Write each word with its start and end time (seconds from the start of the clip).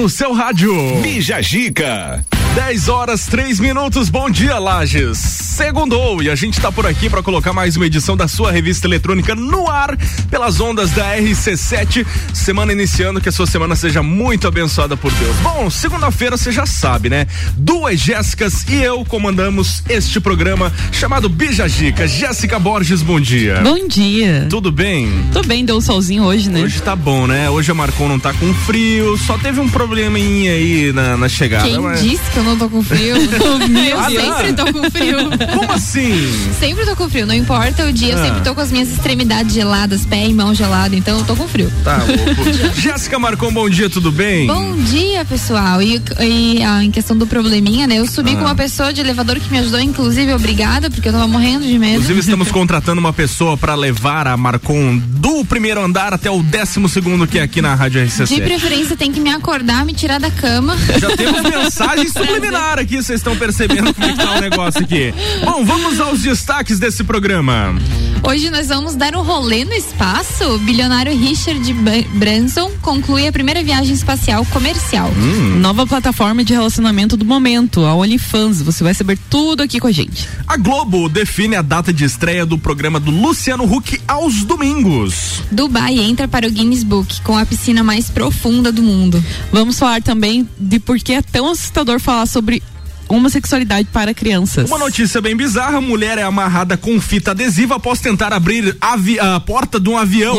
no 0.00 0.08
seu 0.08 0.32
rádio. 0.32 0.72
Bija 1.02 1.42
Gica. 1.42 2.24
10 2.54 2.88
horas, 2.88 3.26
3 3.26 3.60
minutos. 3.60 4.08
Bom 4.08 4.28
dia, 4.28 4.58
Lages. 4.58 5.18
Segundou 5.18 6.20
e 6.20 6.28
a 6.28 6.34
gente 6.34 6.54
está 6.54 6.72
por 6.72 6.84
aqui 6.84 7.08
para 7.08 7.22
colocar 7.22 7.52
mais 7.52 7.76
uma 7.76 7.86
edição 7.86 8.16
da 8.16 8.26
sua 8.26 8.50
revista 8.50 8.88
eletrônica 8.88 9.36
no 9.36 9.70
ar 9.70 9.96
pelas 10.28 10.58
ondas 10.58 10.90
da 10.90 11.16
RC7. 11.16 12.04
Semana 12.34 12.72
iniciando, 12.72 13.20
que 13.20 13.28
a 13.28 13.32
sua 13.32 13.46
semana 13.46 13.76
seja 13.76 14.02
muito 14.02 14.48
abençoada 14.48 14.96
por 14.96 15.12
Deus. 15.12 15.36
Bom, 15.36 15.70
segunda-feira 15.70 16.36
você 16.36 16.50
já 16.50 16.66
sabe, 16.66 17.08
né? 17.08 17.28
Duas 17.56 18.00
Jéssicas 18.00 18.64
e 18.68 18.82
eu 18.82 19.04
comandamos 19.04 19.84
este 19.88 20.18
programa 20.18 20.72
chamado 20.90 21.28
Bija 21.28 21.68
Gica. 21.68 22.08
Jéssica 22.08 22.58
Borges, 22.58 23.00
bom 23.00 23.20
dia. 23.20 23.60
Bom 23.62 23.86
dia. 23.86 24.46
Tudo 24.50 24.72
bem? 24.72 25.08
Tô 25.32 25.42
bem, 25.42 25.64
deu 25.64 25.76
um 25.76 25.80
solzinho 25.80 26.24
hoje, 26.24 26.50
né? 26.50 26.62
Hoje 26.62 26.82
tá 26.82 26.96
bom, 26.96 27.28
né? 27.28 27.48
Hoje 27.48 27.70
a 27.70 27.74
Marcon 27.74 28.08
não 28.08 28.18
tá 28.18 28.32
com 28.34 28.52
frio, 28.52 29.16
só 29.18 29.38
teve 29.38 29.60
um 29.60 29.68
probleminha 29.68 30.50
aí 30.50 30.92
na, 30.92 31.16
na 31.16 31.28
chegada. 31.28 31.68
Quem 31.68 31.78
mas... 31.78 32.02
disse 32.02 32.28
que 32.32 32.39
eu 32.40 32.44
não 32.44 32.56
tô 32.56 32.68
com 32.68 32.82
frio? 32.82 33.14
Meu 33.68 33.96
eu 34.00 34.20
sempre 34.20 34.52
tô 34.54 34.72
com 34.72 34.90
frio. 34.90 35.16
Como 35.54 35.72
assim? 35.72 36.12
Sempre 36.58 36.84
tô 36.86 36.96
com 36.96 37.08
frio, 37.08 37.26
não 37.26 37.34
importa 37.34 37.84
o 37.86 37.92
dia, 37.92 38.12
eu 38.14 38.18
Ah. 38.18 38.24
sempre 38.26 38.40
tô 38.42 38.54
com 38.54 38.60
as 38.60 38.70
minhas 38.72 38.90
extremidades 38.90 39.54
geladas, 39.54 40.04
pé 40.06 40.26
e 40.26 40.32
mão 40.34 40.54
gelado, 40.54 40.94
então 40.96 41.18
eu 41.18 41.24
tô 41.24 41.36
com 41.36 41.46
frio. 41.46 41.70
Tá 41.84 41.98
louco. 41.98 42.74
Jéssica 42.80 43.18
Marcon, 43.18 43.52
bom 43.52 43.68
dia, 43.68 43.88
tudo 43.90 44.10
bem? 44.10 44.46
Bom 44.46 44.76
dia, 44.76 45.24
pessoal. 45.24 45.80
E, 45.82 46.00
e, 46.20 46.62
ah, 46.62 46.82
em 46.82 46.90
questão 46.90 47.16
do 47.16 47.26
probleminha, 47.26 47.86
né? 47.86 47.96
Eu 47.96 48.06
subi 48.06 48.32
Ah. 48.32 48.36
com 48.36 48.44
uma 48.44 48.54
pessoa 48.54 48.92
de 48.92 49.00
elevador 49.00 49.38
que 49.38 49.50
me 49.50 49.58
ajudou, 49.58 49.80
inclusive, 49.80 50.32
obrigada, 50.32 50.90
porque 50.90 51.08
eu 51.08 51.12
tava 51.12 51.28
morrendo 51.28 51.66
de 51.66 51.78
medo. 51.78 51.94
Inclusive, 51.94 52.20
estamos 52.20 52.50
contratando 52.50 53.00
uma 53.00 53.12
pessoa 53.12 53.56
para 53.56 53.74
levar 53.74 54.26
a 54.26 54.36
Marcon 54.36 54.98
do 54.98 55.44
primeiro 55.44 55.80
andar 55.82 56.12
até 56.14 56.30
o 56.30 56.42
décimo 56.42 56.88
segundo 56.88 57.26
que 57.26 57.38
é 57.38 57.42
aqui 57.42 57.60
na 57.60 57.74
Rádio 57.74 58.00
De 58.00 58.06
RCC. 58.06 58.40
preferência, 58.40 58.96
tem 58.96 59.12
que 59.12 59.20
me 59.20 59.30
acordar, 59.30 59.84
me 59.84 59.92
tirar 59.92 60.18
da 60.18 60.30
cama. 60.30 60.76
Já 60.98 61.14
temos 61.16 61.42
mensagem 61.42 62.08
subliminar 62.30 62.78
aqui, 62.78 62.96
vocês 62.96 63.20
estão 63.20 63.36
percebendo 63.36 63.92
como 63.92 64.06
é 64.06 64.12
que 64.12 64.18
tá 64.18 64.32
o 64.32 64.40
negócio 64.40 64.82
aqui. 64.82 65.12
Bom, 65.44 65.64
vamos 65.64 66.00
aos 66.00 66.22
destaques 66.22 66.78
desse 66.78 67.02
programa. 67.04 67.74
Hoje 68.22 68.50
nós 68.50 68.68
vamos 68.68 68.94
dar 68.94 69.16
um 69.16 69.22
rolê 69.22 69.64
no 69.64 69.72
espaço. 69.72 70.44
O 70.54 70.58
bilionário 70.58 71.16
Richard 71.16 71.72
Branson 72.14 72.70
conclui 72.82 73.26
a 73.26 73.32
primeira 73.32 73.64
viagem 73.64 73.94
espacial 73.94 74.44
comercial. 74.46 75.10
Nova 75.58 75.86
plataforma 75.86 76.44
de 76.44 76.52
relacionamento 76.52 77.16
do 77.16 77.24
momento, 77.24 77.84
a 77.84 77.94
OnlyFans. 77.94 78.60
Você 78.62 78.84
vai 78.84 78.92
saber 78.92 79.18
tudo 79.30 79.62
aqui 79.62 79.80
com 79.80 79.86
a 79.86 79.92
gente. 79.92 80.28
A 80.46 80.56
Globo 80.56 81.08
define 81.08 81.56
a 81.56 81.62
data 81.62 81.92
de 81.92 82.04
estreia 82.04 82.44
do 82.44 82.58
programa 82.58 83.00
do 83.00 83.10
Luciano 83.10 83.64
Huck 83.64 84.00
aos 84.06 84.44
domingos. 84.44 85.42
Dubai 85.50 85.98
entra 85.98 86.28
para 86.28 86.46
o 86.46 86.50
Guinness 86.50 86.84
Book 86.84 87.22
com 87.22 87.38
a 87.38 87.46
piscina 87.46 87.82
mais 87.82 88.10
profunda 88.10 88.70
do 88.70 88.82
mundo. 88.82 89.24
Vamos 89.50 89.78
falar 89.78 90.02
também 90.02 90.48
de 90.58 90.78
por 90.78 90.98
que 90.98 91.14
é 91.14 91.22
tão 91.22 91.50
assustador 91.50 91.98
falar 91.98 92.26
sobre 92.26 92.62
homossexualidade 93.10 93.88
para 93.92 94.14
crianças. 94.14 94.68
Uma 94.68 94.78
notícia 94.78 95.20
bem 95.20 95.36
bizarra: 95.36 95.80
mulher 95.80 96.18
é 96.18 96.22
amarrada 96.22 96.76
com 96.76 97.00
fita 97.00 97.32
adesiva 97.32 97.76
após 97.76 98.00
tentar 98.00 98.32
abrir 98.32 98.76
a 98.80 99.40
porta 99.40 99.78
de 99.80 99.88
um 99.88 99.98
avião 99.98 100.36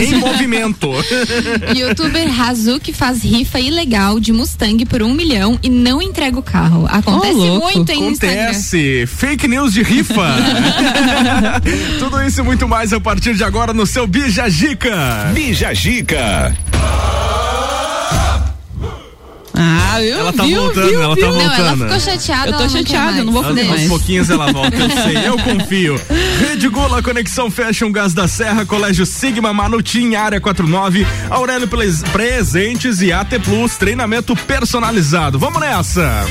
em 0.00 0.14
movimento. 0.16 0.88
Youtuber 1.76 2.40
Hazuki 2.40 2.92
faz 2.92 3.22
rifa 3.22 3.60
ilegal 3.60 4.20
de 4.20 4.32
Mustang 4.32 4.84
por 4.86 5.02
um 5.02 5.12
milhão 5.12 5.58
e 5.62 5.68
não 5.68 6.00
entrega 6.00 6.38
o 6.38 6.42
carro. 6.42 6.86
Acontece 6.88 7.34
louco. 7.34 7.72
muito 7.72 7.92
Instagram. 7.92 8.42
Acontece. 8.42 9.06
Fake 9.06 9.48
news 9.48 9.72
de 9.72 9.82
rifa. 9.82 10.36
Tudo 11.98 12.22
isso 12.22 12.40
e 12.40 12.44
muito 12.44 12.68
mais 12.68 12.92
a 12.92 13.00
partir 13.00 13.34
de 13.34 13.44
agora 13.44 13.72
no 13.72 13.86
seu 13.86 14.06
Bija 14.06 14.48
Gica. 14.48 15.30
Bija 15.34 15.74
Gica. 15.74 16.54
Ah, 19.54 20.02
eu 20.02 20.18
Ela 20.18 20.32
tá 20.32 20.44
viu, 20.44 20.62
voltando, 20.62 20.88
viu, 20.88 21.02
ela 21.02 21.16
tá 21.16 21.26
viu? 21.26 21.34
Não, 21.34 21.40
ela 21.40 21.56
voltando. 21.56 21.84
ficou 21.84 22.00
chateada. 22.00 22.50
Eu 22.50 22.56
tô 22.58 22.68
chateada, 22.68 23.18
eu 23.18 23.24
não 23.24 23.32
vou 23.32 23.42
fazer 23.44 23.64
mais. 23.64 23.80
Aos 23.82 23.88
pouquinhos 23.88 24.30
ela 24.30 24.50
volta, 24.52 24.76
eu 24.76 24.90
sei, 24.90 25.28
eu 25.28 25.36
confio. 25.38 26.00
Rede 26.40 26.68
Gula, 26.68 27.02
Conexão 27.02 27.50
Fashion, 27.50 27.92
Gás 27.92 28.14
da 28.14 28.26
Serra, 28.26 28.64
Colégio 28.64 29.04
Sigma, 29.04 29.52
Manutim, 29.52 30.14
Área 30.14 30.40
49, 30.40 31.06
Aurélio 31.30 31.68
Pres- 31.68 32.02
Presentes 32.02 33.02
e 33.02 33.12
AT 33.12 33.38
Plus, 33.40 33.76
treinamento 33.76 34.34
personalizado. 34.34 35.38
Vamos 35.38 35.60
nessa! 35.60 36.24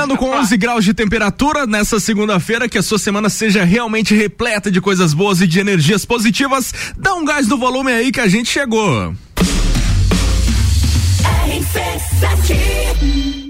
chegando 0.00 0.16
com 0.16 0.30
11 0.30 0.56
graus 0.56 0.82
de 0.82 0.94
temperatura 0.94 1.66
nessa 1.66 2.00
segunda-feira, 2.00 2.66
que 2.66 2.78
a 2.78 2.82
sua 2.82 2.98
semana 2.98 3.28
seja 3.28 3.64
realmente 3.64 4.14
repleta 4.14 4.70
de 4.70 4.80
coisas 4.80 5.12
boas 5.12 5.42
e 5.42 5.46
de 5.46 5.60
energias 5.60 6.06
positivas. 6.06 6.72
Dá 6.96 7.12
um 7.12 7.22
gás 7.22 7.46
no 7.46 7.58
volume 7.58 7.92
aí 7.92 8.10
que 8.10 8.20
a 8.20 8.26
gente 8.26 8.48
chegou. 8.48 9.14
RC7 11.46 13.49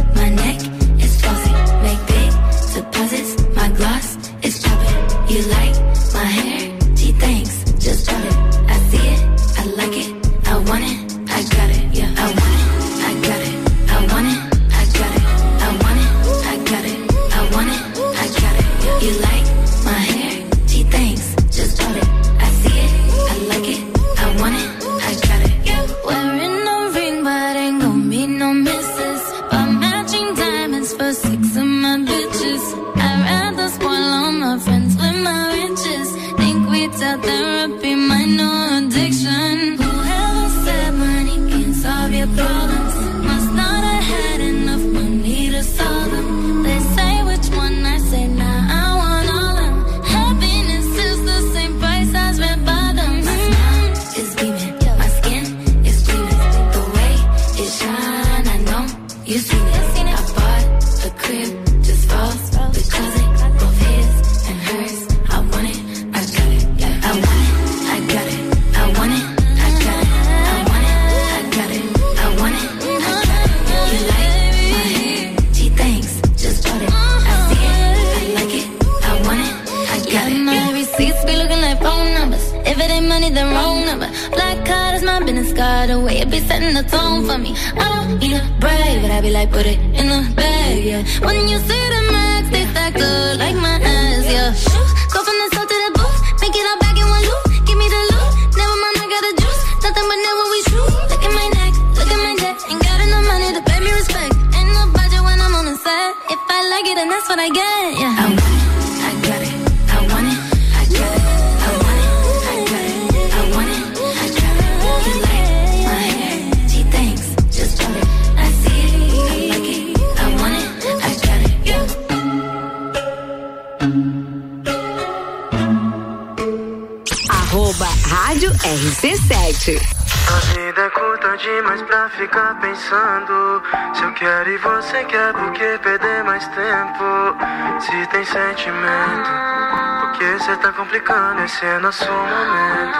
Tá 140.71 140.77
complicando? 140.77 141.41
Esse 141.43 141.65
é 141.65 141.79
nosso 141.79 142.05
momento. 142.05 142.97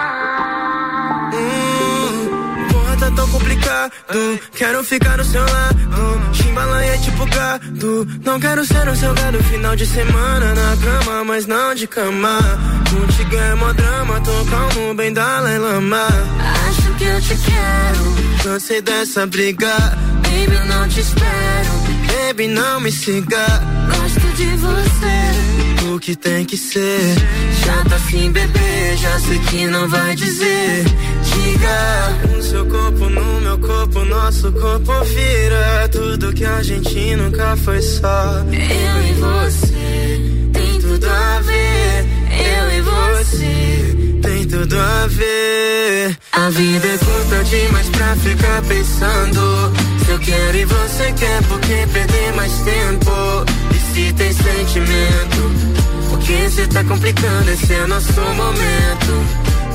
Hum, 1.34 2.68
porra, 2.70 2.96
tá 2.96 3.10
tão 3.10 3.28
complicado. 3.28 3.92
Quero 4.54 4.84
ficar 4.84 5.16
no 5.16 5.24
seu 5.24 5.40
lado. 5.40 6.32
Chimbalanha 6.32 6.94
é 6.94 6.98
tipo 6.98 7.26
gado. 7.26 8.06
Não 8.24 8.38
quero 8.38 8.64
ser 8.64 8.88
um 8.88 8.94
seu 8.94 9.14
gado. 9.14 9.42
Final 9.44 9.74
de 9.76 9.86
semana 9.86 10.54
na 10.54 10.76
cama, 10.76 11.24
mas 11.24 11.46
não 11.46 11.74
de 11.74 11.86
cama. 11.86 12.38
Contigo 12.90 13.36
é 13.36 13.54
mó 13.54 13.72
drama 13.72 14.20
Tô 14.20 14.44
calmo, 14.44 14.94
bem 14.94 15.12
Dalai 15.12 15.58
Lama. 15.58 16.06
Acho 16.68 16.94
que 16.94 17.04
eu 17.04 17.20
te 17.20 17.36
quero. 17.36 18.42
Cansei 18.44 18.82
dessa 18.82 19.26
briga. 19.26 19.72
Baby, 20.22 20.68
não 20.68 20.88
te 20.88 21.00
espero. 21.00 22.26
Baby, 22.26 22.48
não 22.48 22.80
me 22.80 22.92
siga. 22.92 23.46
Gosto 23.88 24.36
de 24.36 24.46
você 24.56 25.41
O 25.92 26.00
que 26.00 26.16
tem 26.16 26.42
que 26.46 26.56
ser. 26.56 27.14
Já 27.66 27.84
tá 27.84 27.96
assim, 27.96 28.32
bebê 28.32 28.96
Já 28.96 29.20
sei 29.20 29.38
que 29.40 29.66
não 29.66 29.86
vai 29.90 30.14
dizer. 30.14 30.84
Diga 31.22 32.38
O 32.38 32.42
seu 32.42 32.64
corpo 32.64 33.10
no 33.10 33.40
meu 33.42 33.58
corpo 33.58 34.02
Nosso 34.06 34.50
corpo 34.52 35.04
vira. 35.04 35.88
Tudo 35.92 36.32
que 36.32 36.46
a 36.46 36.62
gente 36.62 37.14
nunca 37.16 37.54
foi 37.58 37.82
só. 37.82 38.42
Eu 38.48 39.02
e 39.04 39.12
você 39.20 40.50
Tem 40.54 40.80
tudo 40.80 41.06
a 41.10 41.40
ver. 41.40 42.06
Eu 42.40 42.78
e 42.78 42.80
você 42.80 44.18
Tem 44.22 44.46
tudo 44.46 44.78
a 44.78 45.06
ver. 45.08 46.16
A 46.32 46.48
vida 46.48 46.86
é 46.86 46.98
curta 46.98 47.44
demais 47.44 47.88
pra 47.90 48.16
ficar 48.16 48.62
pensando. 48.62 49.72
Se 50.06 50.10
eu 50.10 50.18
quero 50.20 50.56
e 50.56 50.64
você 50.64 51.12
quer 51.12 51.42
Por 51.42 51.60
que 51.60 51.86
perder 51.92 52.32
mais 52.34 52.52
tempo? 52.60 53.12
E 53.74 53.94
se 53.94 54.12
tem 54.14 54.32
sentimento 54.32 55.81
que 56.22 56.50
cê 56.50 56.66
tá 56.66 56.84
complicando 56.84 57.50
Esse 57.50 57.72
é 57.74 57.86
nosso 57.86 58.20
momento 58.20 59.12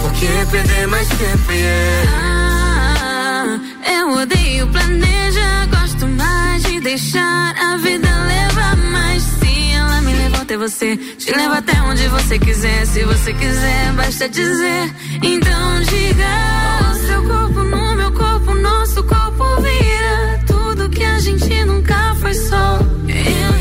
Por 0.02 0.12
que 0.14 0.28
perder 0.52 0.88
mais 0.88 1.08
tempo, 1.08 1.52
yeah 1.52 2.08
Ah, 2.14 3.60
eu 3.92 4.12
odeio 4.22 4.68
planejar, 4.68 5.68
gosto 5.68 6.08
mais 6.08 6.64
de 6.64 6.80
deixar 6.80 7.56
a 7.58 7.78
vida 7.78 8.08
levar. 8.26 8.76
Mas 8.78 9.24
se 9.24 9.72
ela 9.74 10.02
me 10.02 10.14
levou 10.14 10.42
até 10.42 10.58
você, 10.58 10.98
te 10.98 11.32
leva 11.34 11.58
até 11.58 11.82
onde 11.84 12.08
você 12.08 12.40
quiser. 12.40 12.86
Se 12.86 13.04
você 13.04 13.34
quiser, 13.34 13.94
basta 13.94 14.30
dizer. 14.30 14.94
Então 15.22 15.82
diga: 15.82 16.92
o 16.92 17.08
seu 17.08 17.24
corpo 17.24 17.64
no 17.64 17.96
meu 17.96 18.12
corpo, 18.12 18.54
nosso 18.54 19.04
corpo 19.04 19.62
vira. 19.62 20.40
Tudo 20.46 20.90
que 20.90 21.04
a 21.04 21.20
gente 21.20 21.66
nunca 21.66 22.16
foi 22.16 22.34
só. 22.34 22.80
Eu 23.08 23.57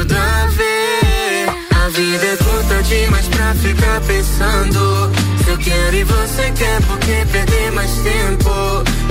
tudo 0.00 0.16
a 0.16 0.46
ver 0.46 1.46
A 1.76 1.88
vida 1.90 2.24
é 2.24 2.36
curta 2.36 2.82
demais 2.84 3.28
pra 3.28 3.54
ficar 3.54 4.00
pensando. 4.02 5.10
Se 5.44 5.50
eu 5.50 5.58
quero 5.58 5.96
e 5.96 6.04
você 6.04 6.50
quer 6.52 6.80
Por 6.82 6.98
que 6.98 7.26
perder 7.26 7.72
mais 7.72 7.90
tempo? 7.98 8.50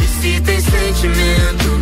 E 0.02 0.08
se 0.08 0.42
tem 0.42 0.60
sentimento? 0.60 1.80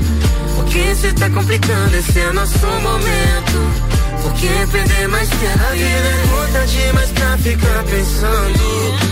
Por 0.55 0.65
que 0.65 0.95
cê 0.95 1.13
tá 1.13 1.29
complicando? 1.29 1.95
Esse 1.95 2.19
é 2.19 2.31
nosso 2.33 2.65
momento. 2.65 3.57
Por 4.23 4.33
que 4.33 4.67
perder 4.71 5.07
mais 5.07 5.29
tempo? 5.29 5.63
A 5.69 5.71
vida 5.71 6.09
é 6.09 6.27
curta 6.29 6.67
demais 6.67 7.09
pra 7.11 7.37
ficar 7.37 7.83
pensando. 7.83 8.59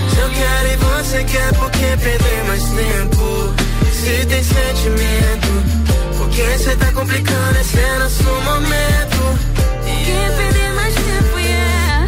Se 0.09 0.19
eu 0.19 0.29
quero 0.29 0.73
e 0.73 0.77
você 0.77 1.23
quer 1.23 1.53
Por 1.53 1.71
que 1.71 1.97
perder 1.97 2.43
mais 2.47 2.63
tempo? 2.63 3.53
Se 3.93 4.25
tem 4.25 4.43
sentimento? 4.43 6.17
Por 6.17 6.29
que 6.29 6.57
cê 6.59 6.75
tá 6.75 6.91
complicando? 6.91 7.59
Esse 7.59 7.79
é 7.79 7.99
nosso 7.99 8.23
momento. 8.23 9.64
Que 10.05 10.17
perder 10.37 10.71
mais 10.75 10.95
tempo, 10.95 11.39
yeah? 11.39 12.07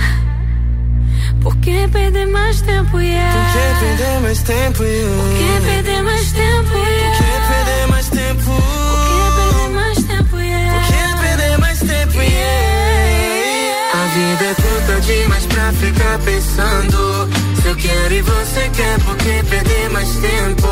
Por 1.42 1.56
que 1.58 1.88
perder 1.88 2.28
mais 2.28 2.62
tempo, 2.62 3.00
yeah? 3.00 3.34
Por 3.34 3.46
que 3.54 3.66
perder 3.80 4.20
mais 4.22 4.42
tempo? 4.44 4.84
Por 4.84 5.30
que 5.38 5.52
perder 5.66 6.02
mais 6.04 6.32
tempo, 6.32 6.72
Por 6.72 6.88
yeah? 6.88 7.18
que 7.18 7.24
perder 7.50 7.88
mais 7.88 8.08
tempo? 8.10 8.44
Por 8.46 9.02
que 9.08 9.20
perder 9.38 9.70
mais 9.76 9.98
tempo, 10.04 10.38
yeah? 10.38 10.74
Por 10.74 10.84
que 10.88 11.02
perder 11.22 11.58
mais 11.60 11.80
tempo? 11.80 12.18
Yeah. 12.22 13.68
A 13.94 14.04
vida 14.16 14.46
é 14.46 14.54
curta 14.62 15.02
demais 15.02 15.46
pra 15.48 15.72
ficar 15.74 16.20
pensando. 16.20 17.30
Se 17.62 17.68
eu 17.68 17.76
quero 17.76 18.14
e 18.14 18.22
você 18.22 18.70
quer, 18.76 19.00
por 19.00 19.16
que 19.18 19.44
perder 19.50 19.90
mais 19.90 20.10
tempo? 20.10 20.68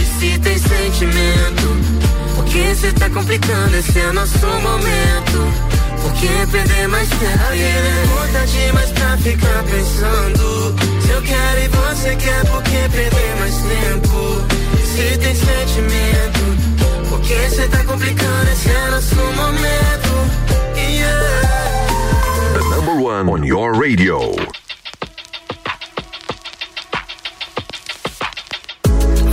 E 0.00 0.04
se 0.18 0.38
tem 0.40 0.58
sentimento? 0.58 1.66
Por 2.34 2.44
que 2.44 2.74
cê 2.74 2.92
tá 2.92 3.08
complicando? 3.10 3.76
Esse 3.76 3.98
é 4.00 4.12
nosso 4.12 4.46
momento. 4.46 5.65
Por 6.06 6.12
que 6.12 6.46
perder 6.52 6.86
mais 6.86 7.08
tempo? 7.08 7.42
A 7.42 7.50
vida 7.50 7.66
é 7.66 8.06
curta 8.06 8.46
demais 8.46 8.90
pra 8.92 9.16
ficar 9.18 9.64
pensando. 9.64 10.76
Se 11.02 11.10
eu 11.10 11.22
quero 11.22 11.60
e 11.60 11.68
você 11.68 12.14
quer, 12.14 12.44
por 12.46 12.62
que 12.62 12.88
perder 12.88 13.36
mais 13.40 13.56
tempo? 13.56 14.46
Se 14.84 15.18
tem 15.18 15.34
sentimento, 15.34 17.08
por 17.08 17.20
que 17.22 17.50
cê 17.50 17.66
tá 17.66 17.82
complicando? 17.84 18.50
Esse 18.52 18.70
é 18.70 18.90
nosso 18.90 19.16
momento. 19.16 20.12
Yeah. 20.76 21.16
The 22.54 22.76
number 22.76 23.02
one 23.02 23.28
on 23.28 23.44
your 23.44 23.72
radio. 23.74 24.20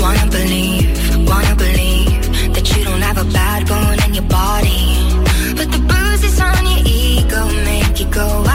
Wanna 0.01 0.25
believe, 0.25 1.29
wanna 1.29 1.55
believe 1.55 2.53
that 2.53 2.75
you 2.75 2.83
don't 2.83 3.01
have 3.03 3.19
a 3.19 3.25
bad 3.25 3.67
bone 3.67 4.03
in 4.07 4.15
your 4.15 4.23
body. 4.23 5.02
Go 8.13 8.52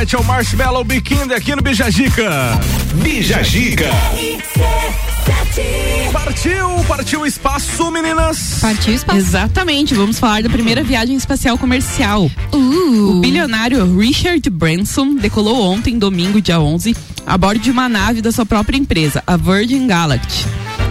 RC7 0.00 0.14
é 0.14 0.18
o 0.18 0.24
Marshmallow 0.24 0.84
Bikini 0.84 1.34
aqui 1.34 1.54
no 1.54 1.60
Bijagica. 1.60 2.30
Bijagica. 3.02 3.90
Partiu, 6.12 6.84
partiu 6.88 7.20
o 7.20 7.26
espaço, 7.26 7.90
meninas. 7.90 8.58
Partiu 8.60 8.94
espaço. 8.94 9.18
Exatamente, 9.18 9.94
vamos 9.94 10.18
falar 10.18 10.42
da 10.42 10.48
primeira 10.48 10.82
viagem 10.82 11.16
espacial 11.16 11.58
comercial. 11.58 12.30
Uh. 12.52 13.10
O 13.10 13.20
bilionário 13.20 13.98
Richard 13.98 14.48
Branson 14.48 15.16
decolou 15.16 15.62
ontem, 15.62 15.98
domingo, 15.98 16.40
dia 16.40 16.58
11, 16.58 16.96
a 17.26 17.36
bordo 17.36 17.60
de 17.60 17.70
uma 17.70 17.88
nave 17.88 18.22
da 18.22 18.32
sua 18.32 18.46
própria 18.46 18.78
empresa, 18.78 19.22
a 19.26 19.36
Virgin 19.36 19.86
Galactic, 19.86 20.46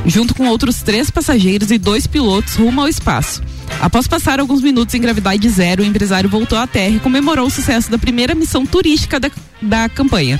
junto 0.06 0.36
com 0.36 0.48
outros 0.48 0.84
três 0.84 1.10
passageiros 1.10 1.72
e 1.72 1.80
dois 1.80 2.06
pilotos 2.06 2.56
rumo 2.56 2.82
ao 2.82 2.88
espaço. 2.88 3.42
Após 3.82 4.08
passar 4.08 4.40
alguns 4.40 4.62
minutos 4.62 4.94
em 4.94 5.02
gravidade 5.02 5.48
zero, 5.50 5.84
o 5.84 5.86
empresário 5.86 6.30
voltou 6.30 6.58
à 6.58 6.68
Terra 6.68 6.96
e 6.96 7.00
comemorou 7.00 7.48
o 7.48 7.50
sucesso 7.50 7.90
da 7.90 7.98
primeira 7.98 8.36
missão 8.36 8.66
turística 8.66 9.20
da, 9.20 9.32
da 9.62 9.88
campanha. 9.88 10.40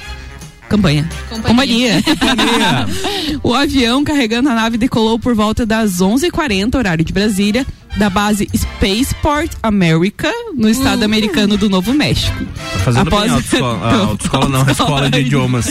Campanha. 0.68 1.10
Companhia. 1.30 2.04
Companhia. 2.04 2.88
o 3.42 3.56
avião 3.56 4.04
carregando 4.04 4.50
a 4.50 4.54
nave 4.54 4.78
decolou 4.78 5.18
por 5.18 5.34
volta 5.34 5.66
das 5.66 5.94
11h40, 6.00 6.76
horário 6.76 7.04
de 7.04 7.12
Brasília, 7.12 7.66
da 7.98 8.08
base 8.10 8.48
Spaceport 8.56 9.52
America, 9.64 10.32
no 10.56 10.70
estado 10.70 11.04
americano 11.04 11.58
do 11.58 11.70
Novo 11.70 11.92
México. 11.92 12.46
Fazendo 12.90 13.08
Após- 13.08 13.24
bem 13.24 13.32
autoescola. 13.32 13.94
Autoescola 14.06 14.50
não, 14.50 14.70
escola 14.72 15.10
de 15.10 15.20
idiomas. 15.20 15.68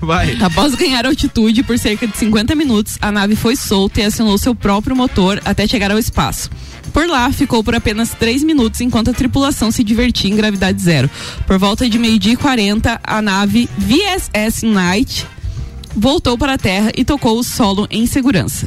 Vai. 0.00 0.36
Após 0.40 0.74
ganhar 0.74 1.06
altitude 1.06 1.62
por 1.62 1.78
cerca 1.78 2.06
de 2.06 2.16
50 2.16 2.54
minutos, 2.54 2.98
a 3.00 3.10
nave 3.10 3.34
foi 3.34 3.56
solta 3.56 4.00
e 4.00 4.04
acionou 4.04 4.36
seu 4.36 4.54
próprio 4.54 4.94
motor 4.94 5.40
até 5.44 5.66
chegar 5.66 5.90
ao 5.90 5.98
espaço. 5.98 6.50
Por 6.92 7.06
lá, 7.08 7.30
ficou 7.32 7.62
por 7.62 7.74
apenas 7.74 8.10
3 8.10 8.42
minutos 8.42 8.80
enquanto 8.80 9.10
a 9.10 9.14
tripulação 9.14 9.70
se 9.70 9.82
divertia 9.84 10.30
em 10.30 10.36
gravidade 10.36 10.82
zero. 10.82 11.08
Por 11.46 11.58
volta 11.58 11.88
de 11.88 11.98
meio-dia 11.98 12.32
e 12.32 12.36
40, 12.36 13.00
a 13.02 13.22
nave 13.22 13.68
VSS 13.78 14.66
Knight 14.66 15.26
voltou 15.96 16.36
para 16.36 16.54
a 16.54 16.58
Terra 16.58 16.90
e 16.96 17.04
tocou 17.04 17.38
o 17.38 17.44
solo 17.44 17.86
em 17.90 18.06
segurança. 18.06 18.66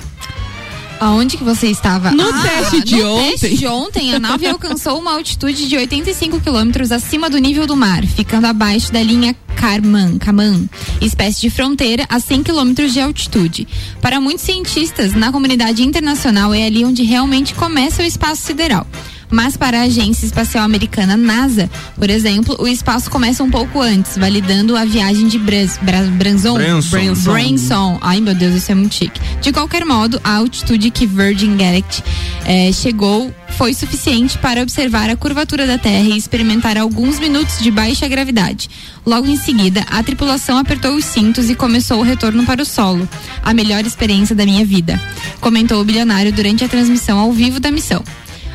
Aonde 1.03 1.36
que 1.36 1.43
você 1.43 1.67
estava? 1.67 2.12
No 2.12 2.31
teste 2.41 2.81
de 2.81 2.95
no 2.95 3.13
ontem. 3.13 3.31
teste 3.31 3.57
de 3.57 3.67
ontem, 3.67 4.15
a 4.15 4.19
nave 4.22 4.48
alcançou 4.48 4.98
uma 4.98 5.12
altitude 5.12 5.67
de 5.67 5.75
85 5.75 6.39
quilômetros 6.39 6.93
acima 6.93 7.29
do 7.29 7.38
nível 7.39 7.67
do 7.67 7.75
mar, 7.75 8.05
ficando 8.05 8.45
abaixo 8.45 8.89
da 8.89 9.03
linha 9.03 9.36
Karman, 9.53 10.17
Kaman, 10.17 10.69
espécie 11.01 11.41
de 11.41 11.50
fronteira 11.50 12.05
a 12.07 12.22
100 12.22 12.43
quilômetros 12.43 12.93
de 12.93 13.01
altitude. 13.01 13.67
Para 14.01 14.22
muitos 14.22 14.45
cientistas, 14.45 15.13
na 15.13 15.29
comunidade 15.29 15.83
internacional 15.83 16.53
é 16.53 16.65
ali 16.65 16.86
onde 16.86 17.03
realmente 17.03 17.53
começa 17.53 18.01
o 18.01 18.05
espaço 18.05 18.43
sideral. 18.43 18.88
Mas 19.34 19.58
para 19.58 19.80
a 19.80 19.84
Agência 19.86 20.28
Espacial 20.28 20.63
Americana 20.63 21.18
NASA, 21.18 21.68
por 21.96 22.08
exemplo, 22.08 22.56
o 22.60 22.68
espaço 22.68 23.10
começa 23.10 23.44
um 23.44 23.50
pouco 23.50 23.82
antes, 23.82 24.16
validando 24.16 24.78
a 24.78 24.86
viagem 24.86 25.28
de 25.28 25.40
Bras, 25.40 25.80
Bra, 25.82 26.04
Branson. 26.04 26.54
Branson. 26.54 26.90
Branson. 26.92 27.32
Branson. 27.34 27.98
Ai, 28.00 28.22
meu 28.22 28.36
Deus, 28.36 28.54
isso 28.54 28.72
é 28.72 28.75
muito 28.75 28.94
chique. 28.94 29.20
De 29.42 29.52
qualquer 29.52 29.86
modo, 29.86 30.22
a 30.24 30.36
altitude 30.36 30.92
que 30.92 31.08
Virgin 31.08 31.58
Galactic 31.58 32.06
eh, 32.46 32.72
chegou 32.72 33.34
foi 33.58 33.74
suficiente 33.74 34.38
para 34.38 34.62
observar 34.62 35.10
a 35.10 35.16
curvatura 35.16 35.66
da 35.66 35.80
Terra 35.80 36.10
e 36.10 36.18
experimentar 36.18 36.78
alguns 36.78 37.20
minutos 37.20 37.58
de 37.58 37.72
baixa 37.72 38.08
gravidade. 38.08 38.70
Logo 39.04 39.28
em 39.28 39.36
seguida, 39.36 39.84
a 39.90 40.04
tripulação 40.04 40.60
apertou 40.60 40.94
os 40.96 41.06
cintos 41.06 41.50
e 41.50 41.56
começou 41.56 42.00
o 42.00 42.04
retorno 42.04 42.46
para 42.46 42.62
o 42.62 42.66
solo. 42.66 43.10
A 43.44 43.52
melhor 43.52 43.84
experiência 43.84 44.36
da 44.36 44.46
minha 44.46 44.63
vida, 44.63 45.02
comentou 45.42 45.82
o 45.82 45.84
bilionário 45.84 46.32
durante 46.32 46.63
a 46.63 46.70
transmissão 46.70 47.18
ao 47.18 47.32
vivo 47.32 47.60
da 47.60 47.72
missão. 47.72 48.04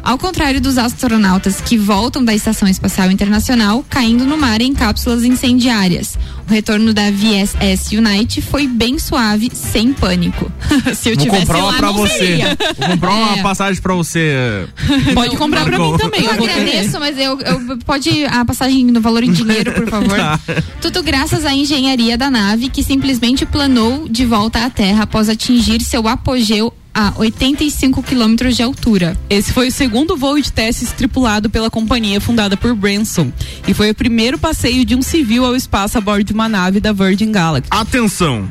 Ao 0.09 0.17
contrário 0.17 0.59
dos 0.59 0.79
astronautas 0.79 1.61
que 1.61 1.77
voltam 1.77 2.25
da 2.25 2.35
Estação 2.35 2.67
Espacial 2.67 3.11
Internacional 3.11 3.85
caindo 3.91 4.25
no 4.25 4.39
mar 4.39 4.63
em 4.63 4.73
cápsulas 4.73 5.23
incendiárias. 5.23 6.17
O 6.49 6.51
retorno 6.51 6.95
da 6.95 7.11
VSS 7.11 7.95
Unite 7.95 8.41
foi 8.41 8.67
bem 8.67 8.99
suave, 8.99 9.51
sem 9.55 9.93
pânico. 9.93 10.51
Se 10.97 11.11
eu 11.11 11.15
Vou 11.15 11.25
tivesse 11.25 11.45
comprar 11.45 11.59
lá, 11.59 11.65
uma 11.65 11.73
pra 11.77 11.87
não 11.89 11.95
você. 11.99 12.15
seria. 12.19 12.57
Vou 12.79 12.89
comprar 12.89 13.11
uma 13.11 13.37
É. 13.39 13.43
passagem 13.43 13.83
pra 13.83 13.93
você. 13.93 14.67
Pode 15.13 15.37
comprar 15.37 15.67
pra 15.67 15.79
mim 15.79 15.97
também. 15.99 16.25
Eu 16.25 16.31
agradeço, 16.33 16.99
mas 16.99 17.19
eu, 17.19 17.39
eu- 17.41 17.79
pode 17.85 18.25
a 18.25 18.47
passagem 18.47 18.87
no 18.87 19.03
valor 19.03 19.23
em 19.23 19.31
dinheiro, 19.31 19.73
por 19.73 19.89
favor. 19.91 20.09
Tá. 20.19 20.41
Tudo 20.81 21.03
graças 21.03 21.45
à 21.45 21.53
engenharia 21.55 22.17
da 22.17 22.31
nave 22.31 22.71
que 22.71 22.83
simplesmente 22.83 23.45
planou 23.45 24.09
de 24.09 24.25
volta 24.25 24.65
à 24.65 24.71
Terra 24.71 25.03
após 25.03 25.29
atingir 25.29 25.83
seu 25.83 26.09
apogeu 26.09 26.73
a 26.99 27.13
85 27.15 28.03
quilômetros 28.03 28.57
de 28.57 28.63
altura. 28.65 29.17
Esse 29.31 29.53
foi 29.53 29.69
o 29.69 29.73
segundo 29.73 30.17
voo 30.17 30.41
de 30.41 30.51
testes 30.51 30.91
tripulado 30.91 31.49
pela 31.49 31.71
companhia 31.71 32.21
fundada 32.21 32.57
por 32.57 32.75
Branson 32.75 33.33
e 33.69 33.73
foi 33.73 33.91
o 33.91 33.95
primeiro 33.95 34.37
passeio 34.37 34.85
de 34.85 34.97
um 34.97 35.03
civil 35.03 35.45
ao 35.45 35.55
espaço 35.55 35.97
a 35.97 36.01
bordo 36.01 36.25
de 36.25 36.33
uma 36.33 36.49
nave 36.49 36.81
da 36.81 36.93
Virgin 36.93 37.31
Galactic, 37.31 37.73
Atenção. 37.73 38.51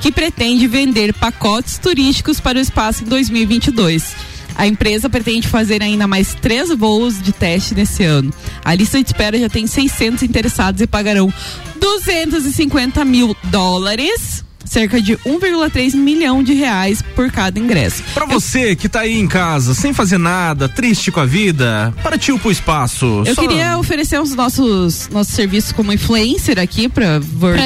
que 0.00 0.10
pretende 0.10 0.66
vender 0.66 1.14
pacotes 1.14 1.78
turísticos 1.78 2.40
para 2.40 2.58
o 2.58 2.60
espaço 2.60 3.04
em 3.04 3.06
2022. 3.06 4.16
A 4.56 4.66
empresa 4.66 5.08
pretende 5.08 5.46
fazer 5.46 5.80
ainda 5.80 6.08
mais 6.08 6.34
três 6.34 6.70
voos 6.70 7.22
de 7.22 7.30
teste 7.30 7.76
nesse 7.76 8.02
ano. 8.02 8.34
A 8.64 8.74
lista 8.74 9.00
de 9.00 9.06
espera 9.06 9.38
já 9.38 9.48
tem 9.48 9.68
600 9.68 10.24
interessados 10.24 10.80
e 10.80 10.86
pagarão 10.88 11.32
250 11.78 13.04
mil 13.04 13.36
dólares, 13.44 14.43
cerca 14.64 15.00
de 15.00 15.16
1,3 15.18 15.94
milhão 15.94 16.42
de 16.42 16.54
reais 16.54 17.02
por 17.14 17.30
cada 17.30 17.58
ingresso. 17.58 18.02
Pra 18.14 18.26
você 18.26 18.74
que 18.74 18.88
tá 18.88 19.00
aí 19.00 19.18
em 19.18 19.26
casa, 19.28 19.74
sem 19.74 19.92
fazer 19.92 20.18
nada, 20.18 20.68
triste 20.68 21.10
com 21.10 21.20
a 21.20 21.26
vida, 21.26 21.92
partiu 22.02 22.38
pro 22.38 22.50
espaço. 22.50 23.22
Eu 23.26 23.34
Só- 23.34 23.42
queria 23.42 23.78
oferecer 23.78 24.20
os 24.20 24.34
nossos, 24.34 25.08
nossos 25.10 25.34
serviços 25.34 25.72
como 25.72 25.92
influencer 25.92 26.58
aqui 26.58 26.88
Pra 26.88 27.18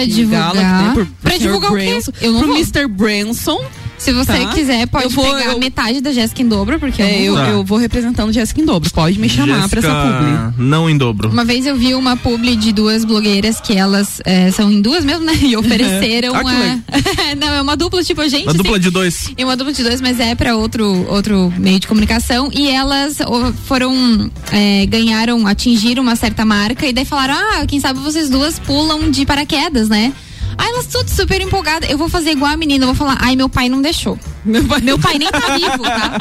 divulgar. 0.05 0.55
Galactic, 0.55 0.63
né? 0.87 0.91
Pro, 0.95 1.07
pro 1.07 1.15
Pra 1.23 1.37
divulgar 1.39 1.73
o 1.73 1.77
quê? 1.77 1.87
Branson, 1.91 2.13
Eu 2.21 2.33
não 2.33 2.39
pro 2.41 2.49
vou. 2.49 2.57
Mr. 2.57 2.87
Branson. 2.89 3.61
Se 3.99 4.13
você 4.13 4.33
Tá. 4.39 4.53
quiser, 4.55 4.87
pode 4.87 5.05
Eu 5.05 5.11
vou- 5.11 5.25
pegar 5.35 5.51
eu- 5.53 5.59
metade 5.59 6.01
da 6.01 6.13
Jéssica 6.13 6.41
em 6.41 6.49
dobro, 6.49 6.79
porque 6.79 7.03
É, 7.03 7.23
eu, 7.23 7.35
vou. 7.35 7.45
eu 7.45 7.65
vou 7.65 7.79
representando 7.79 8.33
Jéssica 8.33 8.61
em 8.61 8.65
dobro. 8.65 8.89
Pode 8.91 9.19
me 9.19 9.29
chamar 9.29 9.69
pra 9.69 9.81
essa 9.81 9.89
Jéssica, 9.91 10.53
publi. 10.55 10.65
Não 10.67 10.89
em 10.89 10.97
dobro. 10.97 11.29
Uma 11.31 11.45
vez 11.45 11.67
eu 11.67 11.75
vi 11.77 11.95
uma 11.95 12.17
publi 12.17 12.55
de 12.57 12.73
duas 12.73 13.05
blogueiras 13.05 13.61
que 13.61 13.77
elas 13.77 14.21
eh, 14.25 14.51
são 14.53 14.71
em 14.71 14.81
duas 14.81 15.05
mesmo, 15.05 15.25
né? 15.25 15.33
E 15.43 15.57
ofereceram 15.57 16.33
Ah, 16.37 16.45
que 16.45 16.51
a. 16.51 17.35
não, 17.37 17.49
é 17.55 17.61
uma 17.61 17.77
dupla, 17.77 18.03
tipo, 18.05 18.21
a 18.21 18.29
gente. 18.29 18.45
Uma 18.45 18.55
dupla 18.55 18.73
assim, 18.73 18.81
de 18.83 18.91
dois. 18.91 19.31
E 19.37 19.45
uma 19.45 19.57
dupla 19.57 19.73
de 19.73 19.83
dois, 19.83 20.01
mas 20.01 20.21
é 20.21 20.35
para 20.35 20.57
outro, 20.57 21.05
outro 21.11 21.53
meio 21.59 21.81
de 21.81 21.87
comunicação. 21.89 22.51
E 22.55 22.69
elas 22.71 23.19
foram, 23.67 24.31
é, 24.53 24.87
ganharam, 24.87 25.47
atingiram 25.47 26.03
uma 26.03 26.15
certa 26.17 26.45
marca. 26.45 26.87
E 26.87 26.93
daí 26.93 27.05
falaram: 27.05 27.35
ah, 27.35 27.67
quem 27.67 27.81
sabe 27.81 27.99
vocês 27.99 28.31
duas 28.31 28.59
pulam 28.61 29.11
de 29.11 29.27
paraquedas, 29.27 29.89
né? 29.89 30.13
Aí 30.57 30.69
elas 30.69 30.87
tudo 30.87 31.09
super 31.11 31.41
empolgadas. 31.41 31.91
Eu 31.91 31.99
vou 31.99 32.09
fazer 32.09 32.31
igual 32.31 32.53
a 32.53 32.57
menina, 32.57 32.85
eu 32.85 32.89
vou 32.89 32.95
falar: 32.95 33.19
ai, 33.21 33.37
meu 33.37 33.49
pai 33.49 33.69
não 33.69 33.83
deixou. 33.83 34.19
Meu 34.45 34.65
pai, 34.65 34.81
Meu 34.81 34.99
pai 34.99 35.19
nem 35.19 35.29
tá 35.31 35.57
vivo, 35.57 35.83
tá? 35.83 36.13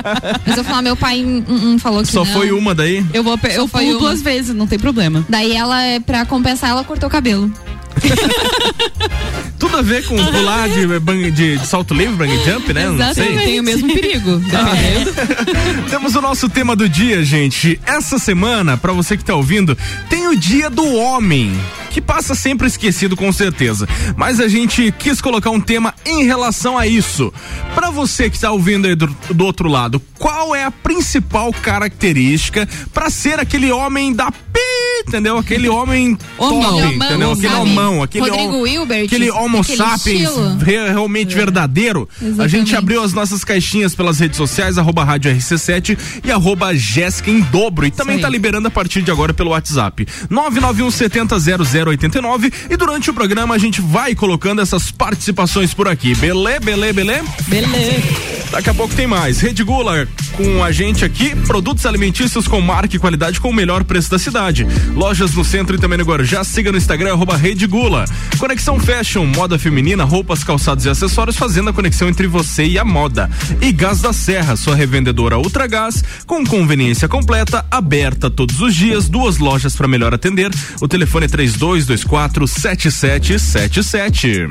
Mas 0.46 0.57
eu 0.57 0.63
vou 0.63 0.63
falar: 0.65 0.81
meu 0.81 0.96
pai 0.96 1.24
hum, 1.24 1.43
hum, 1.48 1.79
falou 1.79 2.01
que 2.01 2.07
Só 2.12 2.25
não. 2.25 2.34
foi 2.34 2.51
uma 2.51 2.75
daí. 2.75 3.05
Eu 3.13 3.24
vou 3.24 3.39
eu 3.55 3.67
pulo 3.67 3.84
uma. 3.84 4.00
duas 4.00 4.22
vezes, 4.22 4.55
não 4.55 4.67
tem 4.67 4.77
problema. 4.77 5.25
Daí 5.29 5.53
ela, 5.53 5.81
é, 5.81 6.00
pra 6.00 6.25
compensar, 6.25 6.69
ela 6.72 6.84
cortou 6.84 7.07
o 7.07 7.12
cabelo. 7.12 7.51
Tudo 9.59 9.77
a 9.77 9.81
ver 9.81 10.05
com 10.05 10.15
pular 10.23 10.69
de, 10.69 10.99
bang- 10.99 11.31
de, 11.31 11.57
de 11.57 11.67
salto 11.67 11.93
livre, 11.93 12.15
bang 12.15 12.31
jump, 12.45 12.73
né? 12.73 12.89
Não 12.89 13.13
sei. 13.13 13.35
Tem 13.37 13.59
o 13.59 13.63
mesmo 13.63 13.91
perigo. 13.93 14.37
dependendo. 14.37 15.87
Temos 15.89 16.15
o 16.15 16.21
nosso 16.21 16.47
tema 16.47 16.75
do 16.75 16.87
dia, 16.87 17.23
gente. 17.23 17.79
Essa 17.85 18.19
semana, 18.19 18.77
pra 18.77 18.93
você 18.93 19.17
que 19.17 19.23
tá 19.25 19.35
ouvindo, 19.35 19.77
tem 20.09 20.27
o 20.27 20.35
Dia 20.35 20.69
do 20.69 20.85
Homem, 20.95 21.51
que 21.89 21.99
passa 21.99 22.35
sempre 22.35 22.67
esquecido 22.67 23.15
com 23.15 23.31
certeza. 23.31 23.87
Mas 24.15 24.39
a 24.39 24.47
gente 24.47 24.93
quis 24.97 25.19
colocar 25.19 25.49
um 25.49 25.59
tema 25.59 25.93
em 26.05 26.23
relação 26.23 26.77
a 26.77 26.85
isso. 26.85 27.33
Pra 27.73 27.89
você 27.89 28.29
que 28.29 28.39
tá 28.39 28.51
ouvindo 28.51 28.85
aí 28.87 28.95
do, 28.95 29.07
do 29.31 29.43
outro 29.45 29.67
lado, 29.67 29.99
qual 30.19 30.55
é 30.55 30.63
a 30.63 30.71
principal 30.71 31.51
característica 31.51 32.67
pra 32.93 33.09
ser 33.09 33.39
aquele 33.39 33.71
homem 33.71 34.13
da 34.13 34.31
pi, 34.31 34.59
entendeu? 35.05 35.37
Aquele 35.37 35.67
homem 35.69 36.17
Homão. 36.37 36.61
top, 36.61 36.73
Homão, 36.83 36.93
entendeu? 36.93 37.31
Aquele 37.31 37.47
sabe? 37.49 37.61
homão, 37.61 38.03
aquele 38.03 38.29
Rodrigo 38.29 38.53
hom- 38.57 38.67
Hilbert, 38.67 39.05
aquele 39.05 39.31
homo 39.31 39.59
aquele 39.59 39.77
sapiens 39.77 40.29
re- 40.63 40.89
realmente 40.89 41.35
verdadeiro. 41.35 42.07
A 42.19 42.23
gente 42.23 42.31
Exatamente. 42.33 42.75
abriu 42.75 43.03
as 43.03 43.13
nossas 43.13 43.43
caixinhas 43.43 43.93
pelas 43.95 44.19
redes 44.19 44.37
sociais, 44.37 44.77
arroba 44.77 45.03
rádio 45.03 45.31
RC7 45.35 45.97
e 46.23 46.31
arroba 46.31 46.75
Jéssica 46.75 47.29
em 47.31 47.41
dobro. 47.41 47.85
E 47.85 47.91
também 47.91 48.15
aí. 48.17 48.21
tá 48.21 48.29
liberando 48.29 48.67
a 48.67 48.71
partir 48.71 49.01
de 49.01 49.11
agora 49.11 49.33
pelo 49.33 49.51
WhatsApp. 49.51 50.05
991 50.29 50.91
70 50.91 51.37
0089 51.39 52.51
e 52.69 52.77
durante 52.77 53.09
o 53.09 53.13
programa 53.13 53.55
a 53.55 53.57
gente 53.57 53.81
vai 53.81 54.13
colocando 54.15 54.61
essas 54.61 54.91
participações 54.91 55.73
por 55.73 55.87
aqui. 55.87 56.15
Belê, 56.15 56.59
belê, 56.59 56.93
belê? 56.93 57.21
Beleza. 57.47 58.03
Daqui 58.51 58.69
a 58.69 58.73
pouco 58.73 58.93
tem 58.95 59.05
mais. 59.07 59.39
Rede 59.41 59.63
Gula 59.63 60.07
com 60.35 60.63
a 60.63 60.71
gente 60.71 61.03
aqui, 61.03 61.35
produtos 61.35 61.85
alimentícios 61.85 62.47
com 62.47 62.61
marca 62.61 62.95
e 62.95 62.99
qualidade 62.99 63.39
com 63.41 63.49
o 63.49 63.53
melhor 63.53 63.83
preço 63.83 64.09
da 64.09 64.17
cidade. 64.19 64.65
Lojas 64.94 65.34
no 65.34 65.46
centro 65.46 65.75
e 65.75 65.79
também 65.79 65.98
no 65.98 66.03
Guarujá. 66.03 66.44
Siga 66.44 66.72
no 66.72 66.77
Instagram, 66.77 67.13
arroba 67.13 67.36
Rede 67.36 67.65
Gula. 67.67 68.06
Conexão 68.38 68.79
Fashion, 68.79 69.25
moda 69.25 69.60
feminina, 69.60 70.03
roupas, 70.03 70.44
calçados 70.44 70.86
e 70.86 70.89
acessórios, 70.89 71.38
fazendo 71.38 71.70
a 71.70 71.74
conexão 71.74 72.10
entre 72.10 72.27
você 72.27 72.65
e 72.65 72.79
a 72.79 72.86
moda. 72.86 73.29
E 73.62 73.72
Gás 73.72 74.01
da 74.01 74.13
Serra, 74.13 74.56
sua 74.56 74.75
revendedora 74.75 75.38
Ultra 75.38 75.67
Gás, 75.67 76.03
com 76.25 76.46
conveniência 76.46 77.08
completa, 77.08 77.65
aberta 77.70 78.29
todos 78.29 78.60
os 78.62 78.75
dias, 78.75 79.08
duas 79.08 79.38
lojas 79.38 79.75
para 79.75 79.88
melhor 79.88 80.13
atender. 80.13 80.51
O 80.82 80.88
telefone 80.88 81.25
é 81.25 81.29
3224 81.29 82.48
7777. 82.48 84.48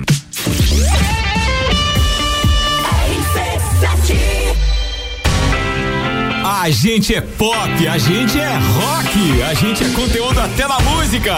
A 6.66 6.70
gente 6.70 7.14
é 7.14 7.20
pop, 7.20 7.86
a 7.86 7.96
gente 7.96 8.40
é 8.40 8.58
rock, 8.74 9.42
a 9.44 9.54
gente 9.54 9.84
é 9.84 9.88
conteúdo 9.90 10.40
até 10.40 10.66
na 10.66 10.80
música. 10.80 11.32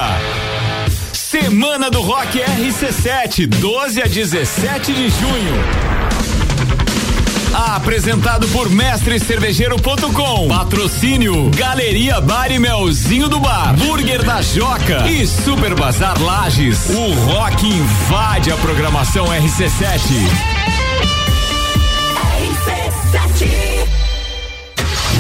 Semana 1.12 1.90
do 1.90 2.00
Rock 2.00 2.40
RC7, 2.40 3.47
12 3.47 4.00
a 4.00 4.06
17 4.06 4.95
de 4.95 5.10
junho. 5.10 5.54
Apresentado 7.52 8.49
por 8.49 8.71
mestrecervejeiro.com. 8.71 10.49
Patrocínio 10.49 11.50
Galeria 11.50 12.23
Bar 12.23 12.50
e 12.50 12.58
Melzinho 12.58 13.28
do 13.28 13.38
Bar. 13.38 13.76
Burger 13.76 14.25
da 14.25 14.41
Joca 14.41 15.06
e 15.10 15.26
Super 15.26 15.75
Bazar 15.75 16.19
Lages. 16.23 16.88
O 16.88 17.12
rock 17.26 17.67
invade 17.67 18.50
a 18.50 18.56
programação 18.56 19.26
RC7. 19.26 20.58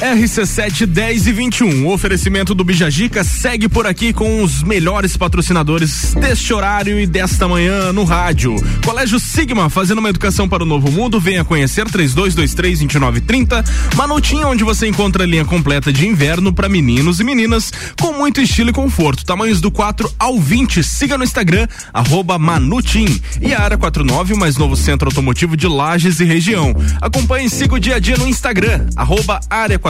RC7 0.00 0.86
10 0.86 1.26
e 1.26 1.32
21. 1.32 1.86
O 1.86 1.92
oferecimento 1.92 2.54
do 2.54 2.64
Bijagica 2.64 3.22
segue 3.22 3.68
por 3.68 3.86
aqui 3.86 4.14
com 4.14 4.42
os 4.42 4.62
melhores 4.62 5.14
patrocinadores 5.14 6.14
deste 6.14 6.54
horário 6.54 6.98
e 6.98 7.06
desta 7.06 7.46
manhã 7.46 7.92
no 7.92 8.04
rádio. 8.04 8.56
Colégio 8.82 9.20
Sigma, 9.20 9.68
fazendo 9.68 9.98
uma 9.98 10.08
educação 10.08 10.48
para 10.48 10.62
o 10.62 10.66
novo 10.66 10.90
mundo. 10.90 11.20
Venha 11.20 11.44
conhecer 11.44 11.84
3223 11.84 12.78
2930. 12.78 13.62
Manutinha, 13.94 14.46
onde 14.46 14.64
você 14.64 14.88
encontra 14.88 15.24
a 15.24 15.26
linha 15.26 15.44
completa 15.44 15.92
de 15.92 16.08
inverno 16.08 16.50
para 16.50 16.66
meninos 16.66 17.20
e 17.20 17.24
meninas 17.24 17.70
com 18.00 18.14
muito 18.14 18.40
estilo 18.40 18.70
e 18.70 18.72
conforto. 18.72 19.24
Tamanhos 19.24 19.60
do 19.60 19.70
4 19.70 20.10
ao 20.18 20.40
20. 20.40 20.82
Siga 20.82 21.18
no 21.18 21.24
Instagram, 21.24 21.68
arroba 21.92 22.38
Manutim. 22.38 23.20
E 23.42 23.52
a 23.52 23.60
área 23.60 23.76
49, 23.76 24.32
o 24.32 24.38
mais 24.38 24.56
novo 24.56 24.76
centro 24.76 25.08
automotivo 25.08 25.58
de 25.58 25.66
Lages 25.66 26.20
e 26.20 26.24
região. 26.24 26.74
Acompanhe 27.02 27.48
e 27.48 27.50
siga 27.50 27.74
o 27.74 27.78
dia 27.78 27.96
a 27.96 27.98
dia 27.98 28.16
no 28.16 28.26
Instagram, 28.26 28.86
arroba 28.96 29.40
área 29.50 29.78
49 29.78 29.89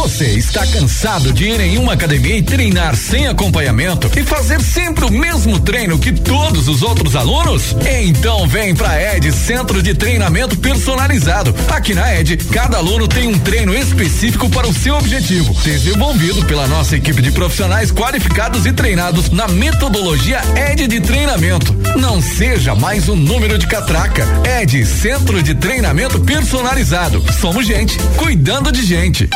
Você 0.00 0.28
está 0.28 0.66
cansado 0.66 1.30
de 1.30 1.44
ir 1.44 1.60
em 1.60 1.76
uma 1.76 1.92
academia 1.92 2.38
e 2.38 2.42
treinar 2.42 2.96
sem 2.96 3.26
acompanhamento 3.26 4.10
e 4.18 4.24
fazer 4.24 4.58
sempre 4.62 5.04
o 5.04 5.12
mesmo 5.12 5.60
treino 5.60 5.98
que 5.98 6.10
todos 6.10 6.68
os 6.68 6.80
outros 6.80 7.14
alunos? 7.14 7.76
Então 8.02 8.48
vem 8.48 8.74
pra 8.74 9.14
Ed 9.14 9.30
Centro 9.30 9.82
de 9.82 9.92
Treinamento 9.92 10.56
Personalizado. 10.56 11.54
Aqui 11.68 11.94
na 11.94 12.18
Ed, 12.18 12.34
cada 12.50 12.78
aluno 12.78 13.06
tem 13.06 13.28
um 13.28 13.38
treino 13.38 13.74
específico 13.74 14.48
para 14.48 14.66
o 14.66 14.72
seu 14.72 14.96
objetivo, 14.96 15.52
desenvolvido 15.62 16.46
pela 16.46 16.66
nossa 16.66 16.96
equipe 16.96 17.20
de 17.20 17.30
profissionais 17.30 17.92
qualificados 17.92 18.64
e 18.64 18.72
treinados 18.72 19.28
na 19.28 19.48
metodologia 19.48 20.40
Ed 20.70 20.86
de 20.88 21.00
treinamento. 21.02 21.74
Não 21.98 22.22
seja 22.22 22.74
mais 22.74 23.06
um 23.06 23.16
número 23.16 23.58
de 23.58 23.66
catraca. 23.66 24.26
Ed 24.62 24.82
Centro 24.86 25.42
de 25.42 25.54
Treinamento 25.54 26.18
Personalizado. 26.20 27.22
Somos 27.38 27.66
gente 27.66 27.98
cuidando 28.16 28.72
de 28.72 28.82
gente. 28.82 29.28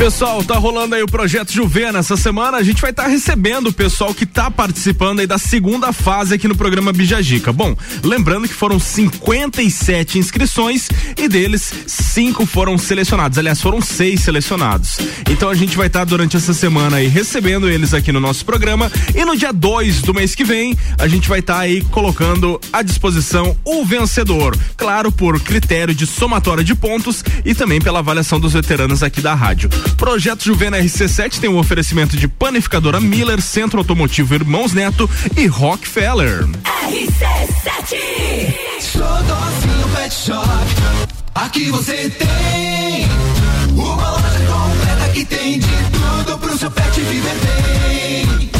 Pessoal, 0.00 0.42
tá 0.42 0.56
rolando 0.56 0.94
aí 0.94 1.02
o 1.02 1.06
projeto 1.06 1.52
Juvena. 1.52 1.98
Essa 1.98 2.16
semana 2.16 2.56
a 2.56 2.62
gente 2.62 2.80
vai 2.80 2.90
estar 2.90 3.02
tá 3.02 3.08
recebendo 3.10 3.66
o 3.66 3.72
pessoal 3.72 4.14
que 4.14 4.24
tá 4.24 4.50
participando 4.50 5.20
aí 5.20 5.26
da 5.26 5.36
segunda 5.36 5.92
fase 5.92 6.34
aqui 6.34 6.48
no 6.48 6.56
programa 6.56 6.90
Bijagica. 6.90 7.52
Bom, 7.52 7.76
lembrando 8.02 8.48
que 8.48 8.54
foram 8.54 8.80
57 8.80 10.18
inscrições 10.18 10.88
e 11.18 11.28
deles 11.28 11.70
cinco 11.86 12.46
foram 12.46 12.78
selecionados. 12.78 13.36
Aliás, 13.36 13.60
foram 13.60 13.82
seis 13.82 14.22
selecionados. 14.22 14.98
Então 15.30 15.50
a 15.50 15.54
gente 15.54 15.76
vai 15.76 15.88
estar 15.88 15.98
tá 15.98 16.04
durante 16.06 16.34
essa 16.34 16.54
semana 16.54 16.96
aí 16.96 17.06
recebendo 17.06 17.68
eles 17.68 17.92
aqui 17.92 18.10
no 18.10 18.20
nosso 18.20 18.42
programa 18.42 18.90
e 19.14 19.22
no 19.26 19.36
dia 19.36 19.52
2 19.52 20.00
do 20.00 20.14
mês 20.14 20.34
que 20.34 20.44
vem 20.44 20.78
a 20.98 21.06
gente 21.06 21.28
vai 21.28 21.40
estar 21.40 21.56
tá 21.56 21.60
aí 21.60 21.82
colocando 21.90 22.58
à 22.72 22.80
disposição 22.80 23.54
o 23.66 23.84
vencedor. 23.84 24.56
Claro, 24.78 25.12
por 25.12 25.38
critério 25.40 25.94
de 25.94 26.06
somatória 26.06 26.64
de 26.64 26.74
pontos 26.74 27.22
e 27.44 27.54
também 27.54 27.82
pela 27.82 27.98
avaliação 27.98 28.40
dos 28.40 28.54
veteranos 28.54 29.02
aqui 29.02 29.20
da 29.20 29.34
rádio. 29.34 29.68
Projeto 29.96 30.44
Juvena 30.44 30.78
RC7 30.78 31.40
tem 31.40 31.50
um 31.50 31.58
oferecimento 31.58 32.16
de 32.16 32.26
panificadora 32.26 33.00
Miller, 33.00 33.40
Centro 33.40 33.78
Automotivo 33.78 34.34
Irmãos 34.34 34.72
Neto 34.72 35.08
e 35.36 35.46
Rockefeller. 35.46 36.46
RC7 36.88 37.96
Xodózinho 38.80 39.88
Pet 39.94 40.14
Shop 40.14 41.00
Aqui 41.34 41.70
você 41.70 42.10
tem 42.10 43.08
uma 43.72 44.10
loja 44.10 44.38
completa 44.46 45.08
que 45.14 45.24
tem 45.24 45.58
de 45.58 45.66
tudo 45.66 46.38
pro 46.38 46.58
seu 46.58 46.70
pet 46.70 47.00
viver 47.00 47.34
bem. 47.34 48.59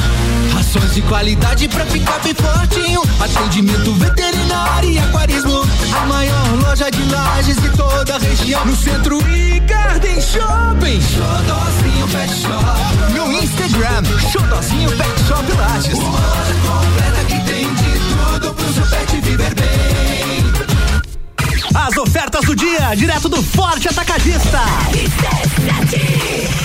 Rações 0.73 0.95
de 0.95 1.03
qualidade 1.03 1.67
pra 1.67 1.85
ficar 1.87 2.21
bem 2.21 2.33
fortinho. 2.33 3.03
Atendimento 3.19 3.93
veterinário 3.95 4.89
e 4.89 5.01
aquarismo. 5.01 5.67
A 6.01 6.07
maior 6.07 6.47
loja 6.63 6.89
de 6.93 7.03
lajes 7.11 7.57
de 7.57 7.71
toda 7.71 8.15
a 8.15 8.19
região. 8.19 8.65
No 8.65 8.77
centro 8.77 9.19
e 9.29 9.59
Garden 9.59 10.21
Shopping. 10.21 11.01
Xodózinho 11.01 12.09
Pet 12.13 12.33
Shop. 12.35 13.13
No 13.17 13.33
Instagram, 13.33 14.05
Xodózinho 14.31 14.91
Pet 14.91 15.27
Shop 15.27 15.53
Lages. 15.59 15.99
Uma 15.99 16.19
loja 16.21 16.55
completa 16.63 17.25
que 17.25 17.45
tem 17.51 17.75
de 17.75 17.99
tudo 18.15 18.55
pro 18.55 18.73
seu 18.73 18.87
pet 18.87 19.21
viver 19.23 19.55
bem. 19.57 19.89
As 21.75 21.97
ofertas 21.97 22.45
do 22.45 22.57
dia. 22.57 22.95
direto 22.97 23.29
do 23.29 23.43
Forte 23.43 23.89
Atacadista. 23.89 24.59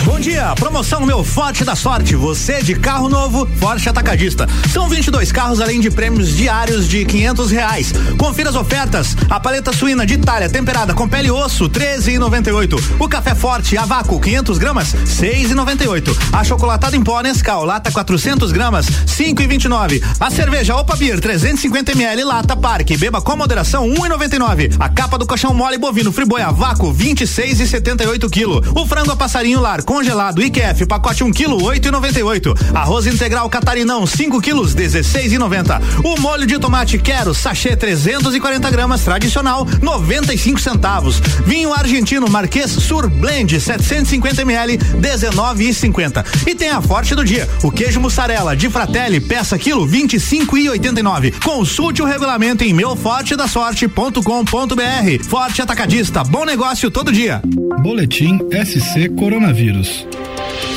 Bom 0.03 0.19
dia, 0.19 0.53
promoção 0.55 1.05
Meu 1.05 1.23
Forte 1.23 1.63
da 1.63 1.75
Sorte. 1.75 2.15
Você 2.15 2.61
de 2.61 2.73
carro 2.75 3.07
novo, 3.07 3.47
Forte 3.59 3.87
Atacadista. 3.87 4.47
São 4.71 4.89
22 4.89 5.31
carros 5.31 5.61
além 5.61 5.79
de 5.79 5.91
prêmios 5.91 6.35
diários 6.35 6.87
de 6.87 7.05
500 7.05 7.51
reais. 7.51 7.93
Confira 8.17 8.49
as 8.49 8.55
ofertas. 8.55 9.15
A 9.29 9.39
paleta 9.39 9.71
suína 9.71 10.05
de 10.05 10.15
Itália 10.15 10.49
temperada 10.49 10.93
com 10.93 11.07
pele 11.07 11.27
e 11.27 11.31
osso, 11.31 11.69
13,98. 11.69 12.81
O 12.99 13.07
café 13.07 13.35
forte 13.35 13.77
a 13.77 13.85
vácuo, 13.85 14.19
500 14.19 14.57
gramas, 14.57 14.95
6,98. 15.05 16.15
A 16.33 16.43
chocolatada 16.43 16.95
em 16.95 17.03
pó 17.03 17.21
Nescau, 17.21 17.63
lata 17.63 17.91
400 17.91 18.51
gramas, 18.51 18.87
5,29. 19.05 20.01
A 20.19 20.31
cerveja 20.31 20.75
Opa 20.75 20.95
Beer 20.95 21.19
350 21.19 21.91
ml, 21.91 22.23
lata 22.23 22.55
Parque, 22.55 22.97
beba 22.97 23.21
com 23.21 23.35
moderação, 23.35 23.87
1,99. 23.89 24.75
A 24.79 24.89
capa 24.95 25.17
do 25.17 25.25
colchão 25.25 25.53
mole 25.53 25.77
bovino 25.77 26.11
Friboi 26.11 26.41
a 26.41 26.51
vácuo, 26.51 26.93
26,78 26.93 28.29
quilo. 28.29 28.63
O 28.73 28.87
frango 28.87 29.11
a 29.11 29.15
passarinho 29.15 29.59
lar 29.59 29.83
congelado 29.83 30.41
IQF, 30.41 30.85
pacote 30.85 31.21
1 31.21 31.33
quilo, 31.33 31.57
8,98. 31.57 32.73
Arroz 32.73 33.05
integral 33.05 33.49
catarinão, 33.49 34.07
5 34.07 34.39
quilos, 34.39 34.73
16,90. 34.73 35.81
O 36.03 36.19
molho 36.21 36.47
de 36.47 36.57
tomate 36.57 36.97
quero, 36.97 37.33
sachê 37.33 37.75
340 37.75 38.71
gramas, 38.71 39.01
tradicional, 39.01 39.67
95 39.81 40.61
centavos. 40.61 41.19
Vinho 41.45 41.73
argentino 41.73 42.29
Marquês 42.29 42.71
Sur 42.71 43.09
Blend, 43.09 43.59
750 43.59 44.43
ml, 44.43 44.77
19,50. 44.77 46.25
E 46.47 46.55
tem 46.55 46.69
a 46.69 46.81
forte 46.81 47.13
do 47.13 47.25
dia, 47.25 47.49
o 47.61 47.69
queijo 47.69 47.99
mussarela 47.99 48.55
de 48.55 48.69
Fratelli, 48.69 49.19
peça 49.19 49.57
quilo, 49.57 49.85
25,89. 49.85 51.43
Consulte 51.43 52.01
o 52.01 52.05
regulamento 52.05 52.63
em 52.63 52.73
meufortedasorte.com.br. 52.73 54.84
Forte 55.27 55.61
Atacadista, 55.61 56.23
bom 56.23 56.45
negócio 56.45 56.91
todo 56.91 57.11
dia. 57.11 57.41
Boletim 57.81 58.39
SC 58.51 59.09
Coronavírus. 59.09 60.05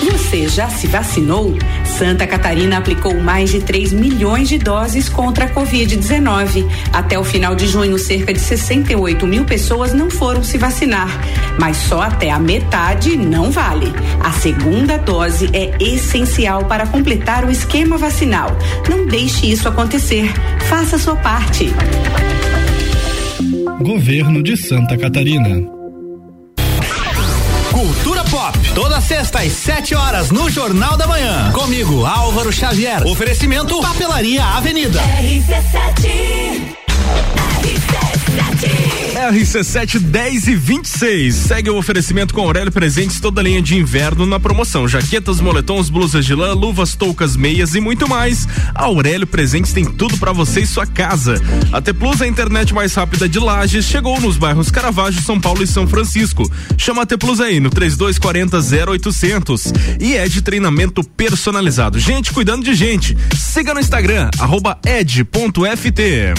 Você 0.02 0.48
já 0.48 0.68
se 0.68 0.86
vacinou? 0.86 1.56
Santa 1.84 2.26
Catarina 2.26 2.78
aplicou 2.78 3.20
mais 3.20 3.50
de 3.50 3.60
3 3.60 3.92
milhões 3.92 4.48
de 4.48 4.58
doses 4.58 5.08
contra 5.08 5.46
a 5.46 5.48
Covid-19. 5.48 6.66
Até 6.92 7.18
o 7.18 7.24
final 7.24 7.54
de 7.54 7.66
junho, 7.66 7.98
cerca 7.98 8.32
de 8.32 8.40
68 8.40 9.26
mil 9.26 9.44
pessoas 9.44 9.92
não 9.92 10.10
foram 10.10 10.42
se 10.42 10.56
vacinar. 10.58 11.08
Mas 11.58 11.76
só 11.76 12.02
até 12.02 12.30
a 12.30 12.38
metade 12.38 13.16
não 13.16 13.50
vale. 13.50 13.92
A 14.20 14.32
segunda 14.32 14.96
dose 14.96 15.50
é 15.52 15.76
essencial 15.82 16.64
para 16.64 16.86
completar 16.86 17.44
o 17.44 17.50
esquema 17.50 17.96
vacinal. 17.98 18.56
Não 18.88 19.06
deixe 19.06 19.50
isso 19.50 19.68
acontecer. 19.68 20.32
Faça 20.68 20.96
a 20.96 20.98
sua 20.98 21.16
parte. 21.16 21.72
Governo 23.80 24.42
de 24.42 24.56
Santa 24.56 24.96
Catarina. 24.96 25.70
Cultura 27.70 28.24
Pop, 28.24 28.58
toda 28.74 29.00
sexta 29.00 29.38
às 29.38 29.52
7 29.52 29.94
horas 29.94 30.30
no 30.32 30.50
Jornal 30.50 30.96
da 30.96 31.06
Manhã. 31.06 31.52
Comigo, 31.52 32.04
Álvaro 32.04 32.52
Xavier. 32.52 33.06
Oferecimento 33.06 33.80
Papelaria 33.80 34.44
Avenida. 34.44 35.00
RC7 35.00 36.78
10 40.00 40.48
e 40.48 40.54
26. 40.54 41.34
Segue 41.34 41.70
o 41.70 41.76
oferecimento 41.76 42.32
com 42.32 42.40
Aurélio 42.40 42.70
Presentes, 42.70 43.20
toda 43.20 43.42
linha 43.42 43.60
de 43.60 43.76
inverno 43.76 44.24
na 44.24 44.38
promoção. 44.38 44.86
Jaquetas, 44.86 45.40
moletons, 45.40 45.90
blusas 45.90 46.24
de 46.24 46.34
lã, 46.34 46.54
luvas, 46.54 46.94
toucas, 46.94 47.36
meias 47.36 47.74
e 47.74 47.80
muito 47.80 48.08
mais. 48.08 48.46
A 48.74 48.84
Aurélio 48.84 49.26
Presentes 49.26 49.72
tem 49.72 49.84
tudo 49.84 50.16
para 50.18 50.32
você 50.32 50.60
e 50.60 50.66
sua 50.66 50.86
casa. 50.86 51.34
A 51.72 51.80
T 51.80 51.92
Plus, 51.92 52.22
a 52.22 52.26
internet 52.26 52.72
mais 52.72 52.94
rápida 52.94 53.28
de 53.28 53.38
Lages, 53.38 53.84
chegou 53.84 54.20
nos 54.20 54.36
bairros 54.36 54.70
Caravaggio, 54.70 55.20
São 55.20 55.40
Paulo 55.40 55.62
e 55.62 55.66
São 55.66 55.86
Francisco. 55.86 56.50
Chama 56.76 57.02
a 57.02 57.06
T 57.06 57.16
Plus 57.16 57.40
aí 57.40 57.60
no 57.60 57.70
3240 57.70 58.58
0800. 58.92 59.72
E 60.00 60.14
é 60.14 60.28
de 60.28 60.42
treinamento 60.42 61.02
personalizado. 61.02 61.98
Gente 61.98 62.32
cuidando 62.32 62.64
de 62.64 62.74
gente. 62.74 63.16
Siga 63.36 63.74
no 63.74 63.80
Instagram, 63.80 64.30
arroba 64.38 64.78
ed.ft. 64.86 66.34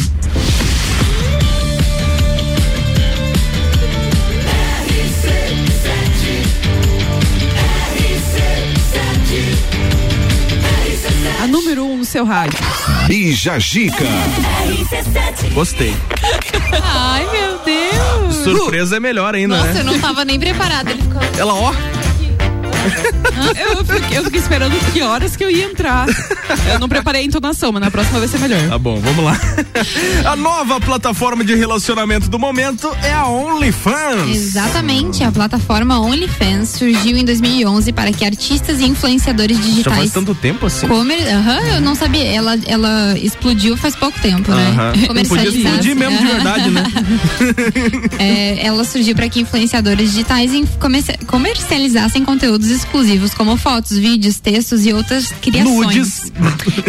número 11.49 11.85
1 11.85 11.91
um 11.91 11.97
no 11.97 12.05
seu 12.05 12.23
rádio. 12.23 12.59
Bija 13.07 13.59
Gica. 13.59 14.05
Gostei. 15.53 15.95
Ai, 16.83 17.27
meu 17.31 17.59
Deus. 17.65 18.35
Surpresa 18.43 18.97
é 18.97 18.99
melhor 18.99 19.35
ainda, 19.35 19.57
Nossa, 19.57 19.73
né? 19.73 19.79
eu 19.81 19.83
não 19.83 19.99
tava 19.99 20.23
nem 20.23 20.39
preparada. 20.39 20.91
Ele 20.91 21.01
ficou. 21.01 21.21
Ela, 21.37 21.53
ó. 21.53 21.73
Eu 23.59 23.85
fiquei, 23.85 24.17
eu 24.17 24.23
fiquei 24.25 24.39
esperando 24.39 24.91
que 24.91 25.01
horas 25.01 25.35
que 25.35 25.43
eu 25.43 25.49
ia 25.51 25.65
entrar. 25.65 26.07
Eu 26.71 26.79
não 26.79 26.89
preparei 26.89 27.21
a 27.21 27.25
entonação, 27.25 27.71
mas 27.71 27.81
na 27.81 27.91
próxima 27.91 28.19
vai 28.19 28.27
ser 28.27 28.39
melhor. 28.39 28.67
Tá 28.69 28.77
bom, 28.77 28.99
vamos 28.99 29.23
lá. 29.23 29.39
A 30.25 30.35
nova 30.35 30.79
plataforma 30.79 31.43
de 31.43 31.55
relacionamento 31.55 32.29
do 32.29 32.37
momento 32.39 32.91
é 33.03 33.13
a 33.13 33.25
OnlyFans. 33.27 34.29
Exatamente, 34.35 35.23
a 35.23 35.31
plataforma 35.31 35.99
OnlyFans 35.99 36.69
surgiu 36.69 37.17
em 37.17 37.25
2011 37.25 37.91
para 37.93 38.11
que 38.11 38.25
artistas 38.25 38.79
e 38.79 38.85
influenciadores 38.85 39.57
Já 39.57 39.63
faz 39.63 39.75
digitais 39.75 40.11
tanto 40.11 40.33
tempo 40.35 40.65
assim? 40.65 40.87
Comer... 40.87 41.27
Aham, 41.29 41.59
eu 41.75 41.81
não 41.81 41.95
sabia. 41.95 42.25
Ela, 42.25 42.57
ela 42.65 43.17
explodiu 43.17 43.75
faz 43.77 43.95
pouco 43.95 44.19
tempo, 44.19 44.51
né? 44.51 44.75
Podia 44.91 45.07
Comercializasse. 45.07 45.57
explodir 45.59 45.95
mesmo 45.95 46.17
de 46.17 46.25
verdade, 46.25 46.69
né? 46.69 46.83
É, 48.19 48.65
ela 48.65 48.83
surgiu 48.83 49.15
para 49.15 49.29
que 49.29 49.41
influenciadores 49.41 50.11
digitais 50.11 50.53
em- 50.53 50.65
comerci- 50.65 51.17
comercializassem 51.25 52.23
conteúdos 52.25 52.68
exclusivos, 52.69 53.33
como 53.33 53.57
fotos, 53.57 53.97
vídeos, 53.97 54.39
textos 54.39 54.85
e 54.85 54.93
outras 54.93 55.27
criações. 55.41 55.95
Nudes. 55.97 56.31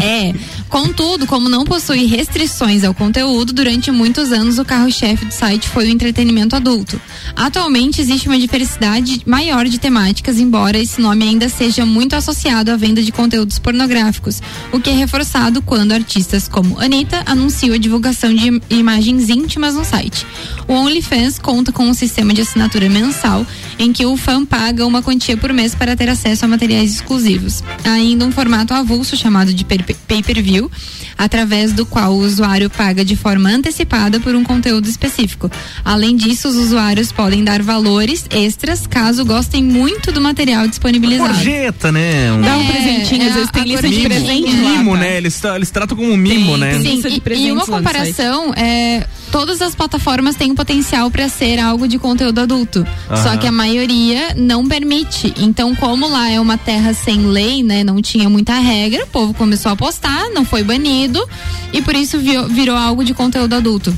É. 0.02 0.34
Contudo, 0.68 1.26
como 1.26 1.48
não 1.48 1.64
possui 1.64 2.06
restrições 2.06 2.84
ao 2.84 2.94
conteúdo, 2.94 3.52
durante 3.52 3.90
muitos 3.90 4.32
anos 4.32 4.58
o 4.58 4.64
carro-chefe 4.64 5.24
do 5.24 5.32
site 5.32 5.68
foi 5.68 5.86
o 5.86 5.90
entretenimento 5.90 6.54
adulto. 6.54 7.00
Atualmente 7.34 8.00
existe 8.00 8.28
uma 8.28 8.38
diversidade 8.38 9.22
maior 9.26 9.66
de 9.66 9.78
temáticas, 9.78 10.38
embora 10.38 10.78
esse 10.78 11.00
nome 11.00 11.24
ainda 11.24 11.48
seja 11.48 11.84
muito 11.84 12.14
associado 12.14 12.70
à 12.70 12.76
venda 12.76 13.02
de 13.02 13.10
conteúdos 13.12 13.58
pornográficos, 13.58 14.40
o 14.72 14.78
que 14.80 14.90
é 14.90 14.94
reforçado 14.94 15.60
quando 15.62 15.92
artistas 15.92 16.48
como 16.48 16.78
Anitta 16.80 17.22
anunciam 17.26 17.74
a 17.74 17.78
divulgação 17.78 18.32
de 18.34 18.48
im- 18.48 18.60
imagens 18.70 19.28
íntimas 19.28 19.74
no 19.74 19.84
site. 19.84 20.26
O 20.68 20.72
OnlyFans 20.74 21.38
conta 21.38 21.72
com 21.72 21.84
um 21.88 21.94
sistema 21.94 22.32
de 22.32 22.42
assinatura 22.42 22.88
mensal 22.88 23.44
em 23.78 23.92
que 23.92 24.06
o 24.06 24.16
fã 24.16 24.44
paga 24.44 24.86
uma 24.86 25.02
quantia 25.02 25.36
por 25.36 25.52
mês 25.52 25.69
para 25.74 25.96
ter 25.96 26.08
acesso 26.08 26.44
a 26.44 26.48
materiais 26.48 26.92
exclusivos. 26.94 27.62
Há 27.84 27.92
ainda 27.92 28.24
um 28.24 28.32
formato 28.32 28.74
avulso 28.74 29.16
chamado 29.16 29.52
de 29.52 29.64
per- 29.64 29.84
pay-per-view, 30.06 30.70
através 31.16 31.72
do 31.72 31.84
qual 31.84 32.12
o 32.14 32.18
usuário 32.20 32.70
paga 32.70 33.04
de 33.04 33.16
forma 33.16 33.50
antecipada 33.50 34.20
por 34.20 34.34
um 34.34 34.42
conteúdo 34.42 34.88
específico. 34.88 35.50
Além 35.84 36.16
disso, 36.16 36.48
os 36.48 36.56
usuários 36.56 37.12
podem 37.12 37.44
dar 37.44 37.62
valores 37.62 38.24
extras 38.30 38.86
caso 38.86 39.24
gostem 39.24 39.62
muito 39.62 40.12
do 40.12 40.20
material 40.20 40.66
disponibilizado. 40.66 41.34
Gorjeta, 41.34 41.92
né? 41.92 42.32
Um 42.32 42.40
Dá 42.40 42.56
um 42.56 42.66
presentinho, 42.66 43.22
às 43.24 43.30
é, 43.30 43.34
vezes 43.34 43.50
tem 43.50 43.64
lista 43.64 43.88
de 43.88 44.00
presente 44.00 44.56
lá, 44.62 44.70
mimo, 44.78 44.92
tá? 44.94 45.00
né? 45.00 45.16
Eles, 45.16 45.42
eles 45.44 45.70
tratam 45.70 45.96
como 45.96 46.10
um 46.12 46.16
mimo, 46.16 46.56
né? 46.56 46.74
Sim, 46.74 46.94
lista 46.94 47.10
de 47.10 47.22
e- 47.26 47.46
e, 47.46 47.52
uma 47.52 47.66
comparação, 47.66 48.52
é, 48.54 49.06
todas 49.30 49.62
as 49.62 49.74
plataformas 49.74 50.36
têm 50.36 50.50
um 50.50 50.54
potencial 50.54 51.10
para 51.10 51.28
ser 51.28 51.58
algo 51.58 51.86
de 51.88 51.98
conteúdo 51.98 52.40
adulto. 52.40 52.86
Aham. 53.08 53.22
Só 53.22 53.36
que 53.36 53.46
a 53.46 53.52
maioria 53.52 54.34
não 54.36 54.66
permite. 54.66 55.32
Então, 55.38 55.74
como 55.74 56.08
lá 56.08 56.30
é 56.30 56.40
uma 56.40 56.58
terra 56.58 56.92
sem 56.92 57.26
lei, 57.26 57.62
né? 57.62 57.84
Não 57.84 58.00
tinha 58.02 58.28
muita 58.28 58.54
regra, 58.54 59.04
o 59.04 59.06
povo 59.06 59.34
começou 59.34 59.72
a 59.72 59.76
postar, 59.76 60.30
não 60.30 60.44
foi 60.44 60.62
banido 60.62 61.24
e 61.72 61.80
por 61.80 61.94
isso 61.94 62.18
virou, 62.18 62.48
virou 62.48 62.76
algo 62.76 63.04
de 63.04 63.14
conteúdo 63.14 63.54
adulto. 63.54 63.96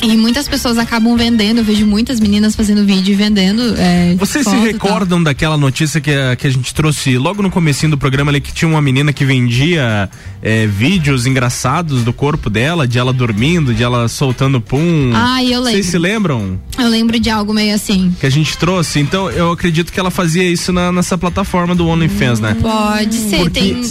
E 0.00 0.16
muitas 0.16 0.46
pessoas 0.48 0.78
acabam 0.78 1.16
vendendo, 1.16 1.58
eu 1.58 1.64
vejo 1.64 1.84
muitas 1.86 2.20
meninas 2.20 2.54
fazendo 2.54 2.84
vídeo 2.84 3.12
e 3.12 3.16
vendendo. 3.16 3.74
É, 3.76 4.14
Vocês 4.18 4.46
se 4.46 4.56
recordam 4.56 5.22
daquela 5.22 5.56
notícia 5.56 6.00
que 6.00 6.10
a, 6.12 6.36
que 6.36 6.46
a 6.46 6.50
gente 6.50 6.72
trouxe 6.72 7.18
logo 7.18 7.42
no 7.42 7.50
comecinho 7.50 7.90
do 7.90 7.98
programa 7.98 8.30
ali 8.30 8.40
que 8.40 8.52
tinha 8.52 8.68
uma 8.68 8.80
menina 8.80 9.12
que 9.12 9.24
vendia 9.24 10.08
é, 10.40 10.66
vídeos 10.66 11.26
engraçados 11.26 12.04
do 12.04 12.12
corpo 12.12 12.48
dela, 12.48 12.86
de 12.86 12.98
ela 12.98 13.12
dormindo, 13.12 13.74
de 13.74 13.82
ela 13.82 14.06
soltando 14.08 14.60
pum. 14.60 15.10
Ah, 15.14 15.42
eu 15.42 15.58
lembro. 15.60 15.72
Vocês 15.72 15.86
se 15.86 15.98
lembram? 15.98 16.58
Eu 16.78 16.88
lembro 16.88 17.18
de 17.18 17.28
algo 17.28 17.52
meio 17.52 17.74
assim. 17.74 18.14
Que 18.20 18.26
a 18.26 18.30
gente 18.30 18.56
trouxe? 18.56 19.00
Então 19.00 19.28
eu 19.30 19.50
acredito 19.52 19.92
que 19.92 19.98
ela 19.98 20.10
fazia 20.10 20.44
isso 20.44 20.72
na- 20.72 20.92
nessa 20.92 21.18
plataforma 21.18 21.74
do 21.74 21.86
OnlyFans, 21.88 22.38
né? 22.40 22.56
Pode 22.60 23.16
ser, 23.16 23.38
Porque- 23.38 23.60
tem. 23.60 23.82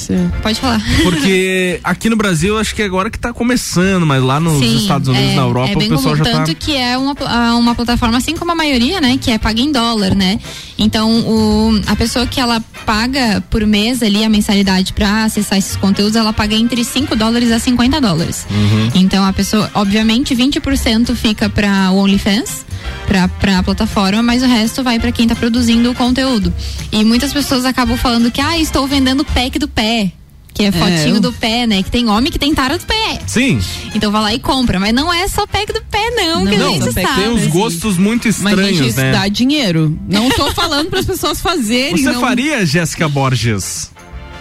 Pode 0.42 0.60
falar. 0.60 0.82
Porque 1.04 1.80
aqui 1.84 2.10
no 2.10 2.16
Brasil 2.16 2.58
acho 2.58 2.74
que 2.74 2.82
agora 2.82 3.10
que 3.10 3.20
tá 3.20 3.34
começando, 3.34 4.06
mas 4.06 4.24
lá 4.24 4.40
nos 4.40 4.60
Sim, 4.60 4.78
Estados 4.78 5.10
Unidos, 5.10 5.32
é, 5.32 5.36
na 5.36 5.42
Europa, 5.42 5.72
é 5.72 5.76
pessoal 5.98 6.16
já 6.16 6.24
tá- 6.24 6.32
tanto 6.32 6.56
que 6.56 6.76
é 6.76 6.98
uma, 6.98 7.14
uma 7.56 7.76
plataforma, 7.76 8.18
assim 8.18 8.36
como 8.36 8.52
a 8.52 8.56
maioria, 8.56 9.02
né? 9.02 9.18
Que 9.20 9.32
é 9.32 9.38
paga 9.38 9.60
em 9.62 9.72
dólar, 9.72 10.16
né? 10.16 10.40
Então, 10.78 11.10
o, 11.22 11.82
a 11.88 11.96
pessoa 11.96 12.26
que 12.28 12.40
ela 12.40 12.62
paga 12.86 13.44
por 13.50 13.66
mês 13.66 14.02
ali 14.04 14.24
a 14.24 14.30
mensalidade 14.30 14.94
pra 14.94 15.26
acessar 15.26 15.58
esses 15.58 15.76
conteúdos, 15.76 16.16
ela 16.16 16.32
paga 16.32 16.56
entre 16.56 16.84
5 16.84 17.16
dólares 17.16 17.52
a 17.52 17.60
50 17.60 18.00
dólares. 18.00 18.46
Uhum. 18.50 18.92
Então, 18.96 19.26
a 19.26 19.34
pessoa, 19.34 19.70
obviamente, 19.74 20.36
20% 20.36 21.16
fica 21.16 21.50
pra 21.50 21.92
o 21.92 21.98
OnlyFans, 21.98 22.66
pra, 23.08 23.28
pra 23.28 23.64
plataforma, 23.64 24.22
mas 24.24 24.44
o 24.44 24.46
resto 24.46 24.84
vai 24.84 25.00
pra 25.00 25.12
quem 25.12 25.28
tá 25.28 25.36
produzindo 25.36 25.90
o 25.92 25.96
conteúdo. 25.96 26.54
E 26.92 27.04
muitas 27.04 27.34
pessoas 27.34 27.66
acabam 27.66 27.98
falando 27.98 28.32
que, 28.32 28.40
ah, 28.40 28.58
estou 28.58 28.88
vendendo 28.88 29.26
pack 29.26 29.58
do 29.60 29.68
pé. 29.68 30.12
Que 30.58 30.66
é 30.66 30.72
fotinho 30.72 31.16
eu- 31.18 31.22
do 31.22 31.32
pé, 31.34 31.68
né? 31.68 31.84
Que 31.84 31.92
tem 31.92 32.08
homem 32.10 32.32
que 32.32 32.40
tem 32.40 32.54
tara 32.54 32.78
do 32.78 32.86
pé. 32.86 33.20
Sim. 33.28 33.60
Então 33.94 34.12
vai 34.12 34.22
lá 34.22 34.34
e 34.34 34.40
compra. 34.40 34.80
Mas 34.80 34.94
não 34.94 35.14
é 35.14 35.28
só 35.28 35.46
pack 35.46 35.72
do 35.72 35.82
pé, 35.84 36.10
não, 36.12 36.46
que 36.48 36.56
a 36.56 36.70
gente 36.70 36.94
sabe. 36.94 37.22
tem 37.22 37.30
uns 37.30 37.48
gostos 37.48 37.98
muito 37.98 38.28
Mas, 38.28 38.38
estranhos, 38.38 38.78
gente, 38.78 38.90
isso 38.90 39.00
né? 39.00 39.12
dá 39.12 39.28
dinheiro. 39.28 39.98
Não 40.10 40.30
tô 40.30 40.52
falando 40.54 40.90
para 40.90 41.00
as 41.00 41.06
pessoas 41.06 41.40
fazerem. 41.40 41.98
Você 41.98 42.12
não... 42.12 42.22
faria, 42.22 42.66
Jéssica 42.66 43.08
Borges? 43.08 43.92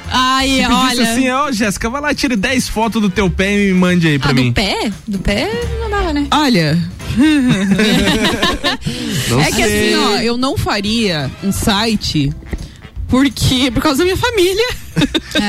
Ai, 0.09 0.49
Se 0.49 0.67
olha. 0.67 1.03
assim, 1.03 1.29
ó, 1.31 1.51
Jéssica, 1.51 1.91
vai 1.91 2.01
lá, 2.01 2.15
tire 2.15 2.37
10 2.37 2.69
fotos 2.69 3.03
do 3.03 3.11
teu 3.11 3.29
pé 3.29 3.53
e 3.55 3.73
me 3.73 3.75
mande 3.75 4.07
aí 4.07 4.19
pra 4.19 4.31
Ah, 4.31 4.35
mim. 4.35 4.49
do 4.51 4.55
pé? 4.55 4.93
Do 5.07 5.19
pé 5.19 5.51
não 5.81 5.91
dava, 5.91 6.13
né? 6.13 6.27
Olha. 6.33 6.79
Não 9.29 9.41
é 9.41 9.47
que 9.51 9.65
sei. 9.65 9.95
assim, 9.95 10.05
ó, 10.05 10.17
eu 10.21 10.37
não 10.37 10.57
faria 10.57 11.31
um 11.43 11.51
site 11.51 12.31
porque 13.09 13.71
por 13.71 13.83
causa 13.83 13.99
da 13.99 14.05
minha 14.05 14.16
família. 14.16 14.66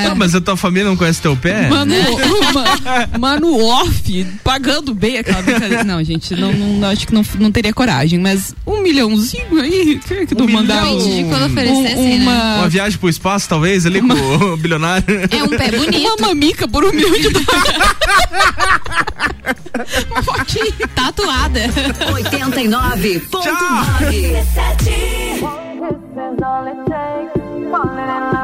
Não, 0.07 0.15
mas 0.15 0.35
a 0.35 0.41
tua 0.41 0.55
família 0.57 0.87
não 0.87 0.95
conhece 0.97 1.21
teu 1.21 1.35
pé? 1.35 1.67
Mano, 1.69 1.93
ma- 2.53 3.07
mano 3.17 3.57
off, 3.65 4.25
pagando 4.43 4.93
bem 4.93 5.17
aquela 5.19 5.41
brincadeira. 5.41 5.83
Não, 5.83 6.03
gente, 6.03 6.35
não, 6.35 6.51
não- 6.53 6.89
acho 6.89 7.07
que 7.07 7.13
não, 7.13 7.25
não 7.39 7.51
teria 7.51 7.73
coragem, 7.73 8.19
mas 8.19 8.53
um 8.65 8.81
milhãozinho 8.81 9.59
aí, 9.61 9.99
que, 10.05 10.25
que 10.27 10.35
Um 10.35 10.39
não 10.39 10.47
mandar 10.47 10.85
um, 10.87 10.97
de 10.97 11.23
quando 11.29 11.45
oferecessem, 11.45 12.19
um- 12.19 12.23
uma, 12.23 12.55
Uma 12.57 12.69
viagem 12.69 12.97
pro 12.99 13.09
espaço, 13.09 13.47
talvez, 13.49 13.85
ali 13.85 14.01
com 14.01 14.13
o 14.13 14.57
bilionário. 14.57 15.05
É 15.31 15.43
um 15.43 15.49
pé 15.49 15.71
bonito. 15.71 15.97
Uma 16.17 16.27
mamica 16.27 16.67
por 16.67 16.83
um 16.83 16.91
milhão 16.91 17.11
de 17.13 17.29
dólares. 17.29 17.47
Uma 20.11 20.23
fotinha 20.23 20.65
tatuada. 20.95 21.67
89.9 21.69 23.21
Let 27.69 28.31
me 28.31 28.36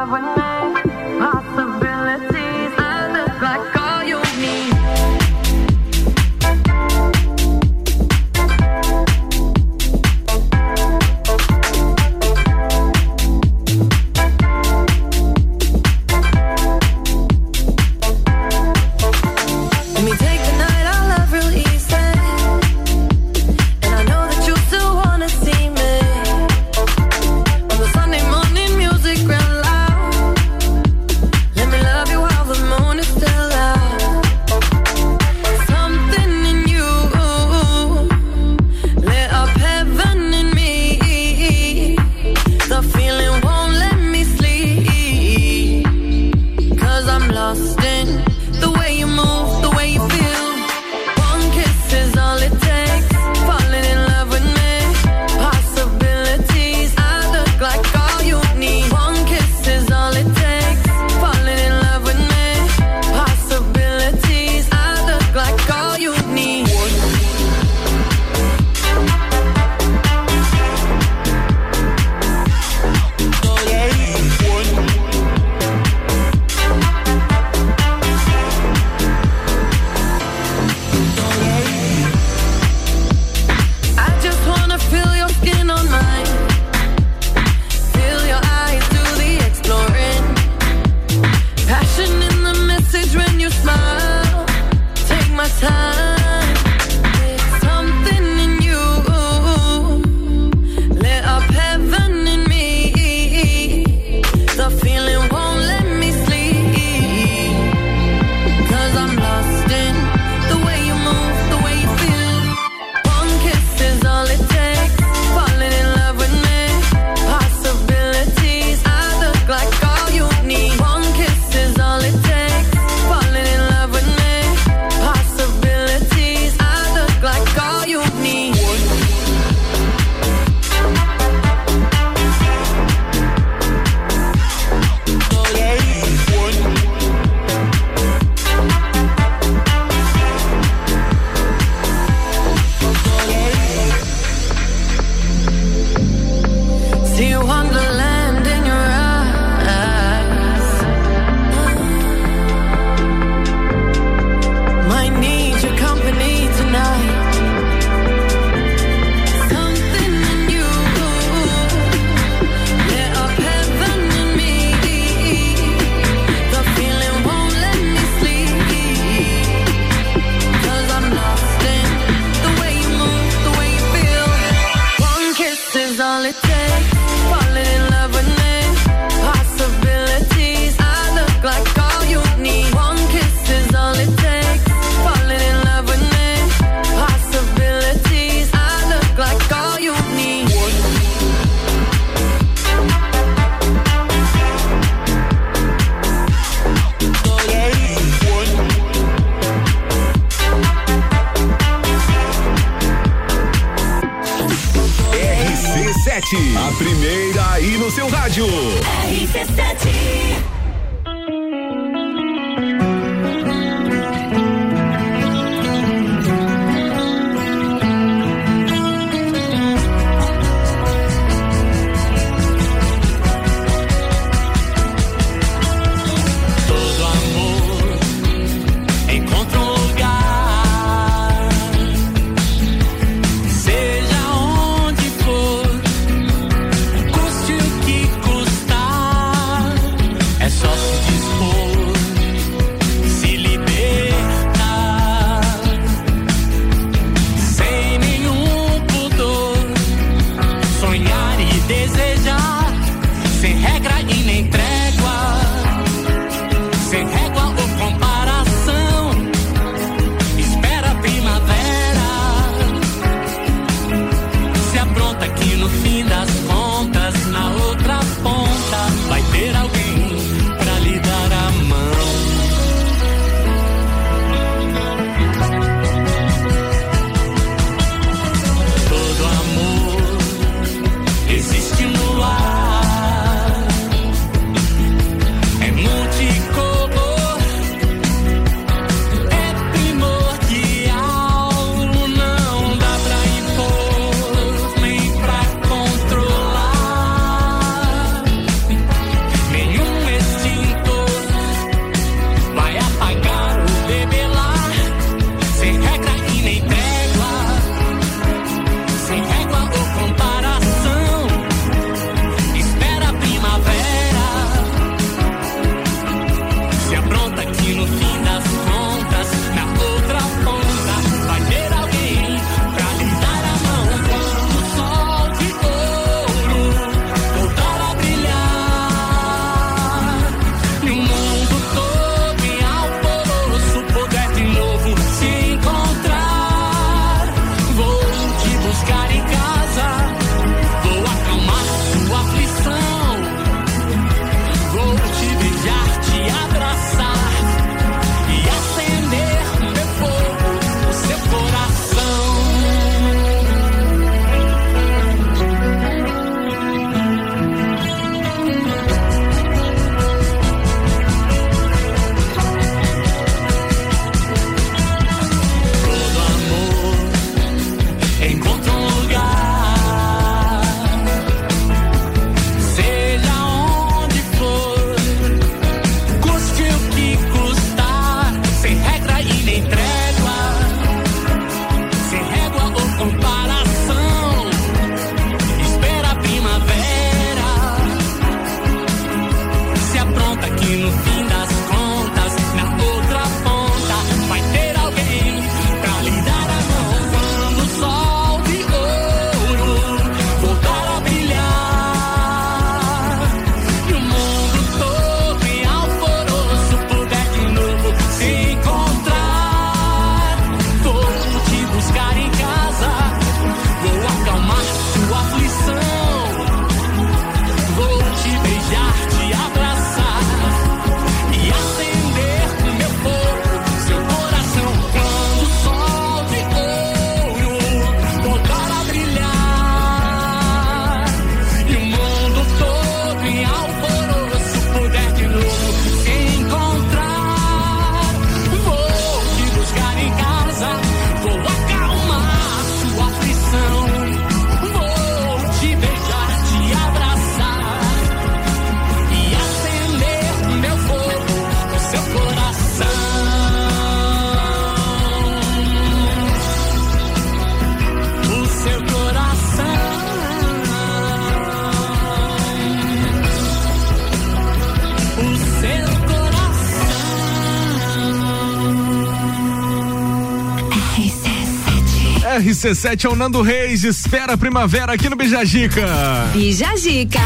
RC7 472.67 473.03
é 473.03 473.09
o 473.09 473.15
Nando 473.15 473.41
Reis, 473.41 473.83
espera 473.83 474.33
a 474.33 474.37
primavera 474.37 474.93
aqui 474.93 475.09
no 475.09 475.17
Bijagica. 475.17 475.85
Bijagica. 476.33 477.19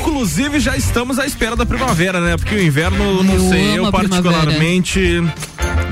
Inclusive 0.00 0.60
já 0.60 0.76
estamos 0.76 1.18
à 1.18 1.24
espera 1.24 1.56
da 1.56 1.64
primavera, 1.64 2.20
né? 2.20 2.36
Porque 2.36 2.54
o 2.54 2.62
inverno, 2.62 3.22
não 3.22 3.34
Eu 3.34 3.48
sei, 3.48 3.78
eu 3.78 3.90
primavera. 3.90 3.92
particularmente 3.92 5.00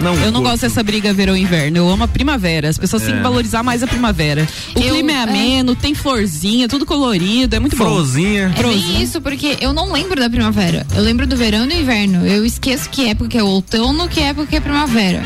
não 0.02 0.14
Eu 0.16 0.26
não 0.26 0.32
curto. 0.32 0.42
gosto 0.42 0.60
dessa 0.62 0.82
briga 0.82 1.14
verão 1.14 1.34
e 1.34 1.40
inverno. 1.40 1.78
Eu 1.78 1.88
amo 1.88 2.04
a 2.04 2.08
primavera. 2.08 2.68
As 2.68 2.76
pessoas 2.76 3.02
têm 3.04 3.14
É. 3.14 3.16
que 3.16 3.22
valorizar 3.22 3.62
mais 3.62 3.82
a 3.82 3.86
primavera. 3.86 4.46
O 4.76 4.78
Eu- 4.78 4.92
clima 4.94 5.12
é 5.12 5.14
é. 5.14 5.22
ameno, 5.22 5.74
tem 5.74 5.94
florzinha, 5.94 6.68
tudo 6.68 6.84
colorido, 6.84 7.56
é 7.56 7.58
muito 7.58 7.74
Frozinha. 7.74 8.52
É 8.54 8.62
bem 8.62 9.02
isso, 9.02 9.18
porque 9.22 9.56
eu 9.62 9.72
não 9.72 9.90
lembro 9.90 10.20
da 10.20 10.28
primavera. 10.28 10.86
Eu 10.94 11.02
lembro 11.02 11.26
do 11.26 11.36
verão 11.38 11.64
e 11.64 11.68
do 11.68 11.74
inverno. 11.74 12.26
Eu 12.26 12.44
esqueço 12.44 12.90
que 12.90 13.08
época 13.08 13.38
é 13.38 13.42
outono, 13.42 14.08
que 14.08 14.20
época 14.20 14.54
é 14.54 14.60
primavera. 14.60 15.22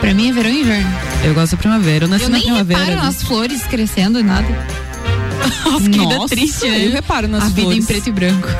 Pra 0.00 0.14
mim 0.14 0.30
é 0.30 0.32
verão 0.32 0.50
e 0.50 0.60
inverno. 0.62 1.11
Eu 1.24 1.34
gosto 1.34 1.52
da 1.52 1.58
primavera. 1.58 2.04
Eu 2.04 2.08
nasci 2.08 2.24
eu 2.24 2.30
na 2.30 2.36
nem 2.38 2.46
primavera. 2.46 2.80
reparo 2.80 2.96
né? 2.96 3.02
nas 3.06 3.22
flores 3.22 3.62
crescendo 3.64 4.18
e 4.18 4.22
nada. 4.22 4.48
Nossa, 5.64 5.88
que 5.90 5.98
vida 5.98 6.16
Nossa, 6.16 6.34
triste, 6.34 6.68
né? 6.68 6.86
Eu 6.86 6.90
reparo 6.90 7.28
nas 7.28 7.44
A 7.44 7.46
vida 7.48 7.62
flores. 7.62 7.84
em 7.84 7.86
preto 7.86 8.08
e 8.08 8.12
branco. 8.12 8.48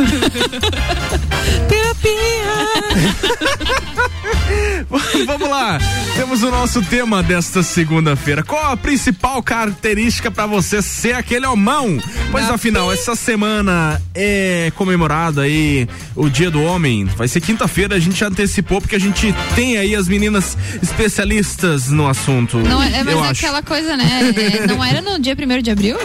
Vamos 5.26 5.48
lá, 5.48 5.78
temos 6.22 6.44
o 6.44 6.52
nosso 6.52 6.80
tema 6.82 7.20
desta 7.20 7.64
segunda-feira. 7.64 8.44
Qual 8.44 8.70
a 8.70 8.76
principal 8.76 9.42
característica 9.42 10.30
pra 10.30 10.46
você 10.46 10.80
ser 10.80 11.16
aquele 11.16 11.44
homão? 11.46 11.98
Pois 12.30 12.48
afinal, 12.48 12.92
essa 12.92 13.16
semana 13.16 14.00
é 14.14 14.70
comemorado 14.76 15.40
aí 15.40 15.88
o 16.14 16.30
Dia 16.30 16.48
do 16.48 16.62
Homem. 16.62 17.06
Vai 17.06 17.26
ser 17.26 17.40
quinta-feira, 17.40 17.96
a 17.96 17.98
gente 17.98 18.20
já 18.20 18.28
antecipou 18.28 18.80
porque 18.80 18.94
a 18.94 19.00
gente 19.00 19.34
tem 19.56 19.78
aí 19.78 19.96
as 19.96 20.06
meninas 20.06 20.56
especialistas 20.80 21.88
no 21.88 22.06
assunto. 22.06 22.56
Não, 22.58 22.80
é, 22.80 23.02
mas 23.02 23.14
eu 23.14 23.24
é 23.24 23.28
acho. 23.28 23.44
aquela 23.44 23.60
coisa, 23.60 23.96
né? 23.96 24.32
É, 24.36 24.66
não 24.68 24.84
era 24.84 25.02
no 25.02 25.18
dia 25.18 25.34
1 25.34 25.60
de 25.60 25.72
abril? 25.72 25.98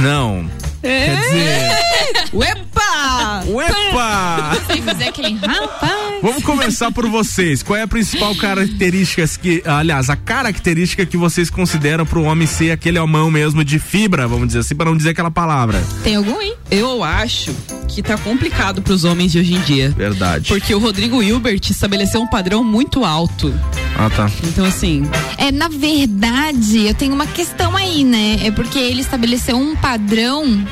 Não. 0.00 0.48
Quer 0.80 1.16
dizer, 1.16 2.30
Uepa! 2.32 3.44
Uepa! 3.46 4.56
Sem 4.66 4.82
fazer 4.82 5.08
aquele 5.08 5.34
rapaz. 5.34 5.92
Vamos 6.22 6.42
começar 6.42 6.90
por 6.92 7.08
vocês. 7.08 7.62
Qual 7.62 7.76
é 7.76 7.82
a 7.82 7.88
principal 7.88 8.34
característica 8.36 9.26
que, 9.40 9.62
aliás, 9.64 10.10
a 10.10 10.16
característica 10.16 11.04
que 11.06 11.16
vocês 11.16 11.50
consideram 11.50 12.04
pro 12.06 12.22
homem 12.22 12.46
ser 12.46 12.70
aquele 12.70 12.98
homão 12.98 13.30
mesmo 13.30 13.64
de 13.64 13.78
fibra, 13.78 14.26
vamos 14.28 14.48
dizer 14.48 14.60
assim, 14.60 14.74
para 14.74 14.90
não 14.90 14.96
dizer 14.96 15.10
aquela 15.10 15.30
palavra? 15.30 15.82
Tem 16.02 16.16
algum 16.16 16.38
aí? 16.38 16.54
Eu 16.70 17.02
acho 17.02 17.54
que 17.88 18.02
tá 18.02 18.18
complicado 18.18 18.82
pros 18.82 19.04
homens 19.04 19.32
de 19.32 19.38
hoje 19.38 19.54
em 19.54 19.60
dia. 19.60 19.90
Verdade. 19.96 20.48
Porque 20.48 20.74
o 20.74 20.78
Rodrigo 20.78 21.22
Hilbert 21.22 21.60
estabeleceu 21.70 22.20
um 22.20 22.26
padrão 22.26 22.62
muito 22.62 23.04
alto. 23.04 23.52
Ah, 23.96 24.10
tá. 24.10 24.30
Então, 24.44 24.64
assim. 24.64 25.08
É, 25.38 25.50
na 25.50 25.68
verdade, 25.68 26.86
eu 26.86 26.94
tenho 26.94 27.14
uma 27.14 27.26
questão 27.26 27.74
aí, 27.76 28.04
né? 28.04 28.38
É 28.44 28.50
porque 28.50 28.78
ele 28.78 29.00
estabeleceu 29.00 29.56
um 29.56 29.74
padrão 29.74 30.64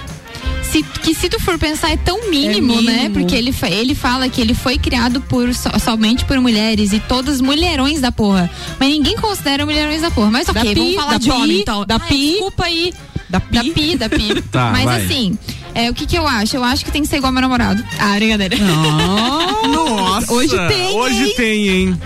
se- 0.83 1.01
que 1.01 1.15
se 1.15 1.29
tu 1.29 1.41
for 1.41 1.59
pensar 1.59 1.91
é 1.93 1.97
tão 1.97 2.29
mínimo, 2.31 2.81
né? 2.83 2.93
mínimo. 3.09 3.15
Porque 3.15 3.35
ele, 3.35 3.55
ele 3.71 3.95
fala 3.95 4.29
que 4.29 4.41
ele 4.41 4.55
foi 4.55 4.79
criado 4.79 5.21
por 5.23 5.53
so- 5.55 5.71
somente 5.83 6.25
por 6.25 6.39
mulheres 6.41 6.93
e 6.93 7.01
todas 7.01 7.41
mulherões 7.41 8.01
da 8.01 8.11
porra. 8.13 8.51
Mas 8.79 8.89
ninguém 8.91 9.17
considera 9.17 9.65
mulherões 9.67 10.03
da 10.03 10.11
porra. 10.11 10.31
Mas 10.31 10.49
ok, 10.49 10.63
Da 10.63 10.69
pi, 10.71 10.75
vamos 10.75 10.95
falar 10.95 11.13
da 11.13 11.19
de 11.19 11.25
pi, 11.31 11.31
homem 11.37 11.61
então. 11.61 11.87
da 11.87 11.97
Ah, 11.97 12.01
pi. 12.01 12.31
Desculpa 12.33 12.65
aí. 12.65 12.93
Da 13.29 13.39
Da 13.51 13.63
pi, 13.65 13.97
da 13.97 14.09
pi. 14.09 14.43
Tá, 14.53 14.71
Mas 14.73 14.85
vai. 14.85 15.05
assim, 15.05 15.37
é, 15.75 15.91
o 15.91 15.95
que 15.95 16.07
que 16.07 16.17
eu 16.17 16.27
acho? 16.27 16.57
Eu 16.57 16.63
acho 16.65 16.85
que 16.85 16.91
tem 16.93 17.03
que 17.03 17.09
ser 17.09 17.17
igual 17.17 17.33
meu 17.33 17.43
namorado. 17.43 17.83
Ah, 17.99 18.15
brincadeira. 18.15 18.57
Nossa! 18.57 20.33
Hoje 20.33 20.57
tem, 20.69 20.95
Hoje 20.95 21.25
hein? 21.25 21.35
tem, 21.37 21.69
hein? 21.69 22.01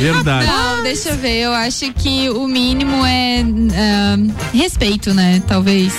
Verdade. 0.00 0.46
Não, 0.46 0.82
deixa 0.82 1.10
eu 1.10 1.16
ver. 1.16 1.40
Eu 1.42 1.52
acho 1.52 1.92
que 1.94 2.30
o 2.30 2.46
mínimo 2.46 3.04
é 3.04 3.44
ah, 3.74 4.16
respeito, 4.52 5.12
né? 5.12 5.42
Talvez. 5.46 5.92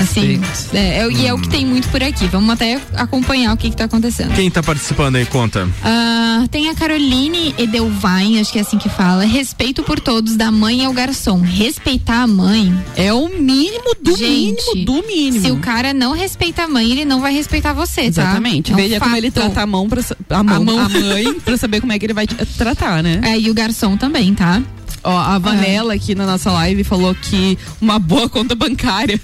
Assim. 0.00 0.40
É, 0.72 0.98
é- 1.00 1.10
e 1.12 1.26
é 1.26 1.34
o 1.34 1.38
que 1.38 1.48
tem 1.48 1.64
muito 1.66 1.88
por 1.88 2.02
aqui. 2.02 2.26
Vamos 2.26 2.50
até 2.50 2.80
acompanhar 2.96 3.52
o 3.52 3.56
que, 3.56 3.70
que 3.70 3.76
tá 3.76 3.84
acontecendo. 3.84 4.34
Quem 4.34 4.50
tá 4.50 4.62
participando 4.62 5.16
aí, 5.16 5.26
conta. 5.26 5.68
Ah, 5.84 6.44
tem 6.50 6.68
a 6.68 6.74
Caroline 6.74 7.54
Edelwein, 7.58 8.40
acho 8.40 8.52
que 8.52 8.58
é 8.58 8.62
assim 8.62 8.78
que 8.78 8.88
fala. 8.88 9.24
Respeito 9.24 9.82
por 9.82 10.00
todos, 10.00 10.36
da 10.36 10.50
mãe 10.50 10.84
ao 10.84 10.92
garçom. 10.92 11.40
Respeitar 11.40 12.22
a 12.22 12.26
mãe. 12.26 12.72
É 12.96 13.12
o 13.12 13.28
mínimo 13.28 13.94
do 14.02 14.16
mínimo 14.16 14.84
do 14.84 15.06
mínimo. 15.06 15.44
Se 15.44 15.50
o 15.50 15.56
cara 15.58 15.92
não 15.92 16.12
respeita 16.12 16.64
a 16.64 16.68
mãe, 16.68 16.90
ele 16.90 17.04
não 17.04 17.20
vai 17.20 17.32
respeitar 17.32 17.72
você, 17.72 18.02
tá? 18.02 18.06
Exatamente. 18.22 18.70
É 18.70 18.74
um 18.74 18.76
Veja 18.76 19.00
como 19.00 19.16
ele 19.16 19.30
fato. 19.30 19.44
trata 19.44 19.62
a 19.62 19.66
mão 19.66 19.88
pra, 19.88 20.00
a 20.30 20.42
mão, 20.42 20.56
A 20.56 20.60
mão. 20.60 20.78
a 20.80 20.88
mãe 20.88 21.34
pra 21.40 21.56
saber 21.56 21.80
como 21.80 21.92
é 21.92 21.98
que 21.98 22.06
ele 22.06 22.14
vai 22.14 22.26
tratar, 22.26 23.02
né? 23.02 23.20
É, 23.22 23.38
e 23.38 23.50
o 23.50 23.54
garçom 23.54 23.96
também, 23.96 24.34
tá? 24.34 24.62
Ó, 25.02 25.16
a 25.16 25.38
Vanella 25.38 25.94
aqui 25.94 26.14
na 26.14 26.26
nossa 26.26 26.50
live 26.50 26.84
falou 26.84 27.14
que 27.14 27.58
uma 27.80 27.98
boa 27.98 28.28
conta 28.28 28.54
bancária. 28.54 29.20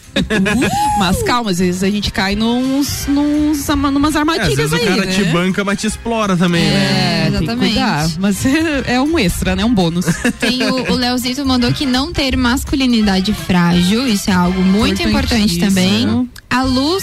Mas 0.98 1.22
calma, 1.22 1.50
às 1.50 1.58
vezes 1.58 1.82
a 1.82 1.90
gente 1.90 2.10
cai 2.10 2.34
nos, 2.34 3.06
nos 3.06 3.66
numas 3.68 4.14
É, 4.14 4.16
às 4.16 4.16
armadilhas 4.16 4.72
o 4.72 4.74
aí, 4.74 4.86
cara 4.86 5.04
né? 5.06 5.12
te 5.12 5.24
banca, 5.24 5.64
mas 5.64 5.80
te 5.80 5.86
explora 5.86 6.36
também, 6.36 6.64
né? 6.64 7.26
É, 7.26 7.30
que 7.30 7.36
exatamente. 7.36 7.74
cuidar. 7.74 8.08
Mas 8.18 8.46
é, 8.46 8.84
é 8.94 9.00
um 9.00 9.18
extra, 9.18 9.54
né? 9.54 9.64
Um 9.64 9.74
bônus. 9.74 10.06
Tem 10.38 10.62
o, 10.64 10.92
o 10.92 10.94
Leozito 10.94 11.44
mandou 11.44 11.72
que 11.72 11.86
não 11.86 12.12
ter 12.12 12.36
masculinidade 12.36 13.32
frágil, 13.32 14.06
isso 14.06 14.30
é 14.30 14.32
algo 14.32 14.60
muito 14.62 15.02
importante 15.02 15.58
também. 15.58 16.28
A 16.48 16.62
Lu 16.62 16.98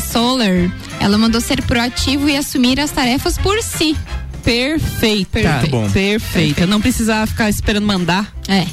Solar, 0.00 0.70
ela 1.00 1.16
mandou 1.16 1.40
ser 1.40 1.62
proativo 1.62 2.28
e 2.28 2.36
assumir 2.36 2.78
as 2.80 2.90
tarefas 2.90 3.38
por 3.38 3.62
si. 3.62 3.96
Perfeita. 4.48 5.58
Muito 5.58 5.70
bom. 5.70 5.90
Perfeita. 5.90 6.66
Não 6.66 6.80
precisar 6.80 7.26
ficar 7.26 7.50
esperando 7.50 7.86
mandar. 7.86 8.32
É. 8.48 8.66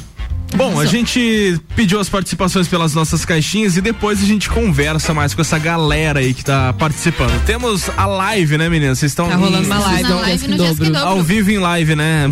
Bom, 0.54 0.80
a 0.80 0.86
gente 0.86 1.60
pediu 1.74 2.00
as 2.00 2.08
participações 2.08 2.66
pelas 2.66 2.94
nossas 2.94 3.26
caixinhas 3.26 3.76
e 3.76 3.82
depois 3.82 4.22
a 4.22 4.24
gente 4.24 4.48
conversa 4.48 5.12
mais 5.12 5.34
com 5.34 5.42
essa 5.42 5.58
galera 5.58 6.20
aí 6.20 6.32
que 6.32 6.42
tá 6.42 6.72
participando. 6.72 7.44
Temos 7.44 7.90
a 7.94 8.06
live, 8.06 8.56
né, 8.56 8.70
meninas? 8.70 8.98
Vocês 8.98 9.12
estão 9.12 9.28
Tá 9.28 9.34
rolando 9.34 9.66
uma 9.66 9.78
live 9.80 10.02
estão 10.02 10.18
no 10.48 10.54
em 10.54 10.92
Dobro. 10.92 10.96
Ao 10.96 11.22
vivo 11.22 11.50
em 11.50 11.58
live, 11.58 11.94
né? 11.94 12.30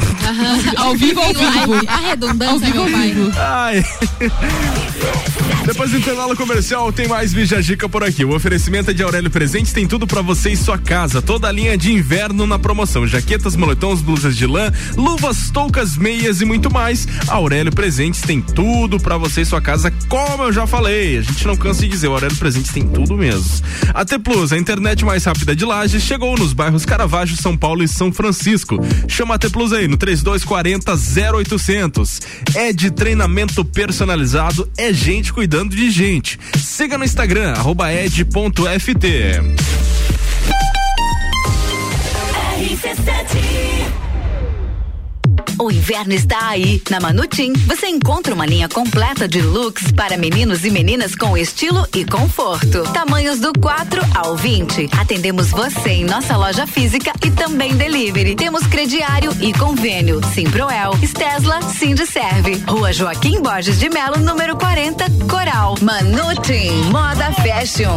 Ao 0.79 0.95
vivo, 0.95 1.21
ao 1.21 1.35
vivo. 1.35 1.87
A 1.87 1.97
redundância, 1.97 2.55
Ao 2.55 2.59
vivo, 2.59 2.85
meu 2.85 2.93
pai. 2.93 3.15
Ai. 3.37 3.85
Depois 5.67 5.91
do 5.91 5.97
intervalo 5.97 6.37
comercial, 6.37 6.93
tem 6.93 7.09
mais 7.09 7.33
Bijagica 7.33 7.89
por 7.89 8.05
aqui. 8.05 8.23
O 8.23 8.35
oferecimento 8.35 8.91
é 8.91 8.95
de 8.95 9.03
Aurélio 9.03 9.31
Presentes 9.31 9.73
tem 9.73 9.87
tudo 9.87 10.07
pra 10.07 10.21
você 10.21 10.51
e 10.51 10.57
sua 10.59 10.77
casa. 10.77 11.23
Toda 11.23 11.49
a 11.49 11.53
linha 11.53 11.77
de 11.77 11.91
inverno 11.91 12.47
na 12.47 12.59
promoção: 12.59 13.07
jaquetas, 13.07 13.57
moletons, 13.57 14.03
blusas 14.03 14.37
de 14.37 14.47
lã, 14.47 14.71
luvas, 14.95 15.51
toucas, 15.51 15.97
meias 15.97 16.43
e 16.43 16.45
muito 16.45 16.71
mais. 16.71 17.09
Aurélio 17.29 17.73
Presentes 17.73 18.21
tem 18.21 18.43
tudo 18.43 19.01
pra 19.01 19.17
você 19.17 19.41
e 19.41 19.47
sua 19.47 19.61
casa, 19.63 19.91
como 20.07 20.45
eu 20.45 20.53
já 20.53 20.67
falei. 20.67 21.17
A 21.17 21.23
gente 21.23 21.47
não 21.47 21.57
cansa 21.57 21.81
de 21.81 21.89
dizer, 21.89 22.09
o 22.09 22.13
Aurélio 22.13 22.37
Presentes 22.37 22.71
tem 22.71 22.87
tudo 22.87 23.17
mesmo. 23.17 23.65
A 23.95 24.05
T 24.05 24.19
Plus, 24.19 24.53
a 24.53 24.59
internet 24.59 25.03
mais 25.03 25.25
rápida 25.25 25.57
de 25.57 25.65
Lages, 25.65 26.03
chegou 26.03 26.37
nos 26.37 26.53
bairros 26.53 26.85
Caravaggio, 26.85 27.41
São 27.41 27.57
Paulo 27.57 27.83
e 27.83 27.89
São 27.89 28.13
Francisco. 28.13 28.79
Chama 29.09 29.37
a 29.37 29.39
T 29.39 29.49
Plus 29.49 29.73
aí 29.73 29.89
no 29.89 29.97
3240 29.97 30.93
0800. 31.33 32.21
É 32.55 32.71
de 32.71 32.91
treinamento 32.91 33.65
personalizado, 33.65 34.69
é 34.77 34.93
gente 34.93 35.33
cuidando 35.33 35.54
de 35.63 35.89
gente. 35.89 36.37
Siga 36.59 36.99
no 36.99 37.05
Instagram, 37.05 37.53
arroba 37.53 37.93
ed.ft. 37.93 39.05
O 45.59 45.71
inverno 45.71 46.13
está 46.13 46.49
aí. 46.49 46.83
Na 46.91 46.99
Manutim, 46.99 47.53
você 47.67 47.87
encontra 47.87 48.35
uma 48.35 48.45
linha 48.45 48.69
completa 48.69 49.29
de 49.29 49.41
looks 49.41 49.93
para 49.93 50.17
meninos 50.17 50.65
e 50.65 50.71
meninas 50.71 51.15
com 51.15 51.37
estilo 51.37 51.87
e 51.95 52.05
conforto. 52.05 52.83
Tamanhos 52.93 53.39
do 53.39 53.53
4 53.61 54.01
ao 54.15 54.37
20. 54.37 54.91
Atendemos 54.99 55.51
você 55.51 55.91
em 55.91 56.05
nossa 56.05 56.37
loja 56.37 56.67
física 56.67 57.13
e 57.25 57.31
também 57.31 57.77
delivery. 57.77 58.35
Temos 58.35 58.67
crediário 58.67 59.31
e 59.41 59.53
convênio. 59.53 60.21
Simproel, 60.35 60.93
Stesla, 61.03 61.61
Serve. 61.63 62.63
Rua 62.67 62.93
Joaquim 62.93 63.41
Borges 63.41 63.79
de 63.79 63.89
Melo, 63.89 64.19
número 64.19 64.57
40, 64.57 65.05
Coral. 65.29 65.77
Manutim, 65.81 66.71
moda 66.91 67.33
fashion. 67.33 67.97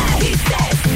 RC7 0.21 0.91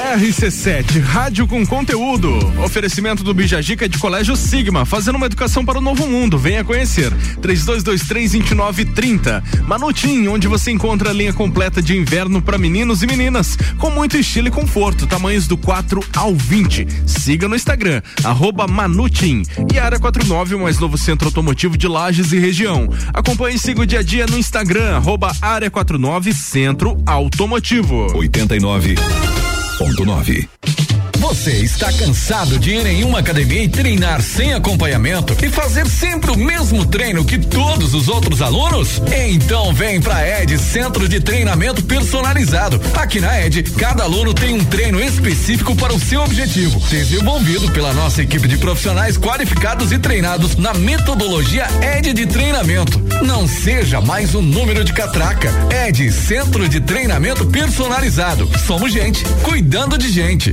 RC7, 0.00 1.00
rádio 1.00 1.46
com 1.46 1.64
conteúdo. 1.64 2.36
Oferecimento 2.64 3.22
do 3.22 3.32
Bijagica 3.32 3.88
de 3.88 3.96
Colégio 3.96 4.34
Sigma, 4.34 4.84
fazendo 4.84 5.14
uma 5.16 5.26
educação 5.26 5.64
para 5.64 5.78
o 5.78 5.80
novo 5.80 6.04
mundo. 6.06 6.36
Venha 6.36 6.64
conhecer. 6.64 7.12
3223-2930. 7.40 9.40
Manutim, 9.66 10.26
onde 10.26 10.48
você 10.48 10.72
encontra 10.72 11.10
a 11.10 11.12
linha 11.12 11.32
completa 11.32 11.80
de 11.80 11.96
inverno 11.96 12.42
para 12.42 12.58
meninos 12.58 13.04
e 13.04 13.06
meninas, 13.06 13.56
com 13.78 13.90
muito 13.90 14.16
estilo 14.16 14.48
e 14.48 14.50
conforto, 14.50 15.06
tamanhos 15.06 15.46
do 15.46 15.56
4 15.56 16.02
ao 16.16 16.34
20. 16.34 16.88
Siga 17.06 17.46
no 17.46 17.54
Instagram, 17.54 18.02
arroba 18.24 18.66
Manutim. 18.66 19.42
E 19.72 19.78
Área 19.78 20.00
49, 20.00 20.56
o 20.56 20.60
mais 20.60 20.80
novo 20.80 20.98
centro 20.98 21.28
automotivo 21.28 21.78
de 21.78 21.86
Lages 21.86 22.32
e 22.32 22.38
região. 22.38 22.88
Acompanhe 23.14 23.54
e 23.56 23.60
siga 23.60 23.82
o 23.82 23.86
dia 23.86 24.00
a 24.00 24.02
dia 24.02 24.26
no 24.26 24.36
Instagram, 24.36 24.96
arroba 24.96 25.32
Área 25.40 25.70
49 25.70 26.32
Centro 26.32 27.00
Automotivo. 27.06 28.08
89.9. 28.50 31.09
Você 31.30 31.52
está 31.58 31.92
cansado 31.92 32.58
de 32.58 32.70
ir 32.70 32.84
em 32.86 33.04
uma 33.04 33.20
academia 33.20 33.62
e 33.62 33.68
treinar 33.68 34.20
sem 34.20 34.52
acompanhamento 34.52 35.36
e 35.40 35.48
fazer 35.48 35.86
sempre 35.86 36.32
o 36.32 36.36
mesmo 36.36 36.84
treino 36.84 37.24
que 37.24 37.38
todos 37.38 37.94
os 37.94 38.08
outros 38.08 38.42
alunos? 38.42 39.00
Então 39.28 39.72
vem 39.72 40.00
pra 40.00 40.42
Ed 40.42 40.58
Centro 40.58 41.08
de 41.08 41.20
Treinamento 41.20 41.84
Personalizado. 41.84 42.80
Aqui 42.96 43.20
na 43.20 43.46
Ed, 43.46 43.62
cada 43.78 44.02
aluno 44.02 44.34
tem 44.34 44.54
um 44.54 44.64
treino 44.64 45.00
específico 45.00 45.76
para 45.76 45.94
o 45.94 46.00
seu 46.00 46.20
objetivo, 46.20 46.80
desenvolvido 46.90 47.70
pela 47.70 47.94
nossa 47.94 48.22
equipe 48.22 48.48
de 48.48 48.58
profissionais 48.58 49.16
qualificados 49.16 49.92
e 49.92 50.00
treinados 50.00 50.56
na 50.56 50.74
metodologia 50.74 51.68
Ed 51.96 52.12
de 52.12 52.26
treinamento. 52.26 53.00
Não 53.24 53.46
seja 53.46 54.00
mais 54.00 54.34
um 54.34 54.42
número 54.42 54.82
de 54.82 54.92
catraca. 54.92 55.52
Ed 55.86 56.10
Centro 56.10 56.68
de 56.68 56.80
Treinamento 56.80 57.46
Personalizado. 57.46 58.50
Somos 58.66 58.92
gente 58.92 59.22
cuidando 59.44 59.96
de 59.96 60.10
gente. 60.10 60.52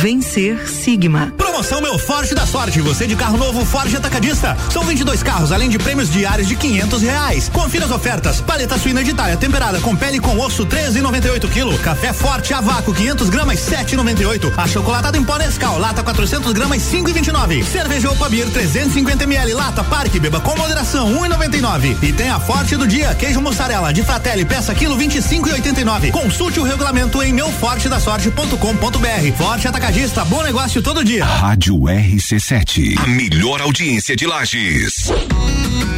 Vencer 0.00 0.66
Sigma. 0.66 1.30
Promoção 1.36 1.82
Meu 1.82 1.98
Forte 1.98 2.34
da 2.34 2.46
Sorte. 2.46 2.80
Você 2.80 3.06
de 3.06 3.14
carro 3.14 3.36
novo 3.36 3.66
Forte 3.66 3.94
Atacadista. 3.94 4.56
São 4.70 4.82
22 4.82 5.22
carros, 5.22 5.52
além 5.52 5.68
de 5.68 5.78
prêmios 5.78 6.08
diários 6.08 6.48
de 6.48 6.56
500 6.56 7.02
reais. 7.02 7.50
Confira 7.50 7.84
as 7.84 7.90
ofertas. 7.90 8.40
Paleta 8.40 8.78
suína 8.78 9.04
de 9.04 9.10
Itália 9.10 9.36
temperada 9.36 9.78
com 9.80 9.94
pele 9.94 10.18
com 10.18 10.38
osso 10.38 10.64
13,98 10.64 11.50
kg. 11.50 11.78
Café 11.82 12.14
Forte 12.14 12.54
a 12.54 12.62
vácuo 12.62 12.94
500 12.94 13.28
gramas 13.28 13.60
7,98. 13.60 14.50
Achocolatado 14.56 15.18
em 15.18 15.22
pó 15.22 15.36
Nescau 15.36 15.78
lata 15.78 16.02
400 16.02 16.50
gramas 16.54 16.80
5,29. 16.80 17.62
Cerveja 17.62 18.10
Opa 18.10 18.30
Beer 18.30 18.48
350 18.48 19.24
ml 19.24 19.52
lata 19.52 19.84
Parque 19.84 20.18
beba 20.18 20.40
com 20.40 20.56
moderação 20.56 21.14
1,99. 21.14 22.02
E 22.02 22.10
tem 22.14 22.30
a 22.30 22.40
Forte 22.40 22.74
do 22.74 22.88
dia 22.88 23.14
queijo 23.14 23.42
mussarela 23.42 23.92
de 23.92 24.02
Fratelli 24.02 24.46
peça 24.46 24.74
quilo 24.74 24.96
25,89. 24.96 26.10
Consulte 26.10 26.58
o 26.58 26.62
regulamento 26.62 27.22
em 27.22 27.34
meufortedasorte.com.br. 27.34 29.36
Forte 29.36 29.68
Atacadista, 29.68 29.89
bom 30.30 30.42
negócio 30.44 30.80
todo 30.80 31.04
dia. 31.04 31.24
Rádio 31.24 31.74
RC7. 31.80 32.96
A 32.96 33.06
melhor 33.08 33.60
audiência 33.60 34.14
de 34.14 34.26
Lages. 34.26 35.10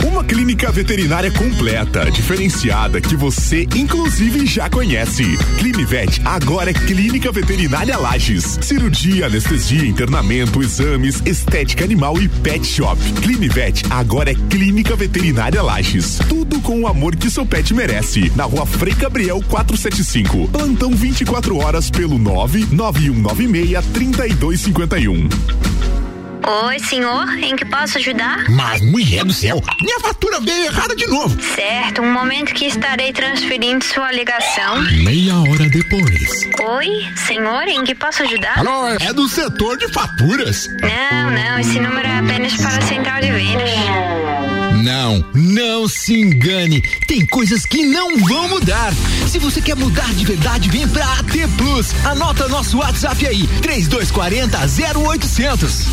Uma 0.06 0.24
clínica 0.24 0.72
veterinária 0.72 1.30
completa, 1.30 2.10
diferenciada, 2.10 3.00
que 3.00 3.14
você 3.14 3.66
inclusive 3.76 4.46
já 4.46 4.70
conhece. 4.70 5.24
Clinivet 5.58 6.20
agora 6.24 6.70
é 6.70 6.74
Clínica 6.74 7.30
Veterinária 7.30 7.98
Lages. 7.98 8.58
Cirurgia, 8.62 9.26
anestesia, 9.26 9.86
internamento, 9.86 10.62
exames, 10.62 11.22
estética 11.26 11.84
animal 11.84 12.20
e 12.20 12.28
pet 12.28 12.66
shop. 12.66 13.00
Clinivet 13.22 13.82
agora 13.90 14.30
é 14.30 14.34
Clínica 14.34 14.96
Veterinária 14.96 15.62
Lages. 15.62 16.18
Tudo 16.28 16.60
com 16.60 16.80
o 16.80 16.86
amor 16.86 17.14
que 17.16 17.30
seu 17.30 17.44
pet 17.44 17.72
merece. 17.74 18.32
Na 18.34 18.44
rua 18.44 18.66
Frei 18.66 18.94
Gabriel 18.94 19.42
475. 19.48 20.48
Plantão 20.48 20.90
24 20.94 21.58
horas 21.58 21.90
pelo 21.90 22.18
99196 22.18 23.81
3251. 23.92 25.28
Oi, 26.44 26.78
senhor, 26.80 27.28
em 27.38 27.54
que 27.54 27.64
posso 27.64 27.98
ajudar? 27.98 28.50
Mas, 28.50 28.80
mulher 28.80 29.24
do 29.24 29.32
céu, 29.32 29.62
minha 29.80 30.00
fatura 30.00 30.40
veio 30.40 30.64
errada 30.64 30.94
de 30.96 31.06
novo. 31.06 31.40
Certo, 31.40 32.02
um 32.02 32.12
momento 32.12 32.52
que 32.52 32.64
estarei 32.64 33.12
transferindo 33.12 33.84
sua 33.84 34.10
ligação. 34.10 34.82
Meia 35.04 35.36
hora 35.36 35.68
depois. 35.68 36.50
Oi, 36.60 37.06
senhor, 37.26 37.62
em 37.68 37.84
que 37.84 37.94
posso 37.94 38.24
ajudar? 38.24 38.58
Alô, 38.58 38.88
é 38.88 39.12
do 39.12 39.28
setor 39.28 39.78
de 39.78 39.86
faturas. 39.92 40.68
Não, 40.80 41.30
não, 41.30 41.58
esse 41.60 41.78
número 41.78 42.08
é 42.08 42.18
apenas 42.18 42.56
para 42.56 42.76
a 42.76 42.82
central 42.82 43.20
de 43.20 43.30
vendas. 43.30 44.41
Não, 44.82 45.24
não 45.32 45.86
se 45.86 46.12
engane. 46.12 46.82
Tem 47.06 47.24
coisas 47.24 47.64
que 47.64 47.84
não 47.86 48.18
vão 48.18 48.48
mudar. 48.48 48.92
Se 49.28 49.38
você 49.38 49.62
quer 49.62 49.76
mudar 49.76 50.12
de 50.12 50.24
verdade, 50.24 50.68
vem 50.68 50.88
pra 50.88 51.04
AT 51.14 51.32
Plus. 51.56 51.94
Anota 52.04 52.48
nosso 52.48 52.78
WhatsApp 52.78 53.24
aí: 53.24 53.46
3240 53.62 54.58
0800. 54.98 55.86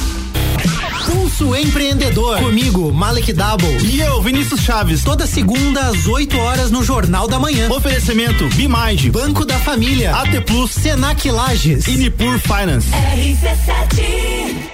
Pulso 1.05 1.55
Empreendedor. 1.55 2.39
Comigo, 2.39 2.91
Malek 2.91 3.31
Double. 3.31 3.77
E 3.83 3.99
eu, 4.01 4.21
Vinícius 4.23 4.61
Chaves. 4.61 5.03
Toda 5.03 5.27
segunda 5.27 5.81
às 5.81 6.07
8 6.07 6.37
horas 6.37 6.71
no 6.71 6.83
Jornal 6.83 7.27
da 7.27 7.37
Manhã. 7.37 7.69
Oferecimento 7.71 8.47
Bimage, 8.49 9.11
Banco 9.11 9.45
da 9.45 9.59
Família, 9.59 10.15
AT 10.15 10.41
Plus, 10.45 10.71
Senac 10.71 11.29
Lages 11.29 11.87
e 11.87 11.91
Nipur 11.91 12.39
Finance. 12.39 12.89
RC7 12.89 14.69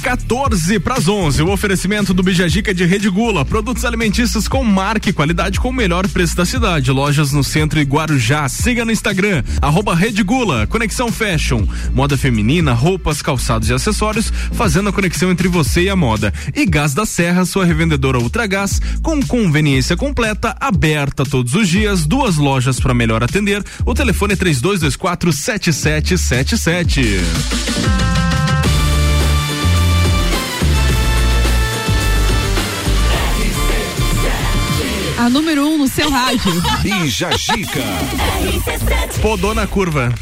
14 0.00 0.78
para 0.80 0.94
as 0.94 1.08
11. 1.08 1.42
O 1.42 1.50
oferecimento 1.50 2.14
do 2.14 2.22
Bijagica 2.22 2.72
de 2.72 2.84
Rede 2.84 3.08
Gula. 3.08 3.44
Produtos 3.44 3.84
alimentícios 3.84 4.48
com 4.48 4.64
marca 4.64 5.10
e 5.10 5.12
qualidade 5.12 5.60
com 5.60 5.68
o 5.68 5.72
melhor 5.72 6.08
preço 6.08 6.36
da 6.36 6.44
cidade. 6.44 6.90
Lojas 6.90 7.32
no 7.32 7.44
centro 7.44 7.78
e 7.78 7.82
Guarujá. 7.82 8.48
Siga 8.48 8.84
no 8.84 8.92
Instagram, 8.92 9.42
arroba 9.60 9.94
Rede 9.94 10.22
Gula. 10.22 10.66
Conexão 10.66 11.12
Fashion. 11.12 11.66
Moda 11.92 12.16
feminina, 12.16 12.72
roupas, 12.72 13.22
calçados 13.22 13.68
e 13.68 13.74
acessórios, 13.74 14.32
fazendo 14.52 14.88
a 14.88 14.92
conexão 14.92 15.30
entre 15.30 15.48
você 15.48 15.82
e 15.82 15.90
a 15.90 15.96
moda. 15.96 16.32
E 16.54 16.66
Gás 16.66 16.94
da 16.94 17.06
Serra, 17.06 17.44
sua 17.44 17.64
revendedora 17.64 18.18
Ultragás, 18.18 18.80
com 19.02 19.22
conveniência 19.22 19.96
completa, 19.96 20.56
aberta 20.60 21.24
todos 21.24 21.54
os 21.54 21.68
dias, 21.68 22.06
duas 22.06 22.36
lojas 22.36 22.80
para 22.80 22.94
melhor 22.94 23.22
atender. 23.22 23.62
O 23.84 23.94
telefone 23.94 24.34
é 24.34 24.36
3224 24.36 25.32
7777. 25.32 28.19
Número 35.30 35.66
um 35.66 35.78
no 35.78 35.88
seu 35.88 36.10
rádio. 36.10 36.52
Bija 36.82 37.30
Gica. 37.36 37.80
Podou 39.22 39.54
na 39.54 39.66
curva. 39.66 40.12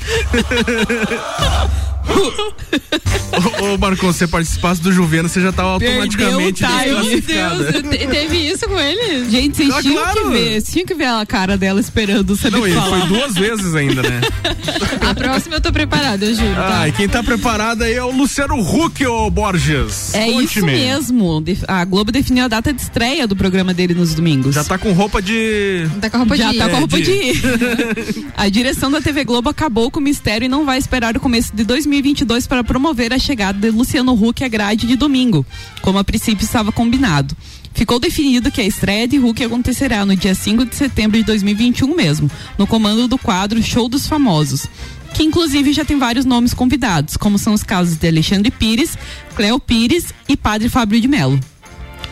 Ô, 3.61 3.75
ô 3.75 3.79
Marcon, 3.79 4.13
se 4.13 4.19
você 4.21 4.27
participasse 4.27 4.81
do 4.83 4.93
Juvena, 4.93 5.29
você 5.29 5.41
já 5.41 5.53
tava 5.53 5.71
automaticamente 5.71 6.65
Ai, 6.65 6.87
meu 6.87 6.97
desclassificada. 7.03 7.73
Deus, 7.73 7.83
Te- 7.99 8.07
Teve 8.07 8.37
isso 8.37 8.69
com 8.69 8.79
ele? 8.79 9.31
Gente, 9.31 9.57
vocês 9.57 9.71
Ah, 9.75 9.83
tinham 9.83 10.03
claro. 10.03 10.23
que 10.23 10.29
ver. 10.31 10.49
Vocês 10.51 10.65
tinham 10.73 10.87
que 10.87 10.95
ver 10.95 11.05
a 11.07 11.27
cara 11.27 11.57
dela 11.57 11.79
esperando 11.81 12.37
saber 12.37 12.57
Não, 12.59 12.67
ele 12.67 12.75
falar. 12.75 12.99
foi 13.01 13.09
duas 13.09 13.35
vezes 13.35 13.75
ainda, 13.75 14.03
né? 14.03 14.21
A 15.09 15.15
próxima 15.15 15.57
eu 15.57 15.61
tô 15.61 15.73
preparada, 15.73 16.25
eu 16.25 16.35
juro. 16.35 16.55
tá? 16.55 16.81
Ah, 16.83 16.89
e 16.89 16.93
quem 16.93 17.09
tá 17.09 17.23
preparado 17.23 17.83
aí 17.83 17.95
é 17.95 18.05
o 18.05 18.11
Luciano 18.11 18.57
Huck, 18.61 19.05
ô 19.07 19.31
Borges. 19.31 20.15
É 20.15 20.29
isso 20.29 20.65
mesmo. 20.65 21.43
A 21.67 21.85
Globo 21.85 22.13
definiu 22.13 22.45
a 22.45 22.49
data 22.49 22.73
de 22.73 22.81
estreia 22.83 23.27
do 23.27 23.35
programa 23.37 23.73
dele 23.73 23.95
nos 23.95 24.15
domingos. 24.15 24.55
Já 24.55 24.65
tá 24.65 24.77
com 24.79 24.93
roupa 24.93 25.23
de. 25.23 25.87
Tá 26.01 26.11
com 26.11 26.19
roupa 26.19 26.37
Já 26.37 26.53
de 26.53 26.59
tá 26.59 26.69
com 26.69 26.77
a 26.77 26.79
roupa 26.81 27.01
de- 27.01 27.33
de 27.33 28.27
a 28.37 28.49
direção 28.49 28.91
da 28.91 29.01
TV 29.01 29.25
Globo 29.25 29.49
acabou 29.49 29.91
com 29.91 30.01
o 30.01 30.03
mistério 30.03 30.45
e 30.47 30.49
não 30.49 30.65
vai 30.65 30.79
esperar 30.79 31.17
o 31.17 31.21
começo 31.21 31.55
de 31.55 31.65
2022 32.03 32.47
para 32.47 32.63
promover 32.63 33.13
a 33.13 33.19
chegada 33.19 33.59
de 33.59 33.71
Luciano 33.77 34.13
Huck 34.13 34.45
à 34.45 34.49
grade 34.49 34.87
de 34.87 34.95
domingo, 34.97 35.45
como 35.83 35.99
a 35.99 36.05
princípio 36.05 36.45
estava 36.45 36.71
combinado. 36.71 37.37
Ficou 37.75 37.99
definido 37.99 38.51
que 38.51 38.61
a 38.61 38.65
estreia 38.65 39.07
de 39.09 39.19
Huck 39.19 39.43
acontecerá 39.43 40.05
no 40.05 40.15
dia 40.17 40.35
5 40.35 40.65
de 40.65 40.77
setembro 40.77 41.19
de 41.19 41.25
2021 41.25 41.95
mesmo, 41.95 42.31
no 42.57 42.67
comando 42.67 43.07
do 43.09 43.19
quadro 43.19 43.61
Show 43.63 43.89
dos 43.89 44.07
Famosos. 44.07 44.67
Que 45.15 45.23
inclusive 45.25 45.73
já 45.73 45.85
tem 45.85 45.99
vários 45.99 46.25
nomes 46.25 46.55
convidados, 46.55 47.17
como 47.17 47.39
são 47.39 47.53
os 47.53 47.63
casos 47.63 47.97
de 47.97 48.07
Alexandre 48.07 48.51
Pires, 48.51 48.97
Cleo 49.35 49.59
Pires 49.59 50.07
e 50.29 50.37
Padre 50.37 50.69
Fábio 50.69 51.01
de 51.01 51.09
Melo. 51.09 51.39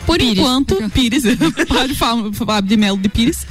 Por 0.05 0.17
Pires. 0.19 0.37
enquanto, 0.37 0.75
Pires, 0.91 1.23
Padre 1.67 1.95
Fá- 1.95 2.15
Fábio 2.33 2.69
de 2.69 2.77
Melo 2.77 2.97
de 2.97 3.07
Pires. 3.09 3.45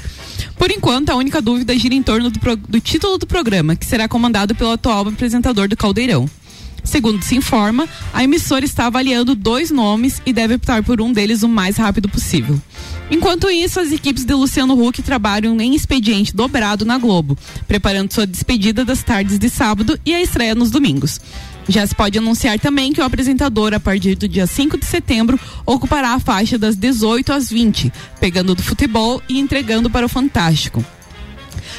Por 0.57 0.71
enquanto, 0.71 1.11
a 1.11 1.17
única 1.17 1.41
dúvida 1.41 1.77
gira 1.79 1.95
em 1.95 2.03
torno 2.03 2.31
do, 2.31 2.41
do 2.69 2.81
título 2.81 3.19
do 3.19 3.27
programa, 3.27 3.77
que 3.77 3.87
será 3.87 4.09
comandado 4.09 4.55
pelo 4.55 4.73
atual 4.73 5.09
apresentador 5.09 5.69
do 5.69 5.77
Caldeirão. 5.77 6.29
Segundo 6.87 7.21
se 7.23 7.35
informa, 7.35 7.89
a 8.15 8.23
emissora 8.23 8.65
está 8.65 8.87
avaliando 8.87 9.35
dois 9.35 9.73
nomes 9.73 10.23
e 10.25 10.33
deve 10.33 10.55
optar 10.55 10.85
por 10.85 11.01
um 11.01 11.13
deles 11.13 11.43
o 11.43 11.49
mais 11.49 11.77
rápido 11.77 12.09
possível. 12.09 12.61
Enquanto 13.11 13.51
isso, 13.51 13.81
as 13.81 13.91
equipes 13.91 14.25
de 14.25 14.33
Luciano 14.33 14.81
Huck 14.81 15.03
trabalham 15.03 15.61
em 15.61 15.75
expediente 15.75 16.35
dobrado 16.35 16.85
na 16.85 16.97
Globo, 16.97 17.37
preparando 17.67 18.13
sua 18.13 18.27
despedida 18.27 18.85
das 18.85 19.03
tardes 19.03 19.39
de 19.39 19.51
sábado 19.51 19.99
e 20.07 20.15
a 20.15 20.23
estreia 20.23 20.55
nos 20.55 20.71
domingos. 20.71 21.21
Já 21.69 21.87
se 21.87 21.95
pode 21.95 22.17
anunciar 22.19 22.59
também 22.61 22.93
que 22.93 23.01
o 23.01 23.05
apresentador, 23.05 23.75
a 23.75 23.81
partir 23.81 24.15
do 24.15 24.29
dia 24.29 24.47
5 24.47 24.79
de 24.79 24.87
setembro, 24.87 25.39
ocupará 25.65 26.11
a 26.15 26.21
faixa 26.21 26.57
das 26.57 26.77
18 26.77 27.33
às 27.33 27.49
20, 27.51 27.93
pegando 28.21 28.55
do 28.55 28.63
futebol 28.63 29.21
e 29.29 29.39
entregando 29.41 29.91
para 29.91 30.07
o 30.07 30.09
Fantástico. 30.09 30.85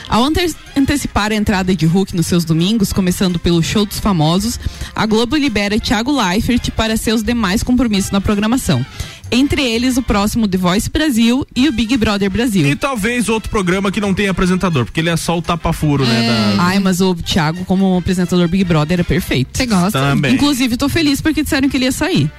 Ao 0.10 0.24
ante- 0.24 0.56
antecipar 0.76 1.32
a 1.32 1.36
entrada 1.36 1.76
de 1.76 1.86
Hulk 1.86 2.16
nos 2.16 2.28
seus 2.28 2.46
domingos, 2.46 2.94
começando 2.94 3.38
pelo 3.40 3.62
Show 3.62 3.86
dos 3.86 4.00
Famosos, 4.00 4.58
a 4.96 5.06
Globo 5.06 5.36
libera 5.36 5.80
Thiago 5.80 6.12
Leifert 6.12 6.72
para 6.72 6.96
seus 6.96 7.22
demais 7.24 7.62
compromissos 7.62 8.12
na 8.12 8.22
programação. 8.22 8.86
Entre 9.30 9.62
eles, 9.62 9.98
o 9.98 10.02
próximo 10.02 10.48
The 10.48 10.58
Voice 10.58 10.90
Brasil 10.90 11.46
e 11.56 11.68
o 11.68 11.72
Big 11.72 11.96
Brother 11.98 12.30
Brasil. 12.30 12.66
E 12.66 12.76
talvez 12.76 13.28
outro 13.28 13.50
programa 13.50 13.92
que 13.92 14.00
não 14.00 14.14
tem 14.14 14.28
apresentador, 14.30 14.86
porque 14.86 15.00
ele 15.02 15.10
é 15.10 15.18
só 15.18 15.38
o 15.38 15.42
tapa-furo, 15.42 16.06
né? 16.06 16.56
da- 16.56 16.64
Ai, 16.64 16.80
mas 16.80 17.02
o 17.02 17.14
Thiago, 17.14 17.66
como 17.66 17.98
apresentador 17.98 18.48
Big 18.48 18.64
Brother, 18.64 19.02
é 19.02 19.04
perfeito. 19.04 19.50
Você 19.58 19.66
gosta? 19.66 20.00
Também. 20.00 20.34
Inclusive, 20.34 20.78
tô 20.78 20.88
feliz 20.88 21.20
porque 21.20 21.44
disseram 21.44 21.68
que 21.68 21.76
ele 21.76 21.86
ia 21.86 21.92
sair. 21.92 22.32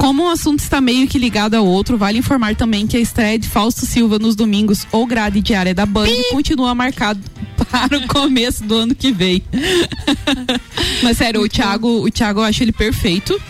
Como 0.00 0.24
o 0.24 0.28
assunto 0.28 0.58
está 0.58 0.80
meio 0.80 1.06
que 1.06 1.18
ligado 1.20 1.54
ao 1.54 1.64
outro, 1.64 1.96
vale 1.96 2.18
informar 2.18 2.56
também 2.56 2.84
que 2.84 2.96
a 2.96 3.00
estreia 3.00 3.38
de 3.38 3.48
Fausto 3.48 3.86
Silva 3.86 4.18
nos 4.18 4.34
domingos 4.34 4.84
ou 4.90 5.06
grade 5.06 5.40
diária 5.40 5.72
da 5.72 5.86
Band 5.86 6.08
continua 6.32 6.74
marcado 6.74 7.20
para 7.70 7.96
o 7.96 8.08
começo 8.08 8.64
do 8.64 8.74
ano 8.76 8.92
que 8.94 9.12
vem. 9.12 9.40
Mas 11.02 11.16
sério, 11.16 11.40
o 11.42 11.48
Thiago, 11.48 12.04
o 12.04 12.10
Thiago 12.10 12.40
eu 12.40 12.44
acho 12.44 12.62
ele 12.62 12.72
perfeito. 12.72 13.40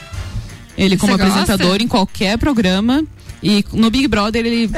Ele 0.84 0.96
como 0.96 1.12
Você 1.16 1.22
apresentador 1.22 1.68
gosta? 1.68 1.82
em 1.84 1.88
qualquer 1.88 2.38
programa 2.38 3.04
e 3.42 3.64
no 3.72 3.90
Big 3.90 4.06
Brother 4.08 4.44
ele 4.44 4.70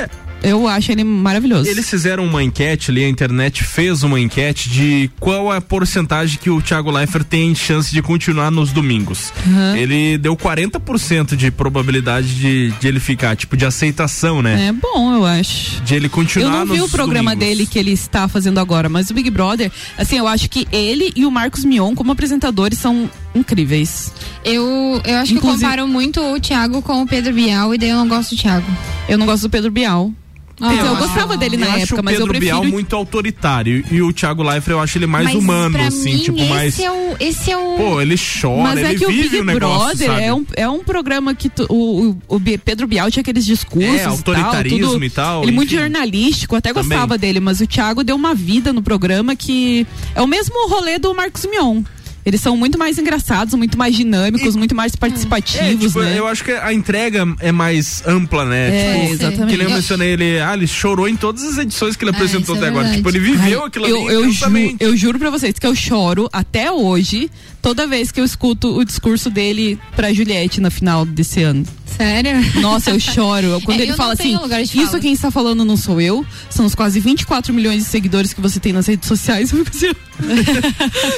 eu 0.45 0.69
acho 0.69 0.93
ele 0.93 1.03
maravilhoso. 1.03 1.69
Eles 1.71 1.89
fizeram 1.89 2.23
uma 2.27 2.43
enquete 2.43 2.91
ali, 2.91 3.03
a 3.03 3.09
internet 3.09 3.65
fez 3.65 4.03
uma 4.03 4.21
enquete 4.21 4.69
de 4.69 5.11
qual 5.19 5.53
é 5.53 5.57
a 5.57 5.61
porcentagem 5.61 6.39
que 6.39 6.51
o 6.51 6.61
Thiago 6.61 6.91
Leifert 6.91 7.25
tem 7.25 7.55
chance 7.55 7.91
de 7.91 8.03
continuar 8.03 8.51
nos 8.51 8.71
domingos. 8.71 9.33
Uhum. 9.47 9.75
Ele 9.75 10.19
deu 10.19 10.37
40% 10.37 11.35
de 11.35 11.51
probabilidade 11.51 12.35
de, 12.37 12.71
de 12.73 12.87
ele 12.87 13.01
ficar, 13.01 13.35
tipo, 13.37 13.57
de 13.57 13.65
aceitação, 13.65 14.43
né? 14.43 14.69
É 14.69 14.73
bom, 14.73 15.15
eu 15.15 15.25
acho. 15.25 15.81
De 15.83 15.95
ele 15.95 16.07
Eu 16.07 16.11
continuar 16.11 16.67
não 16.67 16.75
vi 16.75 16.79
nos 16.79 16.89
o 16.89 16.93
programa 16.93 17.31
domingos. 17.35 17.57
dele 17.57 17.67
que 17.67 17.79
ele 17.79 17.93
está 17.93 18.29
fazendo 18.29 18.61
agora, 18.61 18.91
mas 18.91 19.09
o 19.09 19.15
Big 19.15 19.31
Brother, 19.31 19.73
assim, 19.97 20.19
eu 20.19 20.29
acho 20.29 20.51
que 20.51 20.69
ele 20.71 21.11
e 21.17 21.25
o 21.25 21.31
Marcos 21.31 21.65
Mion, 21.65 21.95
como 21.95 22.13
apresentadores, 22.13 22.79
são 22.79 23.09
incríveis. 23.35 24.13
Eu, 24.45 25.01
eu 25.05 25.17
acho 25.19 25.33
que 25.33 25.39
Inclusive- 25.39 25.63
comparam 25.65 25.89
muito 25.89 26.21
o 26.21 26.41
Thiago 26.41 26.81
com 26.83 27.03
o 27.03 27.07
Pedro 27.07 27.33
Bial 27.33 27.75
e 27.75 27.79
daí 27.79 27.91
eu 27.91 27.97
não 27.97 28.09
gosto 28.09 28.35
do 28.35 28.41
Thiago. 28.41 28.67
Eu 29.09 29.19
não 29.19 29.27
gosto 29.27 29.43
do 29.43 29.51
Pedro 29.51 29.71
Bial. 29.71 30.13
Ah. 30.61 30.73
Então, 30.73 30.87
eu 30.87 30.97
gostava 30.99 31.37
dele 31.37 31.57
na 31.57 31.67
eu 31.67 31.73
acho 31.73 31.83
época, 31.83 32.01
o 32.01 32.05
mas 32.05 32.13
Pedro 32.15 32.27
eu 32.29 32.29
prefiro. 32.39 32.61
Bial 32.61 32.65
muito 32.73 32.95
autoritário 32.95 33.85
e 33.91 34.01
o 34.01 34.13
Thiago 34.13 34.41
Leifert 34.45 34.71
eu 34.77 34.81
acho 34.81 34.99
ele 34.99 35.07
mais 35.09 35.25
Mas 35.25 35.35
humano, 35.35 35.77
assim, 35.83 36.13
mim, 36.15 36.19
tipo, 36.21 36.39
esse 36.39 36.49
mais. 36.49 36.79
É 36.79 36.91
o, 36.93 37.17
esse 37.19 37.51
é 37.51 37.57
o. 37.57 37.77
Pô, 37.77 38.01
ele 38.01 38.15
chora, 38.17 38.63
Mas 38.63 38.79
ele 38.79 38.87
é 38.87 38.95
que 38.95 39.05
o 39.05 39.09
vive 39.09 39.29
Big 39.31 39.41
o 39.41 39.45
negócio, 39.45 39.79
Brother 39.89 40.07
sabe? 40.07 40.23
é 40.23 40.33
um, 40.33 40.47
é 40.55 40.69
um 40.69 40.85
programa 40.85 41.35
que 41.35 41.49
tu- 41.49 41.67
o, 41.69 42.11
o, 42.29 42.37
o 42.37 42.41
Pedro 42.65 42.87
Bial 42.87 43.11
tinha 43.11 43.23
aqueles 43.23 43.45
discursos. 43.45 43.97
É, 43.97 44.05
autoritarismo 44.05 44.79
e 44.79 44.81
tal, 44.81 44.93
tudo, 44.93 45.05
e 45.05 45.11
tal, 45.11 45.43
Ele 45.43 45.51
é 45.51 45.55
muito 45.57 45.71
jornalístico, 45.73 46.55
até 46.55 46.73
Também. 46.73 46.89
gostava 46.89 47.19
dele, 47.19 47.41
mas 47.41 47.61
o 47.61 47.67
Thiago 47.67 48.05
deu 48.05 48.15
uma 48.15 48.33
vida 48.33 48.73
no 48.73 48.81
programa 48.81 49.35
que 49.35 49.85
é 50.15 50.23
o 50.23 50.27
mesmo 50.29 50.55
rolê 50.69 51.01
do 51.01 51.13
Marcos 51.17 51.45
Mion. 51.47 51.83
Eles 52.25 52.41
são 52.41 52.57
muito 52.57 52.79
mais 52.79 52.99
engraçados, 52.99 53.53
muito 53.55 53.77
mais 53.77 53.95
dinâmicos, 53.95 54.57
muito 54.57 54.75
mais 54.75 54.95
É, 54.95 54.97
participativos, 54.97 55.87
tipo, 55.89 56.01
né? 56.01 56.19
eu 56.19 56.27
acho 56.27 56.43
que 56.43 56.53
a 56.53 56.73
entrega 56.73 57.27
é 57.41 57.53
mais 57.53 58.03
ampla, 58.07 58.45
né? 58.47 58.69
É, 58.75 59.01
tipo, 59.01 59.13
exatamente. 59.13 59.51
Que 59.51 59.57
nem 59.59 59.67
eu 59.69 59.75
mencionei 59.75 60.09
ele, 60.13 60.39
ah, 60.41 60.55
ele 60.55 60.67
chorou 60.67 61.09
em 61.09 61.17
todas 61.17 61.43
as 61.45 61.59
edições 61.59 61.97
que 61.97 62.05
ele 62.05 62.11
apresentou 62.13 62.55
isso 62.55 62.65
é 62.65 62.67
até 62.67 62.69
agora. 62.69 62.85
verdade. 62.89 62.97
Tipo, 62.97 63.09
ele 63.11 63.19
viveu 63.21 63.61
Ai, 63.61 63.67
aquilo 63.69 63.87
eu, 63.87 64.07
ali 64.07 64.15
eu, 64.15 64.31
ju, 64.33 64.45
eu 64.81 64.97
juro 64.97 65.19
pra 65.19 65.31
vocês 65.31 65.59
que 65.59 65.67
eu 65.67 65.75
choro 65.75 66.29
até 66.33 66.73
hoje, 66.73 67.31
toda 67.65 67.87
vez 67.87 68.13
que 68.13 68.21
eu 68.21 68.25
escuto 68.25 68.77
o 68.77 68.85
discurso 68.85 69.29
dele 69.31 69.79
pra 69.97 70.13
Juliette 70.13 70.61
na 70.61 70.71
final 70.71 71.05
desse 71.05 71.43
ano. 71.43 71.65
Sério? 71.97 72.33
Nossa, 72.61 72.91
eu 72.91 73.01
choro. 73.01 73.61
Quando 73.65 73.81
É, 73.81 73.85
ele 73.85 73.93
fala 73.95 74.13
assim, 74.13 74.37
isso 74.63 74.87
fala." 74.87 75.01
quem 75.01 75.13
está 75.13 75.31
falando 75.31 75.65
não 75.65 75.77
sou 75.77 76.01
eu, 76.01 76.27
são 76.51 76.67
os 76.67 76.75
quase 76.75 77.01
24 77.01 77.55
milhões 77.55 77.85
de 77.85 77.89
seguidores 77.89 78.33
que 78.35 78.41
você 78.41 78.61
tem 78.61 78.73
nas 78.73 78.87
redes 78.87 79.09
sociais. 79.09 79.51
Assim, 79.55 79.91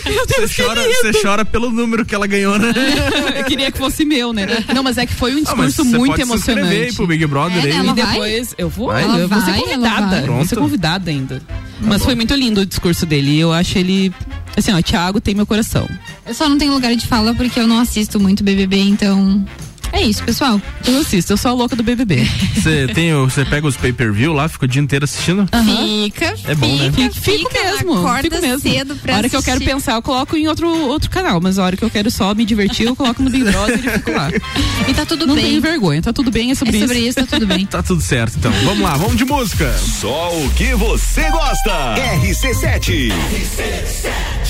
Meu 0.07 0.27
Deus, 0.27 0.51
Você 0.51 0.63
chora, 0.63 0.83
você 0.83 1.13
chora 1.23 1.45
pelo 1.45 1.71
número 1.71 2.05
que 2.05 2.15
ela 2.15 2.27
ganhou, 2.27 2.59
né? 2.59 2.73
eu 3.39 3.45
queria 3.45 3.71
que 3.71 3.79
fosse 3.79 4.05
meu, 4.05 4.33
né? 4.33 4.47
Não, 4.75 4.83
mas 4.83 4.97
é 4.99 5.05
que 5.07 5.15
foi 5.15 5.35
um 5.35 5.39
Ah, 5.39 5.41
discurso 5.43 5.85
você 5.85 5.97
muito 5.97 6.11
pode 6.13 6.23
se 6.41 6.51
aí 6.51 6.59
emocionante. 6.59 6.95
pro 6.95 7.07
Big 7.07 7.27
Brother 7.27 7.59
É, 7.59 7.61
aí. 7.63 7.69
E 7.73 7.77
ela 7.77 7.95
vai? 7.95 8.07
depois 8.13 8.55
eu 8.57 8.69
vou, 8.69 8.87
Vai? 8.89 9.05
eu 9.21 9.29
vou 9.29 9.41
ser 9.41 9.51
Ela 9.51 9.59
ela 9.59 9.91
convidada. 9.91 10.23
Vou 10.27 10.45
ser 10.47 10.57
convidada 10.57 11.11
ainda. 11.11 11.43
Mas 11.81 12.03
foi 12.05 12.15
muito 12.15 12.35
lindo 12.35 12.61
o 12.63 12.67
discurso 12.67 13.05
dele. 13.07 13.39
Eu 13.39 13.53
acho 13.53 13.77
ele. 13.79 14.13
Assim, 14.57 14.73
ó, 14.73 14.81
Thiago 14.81 15.21
tem 15.21 15.35
meu 15.35 15.45
coração. 15.47 15.87
Eu 16.27 16.35
só 16.37 16.49
não 16.49 16.59
tenho 16.59 16.73
lugar 16.73 16.95
de 16.95 17.07
fala 17.07 17.35
porque 17.35 17.59
eu 17.59 17.67
não 17.67 17.79
assisto 17.81 18.21
muito 18.21 18.45
BBB, 18.45 18.79
então. 18.81 19.45
É 19.93 20.03
isso, 20.03 20.23
pessoal. 20.25 20.61
Eu 20.87 20.99
assisto, 20.99 21.33
eu 21.33 21.37
sou 21.37 21.53
a 21.53 21.55
louca 21.55 21.75
do 21.77 21.83
BBB. 21.83 22.27
Você 22.55 22.89
tem, 22.93 23.15
você 23.15 23.45
pega 23.45 23.67
os 23.67 23.77
pay-per-view 23.77 24.33
lá, 24.33 24.49
fica 24.49 24.65
o 24.65 24.69
dia 24.69 24.83
inteiro 24.83 25.05
assistindo? 25.05 25.47
Fica. 25.65 26.35
É 26.45 26.55
bom, 26.57 26.67
né? 26.77 26.91
fica, 26.93 27.15
Fico 27.15 27.49
fica, 27.49 27.63
mesmo, 27.63 27.93
Acorda 27.99 28.23
fico 28.23 28.41
mesmo. 28.43 28.59
cedo 28.59 28.97
pra 28.97 29.15
a 29.15 29.17
hora 29.19 29.29
que 29.31 29.37
eu 29.37 29.43
quero 29.43 29.57
assistir. 29.59 29.73
pensar, 29.75 29.93
eu 29.95 30.03
coloco 30.03 30.37
em 30.37 30.49
outro, 30.49 30.69
outro 30.89 31.09
canal, 31.09 31.41
mas 31.41 31.59
a 31.59 31.65
hora 31.65 31.77
que 31.77 31.85
eu 31.85 31.89
quero 31.89 32.11
só 32.11 32.35
me 32.35 32.45
divertir, 32.45 32.87
eu 32.87 32.97
coloco 32.97 33.23
no 33.23 33.31
Big 33.31 33.45
Brother 33.45 33.79
e 33.79 33.91
fico 33.91 34.11
lá. 34.11 34.29
E 34.89 34.93
tá 34.95 35.07
tudo 35.07 35.27
Não 35.27 35.35
bem. 35.37 35.45
tenho 35.45 35.61
vergonha, 35.63 36.03
tá 36.03 36.13
tudo 36.13 36.31
bem, 36.33 36.51
é 36.51 36.55
sobre, 36.57 36.77
É 36.77 36.81
sobre 36.81 36.99
isso. 36.99 37.09
isso, 37.21 37.21
tá 37.21 37.27
tudo 37.39 37.47
bem. 37.47 37.65
Tá 37.71 37.83
tudo 37.83 38.03
certo, 38.03 38.37
então. 38.39 38.53
Vamos 38.65 38.81
lá, 38.83 38.97
vamos 38.97 39.17
de 39.17 39.25
música. 39.25 39.73
Só 39.79 40.37
o 40.37 40.51
que 40.51 40.75
você 40.75 41.31
gosta. 41.31 41.95
RC7. 42.21 43.13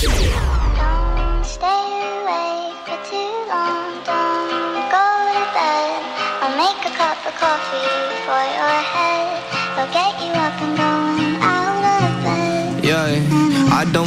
Don't 0.01 0.66
stay 1.57 1.89
awake 2.21 2.77
for 2.85 2.99
too 3.09 3.33
long. 3.49 3.89
Don't 4.05 4.85
go 4.93 5.07
to 5.37 5.45
bed. 5.57 6.01
I'll 6.41 6.55
make 6.63 6.81
a 6.85 6.93
cup 6.93 7.17
of 7.29 7.33
coffee 7.41 7.89
for 8.25 8.43
your 8.57 8.77
head. 8.93 9.41
I'll 9.77 9.91
get 9.99 10.13
you 10.21 10.31
up 10.45 10.55
and 10.65 10.73
going 10.83 11.33
out 11.41 11.83
of 11.97 12.13
bed. 12.25 12.85
Yeah, 12.85 13.09
I 13.79 13.81
don't 13.91 14.06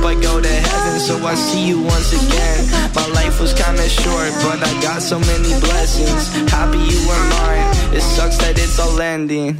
I 0.03 0.15
go 0.15 0.41
to 0.41 0.47
heaven, 0.47 0.99
so 0.99 1.15
I 1.25 1.35
see 1.35 1.67
you 1.67 1.81
once 1.81 2.11
again. 2.13 2.59
My 2.95 3.05
life 3.07 3.39
was 3.39 3.53
kinda 3.53 3.87
short, 3.87 4.31
but 4.43 4.61
I 4.61 4.81
got 4.81 5.01
so 5.01 5.19
many 5.19 5.59
blessings. 5.59 6.27
Happy 6.49 6.79
you 6.79 6.99
were 7.07 7.23
mine. 7.35 7.65
It 7.93 8.01
sucks 8.01 8.37
that 8.37 8.57
it's 8.57 8.79
all 8.79 8.99
ending. 8.99 9.57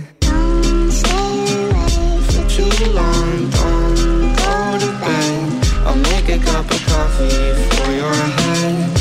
For 2.32 2.44
too 2.50 2.72
long, 2.92 3.50
don't 3.50 4.36
go 4.42 4.78
to 4.84 4.92
bed. 5.04 5.68
I'll 5.86 6.02
make 6.12 6.28
a 6.30 6.40
cup 6.40 6.70
of 6.70 6.82
coffee 6.88 7.54
for 7.76 7.92
your 7.92 8.14
head. 8.14 9.01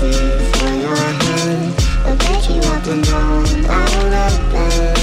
For 0.00 0.72
your 0.84 0.96
head. 0.96 1.74
I'll 2.06 2.16
you 2.48 2.60
up 2.72 2.86
and 2.86 3.04
bed. 4.50 5.00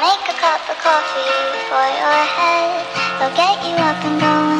Make 0.00 0.28
a 0.30 0.40
cup 0.40 0.60
of 0.70 0.78
coffee 0.78 1.60
for 1.68 1.86
your 2.00 2.24
head. 2.36 2.86
They'll 3.18 3.36
get 3.36 3.56
you 3.66 3.74
up 3.76 4.02
and 4.02 4.18
going 4.18 4.59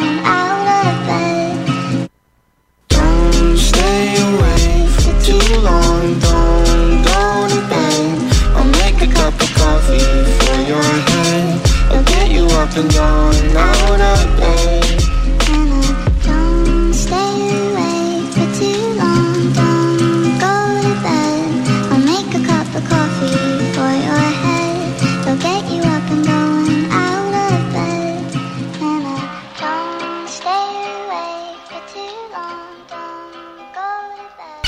get 12.73 12.95
you 12.95 13.03
up 13.03 13.35
and 13.35 13.53
down 13.53 14.01
out 14.01 14.41
of. 14.41 14.85
Don't 16.25 16.95
stay 16.95 17.35
awake 17.67 18.31
for 18.35 18.49
too 18.59 18.83
long. 18.95 19.53
Don't 19.53 20.39
go 20.39 20.55
to 20.85 20.93
bed. 21.03 21.51
I'll 21.91 22.05
make 22.05 22.31
a 22.35 22.43
cup 22.47 22.69
of 22.75 22.83
coffee 22.89 23.59
for 23.75 23.91
your 24.07 24.27
head. 24.45 24.91
They'll 25.25 25.37
get 25.39 25.63
you 25.71 25.83
up 25.83 26.11
and 26.11 26.25
going 26.25 26.85
out 26.91 27.35
of 27.47 27.61
bed. 27.75 28.35
And 28.81 29.05
I 29.07 29.19
don't 29.59 30.29
stay 30.29 30.71
awake 31.01 31.63
for 31.71 31.83
too 31.93 32.17
long. 32.35 32.71
Don't 32.89 33.69
go 33.75 33.91
to 34.19 34.27
bed. 34.39 34.63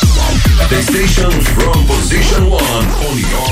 The 0.71 0.81
station 0.83 1.33
from 1.55 1.79
position 1.87 2.43
one 2.51 2.87
on 3.07 3.17
your 3.33 3.52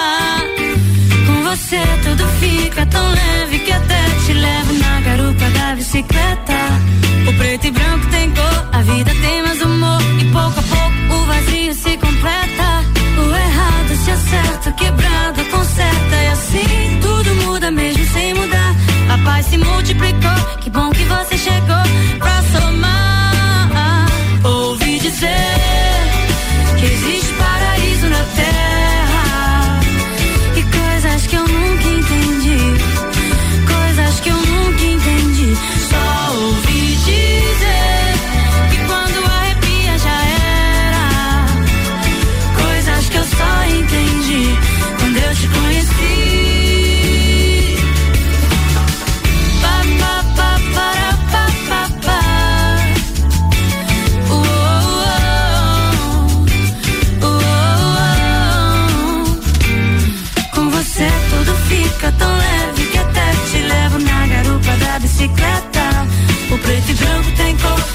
Você 1.51 1.81
tudo 2.05 2.25
fica 2.39 2.85
tão 2.85 3.09
leve 3.09 3.59
que 3.59 3.73
até 3.73 4.01
te 4.25 4.31
levo 4.31 4.73
na 4.75 5.01
garupa 5.01 5.49
da 5.49 5.75
bicicleta. 5.75 6.53
O 7.27 7.33
preto 7.37 7.67
e 7.67 7.71
branco 7.71 8.07
tem 8.07 8.31
cor, 8.31 8.69
a 8.71 8.81
vida 8.81 9.11
tem 9.21 9.43
mais 9.43 9.61
humor. 9.61 10.01
E 10.21 10.31
pouco 10.31 10.57
a 10.57 10.63
pouco 10.63 11.13
o 11.13 11.25
vazio 11.25 11.73
se 11.73 11.97
completa. 11.97 12.85
O 13.17 13.35
errado 13.35 13.95
se 14.01 14.11
acerta, 14.11 14.71
quebrado 14.71 15.43
conserta. 15.51 16.15
E 16.23 16.27
assim 16.29 16.99
tudo 17.01 17.35
muda 17.43 17.69
mesmo 17.69 18.05
sem 18.13 18.33
mudar. 18.33 18.73
A 19.09 19.17
paz 19.17 19.47
se 19.47 19.57
multiplicou, 19.57 20.57
que 20.61 20.69
bom 20.69 20.89
que 20.91 21.03
você 21.03 21.37
chegou 21.37 21.83
pra 22.17 22.41
somar. 22.43 23.00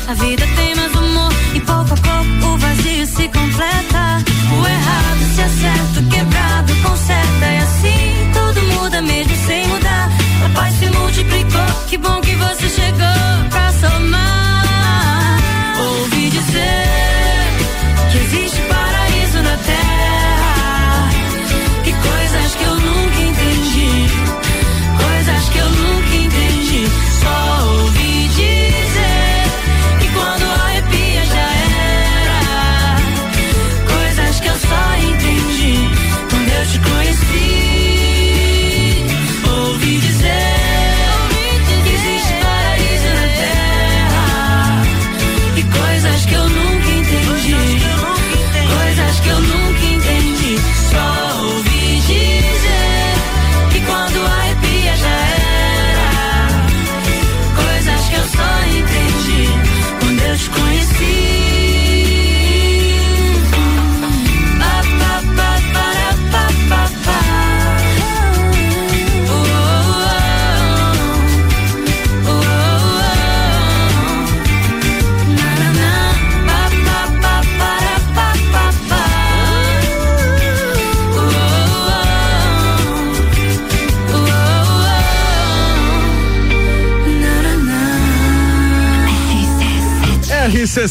A 0.08 0.14
vida 0.14 0.46
tem 0.56 0.74
mais 0.74 0.94
humor. 0.94 1.32
E 1.54 1.60
pouco 1.60 1.92
a 1.92 1.96
pouco 1.96 2.54
o 2.54 2.58
vazio 2.58 3.06
se 3.06 3.28
completa. 3.28 4.24
O 4.52 4.66
errado 4.66 5.34
se 5.34 5.42
acerta, 5.42 6.00
o 6.00 6.08
quebrado 6.08 6.74
conserta. 6.82 7.46
E 7.46 7.58
assim 7.58 8.30
tudo 8.32 8.62
muda 8.74 9.02
mesmo 9.02 9.36
sem 9.46 9.66
mudar. 9.68 10.08
A 10.44 10.48
paz 10.50 10.74
se 10.74 10.86
multiplicou, 10.90 11.66
que 11.88 11.98
bom 11.98 12.20
que 12.20 12.25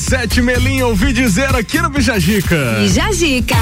RC7 0.06 0.41
Melinho, 0.43 0.89
ouvi 0.89 1.12
dizer 1.12 1.56
aqui 1.56 1.82
no 1.82 1.89
Bijagica. 1.89 2.76
Bijagica. 2.80 3.56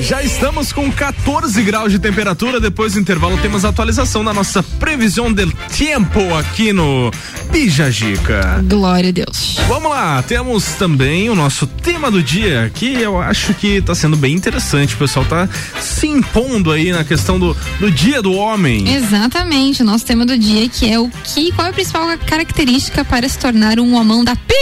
Já 0.00 0.22
estamos 0.22 0.72
com 0.72 0.90
14 0.90 1.60
graus 1.64 1.90
de 1.90 1.98
temperatura. 1.98 2.60
Depois 2.60 2.92
do 2.92 3.00
intervalo, 3.00 3.36
temos 3.38 3.64
atualização 3.64 4.24
da 4.24 4.32
nossa 4.32 4.62
previsão 4.62 5.32
del 5.32 5.50
tempo 5.76 6.32
aqui 6.34 6.72
no 6.72 7.10
Bijagica. 7.50 8.62
Glória 8.68 9.08
a 9.08 9.12
Deus. 9.12 9.47
Vamos 9.68 9.90
lá, 9.90 10.22
temos 10.22 10.64
também 10.76 11.28
o 11.28 11.34
nosso 11.34 11.66
tema 11.66 12.10
do 12.10 12.22
dia, 12.22 12.72
que 12.74 12.86
eu 12.86 13.20
acho 13.20 13.52
que 13.52 13.82
tá 13.82 13.94
sendo 13.94 14.16
bem 14.16 14.34
interessante. 14.34 14.94
O 14.94 14.96
pessoal 14.96 15.26
tá 15.26 15.46
se 15.78 16.06
impondo 16.06 16.72
aí 16.72 16.90
na 16.90 17.04
questão 17.04 17.38
do, 17.38 17.54
do 17.78 17.90
dia 17.90 18.22
do 18.22 18.32
homem. 18.32 18.88
Exatamente, 18.94 19.82
o 19.82 19.84
nosso 19.84 20.06
tema 20.06 20.24
do 20.24 20.38
dia 20.38 20.66
que 20.70 20.90
é 20.90 20.98
o 20.98 21.10
que, 21.22 21.52
qual 21.52 21.66
é 21.66 21.70
a 21.70 21.72
principal 21.74 22.08
característica 22.26 23.04
para 23.04 23.28
se 23.28 23.38
tornar 23.38 23.78
um 23.78 23.94
homão 23.94 24.24
da 24.24 24.34
pi? 24.34 24.54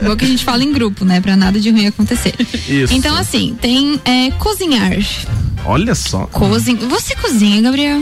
Igual 0.00 0.16
que 0.16 0.24
a 0.24 0.28
gente 0.28 0.42
fala 0.42 0.64
em 0.64 0.72
grupo, 0.72 1.04
né? 1.04 1.20
Pra 1.20 1.36
nada 1.36 1.60
de 1.60 1.70
ruim 1.70 1.86
acontecer. 1.86 2.34
Isso. 2.66 2.94
Então, 2.94 3.14
assim, 3.14 3.54
tem 3.60 4.00
é, 4.02 4.30
cozinhar. 4.38 4.92
Olha 5.66 5.94
só. 5.94 6.26
Cozin... 6.26 6.76
Você 6.76 7.14
cozinha, 7.16 7.60
Gabriel? 7.60 8.00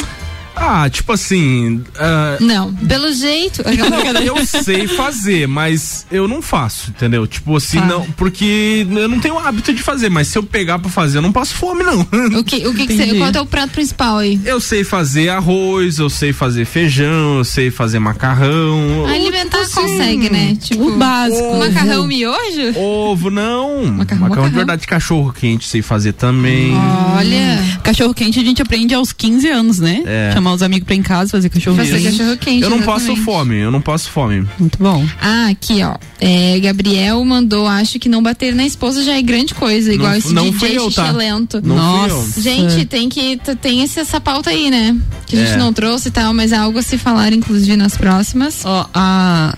Ah, 0.61 0.89
tipo 0.91 1.13
assim. 1.13 1.83
ah, 1.99 2.37
Não, 2.41 2.73
pelo 2.75 3.13
jeito. 3.13 3.63
Não, 3.79 4.21
eu 4.21 4.45
sei 4.47 4.87
fazer, 4.87 5.47
mas 5.47 6.07
eu 6.11 6.27
não 6.29 6.43
faço, 6.43 6.91
entendeu? 6.91 7.27
Tipo 7.27 7.57
assim, 7.57 7.79
Tá. 7.79 7.87
não, 7.87 8.05
porque 8.13 8.87
eu 8.91 9.09
não 9.09 9.21
tenho 9.21 9.35
o 9.35 9.39
hábito 9.39 9.73
de 9.73 9.83
fazer, 9.83 10.09
mas 10.09 10.29
se 10.29 10.37
eu 10.39 10.43
pegar 10.43 10.79
pra 10.79 10.91
fazer, 10.91 11.19
eu 11.19 11.23
não 11.23 11.33
passo 11.33 11.55
fome, 11.55 11.83
não. 11.83 12.07
O 12.39 12.45
que, 12.45 12.67
o 12.67 12.75
que, 12.75 12.87
que 12.87 12.97
você. 12.97 13.15
Qual 13.17 13.31
é 13.33 13.41
o 13.41 13.47
prato 13.47 13.71
principal 13.73 14.19
aí? 14.19 14.41
Eu 14.45 14.61
sei 14.61 14.85
fazer 14.85 15.29
arroz, 15.31 15.99
eu 15.99 16.09
sei 16.11 16.33
fazer 16.33 16.65
feijão, 16.65 17.39
eu 17.39 17.45
sei 17.45 17.71
fazer 17.71 17.99
macarrão. 17.99 19.07
Alimentar 19.07 19.65
tipo 19.65 19.81
assim, 19.81 19.93
consegue, 19.99 20.31
né? 20.31 20.57
Tipo, 20.61 20.89
o 20.89 20.97
básico. 20.99 21.57
Macarrão 21.59 22.07
miojo? 22.07 22.77
Ovo, 22.77 23.31
não. 23.31 23.85
Macarrão, 23.87 23.97
macarrão, 23.97 24.19
de 24.19 24.29
macarrão. 24.29 24.51
verdade, 24.53 24.87
cachorro 24.87 25.33
quente, 25.33 25.67
sei 25.67 25.83
fazer 25.83 26.13
também. 26.13 26.73
Olha. 27.17 27.79
Cachorro 27.83 28.15
quente 28.15 28.39
a 28.39 28.45
gente 28.45 28.61
aprende 28.63 28.95
aos 28.95 29.13
15 29.13 29.49
anos, 29.49 29.79
né? 29.79 30.03
É. 30.07 30.31
Chamar 30.49 30.55
os 30.55 30.63
amigos 30.63 30.87
pra 30.87 30.95
ir 30.95 30.99
em 30.99 31.03
casa, 31.03 31.31
fazer 31.31 31.49
cachorro 31.49 31.77
Fazer 31.77 32.01
quente. 32.01 32.17
cachorro 32.19 32.37
quente. 32.39 32.63
Eu 32.63 32.71
não 32.71 32.83
passo 32.83 33.15
fome, 33.17 33.57
eu 33.57 33.71
não 33.71 33.81
passo 33.81 34.11
fome. 34.11 34.47
Muito 34.59 34.79
bom. 34.79 35.07
Ah, 35.21 35.49
aqui, 35.51 35.83
ó. 35.83 35.97
É, 36.21 36.59
Gabriel 36.61 37.25
mandou, 37.25 37.67
acho 37.67 37.99
que 37.99 38.09
não 38.09 38.23
bater 38.23 38.55
na 38.55 38.65
esposa 38.67 39.03
já 39.05 39.13
é 39.17 39.23
grande 39.23 39.55
coisa, 39.55 39.93
igual 39.93 40.11
Não- 40.11 40.19
esse 40.19 40.33
não 40.35 40.51
DJ 40.51 40.79
eu, 40.79 40.91
tá? 40.91 41.05
xixelento. 41.07 41.61
Não 41.63 42.07
eu. 42.09 42.29
Gente, 42.39 42.85
tem 42.87 43.09
que 43.09 43.39
tem 43.61 43.83
esse, 43.83 44.01
essa 44.01 44.21
pauta 44.21 44.51
aí, 44.51 44.71
né? 44.71 44.97
Que 45.27 45.37
a 45.37 45.41
gente 45.41 45.53
É. 45.53 45.57
não 45.57 45.73
trouxe 45.73 46.09
e 46.09 46.11
tal, 46.11 46.33
mas 46.33 46.53
é 46.53 46.57
algo 46.57 46.79
a 46.79 46.83
se 46.83 46.97
falar, 46.99 47.33
inclusive, 47.33 47.77
nas 47.77 47.97
próximas. 47.97 48.63
Ó, 48.65 48.87
a 48.95 49.57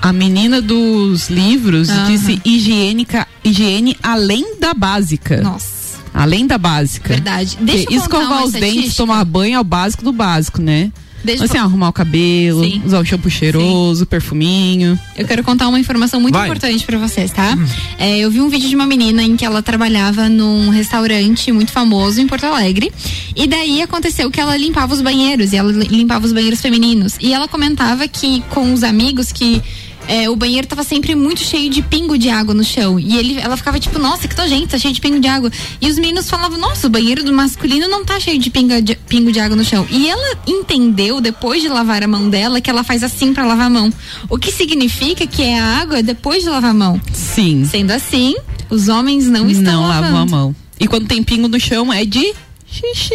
a 0.00 0.12
menina 0.12 0.62
dos 0.62 1.28
livros 1.28 1.88
Aham. 1.90 2.06
disse 2.12 2.40
higiênica, 2.44 3.26
higiene 3.44 3.96
além 4.00 4.54
da 4.60 4.72
básica. 4.72 5.40
Nossa. 5.42 5.77
Além 6.20 6.46
da 6.46 6.58
básica. 6.58 7.10
Verdade. 7.14 7.56
Deixa 7.60 7.82
Porque 7.84 7.94
eu 7.94 8.00
escovar 8.00 8.44
os 8.44 8.52
dentes, 8.52 8.96
tomar 8.96 9.24
banho 9.24 9.54
é 9.56 9.60
o 9.60 9.64
básico 9.64 10.02
do 10.02 10.12
básico, 10.12 10.60
né? 10.60 10.90
Deixa 11.22 11.44
assim, 11.44 11.58
eu- 11.58 11.64
arrumar 11.64 11.88
o 11.88 11.92
cabelo, 11.92 12.62
Sim. 12.62 12.80
usar 12.86 13.00
o 13.00 13.04
shampoo 13.04 13.28
cheiroso, 13.28 14.06
perfuminho. 14.06 14.96
Eu 15.16 15.26
quero 15.26 15.42
contar 15.42 15.66
uma 15.68 15.78
informação 15.78 16.20
muito 16.20 16.34
Vai. 16.34 16.46
importante 16.46 16.84
pra 16.84 16.96
vocês, 16.96 17.32
tá? 17.32 17.58
É, 17.98 18.18
eu 18.18 18.30
vi 18.30 18.40
um 18.40 18.48
vídeo 18.48 18.68
de 18.68 18.74
uma 18.76 18.86
menina 18.86 19.20
em 19.22 19.36
que 19.36 19.44
ela 19.44 19.60
trabalhava 19.60 20.28
num 20.28 20.70
restaurante 20.70 21.50
muito 21.50 21.72
famoso 21.72 22.20
em 22.20 22.26
Porto 22.26 22.44
Alegre. 22.44 22.92
E 23.34 23.48
daí 23.48 23.82
aconteceu 23.82 24.30
que 24.30 24.40
ela 24.40 24.56
limpava 24.56 24.94
os 24.94 25.00
banheiros, 25.00 25.52
e 25.52 25.56
ela 25.56 25.72
li- 25.72 25.88
limpava 25.88 26.24
os 26.24 26.32
banheiros 26.32 26.60
femininos. 26.60 27.14
E 27.20 27.32
ela 27.34 27.48
comentava 27.48 28.06
que 28.06 28.40
com 28.50 28.72
os 28.72 28.82
amigos 28.84 29.32
que. 29.32 29.60
É, 30.08 30.28
o 30.30 30.34
banheiro 30.34 30.66
tava 30.66 30.82
sempre 30.82 31.14
muito 31.14 31.40
cheio 31.40 31.68
de 31.70 31.82
pingo 31.82 32.16
de 32.16 32.30
água 32.30 32.54
no 32.54 32.64
chão. 32.64 32.98
E 32.98 33.18
ele, 33.18 33.38
ela 33.38 33.56
ficava 33.58 33.78
tipo, 33.78 33.98
nossa, 33.98 34.26
que 34.26 34.34
nojento, 34.36 34.68
tá 34.68 34.78
cheio 34.78 34.94
de 34.94 35.00
pingo 35.00 35.20
de 35.20 35.28
água. 35.28 35.52
E 35.80 35.86
os 35.88 35.98
meninos 35.98 36.28
falavam, 36.30 36.58
nossa, 36.58 36.86
o 36.86 36.90
banheiro 36.90 37.22
do 37.22 37.32
masculino 37.32 37.86
não 37.86 38.04
tá 38.04 38.18
cheio 38.18 38.38
de, 38.38 38.48
pinga 38.48 38.80
de 38.80 38.94
pingo 38.96 39.30
de 39.30 39.38
água 39.38 39.54
no 39.54 39.62
chão. 39.64 39.86
E 39.90 40.08
ela 40.08 40.38
entendeu, 40.46 41.20
depois 41.20 41.60
de 41.60 41.68
lavar 41.68 42.02
a 42.02 42.08
mão 42.08 42.30
dela, 42.30 42.60
que 42.60 42.70
ela 42.70 42.82
faz 42.82 43.02
assim 43.02 43.34
pra 43.34 43.44
lavar 43.46 43.66
a 43.66 43.70
mão. 43.70 43.92
O 44.30 44.38
que 44.38 44.50
significa 44.50 45.26
que 45.26 45.42
é 45.42 45.58
a 45.58 45.78
água 45.78 46.02
depois 46.02 46.42
de 46.42 46.48
lavar 46.48 46.70
a 46.70 46.74
mão. 46.74 47.00
Sim. 47.12 47.68
Sendo 47.70 47.90
assim, 47.90 48.34
os 48.70 48.88
homens 48.88 49.26
não 49.26 49.48
estão 49.50 49.82
Não 49.82 49.88
lavando. 49.88 50.02
lavam 50.14 50.20
a 50.22 50.26
mão. 50.26 50.56
E 50.80 50.86
quando 50.88 51.06
tem 51.06 51.22
pingo 51.22 51.48
no 51.48 51.60
chão 51.60 51.92
é 51.92 52.04
de 52.06 52.32
xixi. 52.70 53.14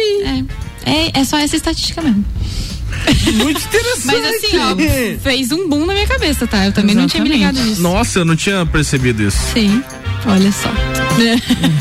É, 0.86 0.90
é, 0.90 1.10
é 1.20 1.24
só 1.24 1.38
essa 1.38 1.56
estatística 1.56 2.00
mesmo. 2.02 2.24
Muito 3.34 3.60
interessante. 3.60 4.06
Mas 4.06 4.24
assim, 4.24 4.58
ó, 4.58 4.74
fez 5.20 5.52
um 5.52 5.68
boom 5.68 5.84
na 5.86 5.92
minha 5.94 6.06
cabeça, 6.06 6.46
tá? 6.46 6.66
Eu 6.66 6.72
também 6.72 6.94
não 6.94 7.06
tinha 7.06 7.22
me 7.22 7.28
ligado 7.28 7.60
nisso. 7.60 7.82
Nossa, 7.82 8.20
eu 8.20 8.24
não 8.24 8.36
tinha 8.36 8.64
percebido 8.66 9.22
isso. 9.22 9.38
Sim, 9.52 9.82
olha 10.26 10.50
só. 10.52 10.70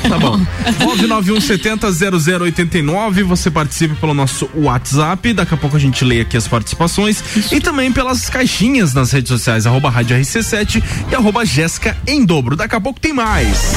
Tá 0.08 0.20
bom. 0.20 0.40
991700089, 0.80 3.24
você 3.24 3.50
participe 3.50 3.96
pelo 3.96 4.14
nosso 4.14 4.48
WhatsApp. 4.54 5.34
Daqui 5.34 5.56
a 5.56 5.58
pouco 5.58 5.76
a 5.76 5.80
gente 5.80 6.06
lê 6.06 6.22
aqui 6.22 6.38
as 6.38 6.48
participações. 6.48 7.24
E 7.52 7.60
também 7.60 7.92
pelas 7.92 8.30
caixinhas 8.30 8.94
nas 8.94 9.12
redes 9.12 9.30
sociais, 9.30 9.66
arroba 9.66 9.90
Rádio 9.90 10.16
RC7 10.18 10.84
e 11.12 11.16
arroba 11.16 11.44
Jéssica 11.46 11.98
em 12.06 12.24
dobro. 12.24 12.56
Daqui 12.56 12.76
a 12.76 12.82
pouco 12.82 13.00
tem 13.00 13.12
mais. 13.14 13.74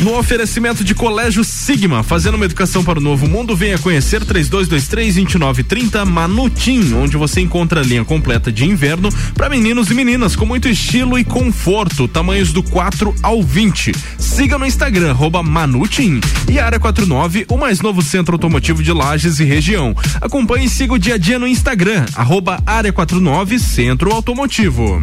No 0.00 0.18
oferecimento 0.18 0.84
de 0.84 0.94
Colégio 0.94 1.42
Sigma, 1.42 2.02
fazendo 2.02 2.34
uma 2.34 2.44
educação 2.44 2.84
para 2.84 2.98
o 2.98 3.02
novo 3.02 3.26
mundo, 3.26 3.56
venha 3.56 3.78
conhecer 3.78 4.22
3223-2930 4.24 6.04
Manutim, 6.04 6.92
onde 6.94 7.16
você 7.16 7.40
encontra 7.40 7.80
a 7.80 7.84
linha 7.84 8.04
completa 8.04 8.52
de 8.52 8.64
inverno 8.64 9.08
para 9.34 9.48
meninos 9.48 9.90
e 9.90 9.94
meninas 9.94 10.36
com 10.36 10.44
muito 10.44 10.68
estilo 10.68 11.18
e 11.18 11.24
conforto, 11.24 12.06
tamanhos 12.06 12.52
do 12.52 12.62
4 12.62 13.14
ao 13.22 13.42
20. 13.42 13.92
Siga 14.18 14.58
no 14.58 14.66
Instagram, 14.66 15.16
Manutim. 15.42 16.20
E 16.48 16.58
Área 16.58 16.78
49, 16.78 17.46
o 17.48 17.56
mais 17.56 17.80
novo 17.80 18.02
centro 18.02 18.34
automotivo 18.34 18.82
de 18.82 18.92
Lages 18.92 19.40
e 19.40 19.44
região. 19.44 19.96
Acompanhe 20.20 20.66
e 20.66 20.70
siga 20.70 20.92
o 20.92 20.98
dia 20.98 21.14
a 21.14 21.18
dia 21.18 21.38
no 21.38 21.48
Instagram, 21.48 22.04
Área 22.66 22.92
49 22.92 23.58
Centro 23.58 24.12
Automotivo. 24.12 25.02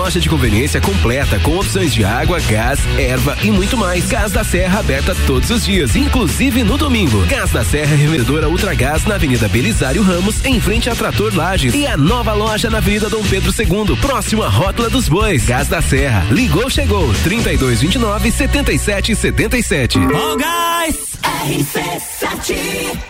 loja 0.00 0.18
de 0.18 0.30
conveniência 0.30 0.80
completa 0.80 1.38
com 1.40 1.58
opções 1.58 1.92
de 1.92 2.02
água, 2.02 2.40
gás, 2.40 2.80
erva 2.98 3.36
e 3.42 3.50
muito 3.50 3.76
mais. 3.76 4.08
Gás 4.08 4.32
da 4.32 4.42
Serra 4.42 4.78
aberta 4.78 5.14
todos 5.26 5.50
os 5.50 5.62
dias, 5.62 5.94
inclusive 5.94 6.64
no 6.64 6.78
domingo. 6.78 7.20
Gás 7.26 7.50
da 7.50 7.62
Serra, 7.62 7.96
revendedora 7.96 8.48
Ultragás 8.48 9.04
na 9.04 9.16
Avenida 9.16 9.46
Belisário 9.46 10.02
Ramos, 10.02 10.42
em 10.42 10.58
frente 10.58 10.88
a 10.88 10.94
Trator 10.94 11.36
Lages. 11.36 11.74
E 11.74 11.86
a 11.86 11.98
nova 11.98 12.32
loja 12.32 12.70
na 12.70 12.78
Avenida 12.78 13.10
Dom 13.10 13.22
Pedro 13.24 13.52
II, 13.52 13.94
próximo 13.98 14.42
à 14.42 14.48
Rótula 14.48 14.88
dos 14.88 15.06
Bois. 15.06 15.44
Gás 15.44 15.68
da 15.68 15.82
Serra, 15.82 16.26
ligou, 16.30 16.70
chegou, 16.70 17.12
3229 17.22 18.32
7777. 18.32 19.98
Oh, 19.98 20.36
guys! 20.38 21.10
RC7 21.44 23.09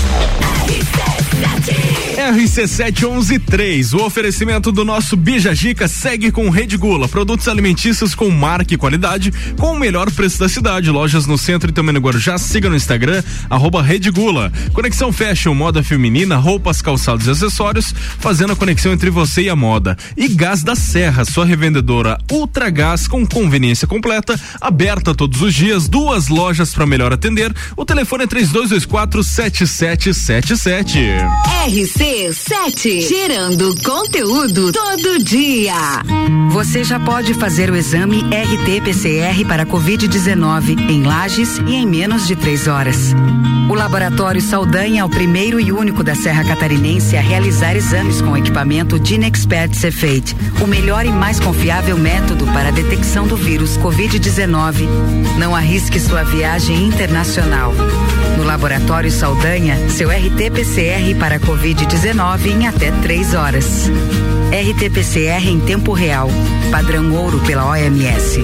RC7 0.01 1.30
RC7113, 2.31 3.93
o 3.93 4.05
oferecimento 4.05 4.71
do 4.71 4.85
nosso 4.85 5.17
Bija 5.17 5.55
Gica 5.55 5.87
segue 5.87 6.31
com 6.31 6.49
Rede 6.49 6.77
Gula, 6.77 7.07
produtos 7.07 7.47
alimentícios 7.47 8.13
com 8.13 8.29
marca 8.29 8.73
e 8.73 8.77
qualidade, 8.77 9.33
com 9.57 9.73
o 9.73 9.79
melhor 9.79 10.09
preço 10.11 10.39
da 10.39 10.47
cidade, 10.47 10.91
lojas 10.91 11.25
no 11.25 11.37
centro 11.37 11.69
e 11.69 11.73
também 11.73 11.93
no 11.93 11.99
Guarujá, 11.99 12.37
siga 12.37 12.69
no 12.69 12.75
Instagram, 12.75 13.23
arroba 13.49 13.81
Rede 13.81 14.11
Gula. 14.11 14.51
Conexão 14.71 15.11
Fashion, 15.11 15.53
moda 15.53 15.81
feminina, 15.81 16.37
roupas, 16.37 16.81
calçados 16.81 17.25
e 17.25 17.31
acessórios, 17.31 17.93
fazendo 18.19 18.53
a 18.53 18.55
conexão 18.55 18.93
entre 18.93 19.09
você 19.09 19.43
e 19.43 19.49
a 19.49 19.55
moda. 19.55 19.97
E 20.15 20.27
Gás 20.27 20.63
da 20.63 20.75
Serra, 20.75 21.25
sua 21.25 21.45
revendedora 21.45 22.19
Ultra 22.31 22.69
Gás 22.69 23.07
com 23.07 23.25
conveniência 23.25 23.87
completa, 23.87 24.39
aberta 24.59 25.15
todos 25.15 25.41
os 25.41 25.53
dias, 25.53 25.89
duas 25.89 26.27
lojas 26.27 26.73
para 26.73 26.85
melhor 26.85 27.11
atender. 27.11 27.53
O 27.75 27.83
telefone 27.83 28.25
é 28.25 28.27
3224 28.27 29.23
7777. 29.23 31.30
RC7, 31.65 33.01
gerando 33.07 33.75
conteúdo 33.83 34.71
todo 34.71 35.23
dia. 35.23 35.73
Você 36.49 36.83
já 36.83 36.99
pode 36.99 37.33
fazer 37.33 37.69
o 37.69 37.75
exame 37.75 38.23
RT-PCR 38.23 39.45
para 39.47 39.65
Covid-19 39.65 40.89
em 40.89 41.03
Lages 41.03 41.59
e 41.67 41.75
em 41.75 41.85
menos 41.85 42.27
de 42.27 42.35
três 42.35 42.67
horas. 42.67 43.13
O 43.69 43.73
Laboratório 43.73 44.41
Saldanha 44.41 45.01
é 45.01 45.05
o 45.05 45.09
primeiro 45.09 45.59
e 45.59 45.71
único 45.71 46.03
da 46.03 46.13
Serra 46.13 46.43
Catarinense 46.43 47.15
a 47.15 47.21
realizar 47.21 47.75
exames 47.75 48.21
com 48.21 48.35
equipamento 48.35 48.99
Dinexpert 48.99 49.73
Cefate, 49.73 50.35
o 50.61 50.67
melhor 50.67 51.05
e 51.05 51.11
mais 51.11 51.39
confiável 51.39 51.97
método 51.97 52.45
para 52.47 52.67
a 52.67 52.71
detecção 52.71 53.25
do 53.27 53.37
vírus 53.37 53.77
Covid-19. 53.77 54.87
Não 55.37 55.55
arrisque 55.55 55.99
sua 55.99 56.23
viagem 56.23 56.83
internacional. 56.83 57.73
No 58.41 58.47
Laboratório 58.47 59.11
Saldanha, 59.11 59.87
seu 59.87 60.09
RT-PCR 60.09 61.15
para 61.19 61.39
Covid-19 61.39 62.47
em 62.47 62.67
até 62.67 62.89
três 63.03 63.35
horas. 63.35 63.87
RT-PCR 64.51 65.47
em 65.47 65.59
tempo 65.59 65.93
real, 65.93 66.27
padrão 66.71 67.13
ouro 67.13 67.39
pela 67.41 67.69
OMS. 67.69 68.43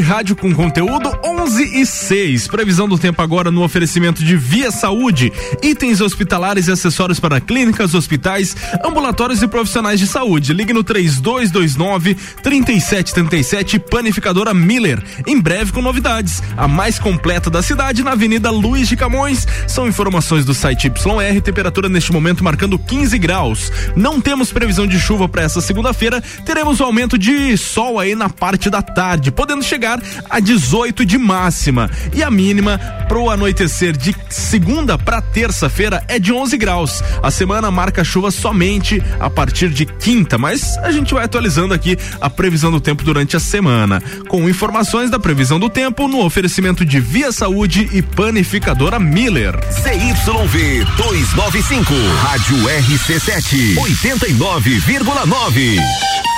Rádio 0.00 0.36
com 0.36 0.54
conteúdo 0.54 1.10
11 1.24 1.80
e 1.80 1.84
6. 1.84 2.46
Previsão 2.46 2.88
do 2.88 2.96
tempo 2.96 3.20
agora 3.20 3.50
no 3.50 3.62
oferecimento 3.62 4.22
de 4.22 4.36
Via 4.36 4.70
Saúde, 4.70 5.32
itens 5.62 6.00
hospitalares 6.00 6.68
e 6.68 6.72
acessórios 6.72 7.18
para 7.18 7.40
clínicas, 7.40 7.94
hospitais, 7.94 8.56
ambulatórios 8.84 9.42
e 9.42 9.48
profissionais 9.48 9.98
de 9.98 10.06
saúde. 10.06 10.52
Ligue 10.52 10.72
no 10.72 10.84
3229 10.84 12.14
3737 12.14 13.78
Panificadora 13.78 14.54
Miller. 14.54 15.02
Em 15.26 15.40
breve 15.40 15.72
com 15.72 15.82
novidades. 15.82 16.42
A 16.56 16.68
mais 16.68 16.98
completa 16.98 17.50
da 17.50 17.62
cidade 17.62 18.04
na 18.04 18.12
Avenida 18.12 18.50
Luiz 18.50 18.88
de 18.88 18.96
Camões. 18.96 19.46
São 19.66 19.88
informações 19.88 20.44
do 20.44 20.54
site 20.54 20.86
YR. 20.86 21.40
Temperatura 21.42 21.88
neste 21.88 22.12
momento 22.12 22.44
marcando 22.44 22.78
15 22.78 23.18
graus. 23.18 23.72
Não 23.96 24.20
temos 24.20 24.52
previsão 24.52 24.86
de 24.86 24.98
chuva 24.98 25.28
para 25.28 25.42
essa 25.42 25.60
segunda-feira. 25.60 26.22
Teremos 26.44 26.80
o 26.80 26.84
aumento 26.84 27.18
de 27.18 27.56
sol 27.56 27.98
aí 27.98 28.14
na 28.14 28.28
parte 28.28 28.70
da 28.70 28.80
tarde, 28.82 29.07
podendo 29.30 29.62
chegar 29.62 30.00
a 30.28 30.40
18 30.40 31.06
de 31.06 31.16
máxima. 31.16 31.90
E 32.14 32.22
a 32.22 32.30
mínima 32.30 32.78
pro 33.08 33.30
anoitecer 33.30 33.96
de 33.96 34.14
segunda 34.28 34.98
para 34.98 35.22
terça-feira 35.22 36.04
é 36.08 36.18
de 36.18 36.32
11 36.32 36.56
graus. 36.56 37.02
A 37.22 37.30
semana 37.30 37.70
marca 37.70 38.04
chuva 38.04 38.30
somente 38.30 39.02
a 39.18 39.30
partir 39.30 39.70
de 39.70 39.86
quinta, 39.86 40.36
mas 40.36 40.76
a 40.78 40.90
gente 40.90 41.14
vai 41.14 41.24
atualizando 41.24 41.72
aqui 41.72 41.96
a 42.20 42.28
previsão 42.28 42.70
do 42.70 42.80
tempo 42.80 43.02
durante 43.02 43.36
a 43.36 43.40
semana, 43.40 44.02
com 44.28 44.48
informações 44.48 45.10
da 45.10 45.18
previsão 45.18 45.58
do 45.58 45.70
tempo 45.70 46.08
no 46.08 46.24
oferecimento 46.24 46.84
de 46.84 47.00
Via 47.00 47.32
Saúde 47.32 47.88
e 47.92 48.02
Panificadora 48.02 48.98
Miller. 48.98 49.54
CYV 49.72 50.84
295, 50.96 51.94
Rádio 52.22 52.56
RC7, 52.56 53.76
89,9. 53.76 56.37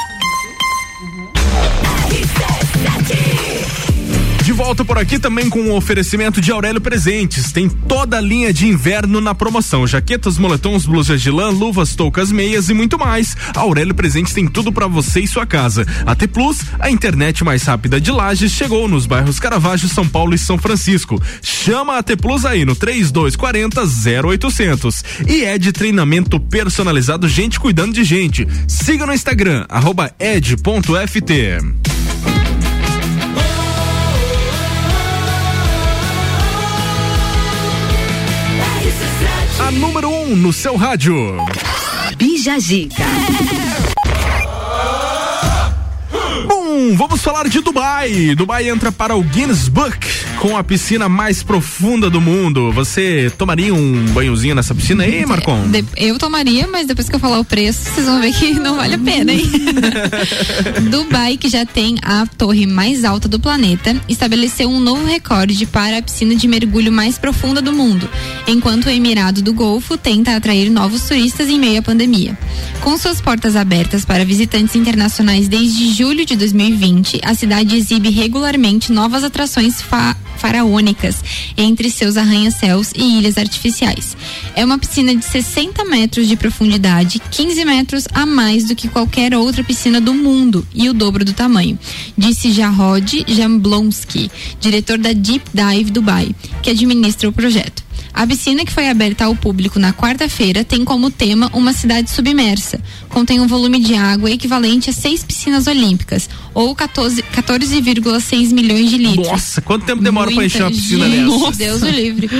Volta 4.60 4.84
por 4.84 4.98
aqui 4.98 5.18
também 5.18 5.48
com 5.48 5.70
o 5.70 5.74
oferecimento 5.74 6.38
de 6.38 6.52
Aurélio 6.52 6.82
Presentes. 6.82 7.50
Tem 7.50 7.66
toda 7.66 8.18
a 8.18 8.20
linha 8.20 8.52
de 8.52 8.68
inverno 8.68 9.18
na 9.18 9.34
promoção: 9.34 9.86
jaquetas, 9.86 10.36
moletons, 10.36 10.84
blusas 10.84 11.22
de 11.22 11.30
lã, 11.30 11.48
luvas, 11.48 11.96
toucas, 11.96 12.30
meias 12.30 12.68
e 12.68 12.74
muito 12.74 12.98
mais. 12.98 13.34
A 13.56 13.60
Aurélio 13.60 13.94
Presentes 13.94 14.34
tem 14.34 14.46
tudo 14.46 14.70
para 14.70 14.86
você 14.86 15.20
e 15.20 15.26
sua 15.26 15.46
casa. 15.46 15.86
A 16.04 16.14
T 16.14 16.28
Plus, 16.28 16.58
a 16.78 16.90
internet 16.90 17.42
mais 17.42 17.62
rápida 17.62 17.98
de 17.98 18.10
Lages, 18.10 18.52
chegou 18.52 18.86
nos 18.86 19.06
bairros 19.06 19.40
Caravaggio, 19.40 19.88
São 19.88 20.06
Paulo 20.06 20.34
e 20.34 20.38
São 20.38 20.58
Francisco. 20.58 21.18
Chama 21.40 21.96
a 21.96 22.02
T 22.02 22.14
Plus 22.16 22.44
aí 22.44 22.66
no 22.66 22.76
3240 22.76 23.80
0800. 24.26 25.04
E 25.26 25.42
é 25.42 25.56
de 25.56 25.72
treinamento 25.72 26.38
personalizado, 26.38 27.26
gente 27.26 27.58
cuidando 27.58 27.94
de 27.94 28.04
gente. 28.04 28.46
Siga 28.68 29.06
no 29.06 29.14
Instagram, 29.14 29.64
arroba 29.70 30.12
ed.ft. 30.20 31.30
1 40.30 40.36
no 40.36 40.52
seu 40.52 40.76
rádio. 40.76 41.14
Bija 42.16 42.56
Gica. 42.60 43.04
Bom. 46.46 46.94
Vamos 46.96 47.20
falar 47.20 47.48
de 47.48 47.60
Dubai. 47.60 48.34
Dubai 48.36 48.68
entra 48.68 48.92
para 48.92 49.16
o 49.16 49.22
Guinness 49.24 49.68
Book 49.68 50.19
com 50.40 50.56
a 50.56 50.64
piscina 50.64 51.06
mais 51.06 51.42
profunda 51.42 52.08
do 52.08 52.18
mundo. 52.20 52.72
Você 52.72 53.30
tomaria 53.36 53.74
um 53.74 54.06
banhozinho 54.06 54.54
nessa 54.54 54.74
piscina 54.74 55.04
aí, 55.04 55.24
Marcon? 55.26 55.64
Eu 55.96 56.18
tomaria, 56.18 56.66
mas 56.66 56.86
depois 56.86 57.10
que 57.10 57.14
eu 57.14 57.20
falar 57.20 57.38
o 57.38 57.44
preço, 57.44 57.80
vocês 57.84 58.06
vão 58.06 58.20
ver 58.22 58.32
que 58.32 58.54
não 58.58 58.76
vale 58.76 58.94
a 58.94 58.98
pena, 58.98 59.32
hein? 59.32 59.42
Dubai, 60.90 61.36
que 61.36 61.48
já 61.48 61.66
tem 61.66 61.96
a 62.02 62.26
torre 62.26 62.66
mais 62.66 63.04
alta 63.04 63.28
do 63.28 63.38
planeta, 63.38 63.94
estabeleceu 64.08 64.68
um 64.70 64.80
novo 64.80 65.04
recorde 65.04 65.66
para 65.66 65.98
a 65.98 66.02
piscina 66.02 66.34
de 66.34 66.48
mergulho 66.48 66.90
mais 66.90 67.18
profunda 67.18 67.60
do 67.60 67.72
mundo, 67.72 68.08
enquanto 68.46 68.86
o 68.86 68.90
Emirado 68.90 69.42
do 69.42 69.52
Golfo 69.52 69.98
tenta 69.98 70.34
atrair 70.34 70.70
novos 70.70 71.02
turistas 71.02 71.48
em 71.50 71.58
meio 71.58 71.80
à 71.80 71.82
pandemia. 71.82 72.36
Com 72.80 72.96
suas 72.96 73.20
portas 73.20 73.56
abertas 73.56 74.06
para 74.06 74.24
visitantes 74.24 74.74
internacionais 74.74 75.48
desde 75.48 75.92
julho 75.92 76.24
de 76.24 76.34
2020, 76.34 77.20
a 77.22 77.34
cidade 77.34 77.76
exibe 77.76 78.08
regularmente 78.08 78.90
novas 78.90 79.22
atrações 79.22 79.82
fa- 79.82 80.16
faraônicas 80.40 81.22
entre 81.56 81.90
seus 81.90 82.16
arranha-céus 82.16 82.92
e 82.96 83.18
ilhas 83.18 83.36
artificiais. 83.36 84.16
É 84.56 84.64
uma 84.64 84.78
piscina 84.78 85.14
de 85.14 85.24
60 85.24 85.84
metros 85.84 86.26
de 86.26 86.36
profundidade, 86.36 87.20
15 87.30 87.64
metros 87.64 88.08
a 88.12 88.24
mais 88.24 88.64
do 88.64 88.74
que 88.74 88.88
qualquer 88.88 89.34
outra 89.34 89.62
piscina 89.62 90.00
do 90.00 90.14
mundo 90.14 90.66
e 90.74 90.88
o 90.88 90.94
dobro 90.94 91.24
do 91.24 91.32
tamanho, 91.32 91.78
disse 92.16 92.50
Jarrod 92.50 93.24
Jamblonski, 93.28 94.30
diretor 94.60 94.98
da 94.98 95.12
Deep 95.12 95.44
Dive 95.52 95.90
Dubai, 95.90 96.34
que 96.62 96.70
administra 96.70 97.28
o 97.28 97.32
projeto. 97.32 97.89
A 98.12 98.26
piscina, 98.26 98.64
que 98.64 98.72
foi 98.72 98.88
aberta 98.88 99.24
ao 99.24 99.34
público 99.34 99.78
na 99.78 99.92
quarta-feira, 99.92 100.64
tem 100.64 100.84
como 100.84 101.10
tema 101.10 101.50
uma 101.52 101.72
cidade 101.72 102.10
submersa. 102.10 102.80
Contém 103.08 103.40
um 103.40 103.46
volume 103.46 103.80
de 103.80 103.94
água 103.94 104.30
equivalente 104.30 104.90
a 104.90 104.92
seis 104.92 105.24
piscinas 105.24 105.66
olímpicas, 105.66 106.28
ou 106.54 106.74
14 106.74 107.22
14,6 107.22 108.52
milhões 108.52 108.90
de 108.90 108.98
litros. 108.98 109.26
Nossa, 109.26 109.60
quanto 109.60 109.86
tempo 109.86 110.02
demora 110.02 110.30
Muita 110.30 110.46
encher 110.46 110.62
uma 110.62 110.70
piscina 110.70 111.08
gente, 111.08 111.38
dessa? 111.38 111.56
Deus 111.56 111.82
o 111.82 111.88
livre. 111.88 112.30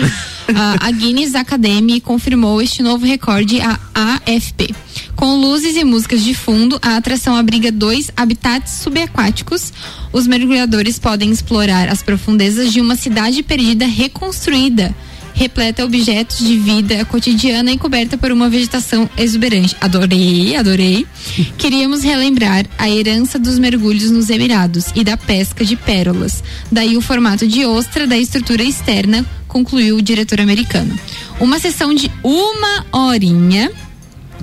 Ah, 0.55 0.77
a 0.81 0.91
Guinness 0.91 1.35
Academy 1.35 2.01
confirmou 2.01 2.61
este 2.61 2.83
novo 2.83 3.07
recorde 3.07 3.61
à 3.61 3.79
AFP. 3.95 4.75
Com 5.15 5.37
luzes 5.37 5.77
e 5.77 5.85
músicas 5.85 6.23
de 6.23 6.35
fundo, 6.35 6.79
a 6.83 6.97
atração 6.97 7.37
abriga 7.37 7.71
dois 7.71 8.11
habitats 8.17 8.81
subaquáticos. 8.83 9.73
Os 10.13 10.27
mergulhadores 10.27 10.99
podem 10.99 11.31
explorar 11.31 11.89
as 11.89 12.03
profundezas 12.03 12.73
de 12.73 12.81
uma 12.81 12.97
cidade 12.97 13.43
perdida 13.43 13.87
reconstruída, 13.87 14.95
repleta 15.41 15.87
objetos 15.87 16.39
de 16.39 16.59
vida 16.59 17.03
cotidiana 17.07 17.73
e 17.73 17.79
coberta 17.79 18.19
por 18.19 18.31
uma 18.31 18.51
vegetação 18.51 19.09
exuberante. 19.17 19.75
Adorei, 19.81 20.55
adorei. 20.55 21.07
Queríamos 21.57 22.03
relembrar 22.03 22.67
a 22.77 22.91
herança 22.91 23.39
dos 23.39 23.59
mergulhos 23.59 24.11
nos 24.11 24.29
Emirados 24.29 24.93
e 24.95 25.03
da 25.03 25.17
pesca 25.17 25.65
de 25.65 25.77
pérolas. 25.77 26.45
Daí 26.71 26.95
o 26.95 27.01
formato 27.01 27.49
de 27.49 27.65
ostra 27.65 28.07
da 28.07 28.19
estrutura 28.19 28.63
externa, 28.63 29.25
concluiu 29.49 29.97
o 29.97 30.03
diretor 30.03 30.43
americano. 30.43 30.95
Uma 31.41 31.59
sessão 31.59 31.95
de 31.95 32.11
uma 32.23 32.85
horinha 32.93 33.73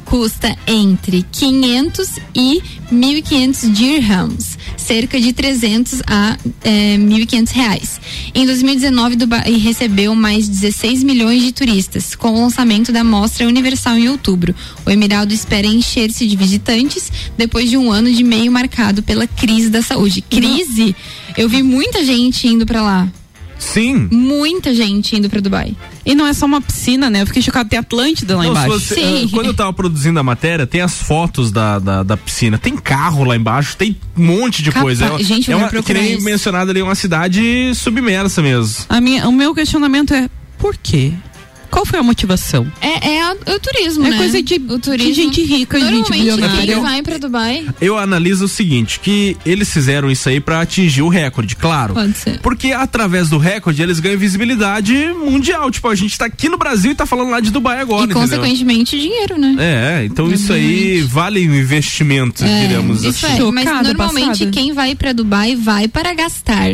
custa 0.10 0.58
entre 0.66 1.26
500 1.32 2.10
e 2.34 2.62
1.500 2.92 3.72
dirhams, 3.74 4.58
cerca 4.78 5.20
de 5.20 5.34
300 5.34 6.02
a 6.08 6.38
eh, 6.64 6.98
1.500 6.98 7.52
reais. 7.52 8.02
Em 8.34 8.46
2019, 8.46 9.18
Dubai 9.18 9.52
recebeu 9.58 10.16
mais 10.16 10.48
16 10.48 11.04
milhões 11.04 11.44
de 11.44 11.52
turistas, 11.52 12.16
com 12.16 12.34
o 12.34 12.42
lançamento 12.42 12.92
da 12.92 13.04
Mostra 13.04 13.48
Universal 13.48 13.98
em 13.98 14.10
outubro. 14.10 14.56
O 14.86 14.90
Emirado 14.90 15.34
espera 15.34 15.68
encher-se 15.68 16.26
de 16.26 16.36
visitantes 16.36 17.12
depois 17.38 17.70
de 17.70 17.78
um 17.78 17.92
ano 17.92 18.12
de 18.12 18.24
meio 18.24 18.52
marcado 18.52 19.04
pela 19.04 19.28
crise 19.28 19.70
da 19.70 19.82
saúde. 19.82 20.22
Crise? 20.22 20.96
Eu 21.38 21.50
vi 21.50 21.62
muita 21.62 22.04
gente 22.06 22.48
indo 22.48 22.66
pra 22.66 22.82
lá. 22.82 23.12
Sim. 23.60 24.08
Muita 24.12 24.74
gente 24.74 25.16
indo 25.16 25.30
pra 25.30 25.40
Dubai. 25.42 25.76
E 26.06 26.14
não 26.16 26.26
é 26.28 26.34
só 26.34 26.46
uma 26.46 26.62
piscina, 26.62 27.10
né? 27.10 27.22
Eu 27.22 27.28
fiquei 27.28 27.42
chocado, 27.42 27.70
tem 27.70 27.80
Atlântida 27.80 28.36
lá 28.38 28.44
Não, 28.44 28.52
embaixo. 28.52 28.80
você- 28.80 29.00
eh, 29.00 29.28
quando 29.32 29.48
eu 29.48 29.54
tava 29.54 29.74
produzindo 29.74 30.20
a 30.20 30.24
matéria, 30.24 30.66
tem 30.68 30.82
as 30.82 30.94
fotos 31.02 31.52
da, 31.52 31.80
da, 31.80 32.04
da 32.04 32.16
piscina, 32.18 32.58
tem 32.58 32.76
carro 32.78 33.24
lá 33.24 33.36
embaixo, 33.36 33.76
tem 33.76 33.98
um 34.18 34.26
monte 34.26 34.62
de 34.64 34.70
Capaz- 34.72 34.84
coisa. 34.84 35.06
É, 35.06 35.10
uma- 35.10 35.24
gente, 35.24 35.50
é 35.50 35.54
eu 35.54 35.58
uma, 35.58 35.68
que 35.68 35.74
procurar 35.74 36.00
nem 36.02 36.14
isso. 36.16 36.24
mencionado 36.24 36.72
ali, 36.72 36.82
uma 36.82 36.96
cidade 36.96 37.74
submersa 37.76 38.42
mesmo. 38.42 38.86
A 38.90 39.02
minha, 39.02 39.28
o 39.28 39.32
meu 39.32 39.54
questionamento 39.54 40.14
é, 40.14 40.30
por 40.58 40.76
quê? 40.78 41.12
Qual 41.70 41.86
foi 41.86 42.00
a 42.00 42.04
motivação? 42.04 42.66
É, 42.82 43.10
é 43.10 43.22
a- 43.24 43.36
é 43.46 43.56
o 43.56 43.60
turismo, 43.60 44.06
É 44.08 44.10
né? 44.12 44.18
coisa 44.18 44.42
de- 44.42 44.56
o 44.56 44.80
turismo. 44.80 45.10
de 45.10 45.14
gente 45.14 45.44
rica, 45.44 45.80
gente 45.80 46.12
bilionária. 46.12 46.74
quem 46.74 46.82
vai 46.82 47.02
pra 47.02 47.18
Dubai 47.18 47.66
Eu 47.82 47.98
analiso 47.98 48.46
o 48.46 48.48
seguinte, 48.48 49.00
que 49.00 49.36
eles 49.46 49.72
fizeram 49.72 50.10
isso 50.10 50.28
aí 50.30 50.40
pra 50.40 50.62
atingir 50.62 51.02
o 51.02 51.10
recorde, 51.10 51.56
claro. 51.56 51.94
Pode 51.94 52.18
ser. 52.18 52.40
Porque 52.40 52.72
através 52.72 53.30
do 53.30 53.38
recorde 53.38 53.82
eles 53.82 54.00
ganham 54.00 54.18
visibilidade 54.18 54.94
mundial. 55.14 55.70
Tipo, 55.72 55.88
a 55.90 55.96
gente 55.96 56.18
tá 56.18 56.26
aqui 56.26 56.50
no 56.50 56.58
Brasil 56.58 56.92
e 56.92 56.96
tá 56.96 57.06
falando 57.06 57.30
lá 57.32 57.40
de 57.40 57.52
Dubai 57.52 57.80
agora, 57.80 58.02
e 58.02 58.06
entendeu? 58.06 58.22
consequentemente 58.22 59.00
dinheiro, 59.00 59.38
né? 59.38 59.56
É, 59.60 60.06
então 60.06 60.32
isso 60.32 60.52
aí 60.54 61.02
vale 61.02 61.48
um 61.48 61.56
investimento, 61.56 62.44
É, 62.44 62.68
digamos 62.68 63.04
isso 63.04 63.26
assim. 63.26 63.38
é, 63.48 63.52
mas 63.52 63.64
Chocada, 63.66 63.84
normalmente 63.94 64.28
passada. 64.30 64.52
quem 64.52 64.74
vai 64.74 64.96
pra 64.96 65.14
Dubai 65.14 65.56
vai 65.56 65.88
para 65.88 66.14
gastar. 66.14 66.72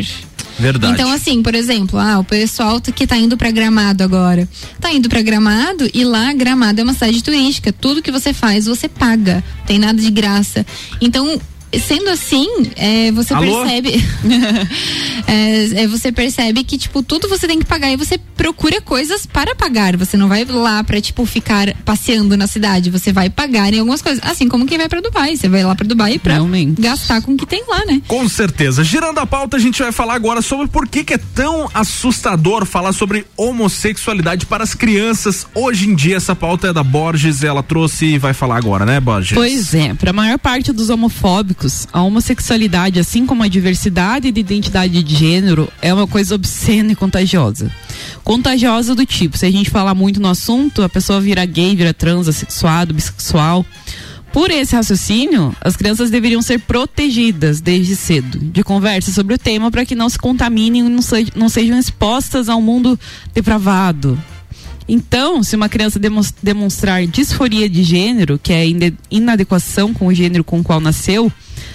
Verdade. 0.58 0.94
Então, 0.94 1.10
assim, 1.12 1.42
por 1.42 1.54
exemplo, 1.54 1.98
ah, 1.98 2.18
o 2.18 2.24
pessoal 2.24 2.80
que 2.80 3.06
tá 3.06 3.16
indo 3.16 3.36
pra 3.36 3.50
Gramado 3.50 4.04
agora. 4.04 4.48
Tá 4.80 4.92
indo 4.92 5.08
pra 5.08 5.22
Gramado 5.22 5.88
e 5.92 6.04
lá 6.04 6.32
Gramado 6.32 6.80
é 6.80 6.84
uma 6.84 6.94
cidade 6.94 7.22
turística. 7.22 7.72
Tudo 7.72 8.02
que 8.02 8.12
você 8.12 8.32
faz, 8.32 8.66
você 8.66 8.88
paga. 8.88 9.42
Tem 9.66 9.78
nada 9.78 10.00
de 10.00 10.10
graça. 10.10 10.64
Então, 11.00 11.40
sendo 11.78 12.10
assim, 12.10 12.48
é, 12.76 13.10
você 13.12 13.34
Alô? 13.34 13.62
percebe. 13.62 13.92
é, 15.26 15.82
é, 15.82 15.86
você 15.86 16.12
percebe 16.12 16.64
que, 16.64 16.78
tipo, 16.78 17.02
tudo 17.02 17.28
você 17.28 17.46
tem 17.46 17.58
que 17.58 17.64
pagar 17.64 17.90
e 17.90 17.96
você 17.96 18.18
procura 18.36 18.80
coisas 18.80 19.26
para 19.26 19.54
pagar. 19.54 19.96
Você 19.96 20.16
não 20.16 20.28
vai 20.28 20.44
lá 20.44 20.82
pra, 20.84 21.00
tipo, 21.00 21.24
ficar 21.26 21.74
passeando 21.84 22.36
na 22.36 22.46
cidade. 22.46 22.90
Você 22.90 23.12
vai 23.12 23.30
pagar 23.30 23.72
em 23.72 23.78
algumas 23.78 24.02
coisas. 24.02 24.22
Assim 24.24 24.48
como 24.48 24.66
quem 24.66 24.78
vai 24.78 24.88
pra 24.88 25.00
Dubai. 25.00 25.36
Você 25.36 25.48
vai 25.48 25.64
lá 25.64 25.74
pra 25.74 25.86
Dubai 25.86 26.18
pra 26.18 26.38
gastar 26.78 27.22
com 27.22 27.32
o 27.32 27.36
que 27.36 27.46
tem 27.46 27.64
lá, 27.68 27.84
né? 27.86 28.02
Com 28.06 28.28
certeza. 28.28 28.84
Girando 28.84 29.18
a 29.18 29.26
pauta, 29.26 29.56
a 29.56 29.60
gente 29.60 29.82
vai 29.82 29.92
falar 29.92 30.14
agora 30.14 30.42
sobre 30.42 30.68
por 30.68 30.86
que, 30.88 31.04
que 31.04 31.14
é 31.14 31.18
tão 31.18 31.70
assustador 31.72 32.64
falar 32.66 32.92
sobre 32.92 33.26
homossexualidade 33.36 34.46
para 34.46 34.62
as 34.64 34.74
crianças. 34.74 35.46
Hoje 35.54 35.88
em 35.88 35.94
dia, 35.94 36.16
essa 36.16 36.34
pauta 36.34 36.68
é 36.68 36.72
da 36.72 36.82
Borges, 36.82 37.42
ela 37.42 37.62
trouxe 37.62 38.06
e 38.06 38.18
vai 38.18 38.34
falar 38.34 38.56
agora, 38.56 38.84
né, 38.84 39.00
Borges? 39.00 39.34
Pois 39.34 39.74
é, 39.74 39.94
para 39.94 40.10
a 40.10 40.12
maior 40.12 40.38
parte 40.38 40.72
dos 40.72 40.90
homofóbicos, 40.90 41.63
a 41.92 42.02
homossexualidade, 42.02 42.98
assim 43.00 43.26
como 43.26 43.42
a 43.42 43.48
diversidade 43.48 44.30
de 44.30 44.40
identidade 44.40 45.02
de 45.02 45.14
gênero, 45.16 45.68
é 45.82 45.92
uma 45.92 46.06
coisa 46.06 46.34
obscena 46.34 46.92
e 46.92 46.96
contagiosa. 46.96 47.70
Contagiosa 48.22 48.94
do 48.94 49.04
tipo, 49.04 49.36
se 49.36 49.46
a 49.46 49.50
gente 49.50 49.70
falar 49.70 49.94
muito 49.94 50.20
no 50.20 50.28
assunto, 50.28 50.82
a 50.82 50.88
pessoa 50.88 51.20
vira 51.20 51.44
gay, 51.44 51.74
vira 51.76 51.92
trans, 51.94 52.28
assexuado, 52.28 52.94
bissexual. 52.94 53.64
Por 54.32 54.50
esse 54.50 54.74
raciocínio, 54.74 55.54
as 55.60 55.76
crianças 55.76 56.10
deveriam 56.10 56.42
ser 56.42 56.58
protegidas 56.58 57.60
desde 57.60 57.94
cedo 57.94 58.38
de 58.38 58.64
conversa 58.64 59.12
sobre 59.12 59.34
o 59.34 59.38
tema 59.38 59.70
para 59.70 59.84
que 59.86 59.94
não 59.94 60.08
se 60.08 60.18
contaminem 60.18 60.84
e 60.86 60.88
não, 60.88 61.02
se- 61.02 61.32
não 61.36 61.48
sejam 61.48 61.78
expostas 61.78 62.48
ao 62.48 62.60
mundo 62.60 62.98
depravado. 63.32 64.18
Então, 64.88 65.42
se 65.42 65.56
uma 65.56 65.68
criança 65.68 66.00
demonstrar 66.42 67.06
disforia 67.06 67.70
de 67.70 67.82
gênero, 67.82 68.38
que 68.42 68.52
é 68.52 68.66
inadequação 69.10 69.94
com 69.94 70.08
o 70.08 70.14
gênero 70.14 70.44
com 70.44 70.60
o 70.60 70.64
qual 70.64 70.80
nasceu, 70.80 71.32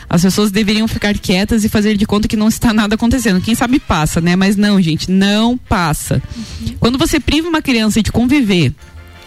as 0.09 0.23
pessoas 0.23 0.49
deveriam 0.49 0.87
ficar 0.87 1.17
quietas 1.17 1.63
e 1.63 1.69
fazer 1.69 1.95
de 1.95 2.05
conta 2.05 2.27
que 2.27 2.35
não 2.35 2.47
está 2.47 2.73
nada 2.73 2.95
acontecendo. 2.95 3.39
Quem 3.39 3.53
sabe 3.53 3.79
passa, 3.79 4.19
né? 4.19 4.35
Mas 4.35 4.55
não, 4.55 4.81
gente, 4.81 5.11
não 5.11 5.55
passa. 5.55 6.21
Quando 6.79 6.97
você 6.97 7.19
priva 7.19 7.47
uma 7.47 7.61
criança 7.61 8.01
de 8.01 8.11
conviver 8.11 8.73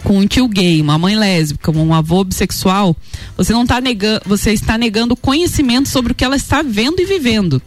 com 0.03 0.19
um 0.19 0.27
tio 0.27 0.49
gay, 0.49 0.81
uma 0.83 0.99
mãe 0.99 1.15
lésbica, 1.15 1.71
um 1.71 1.95
avô 1.95 2.25
bissexual, 2.25 2.97
você 3.37 3.53
não 3.53 3.63
está 3.63 3.81
negando, 3.81 4.23
você 4.27 4.53
está 4.53 4.77
negando 4.77 5.15
conhecimento 5.15 5.89
sobre 5.89 6.11
o 6.11 6.15
que 6.15 6.25
ela 6.25 6.35
está 6.35 6.63
vendo 6.63 7.01
e 7.01 7.05
vivendo. 7.05 7.63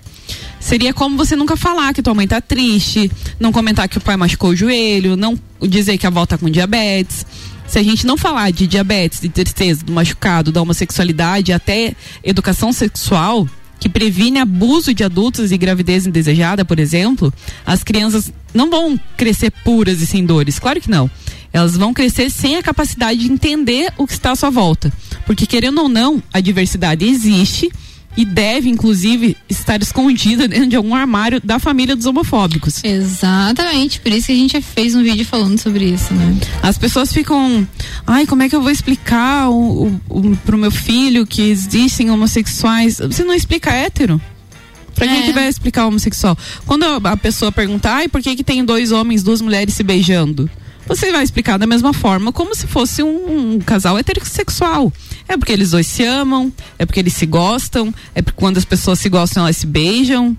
Seria 0.60 0.94
como 0.94 1.16
você 1.16 1.36
nunca 1.36 1.56
falar 1.56 1.94
que 1.94 2.02
tua 2.02 2.16
mãe 2.16 2.28
tá 2.28 2.42
triste, 2.42 3.10
não 3.40 3.52
comentar 3.52 3.88
que 3.88 3.98
o 3.98 4.02
pai 4.02 4.18
machucou 4.18 4.50
o 4.50 4.56
joelho, 4.56 5.16
não 5.16 5.40
dizer 5.62 5.98
que 5.98 6.06
a 6.06 6.10
avó 6.10 6.26
tá 6.26 6.38
com 6.38 6.50
diabetes. 6.50 7.26
Se 7.68 7.80
a 7.80 7.84
gente 7.84 8.06
não 8.06 8.18
falar 8.18 8.52
de 8.52 8.68
diabetes, 8.68 9.20
de 9.20 9.30
tristeza, 9.30 9.84
do 9.84 9.92
machucado, 9.92 10.52
da 10.52 10.62
homossexualidade, 10.62 11.52
até 11.52 11.96
educação 12.24 12.72
sexual, 12.72 13.48
que 13.80 13.90
previne 13.90 14.40
abuso 14.40 14.94
de 14.94 15.04
adultos 15.04 15.52
e 15.52 15.58
gravidez 15.58 16.08
indesejada, 16.08 16.64
por 16.64 16.80
exemplo, 16.80 17.34
as 17.66 17.84
crianças 17.84 18.32
não 18.54 18.70
vão 18.70 19.00
crescer 19.18 19.52
puras 19.64 20.02
e 20.02 20.06
sem 20.06 20.26
dores. 20.26 20.60
Claro 20.60 20.80
que 20.80 20.90
não. 20.90 21.10
Elas 21.52 21.78
vão 21.78 21.94
crescer 21.94 22.30
sem 22.30 22.56
a 22.58 22.64
capacidade 22.64 23.20
de 23.20 23.32
entender 23.32 23.92
o 23.98 24.06
que 24.06 24.14
está 24.14 24.32
à 24.32 24.36
sua 24.36 24.50
volta. 24.50 24.92
Porque, 25.26 25.46
querendo 25.46 25.82
ou 25.82 25.90
não, 25.90 26.22
a 26.34 26.40
diversidade 26.40 27.06
existe 27.06 27.72
e 28.18 28.24
deve, 28.24 28.70
inclusive, 28.70 29.36
estar 29.50 29.82
escondida 29.82 30.48
dentro 30.48 30.68
de 30.68 30.76
algum 30.76 30.96
armário 30.96 31.42
da 31.44 31.60
família 31.60 31.96
dos 31.96 32.06
homofóbicos. 32.06 32.84
Exatamente, 32.84 34.00
por 34.00 34.12
isso 34.12 34.28
que 34.28 34.34
a 34.34 34.36
gente 34.36 34.62
fez 34.62 34.96
um 34.96 35.04
vídeo 35.04 35.26
falando 35.26 35.60
sobre 35.60 35.86
isso, 35.86 36.14
né? 36.14 36.38
As 36.62 36.78
pessoas 36.78 37.12
ficam, 37.12 37.68
ai, 38.06 38.26
como 38.26 38.44
é 38.44 38.50
que 38.50 38.56
eu 38.56 38.62
vou 38.62 38.72
explicar 38.72 39.50
o, 39.50 39.88
o, 39.88 40.02
o, 40.10 40.38
pro 40.38 40.58
meu 40.58 40.72
filho 40.72 41.26
que 41.26 41.42
existem 41.42 42.10
homossexuais? 42.10 43.00
Você 43.00 43.24
não 43.24 43.34
explica 43.34 43.72
hétero? 43.72 44.22
Pra 44.96 45.08
quem 45.08 45.24
que 45.24 45.34
vai 45.34 45.50
explicar 45.50 45.88
homossexual? 45.88 46.38
Quando 46.66 46.86
a, 46.86 47.12
a 47.12 47.18
pessoa 47.18 47.52
perguntar, 47.52 47.96
ai, 47.96 48.08
por 48.08 48.22
que 48.22 48.34
que 48.34 48.44
tem 48.44 48.64
dois 48.64 48.94
homens, 48.94 49.24
duas 49.24 49.42
mulheres 49.42 49.74
se 49.74 49.84
beijando? 49.84 50.50
Você 50.88 51.12
vai 51.12 51.24
explicar 51.24 51.58
da 51.58 51.68
mesma 51.68 51.94
forma, 51.94 52.32
como 52.32 52.56
se 52.56 52.68
fosse 52.68 53.02
um, 53.04 53.56
um 53.56 53.60
casal 53.60 53.98
heterossexual. 53.98 54.94
É 55.28 55.38
porque 55.38 55.52
eles 55.52 55.72
dois 55.72 55.88
se 55.88 56.04
amam, 56.04 56.52
é 56.78 56.86
porque 56.86 57.00
eles 57.00 57.14
se 57.14 57.26
gostam, 57.26 57.94
é 58.14 58.22
porque 58.22 58.40
quando 58.40 58.58
as 58.58 58.66
pessoas 58.66 59.00
se 59.00 59.10
gostam, 59.10 59.44
elas 59.44 59.58
se 59.58 59.66
beijam. 59.66 60.38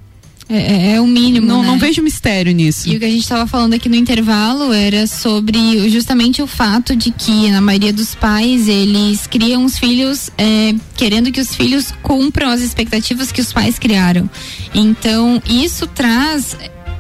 É, 0.48 0.92
é 0.92 1.00
o 1.00 1.06
mínimo. 1.06 1.46
Não, 1.46 1.60
né? 1.60 1.66
não 1.66 1.78
vejo 1.78 2.00
mistério 2.02 2.52
nisso. 2.52 2.88
E 2.88 2.96
o 2.96 2.98
que 3.00 3.04
a 3.04 3.10
gente 3.10 3.22
estava 3.22 3.46
falando 3.48 3.74
aqui 3.74 3.88
no 3.88 3.96
intervalo 3.96 4.72
era 4.72 5.06
sobre 5.06 5.88
justamente 5.90 6.40
o 6.40 6.46
fato 6.46 6.94
de 6.94 7.10
que 7.10 7.50
na 7.50 7.60
maioria 7.60 7.92
dos 7.92 8.14
pais 8.14 8.68
eles 8.68 9.26
criam 9.26 9.64
os 9.64 9.76
filhos 9.76 10.30
é, 10.38 10.74
querendo 10.96 11.32
que 11.32 11.40
os 11.40 11.54
filhos 11.54 11.92
cumpram 12.02 12.48
as 12.50 12.60
expectativas 12.60 13.32
que 13.32 13.40
os 13.40 13.52
pais 13.52 13.76
criaram. 13.78 14.30
Então 14.72 15.42
isso 15.46 15.86
traz 15.88 16.56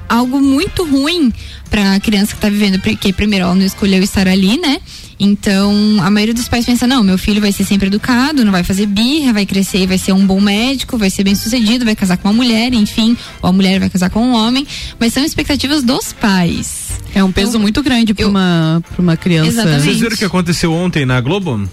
algo 0.08 0.40
muito 0.40 0.84
ruim 0.84 1.32
para 1.70 1.94
a 1.94 2.00
criança 2.00 2.32
que 2.32 2.38
está 2.38 2.48
vivendo, 2.48 2.80
porque 2.80 3.12
primeiro 3.12 3.44
ela 3.44 3.54
não 3.54 3.64
escolheu 3.64 4.02
estar 4.02 4.26
ali, 4.26 4.58
né? 4.58 4.80
Então, 5.18 5.72
a 6.02 6.10
maioria 6.10 6.34
dos 6.34 6.48
pais 6.48 6.64
pensa: 6.64 6.86
não, 6.86 7.02
meu 7.02 7.16
filho 7.16 7.40
vai 7.40 7.52
ser 7.52 7.64
sempre 7.64 7.86
educado, 7.86 8.44
não 8.44 8.52
vai 8.52 8.62
fazer 8.62 8.86
birra, 8.86 9.32
vai 9.32 9.46
crescer 9.46 9.78
e 9.78 9.86
vai 9.86 9.98
ser 9.98 10.12
um 10.12 10.26
bom 10.26 10.40
médico, 10.40 10.98
vai 10.98 11.10
ser 11.10 11.24
bem 11.24 11.34
sucedido, 11.34 11.84
vai 11.84 11.96
casar 11.96 12.16
com 12.18 12.28
uma 12.28 12.34
mulher, 12.34 12.72
enfim, 12.74 13.16
ou 13.40 13.50
a 13.50 13.52
mulher 13.52 13.80
vai 13.80 13.88
casar 13.88 14.10
com 14.10 14.20
um 14.20 14.34
homem, 14.34 14.66
mas 14.98 15.12
são 15.12 15.24
expectativas 15.24 15.82
dos 15.82 16.12
pais. 16.12 17.00
É 17.14 17.24
um 17.24 17.32
peso 17.32 17.58
muito 17.58 17.82
grande 17.82 18.12
para 18.12 18.26
uma, 18.26 18.82
pra 18.92 19.02
uma 19.02 19.16
criança. 19.16 19.48
Exatamente. 19.48 19.84
Vocês 19.84 20.00
viram 20.00 20.14
o 20.14 20.18
que 20.18 20.24
aconteceu 20.24 20.72
ontem 20.72 21.06
na 21.06 21.18
Globo? 21.20 21.66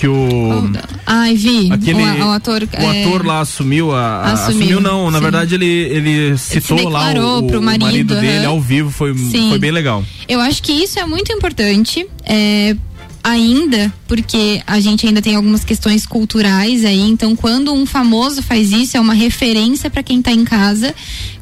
Que 0.00 0.08
o. 0.08 0.72
Ai, 1.04 1.36
vi. 1.36 1.70
Aquele, 1.70 2.02
o, 2.02 2.26
o 2.26 2.30
ator. 2.30 2.62
o 2.62 2.82
é, 2.82 3.02
ator 3.02 3.26
lá 3.26 3.40
assumiu 3.40 3.94
a. 3.94 4.32
Assumiu, 4.32 4.62
assumiu, 4.62 4.80
não, 4.80 5.10
na 5.10 5.18
sim. 5.18 5.22
verdade 5.22 5.54
ele, 5.56 5.66
ele 5.66 6.38
citou 6.38 6.88
lá 6.88 7.08
declarou 7.08 7.40
o, 7.40 7.46
pro 7.46 7.60
o 7.60 7.62
marido, 7.62 8.14
dele 8.14 8.46
aham. 8.46 8.48
ao 8.48 8.60
vivo, 8.62 8.90
foi, 8.90 9.14
Sim. 9.14 9.50
foi 9.50 9.58
bem 9.58 9.70
legal. 9.70 10.02
Eu 10.26 10.40
acho 10.40 10.62
que 10.62 10.72
isso 10.72 10.98
é 10.98 11.04
muito 11.04 11.30
importante. 11.30 12.06
é, 12.24 12.74
ainda, 13.22 13.92
porque 14.08 14.62
a 14.66 14.80
gente 14.80 15.06
ainda 15.06 15.20
tem 15.20 15.36
algumas 15.36 15.62
questões 15.62 16.06
culturais 16.06 16.82
aí, 16.86 17.02
então 17.02 17.36
quando 17.36 17.70
um 17.70 17.84
famoso 17.84 18.42
faz 18.42 18.72
isso, 18.72 18.96
é 18.96 19.00
uma 19.00 19.12
referência 19.12 19.90
para 19.90 20.02
quem 20.02 20.22
tá 20.22 20.32
em 20.32 20.42
casa 20.42 20.94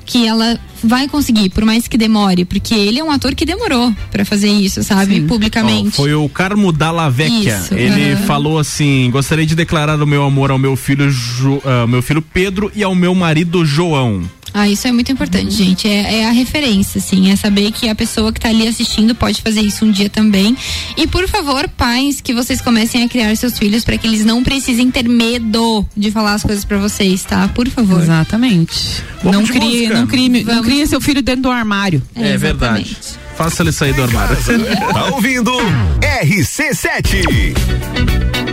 que 0.09 0.26
ela 0.26 0.59
vai 0.82 1.06
conseguir, 1.06 1.51
por 1.51 1.64
mais 1.64 1.86
que 1.86 1.98
demore, 1.98 2.44
porque 2.47 2.74
ele 2.74 2.98
é 2.98 3.05
um 3.05 3.10
ator 3.10 3.35
que 3.35 3.44
demorou 3.44 3.94
para 4.10 4.24
fazer 4.24 4.48
isso, 4.48 4.82
sabe, 4.82 5.22
Ó, 5.24 5.28
publicamente. 5.28 5.90
foi 5.97 6.14
o 6.14 6.28
Carmo 6.28 6.72
Dalla 6.72 7.10
Vecchia. 7.10 7.56
Isso, 7.59 7.74
Ele 7.74 8.16
falou 8.24 8.59
assim: 8.59 9.10
gostaria 9.10 9.44
de 9.44 9.55
declarar 9.55 10.02
o 10.02 10.06
meu 10.06 10.24
amor 10.24 10.51
ao 10.51 10.59
meu 10.59 10.74
filho, 10.76 11.10
Jo- 11.10 11.60
ah, 11.64 11.86
meu 11.86 12.01
filho 12.01 12.22
Pedro 12.22 12.72
e 12.74 12.82
ao 12.82 12.94
meu 12.94 13.14
marido 13.14 13.64
João. 13.66 14.22
Ah, 14.52 14.68
isso 14.68 14.86
é 14.88 14.92
muito 14.92 15.12
importante, 15.12 15.50
gente. 15.50 15.88
É, 15.88 16.20
é 16.20 16.26
a 16.26 16.30
referência, 16.30 16.98
assim. 16.98 17.30
É 17.30 17.36
saber 17.36 17.70
que 17.72 17.88
a 17.88 17.94
pessoa 17.94 18.32
que 18.32 18.40
tá 18.40 18.48
ali 18.48 18.66
assistindo 18.66 19.14
pode 19.14 19.42
fazer 19.42 19.60
isso 19.60 19.84
um 19.84 19.90
dia 19.90 20.08
também. 20.08 20.56
E, 20.96 21.06
por 21.06 21.28
favor, 21.28 21.68
pais, 21.68 22.20
que 22.20 22.34
vocês 22.34 22.60
comecem 22.60 23.04
a 23.04 23.08
criar 23.08 23.34
seus 23.36 23.58
filhos 23.58 23.84
para 23.84 23.96
que 23.98 24.06
eles 24.06 24.24
não 24.24 24.42
precisem 24.42 24.90
ter 24.90 25.08
medo 25.08 25.86
de 25.96 26.10
falar 26.10 26.34
as 26.34 26.42
coisas 26.42 26.64
para 26.64 26.78
vocês, 26.78 27.22
tá? 27.22 27.48
Por 27.48 27.68
favor. 27.68 28.02
Exatamente. 28.02 29.02
Vamos 29.22 29.40
não 29.40 29.46
crie, 29.46 29.88
não, 29.88 30.06
crie, 30.06 30.44
não 30.44 30.62
crie 30.62 30.86
seu 30.86 31.00
filho 31.00 31.22
dentro 31.22 31.42
do 31.42 31.50
armário. 31.50 32.02
É, 32.14 32.36
verdade. 32.36 32.96
Faça 33.36 33.62
ele 33.62 33.72
sair 33.72 33.94
do 33.94 34.02
armário. 34.02 34.36
Tá 34.92 35.06
ouvindo? 35.14 35.52
RC7. 36.00 38.47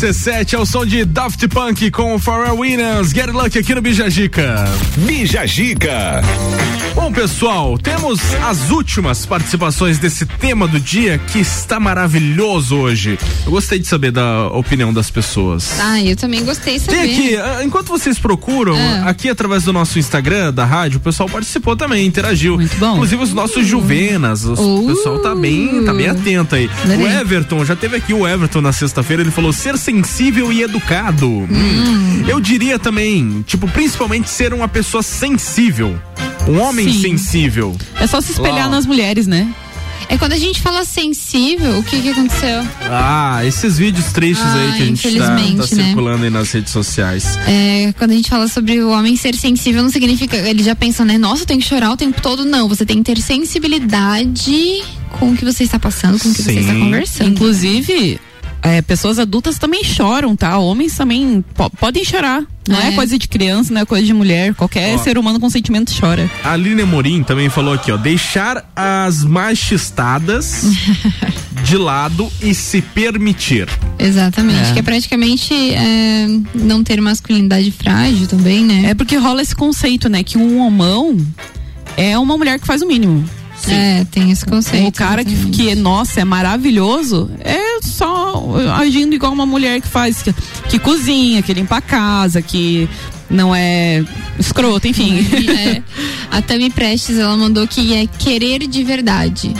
RC7 0.00 0.54
é 0.54 0.58
o 0.58 0.64
som 0.64 0.86
de 0.86 1.04
Daft 1.04 1.46
Punk 1.48 1.90
com 1.90 2.18
Pharrell 2.18 2.56
Williams. 2.56 3.12
Get 3.12 3.26
Lucky 3.26 3.58
aqui 3.58 3.74
no 3.74 3.82
Bijagica. 3.82 4.64
Bijagica. 4.96 6.22
Bom, 6.94 7.12
pessoal, 7.12 7.78
temos 7.78 8.20
as 8.44 8.70
últimas 8.70 9.24
participações 9.24 9.98
desse 9.98 10.26
tema 10.26 10.66
do 10.68 10.78
dia 10.78 11.18
que 11.18 11.38
está 11.38 11.78
maravilhoso 11.80 12.76
hoje. 12.76 13.18
Eu 13.46 13.52
gostei 13.52 13.78
de 13.78 13.86
saber 13.86 14.10
da 14.10 14.48
opinião 14.48 14.92
das 14.92 15.10
pessoas. 15.10 15.78
Ah, 15.80 16.00
eu 16.02 16.14
também 16.16 16.44
gostei 16.44 16.74
de 16.74 16.80
saber. 16.84 16.98
Tem 16.98 17.12
aqui, 17.12 17.36
ah, 17.36 17.64
enquanto 17.64 17.88
vocês 17.88 18.18
procuram, 18.18 18.74
Ah. 18.76 19.08
aqui 19.08 19.28
através 19.28 19.62
do 19.64 19.72
nosso 19.72 19.98
Instagram, 19.98 20.52
da 20.52 20.64
rádio, 20.64 20.98
o 20.98 21.00
pessoal 21.00 21.28
participou 21.28 21.74
também, 21.76 22.04
interagiu. 22.06 22.56
Muito 22.56 22.76
bom. 22.76 22.94
Inclusive 22.94 23.22
os 23.22 23.32
nossos 23.32 23.66
juvenas, 23.66 24.44
os- 24.44 24.58
o 24.58 24.84
pessoal 24.88 25.20
tá 25.20 25.34
bem, 25.34 25.84
tá 25.84 25.94
bem 25.94 26.08
atento 26.08 26.54
aí. 26.56 26.68
Adorei. 26.84 27.06
O 27.06 27.08
Everton, 27.08 27.64
já 27.64 27.76
teve 27.76 27.96
aqui 27.96 28.12
o 28.12 28.26
Everton 28.26 28.60
na 28.60 28.72
sexta-feira, 28.72 29.22
ele 29.22 29.30
falou 29.30 29.52
ser 29.52 29.78
sensível 29.78 30.52
e 30.52 30.62
educado. 30.62 31.28
Hum. 31.28 32.24
Eu 32.28 32.40
diria 32.40 32.78
também, 32.78 33.42
tipo, 33.46 33.66
principalmente 33.68 34.28
ser 34.28 34.52
uma 34.52 34.68
pessoa 34.68 35.02
sensível. 35.02 35.98
Um 36.48 36.58
homem 36.60 36.90
Sim. 36.92 37.00
sensível. 37.00 37.76
É 38.00 38.06
só 38.06 38.20
se 38.20 38.32
espelhar 38.32 38.66
Lá. 38.66 38.68
nas 38.68 38.86
mulheres, 38.86 39.26
né? 39.26 39.52
É 40.08 40.18
quando 40.18 40.32
a 40.32 40.38
gente 40.38 40.60
fala 40.60 40.84
sensível, 40.84 41.78
o 41.78 41.84
que 41.84 42.02
que 42.02 42.08
aconteceu? 42.08 42.66
Ah, 42.80 43.44
esses 43.44 43.78
vídeos 43.78 44.06
tristes 44.06 44.44
Ah, 44.44 44.54
aí 44.56 44.72
que 44.72 44.82
a 44.82 44.86
gente 44.86 45.18
tá, 45.18 45.26
tá 45.26 45.34
né? 45.36 45.66
circulando 45.66 46.24
aí 46.24 46.30
nas 46.30 46.50
redes 46.50 46.72
sociais. 46.72 47.38
É, 47.46 47.94
quando 47.96 48.10
a 48.10 48.14
gente 48.14 48.28
fala 48.28 48.48
sobre 48.48 48.80
o 48.82 48.90
homem 48.90 49.14
ser 49.16 49.36
sensível, 49.36 49.82
não 49.84 49.90
significa. 49.90 50.36
Ele 50.36 50.64
já 50.64 50.74
pensa, 50.74 51.04
né? 51.04 51.16
Nossa, 51.16 51.42
eu 51.42 51.46
tenho 51.46 51.60
que 51.60 51.66
chorar 51.66 51.92
o 51.92 51.96
tempo 51.96 52.20
todo. 52.20 52.44
Não, 52.44 52.68
você 52.68 52.84
tem 52.84 52.96
que 52.96 53.04
ter 53.14 53.20
sensibilidade 53.22 54.82
com 55.10 55.30
o 55.30 55.36
que 55.36 55.44
você 55.44 55.62
está 55.62 55.78
passando, 55.78 56.18
com 56.18 56.28
o 56.28 56.34
que 56.34 56.42
você 56.42 56.58
está 56.58 56.74
conversando. 56.74 57.30
Inclusive, 57.30 58.20
é, 58.62 58.82
pessoas 58.82 59.18
adultas 59.18 59.58
também 59.58 59.82
choram, 59.84 60.36
tá? 60.36 60.58
Homens 60.58 60.94
também 60.96 61.44
po- 61.54 61.70
podem 61.70 62.04
chorar. 62.04 62.42
Não 62.68 62.78
é. 62.80 62.88
É. 62.88 62.92
coisa 62.92 63.18
de 63.18 63.26
criança, 63.26 63.72
não 63.72 63.80
é 63.80 63.84
coisa 63.84 64.06
de 64.06 64.12
mulher. 64.12 64.54
Qualquer 64.54 64.94
Ó. 64.94 64.98
ser 64.98 65.18
humano 65.18 65.40
com 65.40 65.50
sentimento 65.50 65.92
chora. 65.98 66.30
A 66.44 66.52
Aline 66.52 66.84
Morim 66.84 67.22
também 67.22 67.48
falou 67.48 67.74
aqui, 67.74 67.90
ó, 67.90 67.96
deixar 67.96 68.70
as 68.76 69.24
machistadas 69.24 70.66
de 71.64 71.76
lado 71.76 72.30
e 72.42 72.54
se 72.54 72.80
permitir. 72.80 73.68
Exatamente, 73.98 74.70
É. 74.70 74.72
que 74.72 74.78
é 74.78 74.82
praticamente 74.82 75.52
é, 75.74 76.26
não 76.54 76.84
ter 76.84 77.00
masculinidade 77.00 77.70
frágil 77.72 78.26
também, 78.28 78.64
né? 78.64 78.90
É 78.90 78.94
porque 78.94 79.16
rola 79.16 79.42
esse 79.42 79.54
conceito, 79.56 80.08
né? 80.08 80.22
Que 80.22 80.38
um 80.38 80.60
homão 80.60 81.16
é 81.96 82.16
uma 82.18 82.36
mulher 82.38 82.60
que 82.60 82.66
faz 82.66 82.82
o 82.82 82.86
mínimo. 82.86 83.24
É, 83.68 84.04
tem 84.10 84.30
esse 84.30 84.44
conceito. 84.44 84.88
O 84.88 84.92
cara 84.92 85.24
que, 85.24 85.34
que, 85.50 85.74
nossa, 85.74 86.20
é 86.20 86.24
maravilhoso, 86.24 87.30
é 87.40 87.80
só 87.82 88.44
agindo 88.76 89.14
igual 89.14 89.32
uma 89.32 89.46
mulher 89.46 89.80
que 89.80 89.88
faz, 89.88 90.22
que, 90.22 90.34
que 90.68 90.78
cozinha, 90.78 91.42
que 91.42 91.52
limpa 91.52 91.76
a 91.76 91.80
casa, 91.80 92.40
que 92.40 92.88
não 93.28 93.54
é 93.54 94.04
escroto, 94.38 94.88
enfim. 94.88 95.18
É. 95.50 95.82
A 96.30 96.42
Tami 96.42 96.70
Prestes, 96.70 97.18
ela 97.18 97.36
mandou 97.36 97.66
que 97.66 97.94
é 97.94 98.06
querer 98.06 98.66
de 98.66 98.82
verdade. 98.82 99.54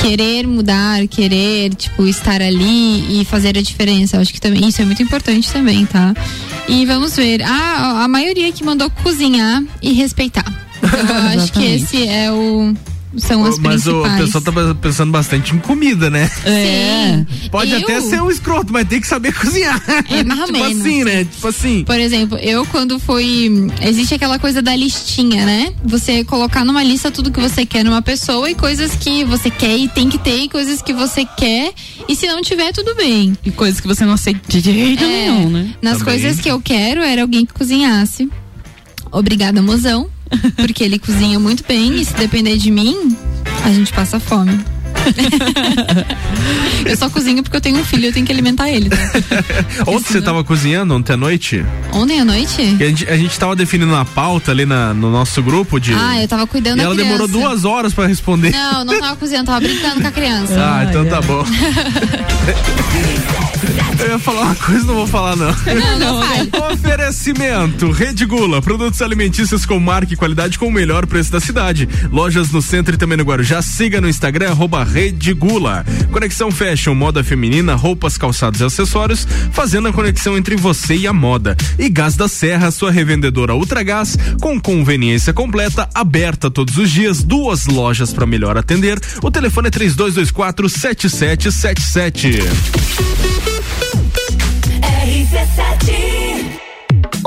Querer 0.00 0.46
mudar, 0.46 1.06
querer, 1.08 1.74
tipo, 1.74 2.06
estar 2.06 2.40
ali 2.40 3.20
e 3.20 3.24
fazer 3.24 3.58
a 3.58 3.62
diferença. 3.62 4.16
Eu 4.16 4.20
acho 4.20 4.32
que 4.32 4.40
também 4.40 4.68
isso 4.68 4.80
é 4.80 4.84
muito 4.84 5.02
importante 5.02 5.50
também, 5.50 5.84
tá? 5.86 6.14
E 6.68 6.86
vamos 6.86 7.16
ver. 7.16 7.42
Ah, 7.42 8.04
a 8.04 8.08
maioria 8.08 8.52
que 8.52 8.62
mandou 8.62 8.88
cozinhar 9.02 9.62
e 9.82 9.92
respeitar. 9.92 10.44
Eu 10.82 11.40
acho 11.42 11.52
que 11.52 11.64
esse 11.64 12.06
é 12.06 12.30
o. 12.30 12.74
São 13.16 13.42
as 13.44 13.58
Mas 13.58 13.86
o 13.86 14.02
principais. 14.02 14.20
pessoal 14.32 14.44
tá 14.44 14.74
pensando 14.74 15.10
bastante 15.10 15.54
em 15.54 15.58
comida, 15.58 16.10
né? 16.10 16.30
É. 16.44 17.24
Pode 17.50 17.72
Eu- 17.72 17.78
até 17.78 18.00
ser 18.02 18.20
um 18.22 18.30
escroto, 18.30 18.70
mas 18.72 18.86
tem 18.86 19.00
que 19.00 19.06
saber 19.06 19.32
cozinhar. 19.38 19.82
É, 20.10 20.22
mais 20.22 20.40
ou 20.40 20.46
tipo 20.46 20.58
menos. 20.58 20.80
assim, 20.80 21.04
né? 21.04 21.24
Tipo 21.24 21.48
assim. 21.48 21.84
Por 21.84 21.98
exemplo, 21.98 22.36
eu 22.38 22.66
quando 22.66 22.98
fui. 22.98 23.50
Existe 23.82 24.14
aquela 24.14 24.38
coisa 24.38 24.60
da 24.60 24.76
listinha, 24.76 25.46
né? 25.46 25.72
Você 25.84 26.22
colocar 26.24 26.64
numa 26.64 26.82
lista 26.82 27.10
tudo 27.10 27.30
que 27.32 27.40
você 27.40 27.64
quer 27.64 27.82
numa 27.84 28.02
pessoa 28.02 28.50
e 28.50 28.54
coisas 28.54 28.94
que 28.94 29.24
você 29.24 29.48
quer 29.50 29.76
e 29.76 29.88
tem 29.88 30.08
que 30.10 30.18
ter, 30.18 30.40
e 30.42 30.48
coisas 30.48 30.82
que 30.82 30.92
você 30.92 31.24
quer. 31.24 31.72
E 32.06 32.14
se 32.14 32.26
não 32.26 32.42
tiver, 32.42 32.72
tudo 32.72 32.94
bem. 32.94 33.36
E 33.44 33.50
coisas 33.50 33.80
que 33.80 33.86
você 33.86 34.04
não 34.04 34.12
aceita 34.12 34.40
de 34.48 34.60
jeito 34.60 35.04
nenhum, 35.04 35.48
né? 35.50 35.74
Nas 35.80 35.98
Também. 35.98 36.14
coisas 36.20 36.40
que 36.40 36.50
eu 36.50 36.60
quero 36.60 37.00
era 37.02 37.22
alguém 37.22 37.46
que 37.46 37.54
cozinhasse. 37.54 38.28
Obrigada, 39.10 39.62
mozão. 39.62 40.08
Porque 40.56 40.84
ele 40.84 40.98
cozinha 40.98 41.38
muito 41.38 41.64
bem 41.66 42.00
e 42.00 42.04
se 42.04 42.14
depender 42.14 42.56
de 42.56 42.70
mim, 42.70 43.16
a 43.64 43.70
gente 43.72 43.92
passa 43.92 44.20
fome. 44.20 44.58
eu 46.84 46.96
só 46.96 47.08
cozinho 47.08 47.42
porque 47.42 47.56
eu 47.56 47.60
tenho 47.60 47.78
um 47.78 47.84
filho, 47.84 48.06
eu 48.06 48.12
tenho 48.12 48.26
que 48.26 48.32
alimentar 48.32 48.68
ele. 48.70 48.90
Tá? 48.90 48.96
Ontem 49.86 50.12
você 50.12 50.20
tava 50.20 50.42
cozinhando, 50.42 50.92
ontem 50.94 51.12
à 51.12 51.16
noite? 51.16 51.64
Ontem 51.92 52.20
à 52.20 52.24
noite? 52.24 52.60
A 52.60 52.84
gente, 52.84 53.08
a 53.08 53.16
gente 53.16 53.38
tava 53.38 53.54
definindo 53.54 53.92
uma 53.92 54.04
pauta 54.04 54.50
ali 54.50 54.66
na- 54.66 54.92
no 54.92 55.10
nosso 55.10 55.42
grupo 55.42 55.78
de. 55.78 55.92
Ah, 55.94 56.20
eu 56.20 56.28
tava 56.28 56.46
cuidando 56.46 56.76
e 56.76 56.78
da 56.78 56.84
ela 56.84 56.94
criança. 56.94 57.12
demorou 57.12 57.28
duas 57.28 57.64
horas 57.64 57.94
pra 57.94 58.06
responder. 58.06 58.50
Não, 58.50 58.84
não 58.84 58.98
tava 58.98 59.16
cozinhando, 59.16 59.46
tava 59.46 59.60
brincando 59.60 60.00
com 60.00 60.08
a 60.08 60.12
criança. 60.12 60.54
Ah, 60.58 60.84
então 60.88 61.06
tá 61.06 61.20
bom. 61.22 61.44
Eu 64.00 64.10
ia 64.10 64.18
falar 64.18 64.42
uma 64.42 64.54
coisa, 64.54 64.84
não 64.84 64.94
vou 64.94 65.06
falar 65.06 65.34
não. 65.34 65.48
Não, 65.48 65.98
não. 65.98 66.72
Oferecimento, 66.72 67.90
Rede 67.90 68.24
Gula, 68.24 68.62
produtos 68.62 69.02
alimentícios 69.02 69.66
com 69.66 69.78
marca 69.80 70.14
e 70.14 70.16
qualidade 70.16 70.58
com 70.58 70.66
o 70.66 70.72
melhor 70.72 71.06
preço 71.06 71.32
da 71.32 71.40
cidade. 71.40 71.88
Lojas 72.10 72.50
no 72.50 72.62
centro 72.62 72.94
e 72.94 72.98
também 72.98 73.18
no 73.18 73.24
Guarujá. 73.24 73.60
Siga 73.60 74.00
no 74.00 74.08
Instagram, 74.08 74.50
arroba 74.50 74.84
Rede 74.84 75.34
Gula. 75.34 75.84
Conexão 76.12 76.50
Fashion, 76.50 76.94
moda 76.94 77.24
feminina, 77.24 77.74
roupas, 77.74 78.16
calçados 78.16 78.60
e 78.60 78.64
acessórios, 78.64 79.26
fazendo 79.52 79.88
a 79.88 79.92
conexão 79.92 80.36
entre 80.36 80.56
você 80.56 80.94
e 80.94 81.06
a 81.06 81.12
moda. 81.12 81.56
E 81.78 81.88
Gás 81.88 82.14
da 82.14 82.28
Serra, 82.28 82.70
sua 82.70 82.92
revendedora 82.92 83.54
Ultragás, 83.54 84.16
com 84.40 84.60
conveniência 84.60 85.32
completa, 85.32 85.88
aberta 85.94 86.50
todos 86.50 86.76
os 86.78 86.90
dias, 86.90 87.22
duas 87.22 87.66
lojas 87.66 88.12
para 88.12 88.26
melhor 88.26 88.56
atender. 88.56 88.98
O 89.22 89.30
telefone 89.30 89.68
é 89.68 89.70
3224 89.70 90.68
7777. 90.68 92.77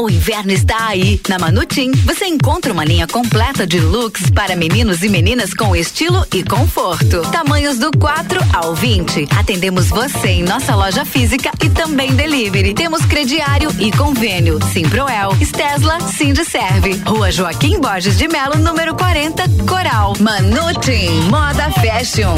O 0.01 0.09
inverno 0.09 0.51
está 0.51 0.87
aí. 0.87 1.21
Na 1.29 1.37
Manutim, 1.37 1.91
você 1.91 2.25
encontra 2.25 2.73
uma 2.73 2.83
linha 2.83 3.05
completa 3.05 3.67
de 3.67 3.79
looks 3.79 4.31
para 4.31 4.55
meninos 4.55 5.03
e 5.03 5.09
meninas 5.09 5.53
com 5.53 5.75
estilo 5.75 6.25
e 6.33 6.43
conforto. 6.43 7.21
Tamanhos 7.31 7.77
do 7.77 7.91
4 7.91 8.39
ao 8.51 8.73
20. 8.73 9.27
Atendemos 9.37 9.89
você 9.89 10.29
em 10.29 10.43
nossa 10.43 10.75
loja 10.75 11.05
física 11.05 11.51
e 11.63 11.69
também 11.69 12.15
delivery. 12.15 12.73
Temos 12.73 13.05
crediário 13.05 13.69
e 13.79 13.91
convênio. 13.91 14.59
Simproel, 14.73 15.35
Stesla, 15.39 15.99
Serve. 15.99 16.99
Rua 17.05 17.31
Joaquim 17.31 17.79
Borges 17.79 18.17
de 18.17 18.27
Melo, 18.27 18.57
número 18.57 18.95
40, 18.95 19.43
Coral. 19.67 20.15
Manutim, 20.19 21.09
moda 21.29 21.69
fashion. 21.73 22.37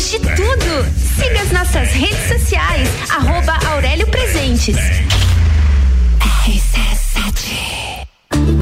de 0.00 0.18
tudo. 0.20 0.86
Siga 1.18 1.42
as 1.42 1.52
nossas 1.52 1.92
redes 1.92 2.26
sociais, 2.26 2.88
arroba 3.10 3.58
Aurélio 3.72 4.06
Presentes. 4.06 4.76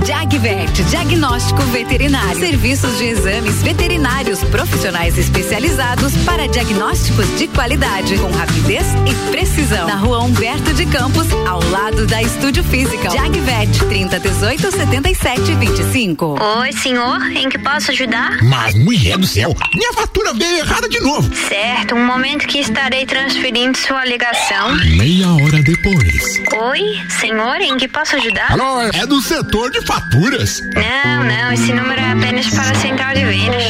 Jagvet, 0.04 0.82
diagnóstico 0.84 1.62
veterinário. 1.64 2.38
Serviços 2.38 2.98
de 2.98 3.04
exames 3.04 3.62
veterinários 3.62 4.42
profissionais 4.44 5.16
especializados 5.18 6.16
para 6.24 6.46
diagnósticos 6.48 7.26
de 7.38 7.46
qualidade, 7.48 8.16
com 8.18 8.30
rapidez 8.30 8.86
e 9.06 9.30
precisão. 9.30 9.86
Na 9.86 9.96
rua 9.96 10.22
Humberto 10.22 10.72
de 10.74 10.86
Campos, 10.86 11.26
ao 11.46 11.62
lado 11.70 12.06
da 12.06 12.22
Estúdio 12.22 12.64
Física. 12.64 13.10
Jagvet, 13.10 13.78
30 13.88 14.20
18 14.20 14.70
77 14.70 15.54
25. 15.54 16.36
Oi, 16.60 16.72
senhor, 16.72 17.20
em 17.32 17.48
que 17.48 17.58
posso 17.58 17.90
ajudar? 17.90 18.42
Mas, 18.42 18.74
mulher 18.74 19.16
do 19.18 19.26
céu, 19.26 19.54
minha 19.74 19.92
fatura 19.92 20.32
veio 20.34 20.58
errada 20.58 20.88
de 20.88 21.00
novo. 21.00 21.30
Certo, 21.48 21.94
um 21.94 22.04
momento 22.04 22.46
que 22.46 22.58
estarei 22.58 23.06
transferindo 23.06 23.76
sua 23.76 24.04
ligação. 24.04 24.74
Meia 24.96 25.28
hora 25.28 25.62
depois. 25.62 26.42
Oi, 26.70 27.00
senhor, 27.20 27.60
em 27.60 27.76
que 27.76 27.88
posso 27.88 28.16
ajudar? 28.16 28.52
Alô, 28.52 28.82
é 28.82 29.06
do 29.06 29.20
setor 29.20 29.69
de 29.70 29.80
faturas. 29.82 30.60
Não, 30.74 31.24
não, 31.24 31.52
esse 31.52 31.72
número 31.72 32.00
é 32.00 32.12
apenas 32.12 32.48
para 32.50 32.70
a 32.70 32.74
central 32.74 33.14
de 33.14 33.24
vendas. 33.24 33.62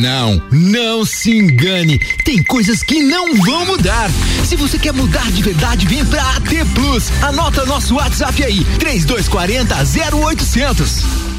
Não, 0.00 0.42
não 0.50 1.04
se 1.04 1.30
engane. 1.30 1.98
Tem 2.24 2.42
coisas 2.42 2.82
que 2.82 3.02
não 3.02 3.34
vão 3.36 3.66
mudar. 3.66 4.10
Se 4.44 4.54
você 4.56 4.78
quer 4.78 4.92
mudar 4.92 5.30
de 5.32 5.42
verdade, 5.42 5.86
vem 5.86 6.04
pra 6.04 6.22
AT 6.30 6.50
Plus. 6.74 7.10
Anota 7.22 7.64
nosso 7.64 7.94
WhatsApp 7.94 8.44
aí: 8.44 8.64
3240 8.78 9.74
0800. 10.16 11.33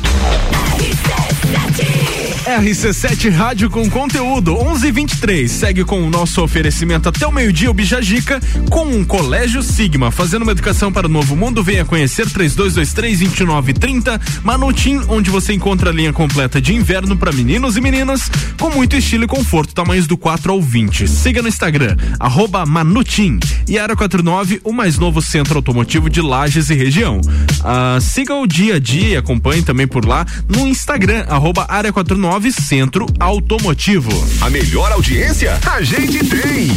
RC7 2.45 3.31
Rádio 3.31 3.69
com 3.69 3.89
conteúdo 3.89 4.53
1123. 4.53 5.51
Segue 5.51 5.83
com 5.83 6.01
o 6.01 6.09
nosso 6.09 6.41
oferecimento 6.41 7.09
até 7.09 7.27
o 7.27 7.31
meio-dia 7.31 7.69
o 7.69 7.73
Bijagica 7.73 8.39
com 8.69 8.85
um 8.85 9.03
Colégio 9.03 9.61
Sigma, 9.61 10.09
fazendo 10.09 10.43
uma 10.43 10.53
educação 10.53 10.89
para 10.89 11.07
o 11.07 11.09
novo 11.09 11.35
mundo. 11.35 11.61
Venha 11.61 11.83
conhecer 11.83 12.27
3223-2930 12.27 14.21
Manutim, 14.43 15.01
onde 15.09 15.29
você 15.29 15.53
encontra 15.53 15.89
a 15.89 15.93
linha 15.93 16.13
completa 16.13 16.61
de 16.61 16.73
inverno 16.73 17.17
para 17.17 17.31
meninos 17.33 17.75
e 17.75 17.81
meninas 17.81 18.29
com 18.57 18.69
muito 18.69 18.95
estilo 18.95 19.25
e 19.25 19.27
conforto, 19.27 19.75
tamanhos 19.75 20.07
do 20.07 20.15
4 20.15 20.53
ao 20.53 20.61
20. 20.61 21.07
Siga 21.09 21.41
no 21.41 21.49
Instagram 21.49 21.97
arroba 22.19 22.65
Manutim 22.65 23.37
e 23.67 23.77
Área 23.77 23.95
49, 23.95 24.61
o 24.63 24.71
mais 24.71 24.97
novo 24.97 25.21
centro 25.21 25.57
automotivo 25.57 26.09
de 26.09 26.21
Lages 26.21 26.69
e 26.69 26.75
região. 26.75 27.19
Ah, 27.63 27.97
siga 27.99 28.33
o 28.35 28.47
dia 28.47 28.75
a 28.75 28.79
dia 28.79 29.09
e 29.09 29.17
acompanhe 29.17 29.61
também 29.61 29.87
por 29.87 30.04
lá 30.05 30.25
no 30.47 30.67
Instagram 30.67 31.25
arroba 31.27 31.65
Área 31.67 31.91
49 31.91 32.51
Centro 32.51 33.05
Automotivo. 33.19 34.11
A 34.41 34.49
melhor 34.49 34.91
audiência 34.91 35.59
a 35.65 35.81
gente 35.81 36.19
tem. 36.19 36.67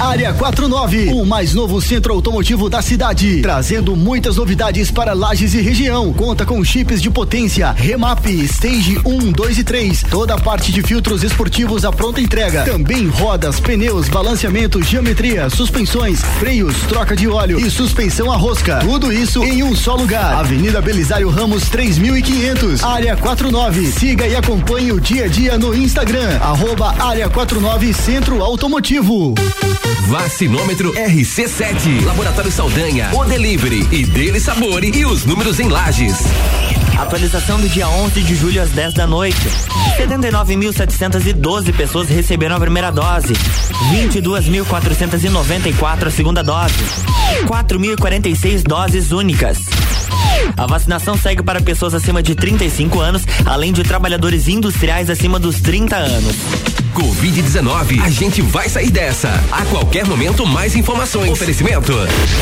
Área 0.00 0.32
49, 0.32 1.10
o 1.12 1.26
mais 1.26 1.52
novo 1.52 1.78
centro 1.78 2.14
automotivo 2.14 2.70
da 2.70 2.80
cidade, 2.80 3.42
trazendo 3.42 3.94
muitas 3.94 4.36
novidades 4.36 4.90
para 4.90 5.12
Lages 5.12 5.52
e 5.52 5.60
região. 5.60 6.10
Conta 6.14 6.46
com 6.46 6.64
chips 6.64 7.02
de 7.02 7.10
potência, 7.10 7.70
remap, 7.72 8.24
stage 8.26 8.98
1, 9.04 9.30
2 9.30 9.58
e 9.58 9.64
3, 9.64 10.04
toda 10.10 10.34
a 10.34 10.40
parte 10.40 10.72
de 10.72 10.82
filtros 10.82 11.22
esportivos 11.22 11.84
à 11.84 11.92
pronta 11.92 12.18
entrega. 12.18 12.62
Também 12.62 13.08
rodas, 13.08 13.60
pneus, 13.60 14.08
balanceamento, 14.08 14.82
geometria, 14.82 15.50
suspensões, 15.50 16.22
freios, 16.38 16.74
troca 16.88 17.14
de 17.14 17.28
óleo 17.28 17.60
e 17.60 17.70
suspensão 17.70 18.32
a 18.32 18.36
rosca. 18.36 18.78
Tudo 18.78 19.12
isso 19.12 19.44
em 19.44 19.62
um 19.62 19.76
só 19.76 19.94
lugar. 19.96 20.32
Avenida 20.32 20.80
Belisário 20.80 21.28
Ramos 21.28 21.68
3500, 21.68 22.82
Área 22.82 23.18
49. 23.18 23.92
Siga 23.92 24.26
e 24.26 24.34
acompanhe 24.34 24.92
o 24.92 25.00
dia 25.00 25.26
a 25.26 25.28
dia 25.28 25.58
no 25.58 25.76
Instagram, 25.76 26.38
arroba 26.40 26.94
Área 26.98 27.28
49 27.28 27.92
Centro 27.92 28.42
Automotivo. 28.42 29.34
Vacinômetro 30.06 30.92
RC7. 30.92 32.04
Laboratório 32.04 32.50
Saldanha. 32.50 33.10
O 33.12 33.24
Delivery. 33.24 33.86
E 33.90 34.04
dele 34.04 34.40
Sabore. 34.40 34.90
E 34.94 35.04
os 35.04 35.24
números 35.24 35.60
em 35.60 35.68
lajes. 35.68 36.16
Atualização 36.98 37.60
do 37.60 37.68
dia 37.68 37.88
11 37.88 38.22
de 38.22 38.34
julho 38.34 38.62
às 38.62 38.70
10 38.70 38.94
da 38.94 39.06
noite. 39.06 39.40
79.712 39.98 41.72
pessoas 41.74 42.08
receberam 42.08 42.56
a 42.56 42.60
primeira 42.60 42.90
dose. 42.90 43.34
22.494 43.92 46.06
a 46.06 46.10
segunda 46.10 46.42
dose. 46.42 46.74
4.046 47.46 48.62
doses 48.62 49.12
únicas. 49.12 49.58
A 50.56 50.66
vacinação 50.66 51.16
segue 51.16 51.42
para 51.42 51.60
pessoas 51.60 51.94
acima 51.94 52.22
de 52.22 52.34
35 52.34 53.00
anos, 53.00 53.22
além 53.46 53.72
de 53.72 53.82
trabalhadores 53.82 54.48
industriais 54.48 55.10
acima 55.10 55.38
dos 55.38 55.60
30 55.60 55.96
anos. 55.96 56.36
Covid-19. 56.90 58.02
A 58.02 58.10
gente 58.10 58.42
vai 58.42 58.68
sair 58.68 58.90
dessa. 58.90 59.28
A 59.50 59.64
qualquer 59.66 60.06
momento, 60.06 60.46
mais 60.46 60.74
informações. 60.76 61.30
Oferecimento: 61.30 61.92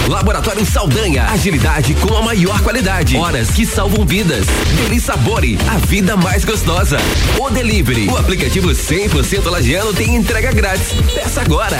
Laboratório 0.08 0.64
Saldanha. 0.64 1.24
Agilidade 1.26 1.94
com 1.94 2.16
a 2.16 2.22
maior 2.22 2.60
qualidade. 2.60 3.16
Horas 3.16 3.50
que 3.50 3.64
salvam 3.64 4.04
vidas. 4.04 4.46
Deli 4.76 5.00
Sabore. 5.00 5.58
A 5.68 5.78
vida 5.78 6.16
mais 6.16 6.44
gostosa. 6.44 6.98
O 7.38 7.50
Delivery. 7.50 8.08
O 8.08 8.16
aplicativo 8.16 8.68
100% 8.68 9.50
lagiano 9.50 9.92
tem 9.92 10.14
entrega 10.14 10.52
grátis. 10.52 10.88
Peça 11.14 11.40
agora. 11.42 11.78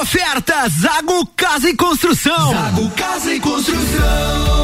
Oferta 0.00 0.68
Zago 0.68 1.26
Casa 1.34 1.68
e 1.68 1.74
Construção. 1.74 2.52
Zago 2.52 2.90
Casa 2.90 3.34
e 3.34 3.40
Construção. 3.40 4.63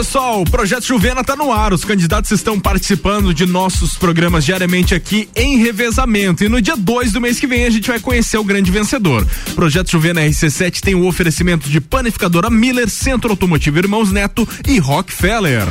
Pessoal, 0.00 0.40
o 0.40 0.50
projeto 0.50 0.86
Juvena 0.86 1.22
tá 1.22 1.36
no 1.36 1.52
ar. 1.52 1.74
Os 1.74 1.84
candidatos 1.84 2.30
estão 2.30 2.58
participando 2.58 3.34
de 3.34 3.44
nossos 3.44 3.98
programas 3.98 4.46
diariamente 4.46 4.94
aqui 4.94 5.28
em 5.36 5.58
revezamento. 5.58 6.42
E 6.42 6.48
no 6.48 6.62
dia 6.62 6.74
2 6.74 7.12
do 7.12 7.20
mês 7.20 7.38
que 7.38 7.46
vem 7.46 7.66
a 7.66 7.70
gente 7.70 7.86
vai 7.86 8.00
conhecer 8.00 8.38
o 8.38 8.42
grande 8.42 8.70
vencedor. 8.70 9.26
O 9.48 9.54
projeto 9.54 9.90
Juvena 9.90 10.22
RC7 10.22 10.80
tem 10.80 10.94
o 10.94 11.06
oferecimento 11.06 11.68
de 11.68 11.82
panificadora 11.82 12.48
Miller, 12.48 12.88
Centro 12.88 13.28
Automotivo 13.28 13.76
Irmãos 13.76 14.10
Neto 14.10 14.48
e 14.66 14.78
Rockefeller. 14.78 15.66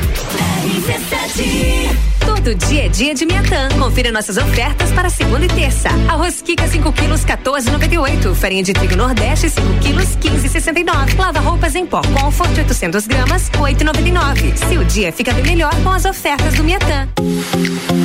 Todo 2.40 2.56
dia 2.56 2.86
é 2.86 2.88
dia 2.90 3.14
de 3.14 3.26
Miatã. 3.26 3.68
Confira 3.78 4.12
nossas 4.12 4.38
ofertas 4.38 4.92
para 4.92 5.10
segunda 5.10 5.46
e 5.46 5.48
terça. 5.48 5.90
Arroz 6.08 6.42
Kika 6.42 6.68
5 6.68 6.94
quilos 6.94 7.26
14,98. 7.26 8.34
Farinha 8.34 8.64
de 8.64 8.74
trigo 8.74 8.96
Nordeste 8.96 9.50
5 9.50 9.80
quilos 9.80 10.16
15,69. 10.18 11.18
Lava 11.18 11.40
roupas 11.40 11.76
em 11.76 11.86
pó 11.86 12.02
Comfort 12.02 12.58
800 12.58 13.08
gramas 13.08 13.50
8,99. 13.52 14.19
Seu 14.68 14.84
dia 14.84 15.12
fica 15.14 15.34
bem 15.34 15.44
melhor 15.44 15.74
com 15.82 15.90
as 15.90 16.04
ofertas 16.04 16.54
do 16.54 16.64
Miatã. 16.64 17.08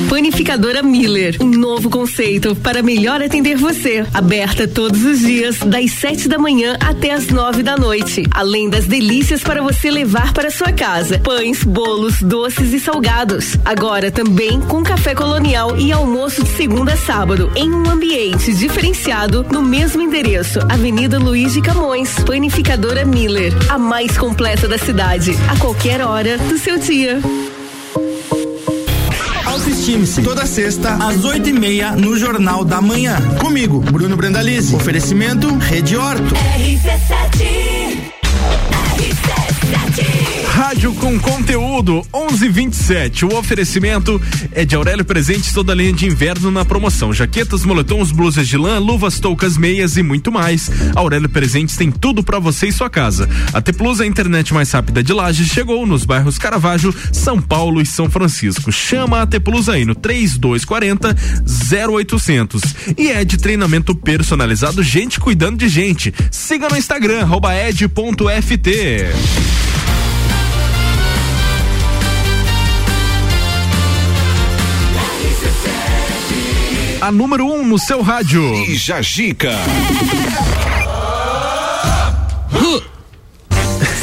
Panificadora 0.09 0.81
Miller, 0.81 1.35
um 1.41 1.47
novo 1.47 1.89
conceito 1.89 2.55
para 2.55 2.81
melhor 2.81 3.21
atender 3.21 3.57
você. 3.57 4.05
Aberta 4.13 4.67
todos 4.67 5.03
os 5.03 5.19
dias, 5.19 5.59
das 5.59 5.91
7 5.91 6.29
da 6.29 6.37
manhã 6.37 6.77
até 6.79 7.11
as 7.11 7.27
9 7.27 7.61
da 7.61 7.75
noite. 7.75 8.23
Além 8.31 8.69
das 8.69 8.85
delícias 8.85 9.43
para 9.43 9.61
você 9.61 9.91
levar 9.91 10.33
para 10.33 10.49
sua 10.49 10.71
casa: 10.71 11.19
pães, 11.19 11.63
bolos, 11.63 12.21
doces 12.21 12.71
e 12.71 12.79
salgados. 12.79 13.57
Agora 13.65 14.09
também 14.09 14.61
com 14.61 14.81
café 14.83 15.13
colonial 15.13 15.77
e 15.77 15.91
almoço 15.91 16.43
de 16.43 16.49
segunda 16.49 16.93
a 16.93 16.97
sábado, 16.97 17.51
em 17.55 17.69
um 17.71 17.89
ambiente 17.89 18.53
diferenciado 18.53 19.45
no 19.51 19.61
mesmo 19.61 20.01
endereço, 20.01 20.59
Avenida 20.69 21.19
Luiz 21.19 21.53
de 21.53 21.61
Camões. 21.61 22.15
Panificadora 22.25 23.03
Miller, 23.05 23.53
a 23.69 23.77
mais 23.77 24.17
completa 24.17 24.67
da 24.67 24.77
cidade, 24.77 25.35
a 25.49 25.59
qualquer 25.59 25.99
hora 25.99 26.04
do 26.47 26.57
seu 26.59 26.77
dia. 26.77 27.19
Autoestime-se. 29.43 30.21
Toda 30.21 30.45
sexta, 30.45 30.93
às 31.03 31.25
oito 31.25 31.49
e 31.49 31.53
meia, 31.53 31.93
no 31.93 32.15
Jornal 32.15 32.63
da 32.63 32.79
Manhã. 32.79 33.17
Comigo, 33.39 33.79
Bruno 33.79 34.15
Brandalize. 34.15 34.75
Oferecimento 34.75 35.47
Rede 35.57 35.97
Horto. 35.97 36.35
Rádio 40.75 40.93
com 40.95 41.17
conteúdo 41.17 42.05
1127. 42.13 43.23
O 43.23 43.37
oferecimento 43.37 44.21
é 44.51 44.65
de 44.65 44.75
Aurélio 44.75 45.05
Presentes, 45.05 45.53
toda 45.53 45.71
a 45.71 45.75
linha 45.75 45.93
de 45.93 46.05
inverno 46.05 46.51
na 46.51 46.65
promoção. 46.65 47.13
Jaquetas, 47.13 47.63
moletons, 47.63 48.11
blusas 48.11 48.45
de 48.45 48.57
lã, 48.57 48.77
luvas, 48.77 49.17
toucas, 49.17 49.57
meias 49.57 49.95
e 49.95 50.03
muito 50.03 50.33
mais. 50.33 50.69
Aurélio 50.93 51.29
Presentes 51.29 51.77
tem 51.77 51.89
tudo 51.89 52.21
para 52.21 52.39
você 52.39 52.67
e 52.67 52.73
sua 52.73 52.89
casa. 52.89 53.29
A 53.53 53.61
T 53.61 53.71
Plus, 53.71 54.01
a 54.01 54.05
internet 54.05 54.53
mais 54.53 54.69
rápida 54.69 55.01
de 55.01 55.13
Lages, 55.13 55.47
chegou 55.47 55.87
nos 55.87 56.03
bairros 56.03 56.37
Caravaggio, 56.37 56.93
São 57.13 57.41
Paulo 57.41 57.81
e 57.81 57.85
São 57.85 58.09
Francisco. 58.09 58.69
Chama 58.69 59.21
a 59.21 59.25
T 59.25 59.39
Plus 59.39 59.69
aí 59.69 59.85
no 59.85 59.95
3240 59.95 61.15
0800. 61.87 62.61
E 62.97 63.07
é 63.07 63.23
de 63.23 63.37
treinamento 63.37 63.95
personalizado, 63.95 64.83
gente 64.83 65.21
cuidando 65.21 65.57
de 65.57 65.69
gente. 65.69 66.13
Siga 66.29 66.67
no 66.67 66.75
Instagram, 66.75 67.29
ed.ft. 67.65 68.65
A 77.05 77.11
número 77.11 77.45
1 77.45 77.59
um 77.59 77.63
no 77.67 77.77
seu 77.77 78.01
rádio. 78.01 78.41
E 78.67 78.73
Jajica. 78.75 79.51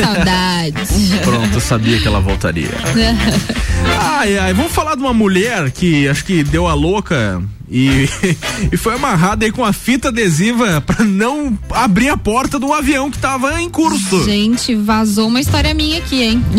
Saudades. 0.00 0.88
Pronto, 1.24 1.52
eu 1.52 1.60
sabia 1.60 1.98
que 1.98 2.06
ela 2.06 2.20
voltaria. 2.20 2.70
Ai, 3.98 4.38
ai, 4.38 4.54
vamos 4.54 4.70
falar 4.70 4.94
de 4.94 5.00
uma 5.00 5.12
mulher 5.12 5.72
que 5.72 6.08
acho 6.08 6.24
que 6.24 6.44
deu 6.44 6.68
a 6.68 6.74
louca 6.74 7.42
E, 7.73 8.07
e 8.70 8.77
foi 8.77 8.94
amarrada 8.94 9.47
aí 9.47 9.51
com 9.51 9.65
a 9.65 9.73
fita 9.73 10.09
adesiva 10.09 10.78
pra 10.82 11.03
não 11.03 11.59
abrir 11.70 12.11
a 12.11 12.19
porta 12.19 12.59
do 12.59 12.70
avião 12.70 13.11
que 13.11 13.16
tava 13.16 13.61
em 13.62 13.70
curso. 13.70 14.24
Gente, 14.24 14.74
vazou 14.74 15.28
uma 15.28 15.40
história 15.40 15.73
minha 15.73 15.99
aqui, 15.99 16.23
hein? 16.23 16.44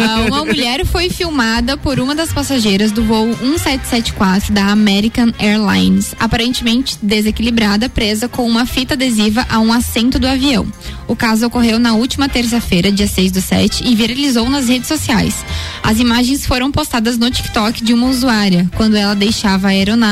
Ah, 0.00 0.26
uma 0.26 0.44
mulher 0.44 0.84
foi 0.84 1.08
filmada 1.08 1.76
por 1.76 1.98
uma 2.00 2.14
das 2.14 2.32
passageiras 2.32 2.92
do 2.92 3.02
voo 3.02 3.26
1774 3.26 4.52
da 4.52 4.66
American 4.66 5.32
Airlines, 5.38 6.14
aparentemente 6.18 6.98
desequilibrada, 7.00 7.88
presa 7.88 8.28
com 8.28 8.46
uma 8.46 8.66
fita 8.66 8.94
adesiva 8.94 9.46
a 9.48 9.58
um 9.58 9.72
assento 9.72 10.18
do 10.18 10.26
avião. 10.26 10.66
O 11.06 11.16
caso 11.16 11.46
ocorreu 11.46 11.78
na 11.78 11.94
última 11.94 12.28
terça-feira, 12.28 12.92
dia 12.92 13.06
6 13.06 13.32
do 13.32 13.40
7, 13.40 13.84
e 13.86 13.94
viralizou 13.94 14.48
nas 14.50 14.68
redes 14.68 14.88
sociais. 14.88 15.44
As 15.82 15.98
imagens 15.98 16.44
foram 16.44 16.70
postadas 16.70 17.16
no 17.16 17.30
TikTok 17.30 17.82
de 17.82 17.94
uma 17.94 18.08
usuária, 18.08 18.68
quando 18.76 18.96
ela 18.96 19.14
deixava 19.14 19.68
a 19.68 19.70
aeronave 19.70 20.09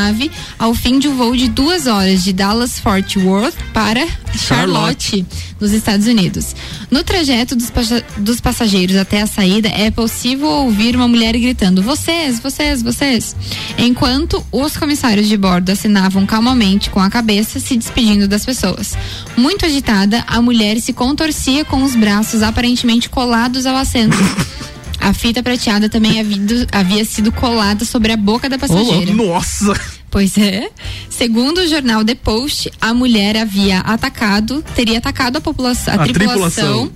ao 0.59 0.75
fim 0.75 0.99
de 0.99 1.09
um 1.09 1.17
voo 1.17 1.37
de 1.37 1.49
duas 1.49 1.87
horas 1.87 2.23
de 2.23 2.33
Dallas 2.33 2.79
Fort 2.79 3.17
Worth 3.17 3.57
para 3.73 4.07
Charlotte, 4.37 5.27
nos 5.61 5.73
Estados 5.73 6.07
Unidos. 6.07 6.55
No 6.91 7.03
trajeto 7.03 7.57
dos, 7.57 7.71
dos 8.19 8.41
passageiros 8.41 8.97
até 8.97 9.23
a 9.23 9.27
saída, 9.27 9.69
é 9.69 9.91
possível 9.91 10.49
ouvir 10.49 10.95
uma 10.95 11.09
mulher 11.09 11.33
gritando: 11.39 11.83
Vocês, 11.83 12.39
vocês, 12.41 12.83
vocês. 12.83 13.37
Enquanto 13.77 14.45
os 14.53 14.77
comissários 14.77 15.29
de 15.29 15.37
bordo 15.37 15.71
assinavam 15.71 16.25
calmamente 16.27 16.91
com 16.91 17.01
a 17.01 17.11
cabeça, 17.11 17.59
se 17.59 17.77
despedindo 17.77 18.29
das 18.29 18.45
pessoas. 18.45 18.97
Muito 19.37 19.67
agitada, 19.67 20.25
a 20.27 20.41
mulher 20.41 20.81
se 20.81 20.93
contorcia 20.93 21.65
com 21.65 21.83
os 21.83 21.95
braços 21.95 22.43
aparentemente 22.43 23.09
colados 23.09 23.67
ao 23.67 23.77
assento. 23.77 24.17
A 25.01 25.13
fita 25.15 25.43
prateada 25.43 25.89
também 25.89 26.21
havia, 26.21 26.39
havia 26.73 27.05
sido 27.05 27.31
colada 27.33 27.85
sobre 27.85 28.13
a 28.13 28.17
boca 28.17 28.49
da 28.49 28.59
passageira. 28.59 29.13
Nossa! 29.15 29.79
Pois 30.11 30.37
é. 30.39 30.71
Segundo 31.11 31.59
o 31.59 31.67
jornal 31.69 32.05
The 32.05 32.15
Post, 32.15 32.71
a 32.81 32.95
mulher 32.95 33.37
havia 33.37 33.81
atacado, 33.81 34.65
teria 34.75 34.99
atacado 34.99 35.37
a, 35.37 35.41
população, 35.41 35.93
a, 35.95 35.97
A 35.97 36.05
tripulação, 36.05 36.41
tripulação. 36.89 36.91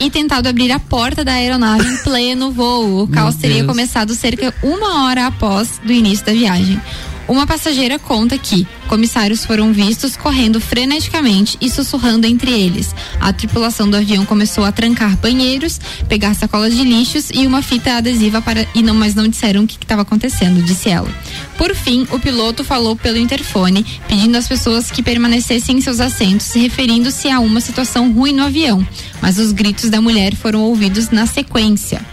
e 0.00 0.10
tentado 0.10 0.48
abrir 0.48 0.72
a 0.72 0.78
porta 0.78 1.22
da 1.24 1.32
aeronave 1.32 1.86
em 1.86 1.96
pleno 2.02 2.50
voo. 2.50 3.02
O 3.02 3.08
caos 3.08 3.34
teria 3.36 3.64
começado 3.64 4.14
cerca 4.14 4.50
de 4.50 4.66
uma 4.66 5.04
hora 5.04 5.26
após 5.26 5.78
do 5.84 5.92
início 5.92 6.24
da 6.24 6.32
viagem. 6.32 6.80
Uma 7.26 7.46
passageira 7.46 7.98
conta 7.98 8.36
que 8.36 8.66
comissários 8.86 9.46
foram 9.46 9.72
vistos 9.72 10.14
correndo 10.14 10.60
freneticamente 10.60 11.56
e 11.58 11.70
sussurrando 11.70 12.26
entre 12.26 12.50
eles. 12.50 12.94
A 13.18 13.32
tripulação 13.32 13.88
do 13.88 13.96
avião 13.96 14.26
começou 14.26 14.62
a 14.62 14.70
trancar 14.70 15.16
banheiros, 15.16 15.80
pegar 16.06 16.34
sacolas 16.34 16.76
de 16.76 16.84
lixos 16.84 17.30
e 17.32 17.46
uma 17.46 17.62
fita 17.62 17.94
adesiva 17.94 18.42
para 18.42 18.66
e 18.74 18.82
não, 18.82 18.94
mas 18.94 19.14
não 19.14 19.26
disseram 19.26 19.64
o 19.64 19.66
que 19.66 19.82
estava 19.82 20.02
acontecendo, 20.02 20.62
disse 20.62 20.90
ela. 20.90 21.08
Por 21.56 21.74
fim, 21.74 22.06
o 22.10 22.20
piloto 22.20 22.62
falou 22.62 22.94
pelo 22.94 23.16
interfone, 23.16 23.86
pedindo 24.06 24.36
às 24.36 24.46
pessoas 24.46 24.90
que 24.90 25.02
permanecessem 25.02 25.78
em 25.78 25.80
seus 25.80 26.00
assentos, 26.00 26.52
referindo-se 26.52 27.30
a 27.30 27.40
uma 27.40 27.60
situação 27.60 28.12
ruim 28.12 28.34
no 28.34 28.44
avião. 28.44 28.86
Mas 29.22 29.38
os 29.38 29.50
gritos 29.50 29.88
da 29.88 30.00
mulher 30.00 30.34
foram 30.34 30.60
ouvidos 30.60 31.08
na 31.08 31.26
sequência 31.26 32.04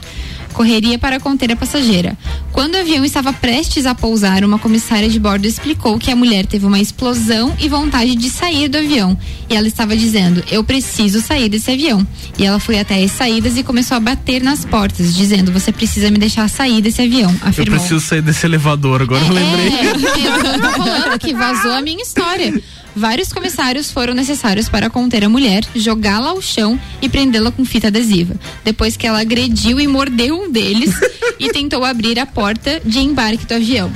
correria 0.52 0.99
para 0.99 1.19
conter 1.19 1.52
a 1.52 1.56
passageira. 1.56 2.18
Quando 2.52 2.76
o 2.76 2.80
avião 2.80 3.03
estava 3.06 3.32
prestes 3.34 3.86
a 3.86 3.95
pousar, 3.95 4.44
uma 4.44 4.60
comissária 4.60 5.10
de 5.10 5.19
bordo 5.19 5.45
explicou 5.48 5.98
que 5.98 6.11
a 6.11 6.15
mulher 6.15 6.45
teve 6.45 6.65
uma 6.65 6.80
explosão 6.80 7.56
e 7.60 7.69
vontade 7.69 8.15
de 8.15 8.30
sair 8.30 8.68
do 8.68 8.78
avião. 8.78 9.18
E 9.49 9.56
ela 9.56 9.68
estava 9.68 9.95
dizendo: 9.95 10.44
Eu 10.52 10.64
preciso 10.64 11.22
sair 11.22 11.49
desse 11.49 11.72
avião. 11.72 12.06
E 12.38 12.45
ela 12.45 12.60
foi 12.60 12.80
até 12.80 13.02
as 13.03 13.11
saídas 13.11 13.57
e 13.57 13.64
começou 13.64 13.98
a 13.98 13.99
bater 13.99 14.41
nas 14.41 14.65
portas, 14.65 15.15
dizendo: 15.15 15.52
Você 15.52 15.72
precisa 15.72 16.11
me 16.11 16.18
deixar 16.18 16.49
sair 16.49 16.82
desse 16.82 17.02
avião. 17.02 17.32
Eu 17.41 17.48
Afirmou. 17.49 17.80
preciso 17.80 17.99
sair 17.99 18.22
desse 18.22 18.45
elevador, 18.45 19.02
agora 19.02 19.23
eu 19.26 19.32
lembrei. 19.32 19.68
É, 19.68 19.91
eu 20.56 20.61
tô 20.61 20.72
falando 20.84 21.19
que 21.19 21.34
vazou 21.34 21.72
a 21.72 21.82
minha 21.82 22.02
história. 22.02 22.61
Vários 22.95 23.31
comissários 23.31 23.89
foram 23.91 24.13
necessários 24.13 24.68
para 24.68 24.89
conter 24.89 25.23
a 25.23 25.30
mulher, 25.30 25.63
jogá-la 25.76 26.30
ao 26.30 26.41
chão 26.41 26.80
e 27.01 27.07
prendê-la 27.07 27.51
com 27.51 27.63
fita 27.63 27.88
adesiva. 27.88 28.35
Depois 28.63 28.97
que 28.97 29.07
ela 29.07 29.22
agrediu 29.22 29.80
e 29.80 29.88
mordeu 29.88 30.41
um 30.41 30.51
deles 30.51 30.93
e 31.39 31.49
tentou 31.49 31.85
abrir 31.85 32.19
a 32.19 32.26
porta 32.26 32.81
de 32.84 32.99
embarque 32.99 33.45
do 33.45 33.53
avião. 33.53 33.91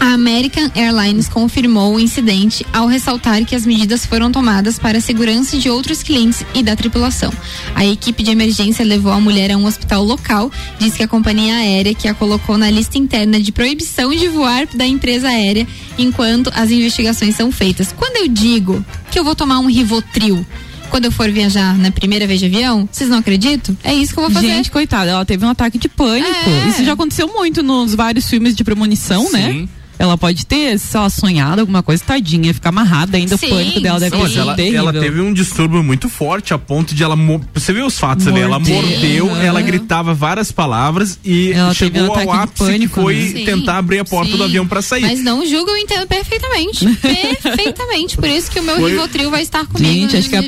A 0.00 0.14
American 0.14 0.70
Airlines 0.74 1.28
confirmou 1.28 1.94
o 1.94 2.00
incidente 2.00 2.64
ao 2.72 2.86
ressaltar 2.86 3.44
que 3.44 3.54
as 3.54 3.66
medidas 3.66 4.06
foram 4.06 4.32
tomadas 4.32 4.78
para 4.78 4.96
a 4.96 5.00
segurança 5.00 5.58
de 5.58 5.68
outros 5.68 6.02
clientes 6.02 6.42
e 6.54 6.62
da 6.62 6.74
tripulação. 6.74 7.30
A 7.74 7.84
equipe 7.84 8.22
de 8.22 8.30
emergência 8.30 8.82
levou 8.82 9.12
a 9.12 9.20
mulher 9.20 9.52
a 9.52 9.58
um 9.58 9.66
hospital 9.66 10.02
local, 10.02 10.50
diz 10.78 10.94
que 10.94 11.02
a 11.02 11.08
companhia 11.08 11.54
aérea 11.54 11.94
que 11.94 12.08
a 12.08 12.14
colocou 12.14 12.56
na 12.56 12.70
lista 12.70 12.96
interna 12.96 13.38
de 13.38 13.52
proibição 13.52 14.10
de 14.10 14.26
voar 14.26 14.66
da 14.74 14.86
empresa 14.86 15.28
aérea 15.28 15.66
enquanto 15.98 16.50
as 16.54 16.70
investigações 16.70 17.36
são 17.36 17.52
feitas. 17.52 17.92
Quando 17.92 18.16
eu 18.16 18.28
digo 18.28 18.82
que 19.10 19.18
eu 19.18 19.24
vou 19.24 19.36
tomar 19.36 19.58
um 19.58 19.66
Rivotril 19.66 20.46
quando 20.88 21.04
eu 21.04 21.12
for 21.12 21.30
viajar 21.30 21.76
na 21.78 21.90
primeira 21.90 22.26
vez 22.26 22.40
de 22.40 22.46
avião, 22.46 22.88
vocês 22.90 23.08
não 23.08 23.18
acreditam? 23.18 23.76
É 23.84 23.94
isso 23.94 24.12
que 24.12 24.18
eu 24.18 24.24
vou 24.24 24.32
fazer. 24.32 24.48
Gente, 24.48 24.70
coitada, 24.70 25.10
ela 25.10 25.24
teve 25.24 25.44
um 25.44 25.48
ataque 25.48 25.78
de 25.78 25.88
pânico. 25.88 26.28
É. 26.28 26.68
Isso 26.68 26.84
já 26.84 26.94
aconteceu 26.94 27.28
muito 27.28 27.62
nos 27.62 27.94
vários 27.94 28.28
filmes 28.28 28.56
de 28.56 28.64
premonição, 28.64 29.30
né? 29.30 29.68
Ela 30.00 30.16
pode 30.16 30.46
ter, 30.46 30.78
sei 30.78 30.98
lá, 30.98 31.10
sonhado 31.10 31.60
alguma 31.60 31.82
coisa, 31.82 32.02
tadinha, 32.02 32.54
ficar 32.54 32.70
amarrada 32.70 33.18
ainda, 33.18 33.36
Sim, 33.36 33.46
o 33.46 33.50
pânico 33.50 33.80
dela 33.80 34.00
deve 34.00 34.16
ter 34.16 34.38
ela, 34.38 34.54
terrível. 34.54 34.78
ela 34.80 34.92
teve 34.94 35.20
um 35.20 35.30
distúrbio 35.32 35.82
muito 35.84 36.08
forte 36.08 36.54
a 36.54 36.58
ponto 36.58 36.94
de 36.94 37.02
ela. 37.02 37.14
Você 37.54 37.70
viu 37.72 37.84
os 37.84 37.98
fatos 37.98 38.26
ali? 38.26 38.40
Ela 38.40 38.58
Mordeu, 38.58 38.82
mordeu, 38.82 39.30
aham. 39.30 39.42
ela 39.42 39.60
gritava 39.60 40.14
várias 40.14 40.50
palavras 40.50 41.18
e 41.22 41.52
Ela 41.52 41.74
chegou 41.74 42.02
um 42.04 42.12
ao 42.18 42.32
ápice 42.32 42.64
pânico, 42.64 42.94
que 42.94 43.00
foi 43.02 43.14
né? 43.16 43.26
Sim, 43.40 43.44
tentar 43.44 43.76
abrir 43.76 43.98
a 43.98 44.04
porta 44.04 44.30
sim. 44.32 44.38
do 44.38 44.44
avião 44.44 44.66
pra 44.66 44.80
sair. 44.80 45.02
Mas 45.02 45.22
não 45.22 45.44
julgo, 45.46 45.68
eu 45.70 45.76
entendo 45.76 46.06
perfeitamente. 46.06 46.86
perfeitamente. 46.96 48.16
Por 48.16 48.28
isso 48.28 48.50
que 48.50 48.60
o 48.60 48.62
meu 48.62 48.76
Foi- 48.76 48.92
Rivotril 48.92 49.30
vai 49.30 49.42
estar 49.42 49.66
comigo. 49.66 49.92
Gente, 49.92 50.16
acho 50.16 50.28
que 50.30 50.36
a, 50.36 50.44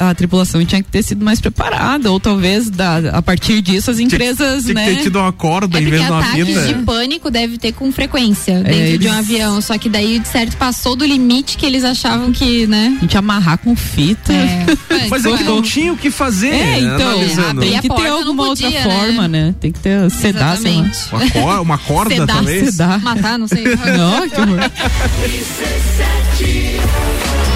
a, 0.00 0.10
a 0.10 0.14
tripulação 0.14 0.64
tinha 0.64 0.82
que 0.82 0.88
ter 0.90 1.02
sido 1.02 1.24
mais 1.24 1.40
preparada, 1.40 2.10
ou 2.10 2.20
talvez 2.20 2.70
da, 2.70 2.98
a 3.18 3.22
partir 3.22 3.60
disso 3.60 3.90
as 3.90 3.98
empresas, 3.98 4.62
Tinha 4.64 4.74
né? 4.74 4.88
que 4.90 4.96
ter 4.96 5.02
tido 5.04 5.18
uma 5.18 5.32
corda 5.32 5.78
É 5.78 5.82
em 5.82 5.86
vez 5.86 6.02
de 6.04 6.10
uma 6.10 6.22
fita. 6.22 6.66
de 6.66 6.74
pânico 6.84 7.30
deve 7.30 7.58
ter 7.58 7.72
com 7.72 7.90
frequência 7.92 8.60
dentro 8.62 8.91
É, 8.94 8.98
de 8.98 9.08
um 9.08 9.12
avião. 9.12 9.60
Só 9.60 9.76
que 9.78 9.88
daí, 9.88 10.18
de 10.18 10.28
certo, 10.28 10.56
passou 10.56 10.96
do 10.96 11.04
limite 11.04 11.56
que 11.56 11.64
eles 11.66 11.84
achavam 11.84 12.32
que, 12.32 12.66
né? 12.66 12.94
A 12.98 13.00
gente 13.02 13.16
amarrar 13.18 13.58
com 13.58 13.74
fita. 13.76 14.32
Mas 15.10 15.24
é 15.24 15.36
que 15.36 15.44
não 15.44 15.62
tinha 15.62 15.92
o 15.92 15.96
que 15.96 16.10
fazer. 16.10 16.54
É, 16.54 16.78
então, 16.80 17.10
analisando. 17.12 17.60
tem 17.60 17.80
que 17.80 17.88
ter 17.88 18.06
alguma 18.08 18.46
outra 18.48 18.70
forma, 18.70 19.28
né? 19.28 19.54
Tem 19.60 19.70
que 19.72 19.78
ter 19.80 20.10
sedar, 20.10 20.56
sei 20.56 20.74
lá. 20.76 20.90
Uma, 21.12 21.30
cor- 21.30 21.60
uma 21.62 21.78
corda, 21.78 22.14
Sedar, 22.14 22.36
talvez? 22.36 22.70
sedar. 22.70 23.00
Matar, 23.00 23.38
não 23.38 23.48
sei. 23.48 23.62
Não, 23.64 24.28
que 24.28 24.40
horror. 24.40 24.60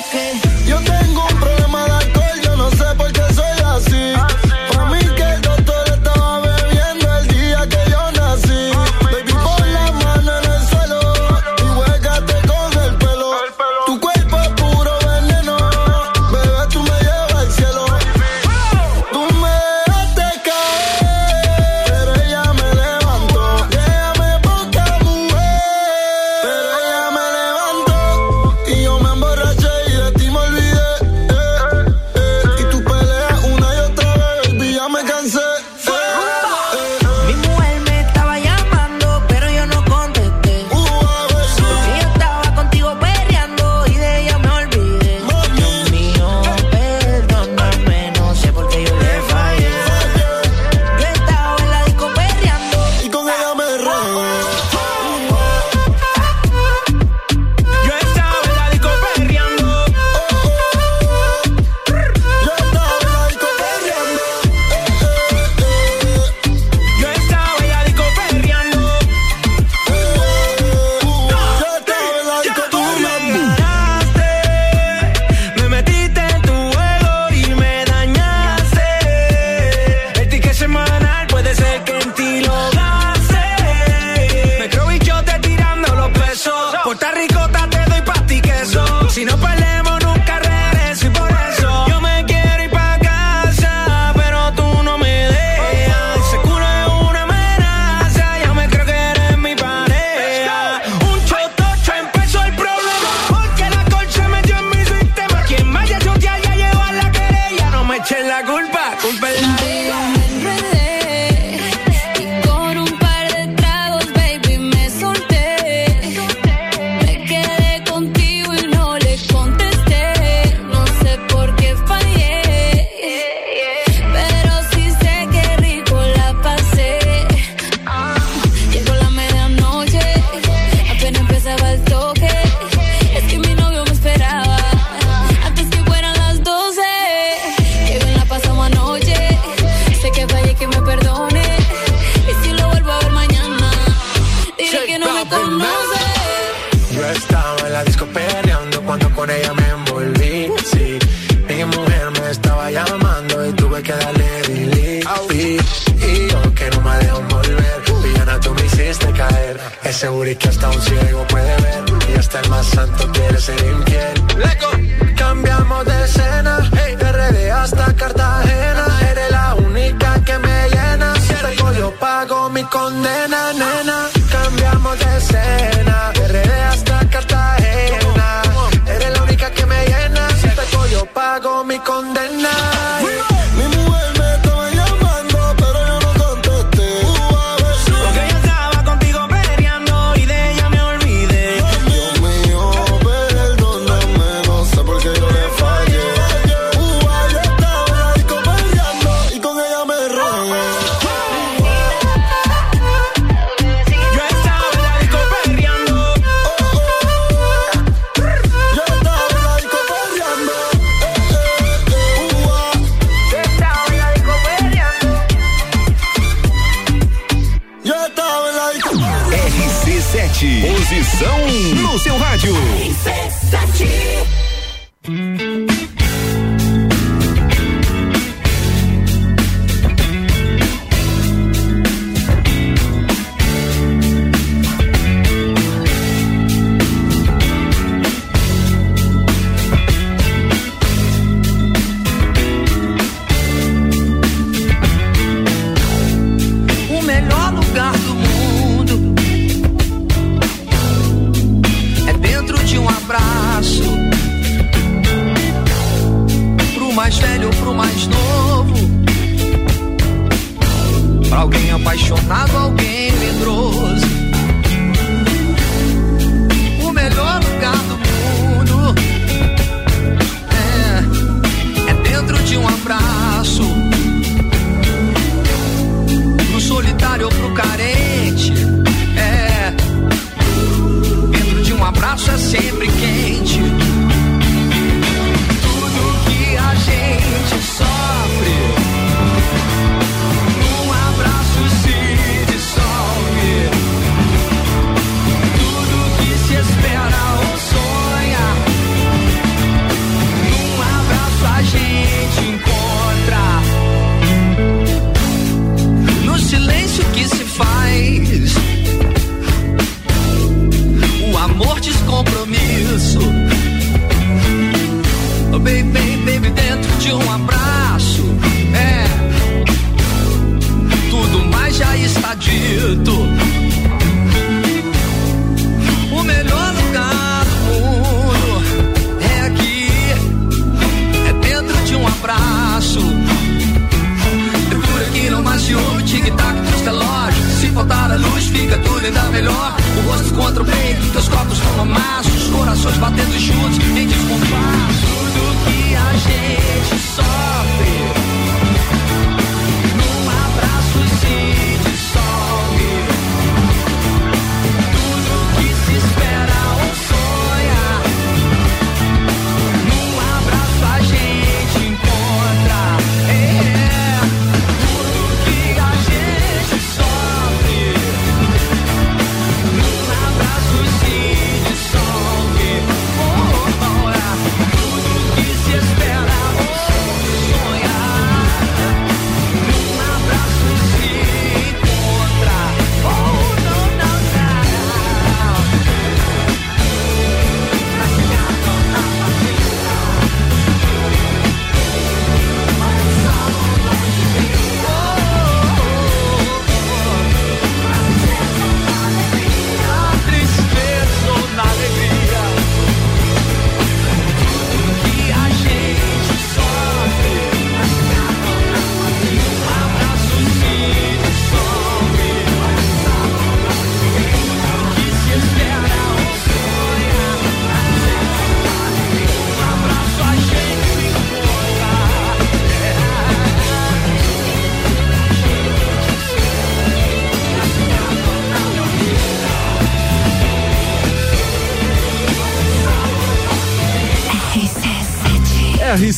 Y 0.00 0.49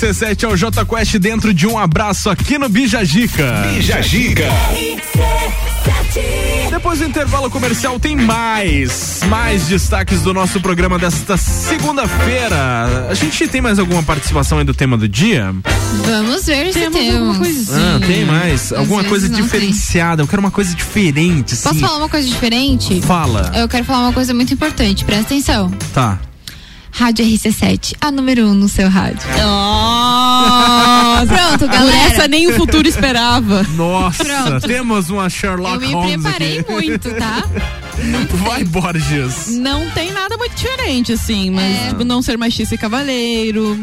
RC7 0.03 0.43
é 0.43 0.49
o 0.49 0.57
J 0.57 0.85
Quest 0.85 1.17
dentro 1.19 1.55
de 1.55 1.65
um 1.65 1.79
abraço 1.79 2.29
aqui 2.29 2.59
no 2.59 2.69
Bijagica. 2.69 3.69
Bijagica. 3.73 4.49
Depois 4.75 6.71
Depois 6.73 6.99
do 6.99 7.05
intervalo 7.05 7.49
comercial 7.49 8.01
tem 8.01 8.17
mais, 8.17 9.21
mais 9.29 9.69
destaques 9.69 10.21
do 10.23 10.35
nosso 10.35 10.61
programa 10.61 10.99
desta 10.99 11.37
segunda-feira. 11.37 13.07
A 13.09 13.15
gente 13.15 13.47
tem 13.47 13.61
mais 13.61 13.79
alguma 13.79 14.03
participação 14.03 14.59
aí 14.59 14.65
do 14.65 14.75
tema 14.75 14.97
do 14.97 15.09
dia? 15.09 15.55
Vamos 16.05 16.47
ver 16.47 16.73
se 16.73 16.81
Temos 16.81 16.99
temos. 16.99 17.15
alguma 17.15 17.39
coisa 17.39 17.81
Ah, 17.81 18.01
tem 18.05 18.25
mais. 18.25 18.73
Às 18.73 18.79
alguma 18.81 19.05
coisa 19.05 19.29
diferenciada. 19.29 20.23
Eu 20.23 20.27
quero 20.27 20.41
uma 20.43 20.51
coisa 20.51 20.75
diferente, 20.75 21.55
assim. 21.55 21.63
Posso 21.69 21.79
falar 21.79 21.99
uma 21.99 22.09
coisa 22.09 22.27
diferente? 22.27 23.01
Fala. 23.03 23.53
Eu 23.55 23.69
quero 23.69 23.85
falar 23.85 24.01
uma 24.01 24.13
coisa 24.13 24.35
muito 24.35 24.53
importante, 24.53 25.05
presta 25.05 25.27
atenção. 25.27 25.71
Tá. 25.95 26.19
Rádio 26.95 27.25
RC7, 27.25 27.95
a 28.01 28.11
número 28.11 28.47
1 28.47 28.51
um 28.51 28.55
no 28.55 28.69
seu 28.69 28.89
rádio. 28.89 29.27
Nossa. 29.43 31.27
Pronto, 31.27 31.59
Por 31.61 31.69
galera. 31.69 32.13
essa 32.13 32.29
nem 32.29 32.47
o 32.49 32.55
futuro 32.55 32.87
esperava. 32.87 33.63
Nossa, 33.71 34.23
Pronto. 34.25 34.67
temos 34.67 35.09
uma 35.11 35.29
Sherlock 35.31 35.75
Eu 35.75 35.81
me 35.89 35.95
Holmes 35.95 36.23
preparei 36.23 36.59
aqui. 36.61 36.71
muito, 36.71 37.11
tá? 37.15 37.43
Vai, 38.45 38.63
Borges. 38.65 39.49
Não 39.57 39.89
tem 39.91 40.13
nada 40.13 40.37
muito 40.37 40.55
diferente, 40.55 41.13
assim, 41.13 41.51
mas 41.51 41.89
tipo, 41.89 42.05
não 42.05 42.21
ser 42.21 42.37
machista 42.37 42.75
e 42.75 42.79
cavaleiro, 42.79 43.79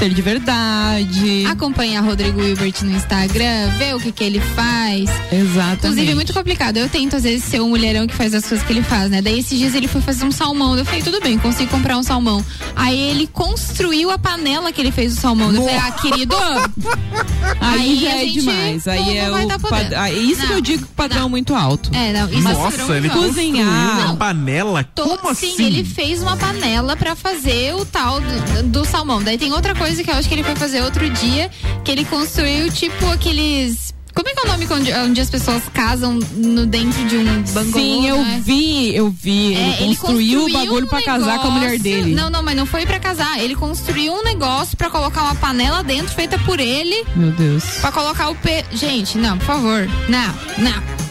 ser 0.00 0.14
de 0.14 0.22
verdade. 0.22 1.44
Acompanhar 1.46 2.00
Rodrigo 2.00 2.40
Hilbert 2.42 2.72
no 2.84 2.92
Instagram, 2.92 3.68
ver 3.76 3.94
o 3.94 4.00
que 4.00 4.10
que 4.10 4.24
ele 4.24 4.40
faz. 4.40 5.10
Exatamente. 5.30 5.76
Inclusive, 5.86 6.10
é 6.10 6.14
muito 6.14 6.32
complicado. 6.32 6.78
Eu 6.78 6.88
tento, 6.88 7.16
às 7.16 7.22
vezes, 7.22 7.44
ser 7.44 7.60
um 7.60 7.68
mulherão 7.68 8.06
que 8.06 8.14
faz 8.14 8.32
as 8.32 8.46
coisas 8.48 8.66
que 8.66 8.72
ele 8.72 8.82
faz, 8.82 9.10
né? 9.10 9.20
Daí, 9.20 9.38
esses 9.40 9.58
dias, 9.58 9.74
ele 9.74 9.86
foi 9.86 10.00
fazer 10.00 10.24
um 10.24 10.32
salmão. 10.32 10.74
Eu 10.78 10.86
falei, 10.86 11.02
tudo 11.02 11.20
bem, 11.20 11.36
consigo 11.38 11.70
comprar 11.70 11.98
um 11.98 12.02
salmão. 12.02 12.42
Aí, 12.74 12.98
ele 12.98 13.26
construiu 13.26 14.10
a 14.10 14.16
panela 14.16 14.72
que 14.72 14.80
ele 14.80 14.90
fez 14.90 15.12
o 15.18 15.20
salmão. 15.20 15.52
Eu 15.52 15.60
falei, 15.62 15.76
ah, 15.76 15.92
querido... 15.92 16.34
Aí, 17.60 18.00
já 18.00 18.08
a 18.08 18.14
é 18.16 18.18
gente 18.20 18.40
demais. 18.40 18.88
Aí 18.88 19.04
não- 19.04 19.10
é 19.10 19.30
não 19.30 19.44
o 19.44 19.48
tá 19.48 19.58
pad- 19.58 19.94
ah, 19.94 20.08
é 20.10 20.14
isso 20.14 20.40
que 20.40 20.46
Não. 20.46 20.54
eu 20.54 20.60
digo 20.62 20.86
padrão 20.96 21.28
muito 21.28 21.54
alto. 21.54 21.90
É, 21.94 22.12
não, 22.12 22.28
isso 22.30 22.42
Nossa, 22.42 22.96
ele 22.96 23.10
cozinhar. 23.10 24.06
uma 24.06 24.16
panela? 24.16 24.88
Como 24.94 25.34
sim, 25.34 25.52
assim? 25.52 25.64
ele 25.66 25.84
fez 25.84 26.22
uma 26.22 26.36
panela 26.36 26.96
pra 26.96 27.14
fazer 27.14 27.74
o 27.74 27.84
tal 27.84 28.20
do, 28.20 28.62
do 28.64 28.84
salmão. 28.86 29.22
Daí 29.22 29.36
tem 29.36 29.52
outra 29.52 29.74
coisa 29.74 29.89
que 29.98 30.10
eu 30.10 30.14
acho 30.14 30.28
que 30.28 30.34
ele 30.34 30.44
foi 30.44 30.56
fazer 30.56 30.82
outro 30.82 31.08
dia, 31.10 31.50
que 31.84 31.90
ele 31.90 32.04
construiu 32.04 32.70
tipo 32.70 33.06
aqueles. 33.06 33.94
Como 34.12 34.28
é 34.28 34.34
que 34.34 34.40
é 34.40 34.42
o 34.42 34.48
nome 34.48 34.66
onde, 34.70 34.92
onde 34.92 35.20
as 35.20 35.30
pessoas 35.30 35.62
casam 35.72 36.14
no 36.14 36.66
dentro 36.66 37.04
de 37.06 37.16
um 37.16 37.42
bangalô? 37.42 37.72
Sim, 37.72 38.08
eu 38.08 38.16
né? 38.18 38.42
vi, 38.44 38.94
eu 38.94 39.08
vi. 39.08 39.54
É, 39.54 39.82
ele, 39.82 39.96
construiu 39.96 40.46
o 40.46 40.52
bagulho 40.52 40.86
um 40.86 40.88
pra 40.88 41.02
casar 41.02 41.38
com 41.38 41.48
a 41.48 41.50
mulher 41.52 41.78
dele. 41.78 42.12
Não, 42.14 42.28
não, 42.28 42.42
mas 42.42 42.56
não 42.56 42.66
foi 42.66 42.84
pra 42.84 42.98
casar. 42.98 43.38
Ele 43.38 43.54
construiu 43.54 44.12
um 44.12 44.24
negócio 44.24 44.76
pra 44.76 44.90
colocar 44.90 45.22
uma 45.22 45.36
panela 45.36 45.82
dentro 45.82 46.12
feita 46.12 46.38
por 46.40 46.58
ele. 46.58 47.04
Meu 47.14 47.30
Deus. 47.30 47.64
Pra 47.80 47.92
colocar 47.92 48.30
o 48.30 48.34
pe... 48.34 48.64
Gente, 48.72 49.16
não, 49.16 49.38
por 49.38 49.46
favor. 49.46 49.88
Não, 50.08 50.34
não. 50.58 51.09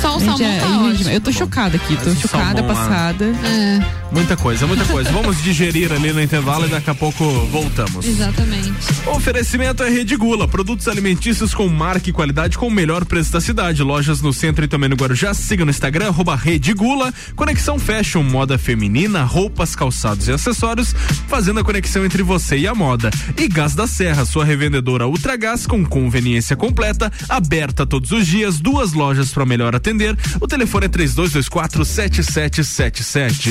Só 0.00 0.16
o 0.16 0.20
Gente, 0.20 0.28
salmão 0.38 0.48
é 0.52 0.58
tá 0.60 0.80
ótimo. 0.82 1.10
eu 1.10 1.20
tô 1.20 1.32
chocada 1.32 1.76
aqui, 1.76 1.96
tô 1.96 2.10
Esse 2.10 2.20
chocada, 2.22 2.58
salmão 2.60 2.74
lá. 2.74 2.74
passada. 2.88 3.24
É, 3.24 4.08
Muita 4.12 4.36
coisa, 4.36 4.66
muita 4.66 4.84
coisa. 4.86 5.10
Vamos 5.12 5.42
digerir 5.42 5.92
ali 5.92 6.12
no 6.12 6.22
intervalo 6.22 6.64
e 6.66 6.68
daqui 6.68 6.88
a 6.88 6.94
pouco 6.94 7.24
voltamos. 7.50 8.06
exatamente. 8.06 8.72
Oferecimento 9.06 9.82
é 9.82 9.90
Rede 9.90 10.16
Gula, 10.16 10.48
produtos 10.48 10.88
alimentícios 10.88 11.52
com 11.52 11.68
marca 11.68 12.08
e 12.08 12.12
qualidade 12.12 12.56
com 12.56 12.68
o 12.68 12.70
melhor 12.70 13.04
preço 13.04 13.32
da 13.32 13.40
cidade. 13.40 13.82
Lojas 13.82 14.22
no 14.22 14.32
centro 14.32 14.64
e 14.64 14.68
também 14.68 14.88
no 14.88 14.96
Guarujá. 14.96 15.34
Siga 15.34 15.64
no 15.64 15.70
Instagram, 15.70 16.08
arroba 16.08 16.34
Rede 16.36 16.72
Gula. 16.72 17.12
Conexão 17.36 17.78
Fashion, 17.78 18.22
moda 18.22 18.56
feminina, 18.56 19.24
roupas, 19.24 19.76
calçados 19.76 20.26
e 20.28 20.32
acessórios, 20.32 20.94
fazendo 21.28 21.60
a 21.60 21.64
conexão 21.64 22.04
entre 22.04 22.22
você 22.22 22.56
e 22.56 22.66
a 22.66 22.74
moda. 22.74 23.10
E 23.36 23.46
Gás 23.46 23.74
da 23.74 23.86
Serra, 23.86 24.24
sua 24.24 24.44
revendedora 24.44 25.06
Ultragás 25.06 25.66
com 25.66 25.84
conveniência 25.84 26.56
completa, 26.56 27.12
aberta 27.28 27.84
todos 27.86 28.10
os 28.10 28.26
dias, 28.26 28.58
duas 28.58 28.92
lojas 28.94 29.30
para 29.32 29.44
melhor 29.44 29.74
atender. 29.88 30.16
O 30.40 30.46
telefone 30.46 30.86
é 30.86 30.88
3224 30.88 31.84
7777. 31.84 33.50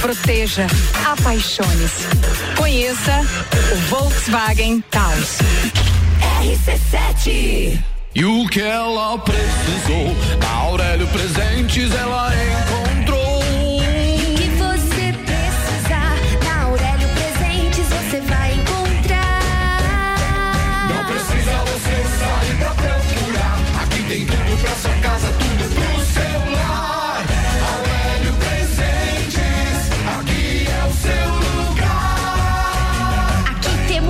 proteja, 0.00 0.66
apaixone-se. 1.06 2.06
Conheça 2.56 3.20
o 3.72 3.76
Volkswagen 3.88 4.82
Taos. 4.90 5.38
RC7 6.42 7.78
E 8.14 8.24
o 8.24 8.48
que 8.48 8.60
ela 8.60 9.18
precisou, 9.18 10.16
na 10.40 10.50
Aurélio 10.50 11.06
Presentes 11.08 11.94
ela 11.94 12.32
encontrou. 12.34 12.89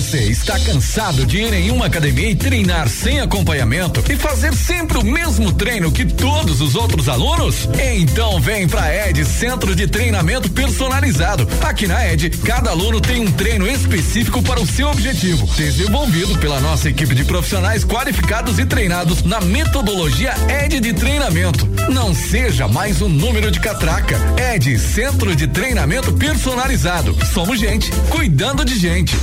Você 0.00 0.30
está 0.30 0.58
cansado 0.58 1.26
de 1.26 1.36
ir 1.36 1.52
em 1.52 1.70
uma 1.70 1.84
academia 1.84 2.30
e 2.30 2.34
treinar 2.34 2.88
sem 2.88 3.20
acompanhamento 3.20 4.02
e 4.10 4.16
fazer 4.16 4.54
sempre 4.54 4.96
o 4.96 5.04
mesmo 5.04 5.52
treino 5.52 5.92
que 5.92 6.06
todos 6.06 6.62
os 6.62 6.74
outros 6.74 7.06
alunos? 7.06 7.68
Então 7.78 8.40
vem 8.40 8.66
pra 8.66 9.10
Ed 9.10 9.22
Centro 9.26 9.76
de 9.76 9.86
Treinamento 9.86 10.50
Personalizado. 10.50 11.46
Aqui 11.60 11.86
na 11.86 12.02
Ed, 12.10 12.30
cada 12.30 12.70
aluno 12.70 12.98
tem 12.98 13.20
um 13.20 13.30
treino 13.30 13.68
específico 13.68 14.42
para 14.42 14.58
o 14.58 14.66
seu 14.66 14.88
objetivo, 14.88 15.46
desenvolvido 15.54 16.38
pela 16.38 16.60
nossa 16.60 16.88
equipe 16.88 17.14
de 17.14 17.22
profissionais 17.22 17.84
qualificados 17.84 18.58
e 18.58 18.64
treinados 18.64 19.22
na 19.22 19.42
metodologia 19.42 20.32
Ed 20.64 20.80
de 20.80 20.94
treinamento. 20.94 21.68
Não 21.92 22.14
seja 22.14 22.66
mais 22.66 23.02
um 23.02 23.08
número 23.10 23.50
de 23.50 23.60
catraca. 23.60 24.16
Ed 24.54 24.78
Centro 24.78 25.36
de 25.36 25.46
Treinamento 25.46 26.10
Personalizado. 26.14 27.14
Somos 27.34 27.60
gente 27.60 27.90
cuidando 28.08 28.64
de 28.64 28.78
gente. 28.78 29.14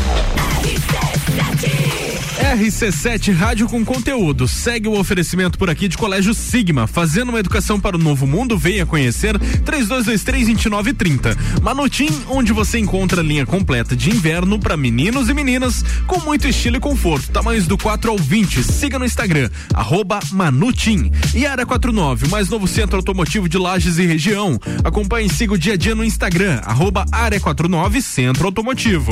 RC7 2.56 3.34
Rádio 3.34 3.68
com 3.68 3.84
conteúdo. 3.86 4.48
Segue 4.48 4.88
o 4.88 4.98
oferecimento 4.98 5.60
por 5.60 5.70
aqui 5.70 5.88
de 5.88 5.98
Colégio 5.98 6.34
Sigma, 6.34 6.88
fazendo 6.88 7.30
uma 7.30 7.40
educação 7.40 7.80
para 7.80 7.96
o 7.96 8.00
novo 8.00 8.26
mundo. 8.26 8.58
Venha 8.58 8.86
conhecer 8.86 9.38
3223-2930. 9.38 11.38
Manutim, 11.62 12.10
onde 12.28 12.54
você 12.54 12.80
encontra 12.80 13.22
a 13.22 13.24
linha 13.24 13.46
completa 13.46 13.96
de 13.96 14.10
inverno 14.10 14.60
para 14.60 14.78
meninos 14.78 15.30
e 15.30 15.34
meninas 15.34 15.84
com 16.08 16.20
muito 16.22 16.48
estilo 16.48 16.78
e 16.78 16.80
conforto. 16.80 17.30
Tamanhos 17.32 17.68
do 17.68 17.78
4 17.78 18.10
ao 18.10 18.18
20. 18.18 18.64
Siga 18.64 18.98
no 18.98 19.06
Instagram, 19.06 19.50
Manutim. 20.32 21.12
E 21.36 21.46
Área 21.46 21.66
49, 21.66 22.28
o 22.28 22.30
mais 22.30 22.50
novo 22.50 22.68
centro 22.68 22.98
automotivo 22.98 23.50
de 23.50 23.58
Lages 23.58 23.98
e 23.98 24.06
região. 24.06 24.60
Acompanhe 24.84 25.28
e 25.28 25.34
siga 25.34 25.54
o 25.54 25.58
dia 25.58 25.74
a 25.74 25.78
dia 25.78 25.94
no 25.94 26.04
Instagram, 26.04 26.62
arroba 26.64 27.06
Área 27.12 27.40
49 27.40 28.02
Centro 28.02 28.46
Automotivo. 28.46 29.12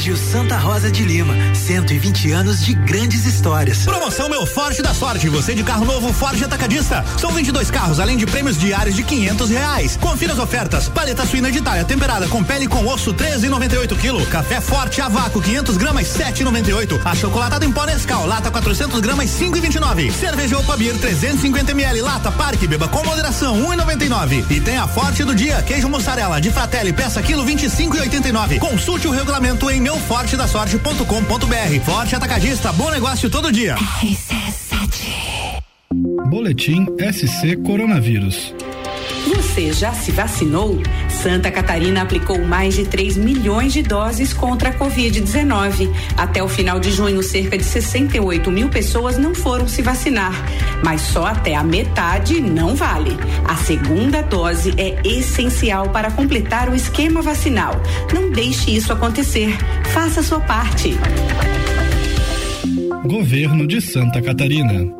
Colégio 0.00 0.16
Santa 0.16 0.56
Rosa 0.56 0.90
de 0.90 1.04
Lima, 1.04 1.34
120 1.54 2.32
anos 2.32 2.64
de 2.64 2.72
grandes 2.72 3.26
histórias. 3.26 3.84
Promoção 3.84 4.30
Meu 4.30 4.46
Forte 4.46 4.80
da 4.80 4.94
Sorte. 4.94 5.28
Você 5.28 5.54
de 5.54 5.62
carro 5.62 5.84
novo 5.84 6.10
Forte 6.10 6.42
Atacadista. 6.42 7.04
São 7.18 7.30
22 7.32 7.70
carros, 7.70 8.00
além 8.00 8.16
de 8.16 8.24
prêmios 8.24 8.56
diários 8.56 8.96
de 8.96 9.02
500 9.02 9.50
reais. 9.50 9.98
Confira 10.00 10.32
as 10.32 10.38
ofertas. 10.38 10.88
Paleta 10.88 11.26
suína 11.26 11.52
de 11.52 11.58
Itália 11.58 11.84
temperada 11.84 12.26
com 12.28 12.42
pele 12.42 12.66
com 12.66 12.86
osso 12.86 13.12
13,98 13.12 13.94
kg. 13.98 14.26
Café 14.30 14.58
Forte 14.58 15.02
a 15.02 15.08
vácuo 15.10 15.42
500 15.42 15.76
gramas 15.76 16.06
7,98. 16.06 16.98
A 17.04 17.14
chocolatada 17.14 17.66
em 17.66 17.70
pó 17.70 17.84
Nescau 17.84 18.26
lata 18.26 18.50
400 18.50 19.00
gramas 19.00 19.28
5,29. 19.28 20.10
Cerveja 20.12 20.58
Opa 20.60 20.78
Beer 20.78 20.96
350 20.96 21.72
ml 21.72 22.00
lata 22.00 22.32
Parque 22.32 22.66
beba 22.66 22.88
com 22.88 23.04
moderação 23.04 23.62
1,99. 23.66 24.50
E 24.50 24.62
tem 24.62 24.78
a 24.78 24.88
Forte 24.88 25.24
do 25.24 25.34
dia 25.34 25.60
queijo 25.60 25.90
mussarela 25.90 26.40
de 26.40 26.50
Fratelli 26.50 26.90
peça 26.90 27.20
quilo 27.20 27.44
25,89. 27.44 28.58
Consulte 28.60 29.06
o 29.06 29.10
regulamento 29.10 29.68
em 29.68 29.89
meufortedasorte.com.br. 29.90 31.84
Forte 31.84 32.14
Atacadista, 32.14 32.72
bom 32.72 32.90
negócio 32.90 33.28
todo 33.28 33.50
dia. 33.50 33.76
Boletim 36.28 36.86
SC 37.12 37.56
Coronavírus. 37.64 38.54
Você 39.50 39.72
já 39.72 39.92
se 39.92 40.12
vacinou? 40.12 40.80
Santa 41.08 41.50
Catarina 41.50 42.02
aplicou 42.02 42.40
mais 42.40 42.76
de 42.76 42.84
3 42.86 43.16
milhões 43.16 43.72
de 43.72 43.82
doses 43.82 44.32
contra 44.32 44.68
a 44.68 44.72
Covid-19. 44.72 45.92
Até 46.16 46.40
o 46.40 46.46
final 46.46 46.78
de 46.78 46.92
junho, 46.92 47.20
cerca 47.20 47.58
de 47.58 47.64
68 47.64 48.48
mil 48.48 48.68
pessoas 48.68 49.18
não 49.18 49.34
foram 49.34 49.66
se 49.66 49.82
vacinar. 49.82 50.32
Mas 50.84 51.00
só 51.00 51.26
até 51.26 51.56
a 51.56 51.64
metade 51.64 52.40
não 52.40 52.76
vale. 52.76 53.16
A 53.44 53.56
segunda 53.56 54.22
dose 54.22 54.72
é 54.76 54.96
essencial 55.04 55.88
para 55.88 56.12
completar 56.12 56.68
o 56.68 56.74
esquema 56.74 57.20
vacinal. 57.20 57.74
Não 58.14 58.30
deixe 58.30 58.70
isso 58.70 58.92
acontecer. 58.92 59.58
Faça 59.92 60.22
sua 60.22 60.38
parte. 60.38 60.96
Governo 63.04 63.66
de 63.66 63.80
Santa 63.80 64.22
Catarina. 64.22 64.99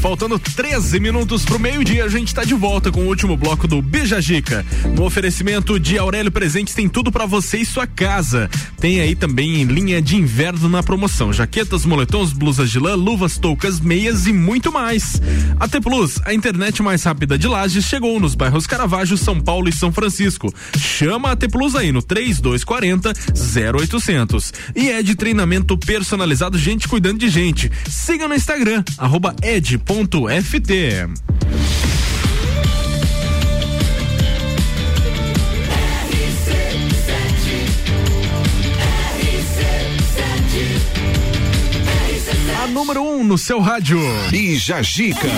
Faltando 0.00 0.38
13 0.38 1.00
minutos 1.00 1.44
pro 1.44 1.58
meio-dia, 1.58 2.04
a 2.04 2.08
gente 2.08 2.32
tá 2.32 2.44
de 2.44 2.54
volta 2.54 2.92
com 2.92 3.00
o 3.00 3.06
último 3.06 3.36
bloco 3.36 3.66
do 3.66 3.82
Bija 3.82 4.20
Gica. 4.20 4.64
No 4.94 5.04
oferecimento 5.04 5.78
de 5.80 5.98
Aurélio 5.98 6.30
Presentes 6.30 6.72
tem 6.72 6.88
tudo 6.88 7.10
para 7.10 7.26
você 7.26 7.58
e 7.58 7.64
sua 7.64 7.86
casa. 7.86 8.48
Tem 8.80 9.00
aí 9.00 9.16
também 9.16 9.64
linha 9.64 10.00
de 10.00 10.14
inverno 10.14 10.68
na 10.68 10.82
promoção: 10.82 11.32
jaquetas, 11.32 11.84
moletons, 11.84 12.32
blusas 12.32 12.70
de 12.70 12.78
lã, 12.78 12.94
luvas, 12.94 13.38
toucas, 13.38 13.80
meias 13.80 14.26
e 14.26 14.32
muito 14.32 14.70
mais. 14.72 15.20
A 15.58 15.66
T 15.66 15.80
Plus, 15.80 16.20
a 16.24 16.32
internet 16.32 16.80
mais 16.80 17.02
rápida 17.02 17.36
de 17.36 17.48
Lages, 17.48 17.84
chegou 17.84 18.20
nos 18.20 18.36
bairros 18.36 18.66
Caravaggio, 18.66 19.18
São 19.18 19.40
Paulo 19.40 19.68
e 19.68 19.72
São 19.72 19.90
Francisco. 19.90 20.54
Chama 20.78 21.32
a 21.32 21.36
T 21.36 21.48
Plus 21.48 21.74
aí 21.74 21.90
no 21.90 22.02
3240 22.02 23.12
0800. 23.34 24.52
E 24.76 24.90
é 24.90 25.02
de 25.02 25.16
treinamento 25.16 25.76
personalizado, 25.76 26.56
gente 26.56 26.86
cuidando 26.86 27.18
de 27.18 27.28
gente. 27.28 27.70
Siga 27.88 28.28
no 28.28 28.34
Instagram, 28.34 28.59
arroba 28.98 29.34
ed.ft. 29.42 30.72
A 42.62 42.66
número 42.66 43.02
1 43.02 43.16
um 43.16 43.24
no 43.24 43.38
seu 43.38 43.60
rádio. 43.60 43.98
Bija 44.30 44.82
Gica. 44.82 45.28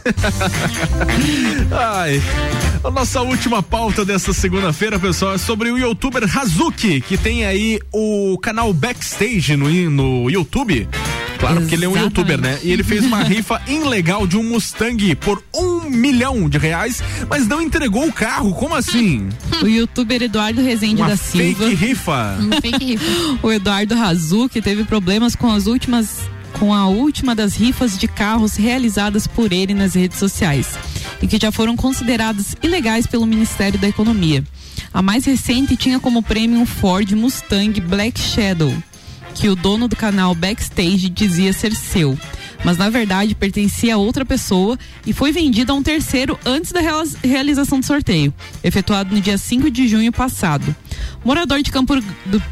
Ai, 1.70 2.22
a 2.82 2.90
nossa 2.90 3.20
última 3.20 3.62
pauta 3.62 4.04
dessa 4.04 4.32
segunda-feira, 4.32 4.98
pessoal, 4.98 5.34
é 5.34 5.38
sobre 5.38 5.70
o 5.70 5.76
youtuber 5.76 6.24
Hazuki, 6.24 7.00
que 7.02 7.16
tem 7.16 7.44
aí 7.44 7.78
o 7.92 8.38
canal 8.38 8.72
Backstage 8.72 9.54
no, 9.54 9.68
no 9.90 10.30
YouTube. 10.30 10.88
Claro, 11.38 11.60
porque 11.60 11.74
ele 11.74 11.84
é 11.84 11.88
um 11.88 11.96
youtuber, 11.96 12.40
né? 12.40 12.58
E 12.62 12.70
ele 12.70 12.82
fez 12.82 13.04
uma 13.04 13.22
rifa 13.24 13.60
ilegal 13.66 14.26
de 14.26 14.36
um 14.36 14.42
Mustang 14.42 15.14
por 15.16 15.42
um 15.54 15.88
milhão 15.90 16.48
de 16.48 16.58
reais, 16.58 17.02
mas 17.28 17.46
não 17.46 17.60
entregou 17.60 18.06
o 18.06 18.12
carro. 18.12 18.52
Como 18.54 18.74
assim? 18.74 19.28
O 19.62 19.66
youtuber 19.66 20.22
Eduardo 20.22 20.62
Rezende 20.62 21.00
Uma 21.00 21.08
da 21.08 21.16
Silva. 21.16 21.64
fake 21.64 21.74
rifa. 21.74 22.38
Um 22.40 22.60
fake 22.60 22.84
rifa. 22.84 23.38
o 23.42 23.52
Eduardo 23.52 23.94
Razuki 23.94 24.60
teve 24.60 24.84
problemas 24.84 25.34
com 25.36 25.50
as 25.50 25.66
últimas 25.66 26.28
com 26.54 26.74
a 26.74 26.88
última 26.88 27.34
das 27.34 27.54
rifas 27.54 27.96
de 27.96 28.08
carros 28.08 28.56
realizadas 28.56 29.26
por 29.26 29.52
ele 29.52 29.72
nas 29.72 29.94
redes 29.94 30.18
sociais 30.18 30.76
e 31.22 31.26
que 31.26 31.38
já 31.40 31.50
foram 31.52 31.76
consideradas 31.76 32.54
ilegais 32.62 33.06
pelo 33.06 33.26
Ministério 33.26 33.78
da 33.78 33.88
Economia. 33.88 34.44
A 34.92 35.02
mais 35.02 35.24
recente 35.24 35.76
tinha 35.76 36.00
como 36.00 36.22
prêmio 36.22 36.58
um 36.58 36.66
Ford 36.66 37.10
Mustang 37.12 37.80
Black 37.80 38.18
Shadow, 38.18 38.72
que 39.34 39.48
o 39.48 39.56
dono 39.56 39.86
do 39.86 39.96
canal 39.96 40.34
Backstage 40.34 41.08
dizia 41.08 41.52
ser 41.52 41.74
seu, 41.74 42.18
mas 42.64 42.76
na 42.76 42.90
verdade 42.90 43.34
pertencia 43.34 43.94
a 43.94 43.98
outra 43.98 44.24
pessoa 44.24 44.78
e 45.06 45.12
foi 45.12 45.32
vendido 45.32 45.72
a 45.72 45.74
um 45.74 45.82
terceiro 45.82 46.38
antes 46.44 46.72
da 46.72 46.80
realização 47.22 47.80
do 47.80 47.86
sorteio, 47.86 48.34
efetuado 48.62 49.14
no 49.14 49.20
dia 49.20 49.38
5 49.38 49.70
de 49.70 49.88
junho 49.88 50.12
passado. 50.12 50.74
Morador 51.24 51.62
de 51.62 51.70
Campo 51.70 51.94
do! 52.26 52.42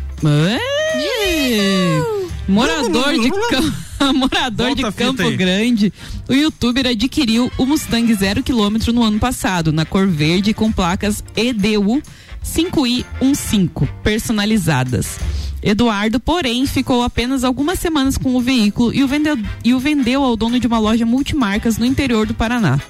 Morador 2.48 3.12
de, 3.20 3.30
Cam- 3.30 4.12
Morador 4.14 4.74
de 4.74 4.82
Campo 4.92 5.22
aí. 5.22 5.36
Grande, 5.36 5.92
o 6.28 6.32
youtuber 6.32 6.86
adquiriu 6.86 7.52
o 7.58 7.66
Mustang 7.66 8.12
zero 8.14 8.42
quilômetro 8.42 8.92
no 8.92 9.02
ano 9.02 9.18
passado, 9.18 9.72
na 9.72 9.84
cor 9.84 10.06
verde 10.06 10.54
com 10.54 10.72
placas 10.72 11.22
EDU 11.36 12.02
5i15 12.44 13.88
personalizadas. 14.02 15.18
Eduardo, 15.62 16.20
porém, 16.20 16.64
ficou 16.66 17.02
apenas 17.02 17.42
algumas 17.44 17.78
semanas 17.80 18.16
com 18.16 18.34
o 18.34 18.40
veículo 18.40 18.94
e 18.94 19.02
o, 19.02 19.08
vendeu, 19.08 19.36
e 19.64 19.74
o 19.74 19.78
vendeu 19.80 20.22
ao 20.22 20.36
dono 20.36 20.58
de 20.60 20.66
uma 20.66 20.78
loja 20.78 21.04
multimarcas 21.04 21.76
no 21.78 21.84
interior 21.84 22.26
do 22.26 22.32
Paraná. 22.34 22.80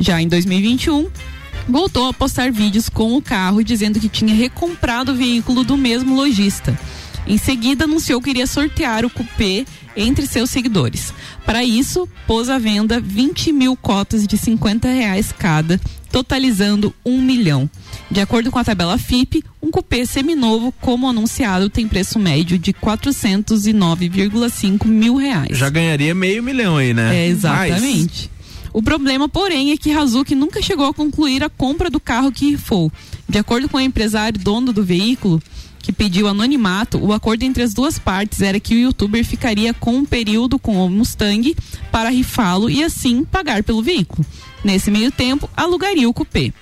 Já 0.00 0.20
em 0.20 0.26
2021, 0.26 1.08
voltou 1.68 2.08
a 2.08 2.14
postar 2.14 2.50
vídeos 2.50 2.88
com 2.88 3.14
o 3.14 3.20
carro 3.22 3.62
dizendo 3.62 4.00
que 4.00 4.08
tinha 4.08 4.34
recomprado 4.34 5.12
o 5.12 5.14
veículo 5.14 5.62
do 5.64 5.76
mesmo 5.76 6.16
lojista. 6.16 6.78
Em 7.28 7.36
seguida, 7.36 7.84
anunciou 7.84 8.22
que 8.22 8.30
iria 8.30 8.46
sortear 8.46 9.04
o 9.04 9.10
cupê 9.10 9.66
entre 9.94 10.26
seus 10.26 10.48
seguidores. 10.48 11.12
Para 11.44 11.62
isso, 11.62 12.08
pôs 12.26 12.48
à 12.48 12.58
venda 12.58 12.98
20 12.98 13.52
mil 13.52 13.76
cotas 13.76 14.26
de 14.26 14.38
50 14.38 14.88
reais 14.88 15.30
cada, 15.30 15.78
totalizando 16.10 16.94
um 17.04 17.20
milhão. 17.20 17.68
De 18.10 18.20
acordo 18.20 18.50
com 18.50 18.58
a 18.58 18.64
tabela 18.64 18.96
FIP, 18.96 19.44
um 19.62 19.70
cupê 19.70 20.06
seminovo, 20.06 20.72
como 20.80 21.06
anunciado, 21.06 21.68
tem 21.68 21.86
preço 21.86 22.18
médio 22.18 22.58
de 22.58 22.72
409,5 22.72 24.86
mil 24.86 25.16
reais. 25.16 25.58
Já 25.58 25.68
ganharia 25.68 26.14
meio 26.14 26.42
milhão 26.42 26.78
aí, 26.78 26.94
né? 26.94 27.14
É, 27.14 27.26
exatamente. 27.28 28.30
O 28.72 28.82
problema, 28.82 29.28
porém, 29.28 29.72
é 29.72 29.76
que 29.76 29.92
Hazuki 29.92 30.34
nunca 30.34 30.62
chegou 30.62 30.86
a 30.86 30.94
concluir 30.94 31.44
a 31.44 31.50
compra 31.50 31.90
do 31.90 32.00
carro 32.00 32.32
que 32.32 32.48
rifou. 32.50 32.90
De 33.28 33.36
acordo 33.38 33.68
com 33.68 33.76
o 33.76 33.80
empresário 33.80 34.38
dono 34.38 34.72
do 34.72 34.84
veículo, 34.84 35.42
que 35.88 35.92
pediu 35.92 36.28
anonimato, 36.28 36.98
o 36.98 37.14
acordo 37.14 37.44
entre 37.44 37.62
as 37.62 37.72
duas 37.72 37.98
partes 37.98 38.42
era 38.42 38.60
que 38.60 38.74
o 38.74 38.78
youtuber 38.78 39.24
ficaria 39.24 39.72
com 39.72 39.96
um 39.96 40.04
período 40.04 40.58
com 40.58 40.84
o 40.84 40.90
Mustang 40.90 41.56
para 41.90 42.10
rifá-lo 42.10 42.68
e 42.68 42.84
assim 42.84 43.24
pagar 43.24 43.62
pelo 43.62 43.82
veículo. 43.82 44.22
Nesse 44.62 44.90
meio 44.90 45.10
tempo, 45.10 45.48
alugaria 45.56 46.06
o 46.06 46.12
cupê. 46.12 46.52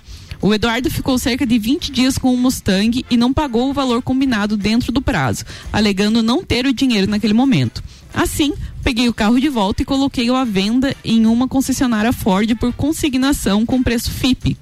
O 0.40 0.54
Eduardo 0.54 0.88
ficou 0.88 1.18
cerca 1.18 1.44
de 1.44 1.58
20 1.58 1.90
dias 1.90 2.16
com 2.16 2.32
o 2.32 2.36
Mustang 2.36 3.04
e 3.10 3.16
não 3.16 3.32
pagou 3.32 3.68
o 3.68 3.72
valor 3.72 4.00
combinado 4.00 4.56
dentro 4.56 4.92
do 4.92 5.02
prazo, 5.02 5.44
alegando 5.72 6.22
não 6.22 6.44
ter 6.44 6.64
o 6.64 6.72
dinheiro 6.72 7.10
naquele 7.10 7.34
momento. 7.34 7.82
Assim, 8.14 8.54
peguei 8.84 9.08
o 9.08 9.14
carro 9.14 9.40
de 9.40 9.48
volta 9.48 9.82
e 9.82 9.84
coloquei-o 9.84 10.36
à 10.36 10.44
venda 10.44 10.94
em 11.04 11.26
uma 11.26 11.48
concessionária 11.48 12.12
Ford 12.12 12.54
por 12.54 12.72
consignação 12.72 13.66
com 13.66 13.82
preço 13.82 14.08
FIP. 14.08 14.56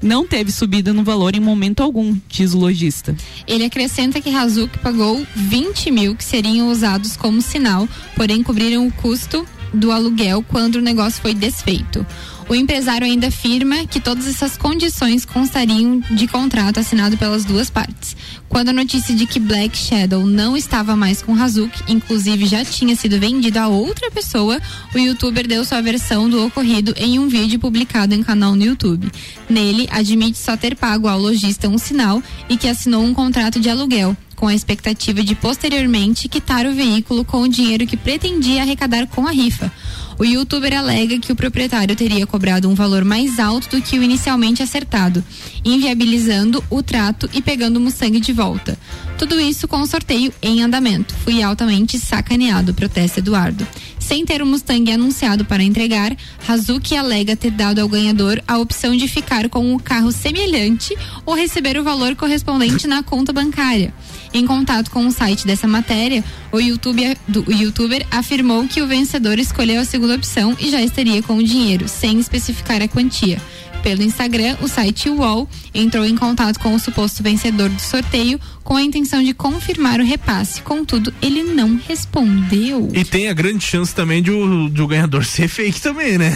Não 0.00 0.26
teve 0.26 0.52
subida 0.52 0.92
no 0.92 1.02
valor 1.02 1.34
em 1.34 1.40
momento 1.40 1.82
algum, 1.82 2.16
diz 2.28 2.54
o 2.54 2.58
lojista. 2.58 3.16
Ele 3.46 3.64
acrescenta 3.64 4.20
que 4.20 4.34
Hazuki 4.34 4.78
pagou 4.78 5.26
20 5.34 5.90
mil 5.90 6.14
que 6.14 6.24
seriam 6.24 6.68
usados 6.70 7.16
como 7.16 7.42
sinal, 7.42 7.88
porém 8.14 8.42
cobriram 8.42 8.86
o 8.86 8.92
custo 8.92 9.44
do 9.72 9.90
aluguel 9.90 10.42
quando 10.42 10.76
o 10.76 10.80
negócio 10.80 11.20
foi 11.20 11.34
desfeito. 11.34 12.06
O 12.48 12.54
empresário 12.54 13.06
ainda 13.06 13.26
afirma 13.26 13.86
que 13.86 14.00
todas 14.00 14.26
essas 14.26 14.56
condições 14.56 15.26
constariam 15.26 16.00
de 16.10 16.26
contrato 16.26 16.80
assinado 16.80 17.18
pelas 17.18 17.44
duas 17.44 17.68
partes. 17.68 18.16
Quando 18.48 18.70
a 18.70 18.72
notícia 18.72 19.14
de 19.14 19.26
que 19.26 19.38
Black 19.38 19.76
Shadow 19.76 20.24
não 20.24 20.56
estava 20.56 20.96
mais 20.96 21.20
com 21.20 21.34
Hazuki, 21.34 21.84
inclusive 21.86 22.46
já 22.46 22.64
tinha 22.64 22.96
sido 22.96 23.20
vendido 23.20 23.58
a 23.58 23.68
outra 23.68 24.10
pessoa, 24.10 24.58
o 24.94 24.98
youtuber 24.98 25.46
deu 25.46 25.62
sua 25.62 25.82
versão 25.82 26.28
do 26.28 26.46
ocorrido 26.46 26.94
em 26.96 27.18
um 27.18 27.28
vídeo 27.28 27.60
publicado 27.60 28.14
em 28.14 28.22
canal 28.22 28.54
no 28.54 28.64
YouTube. 28.64 29.12
Nele, 29.46 29.86
admite 29.90 30.38
só 30.38 30.56
ter 30.56 30.74
pago 30.74 31.06
ao 31.06 31.20
lojista 31.20 31.68
um 31.68 31.76
sinal 31.76 32.22
e 32.48 32.56
que 32.56 32.66
assinou 32.66 33.04
um 33.04 33.12
contrato 33.12 33.60
de 33.60 33.68
aluguel, 33.68 34.16
com 34.38 34.46
a 34.46 34.54
expectativa 34.54 35.20
de 35.20 35.34
posteriormente 35.34 36.28
quitar 36.28 36.64
o 36.64 36.72
veículo 36.72 37.24
com 37.24 37.42
o 37.42 37.48
dinheiro 37.48 37.84
que 37.88 37.96
pretendia 37.96 38.62
arrecadar 38.62 39.08
com 39.08 39.26
a 39.26 39.32
rifa. 39.32 39.70
O 40.16 40.24
youtuber 40.24 40.72
alega 40.78 41.18
que 41.18 41.32
o 41.32 41.36
proprietário 41.36 41.96
teria 41.96 42.24
cobrado 42.24 42.68
um 42.68 42.74
valor 42.74 43.04
mais 43.04 43.40
alto 43.40 43.68
do 43.68 43.82
que 43.82 43.98
o 43.98 44.02
inicialmente 44.02 44.62
acertado, 44.62 45.24
inviabilizando 45.64 46.62
o 46.70 46.82
trato 46.84 47.28
e 47.32 47.42
pegando 47.42 47.78
o 47.78 47.80
Mustang 47.80 48.20
de 48.20 48.32
volta. 48.32 48.78
Tudo 49.18 49.40
isso 49.40 49.66
com 49.66 49.80
o 49.80 49.86
sorteio 49.86 50.32
em 50.40 50.62
andamento. 50.62 51.14
Fui 51.24 51.42
altamente 51.42 51.98
sacaneado, 51.98 52.72
protesta 52.72 53.18
Eduardo. 53.18 53.66
Sem 54.08 54.24
ter 54.24 54.40
o 54.40 54.46
Mustang 54.46 54.90
anunciado 54.90 55.44
para 55.44 55.62
entregar, 55.62 56.16
Hazuki 56.48 56.96
alega 56.96 57.36
ter 57.36 57.50
dado 57.50 57.80
ao 57.80 57.88
ganhador 57.90 58.42
a 58.48 58.56
opção 58.56 58.96
de 58.96 59.06
ficar 59.06 59.50
com 59.50 59.70
um 59.70 59.78
carro 59.78 60.10
semelhante 60.10 60.96
ou 61.26 61.34
receber 61.34 61.78
o 61.78 61.84
valor 61.84 62.16
correspondente 62.16 62.86
na 62.86 63.02
conta 63.02 63.34
bancária. 63.34 63.92
Em 64.32 64.46
contato 64.46 64.90
com 64.90 65.06
o 65.06 65.12
site 65.12 65.46
dessa 65.46 65.68
matéria, 65.68 66.24
o, 66.50 66.58
YouTube, 66.58 67.18
o 67.46 67.52
youtuber 67.52 68.06
afirmou 68.10 68.66
que 68.66 68.80
o 68.80 68.86
vencedor 68.86 69.38
escolheu 69.38 69.82
a 69.82 69.84
segunda 69.84 70.14
opção 70.14 70.56
e 70.58 70.70
já 70.70 70.80
estaria 70.80 71.22
com 71.22 71.36
o 71.36 71.44
dinheiro, 71.44 71.86
sem 71.86 72.18
especificar 72.18 72.80
a 72.80 72.88
quantia. 72.88 73.38
Pelo 73.82 74.02
Instagram, 74.02 74.56
o 74.60 74.68
site 74.68 75.08
UOL 75.08 75.48
entrou 75.72 76.04
em 76.04 76.16
contato 76.16 76.58
com 76.60 76.74
o 76.74 76.78
suposto 76.78 77.22
vencedor 77.22 77.68
do 77.68 77.80
sorteio 77.80 78.40
com 78.68 78.76
a 78.76 78.82
intenção 78.82 79.22
de 79.22 79.32
confirmar 79.32 79.98
o 79.98 80.04
repasse. 80.04 80.60
Contudo, 80.60 81.10
ele 81.22 81.42
não 81.42 81.80
respondeu. 81.88 82.90
E 82.92 83.02
tem 83.02 83.26
a 83.28 83.32
grande 83.32 83.64
chance 83.64 83.94
também 83.94 84.22
de 84.22 84.30
o, 84.30 84.68
de 84.68 84.82
o 84.82 84.86
ganhador 84.86 85.24
ser 85.26 85.48
fake 85.48 85.80
também, 85.80 86.18
né? 86.18 86.34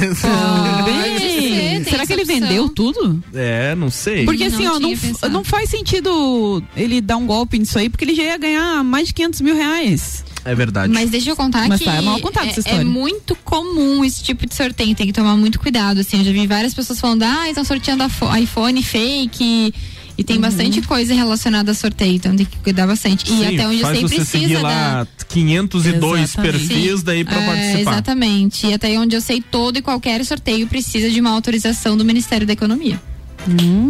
Bem, 0.82 1.84
Será 1.84 2.06
que 2.06 2.12
ele 2.14 2.24
vendeu 2.24 2.70
tudo? 2.70 3.22
É, 3.34 3.74
não 3.74 3.90
sei. 3.90 4.24
Porque 4.24 4.44
assim, 4.44 4.66
ó, 4.66 4.80
não, 4.80 4.94
não 5.30 5.44
faz 5.44 5.68
sentido 5.68 6.64
ele 6.74 7.02
dar 7.02 7.18
um 7.18 7.26
golpe 7.26 7.58
nisso 7.58 7.78
aí, 7.78 7.90
porque 7.90 8.06
ele 8.06 8.14
já 8.14 8.22
ia 8.22 8.38
ganhar 8.38 8.82
mais 8.82 9.08
de 9.08 9.12
500 9.12 9.40
mil 9.42 9.54
reais. 9.54 10.24
É 10.42 10.54
verdade. 10.54 10.90
Mas 10.90 11.10
deixa 11.10 11.28
eu 11.28 11.36
contar 11.36 11.68
Mas 11.68 11.80
que 11.80 11.84
tá 11.84 12.00
mal 12.00 12.18
contado 12.18 12.48
essa 12.48 12.60
é, 12.60 12.62
é 12.62 12.72
história. 12.72 12.84
muito 12.84 13.36
comum 13.44 14.02
esse 14.02 14.24
tipo 14.24 14.46
de 14.46 14.54
sorteio, 14.54 14.94
tem 14.94 15.06
que 15.06 15.12
tomar 15.12 15.36
muito 15.36 15.60
cuidado, 15.60 16.00
assim, 16.00 16.18
eu 16.18 16.24
já 16.24 16.32
vi 16.32 16.46
várias 16.46 16.72
pessoas 16.72 16.98
falando, 16.98 17.24
ah, 17.24 17.48
estão 17.48 17.62
sorteando 17.62 18.04
iPhone 18.40 18.82
fake 18.82 19.74
e 20.16 20.24
tem 20.24 20.38
bastante 20.38 20.80
coisa 20.82 21.14
relacionada 21.14 21.72
a 21.72 21.74
sorteio, 21.74 22.16
então 22.16 22.36
tem 22.36 22.46
que 22.46 22.56
cuidar 22.58 22.86
bastante. 22.86 23.24
E 23.24 23.28
Sim, 23.28 23.46
até 23.54 23.66
onde 23.66 23.76
eu 23.80 23.82
faz 23.82 23.98
sei 23.98 24.08
você 24.08 24.14
precisa 24.16 24.38
seguir 24.38 24.54
da... 24.54 24.62
lá 24.62 25.06
502 25.28 26.20
Exatamente. 26.22 26.52
perfis 26.52 27.02
daí 27.02 27.24
pra 27.24 27.40
É, 27.40 27.46
participar. 27.46 27.80
Exatamente. 27.92 28.66
E 28.66 28.74
até 28.74 28.98
onde 28.98 29.16
eu 29.16 29.20
sei, 29.20 29.40
todo 29.40 29.78
e 29.78 29.82
qualquer 29.82 30.24
sorteio 30.24 30.66
precisa 30.66 31.10
de 31.10 31.20
uma 31.20 31.30
autorização 31.30 31.96
do 31.96 32.04
Ministério 32.04 32.46
da 32.46 32.52
Economia. 32.52 33.00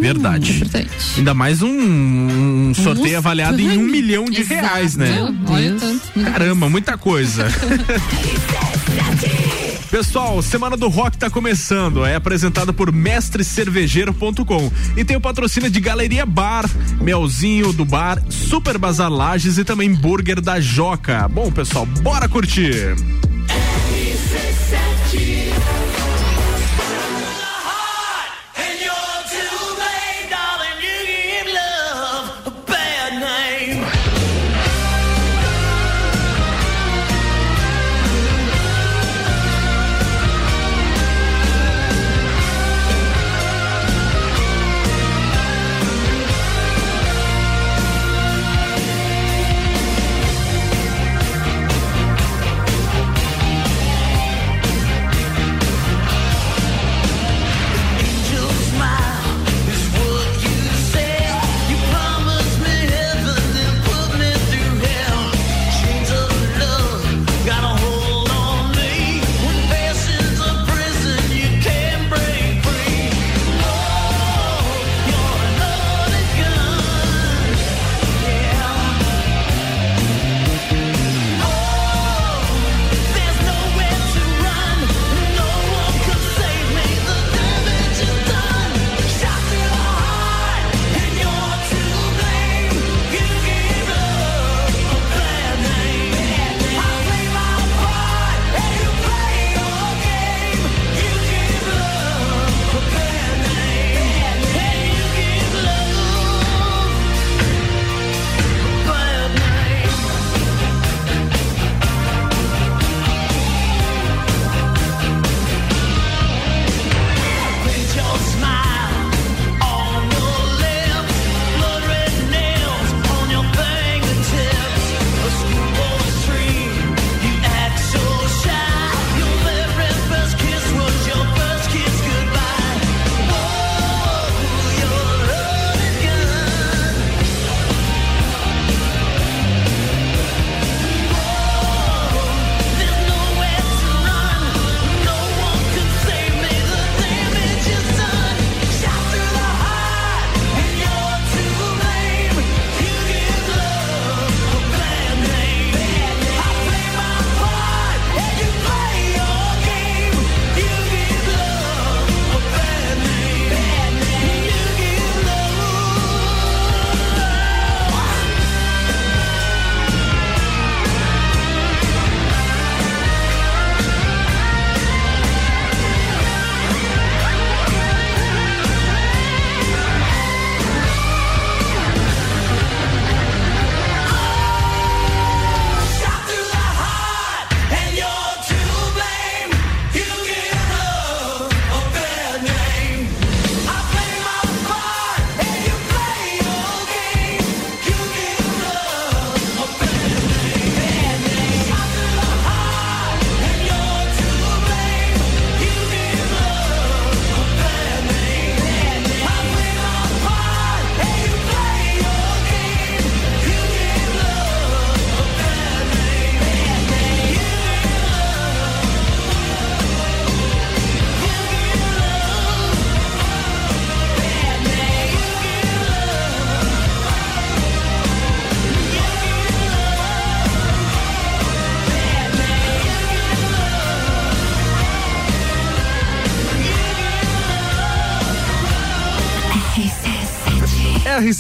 Verdade. 0.01 0.63
Ainda 1.19 1.35
mais 1.35 1.61
um, 1.61 1.69
um 1.69 2.73
sorteio 2.75 3.07
Nossa. 3.07 3.19
avaliado 3.19 3.61
em 3.61 3.77
um 3.77 3.83
milhão 3.83 4.25
de 4.25 4.41
Exato. 4.41 4.55
reais, 4.55 4.97
né? 4.97 5.11
Olha 5.47 5.75
tanto. 5.79 6.03
Caramba, 6.25 6.71
muita 6.71 6.97
coisa. 6.97 7.49
Pessoal, 9.93 10.41
Semana 10.41 10.75
do 10.75 10.89
Rock 10.89 11.19
tá 11.19 11.29
começando. 11.29 12.03
É 12.03 12.15
apresentado 12.15 12.73
por 12.73 12.91
mestrecervejeiro.com 12.91 14.73
e 14.97 15.05
tem 15.05 15.19
o 15.19 15.21
patrocínio 15.21 15.69
de 15.69 15.79
Galeria 15.81 16.25
Bar, 16.25 16.65
Melzinho 16.99 17.75
do 17.75 17.85
Bar, 17.85 18.23
Super 18.31 18.79
Bazar 18.79 19.13
Lages 19.13 19.59
e 19.59 19.65
também 19.65 19.93
Burger 19.93 20.41
da 20.41 20.59
Joca. 20.59 21.29
Bom, 21.29 21.53
pessoal, 21.53 21.85
bora 21.85 22.27
curtir. 22.27 22.97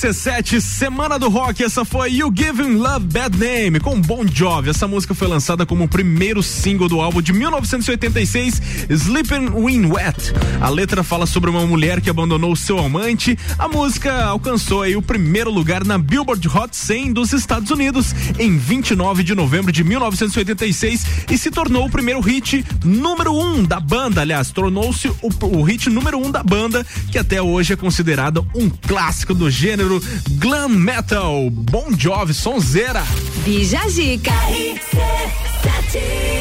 RC7, 0.03 0.61
Semana 0.61 1.17
do 1.17 1.29
Rock, 1.29 1.63
essa 1.63 1.85
foi 1.85 2.15
You 2.15 2.33
Giving 2.35 2.75
Love 2.75 3.07
Bad 3.07 3.39
Name, 3.39 3.79
com 3.79 4.01
Bon 4.01 4.27
Jovi. 4.27 4.69
Essa 4.69 4.89
música 4.89 5.15
foi 5.15 5.29
lançada 5.29 5.65
como 5.65 5.85
o 5.85 5.89
primeiro 5.89 6.43
single 6.43 6.89
do 6.89 7.01
álbum 7.01 7.23
de 7.23 7.33
1986, 7.33 8.61
Sleeping 8.91 9.51
When 9.51 9.87
Wet. 9.87 10.33
A 10.61 10.69
letra 10.69 11.05
fala 11.05 11.25
sobre 11.25 11.51
uma 11.51 11.65
mulher 11.65 12.01
que 12.01 12.11
abandonou 12.11 12.57
seu 12.57 12.81
amante. 12.81 13.39
A 13.57 13.69
música 13.69 14.25
alcançou 14.25 14.83
aí 14.83 14.97
o 14.97 15.03
primeiro 15.03 15.53
lugar 15.53 15.85
na 15.85 15.97
Billboard 15.99 16.49
Hot 16.49 16.77
100 16.77 17.13
dos 17.13 17.33
Estados 17.33 17.71
Unidos 17.71 18.13
em 18.41 18.59
29 18.59 19.23
de 19.23 19.37
novembro 19.37 19.71
de 19.71 19.85
1986 19.85 21.07
e 21.31 21.39
se 21.39 21.49
tornou 21.49 21.87
o 21.87 21.91
primeiro 21.91 22.19
hit 22.19 22.65
número 22.85 23.33
um 23.33 23.63
da 23.63 23.79
banda. 23.79 24.23
Aliás, 24.23 24.51
tornou-se 24.51 25.07
o, 25.07 25.31
o 25.43 25.63
hit 25.63 25.89
número 25.89 26.19
um 26.19 26.29
da 26.29 26.43
banda, 26.43 26.85
que 27.13 27.19
até 27.19 27.41
hoje 27.41 27.75
é 27.75 27.77
considerado 27.77 28.45
um 28.53 28.69
clássico 28.69 29.33
do 29.33 29.49
gênero 29.49 29.92
glam 30.39 30.69
metal. 30.69 31.51
Bon 31.51 31.87
Jovi, 31.97 32.33
sonzeira. 32.35 33.03
Bija 33.45 33.81
Zica. 33.89 34.33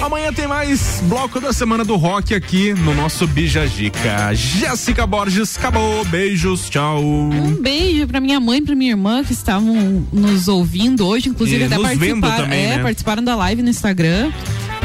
Amanhã 0.02 0.32
tem 0.34 0.48
mais 0.48 1.02
bloco 1.04 1.40
da 1.40 1.52
semana 1.54 1.84
do 1.84 1.96
rock 1.96 2.34
aqui 2.34 2.74
no 2.74 2.94
nosso 2.94 3.28
Bija 3.28 3.66
Zica. 3.68 4.34
Jéssica 4.34 5.06
Borges, 5.06 5.58
acabou. 5.58 6.04
Beijos, 6.06 6.70
tchau. 6.70 7.02
Um 7.04 7.62
beijo 7.62 8.08
pra 8.08 8.20
minha 8.20 8.40
mãe 8.40 8.60
e 8.60 8.62
pra 8.62 8.76
minha 8.76 8.92
irmã 8.92 9.24
que 9.24 9.34
estavam 9.34 10.06
nos 10.12 10.48
ouvindo 10.48 11.06
hoje, 11.06 11.30
inclusive 11.30 11.64
E 11.64 11.66
até 11.66 11.78
participaram, 11.78 12.44
também, 12.44 12.66
é, 12.66 12.78
né? 12.78 12.84
participaram 12.84 13.24
da 13.24 13.36
live 13.36 13.62
no 13.62 13.70
Instagram. 13.70 14.32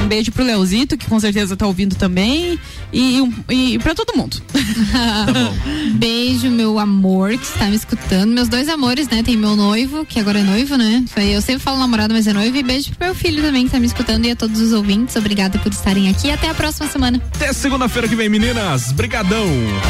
Um 0.06 0.08
beijo 0.08 0.30
pro 0.30 0.44
Leozito, 0.44 0.96
que 0.96 1.04
com 1.06 1.18
certeza 1.18 1.56
tá 1.56 1.66
ouvindo 1.66 1.96
também. 1.96 2.56
E, 2.92 3.20
um, 3.20 3.32
e 3.50 3.76
pra 3.80 3.92
todo 3.92 4.16
mundo. 4.16 4.40
Beijo, 5.98 6.48
meu 6.48 6.78
amor, 6.78 7.30
que 7.30 7.44
está 7.44 7.64
me 7.64 7.74
escutando. 7.74 8.30
Meus 8.30 8.48
dois 8.48 8.68
amores, 8.68 9.08
né? 9.08 9.24
Tem 9.24 9.36
meu 9.36 9.56
noivo, 9.56 10.06
que 10.06 10.20
agora 10.20 10.38
é 10.38 10.44
noivo, 10.44 10.76
né? 10.76 11.04
Eu 11.16 11.42
sempre 11.42 11.60
falo 11.60 11.80
namorado, 11.80 12.14
mas 12.14 12.24
é 12.28 12.32
noivo. 12.32 12.56
E 12.56 12.62
beijo 12.62 12.92
pro 12.94 13.06
meu 13.06 13.16
filho 13.16 13.42
também, 13.42 13.64
que 13.64 13.72
tá 13.72 13.80
me 13.80 13.86
escutando. 13.86 14.26
E 14.26 14.30
a 14.30 14.36
todos 14.36 14.60
os 14.60 14.72
ouvintes. 14.72 15.16
Obrigada 15.16 15.58
por 15.58 15.72
estarem 15.72 16.08
aqui. 16.08 16.30
Até 16.30 16.48
a 16.50 16.54
próxima 16.54 16.86
semana. 16.86 17.20
Até 17.34 17.52
segunda-feira 17.52 18.06
que 18.06 18.14
vem, 18.14 18.28
meninas. 18.28 18.92
Brigadão. 18.92 19.48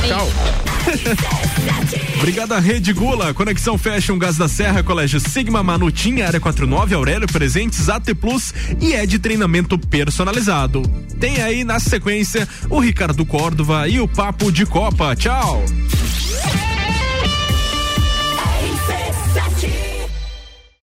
Tchau. 0.09 0.27
Obrigada, 2.19 2.59
Rede 2.59 2.93
Gula, 2.93 3.35
Conexão 3.35 3.77
Fashion, 3.77 4.19
Gás 4.19 4.37
da 4.37 4.49
Serra, 4.49 4.83
Colégio 4.83 5.21
Sigma, 5.21 5.63
Manutim, 5.63 6.23
Área 6.23 6.41
49, 6.41 6.95
Aurélio 6.95 7.29
Presentes, 7.29 7.89
AT 7.89 8.15
Plus 8.15 8.55
e 8.81 8.95
é 8.95 9.05
de 9.05 9.19
treinamento 9.19 9.79
personalizado. 9.79 10.83
Tem 11.21 11.43
aí 11.43 11.63
na 11.63 11.79
sequência 11.79 12.49
o 12.71 12.81
Ricardo 12.81 13.25
Córdova 13.25 13.87
e 13.87 14.01
o 14.01 14.09
Papo 14.09 14.51
de 14.51 14.65
Copa. 14.65 15.15
Tchau. 15.15 15.65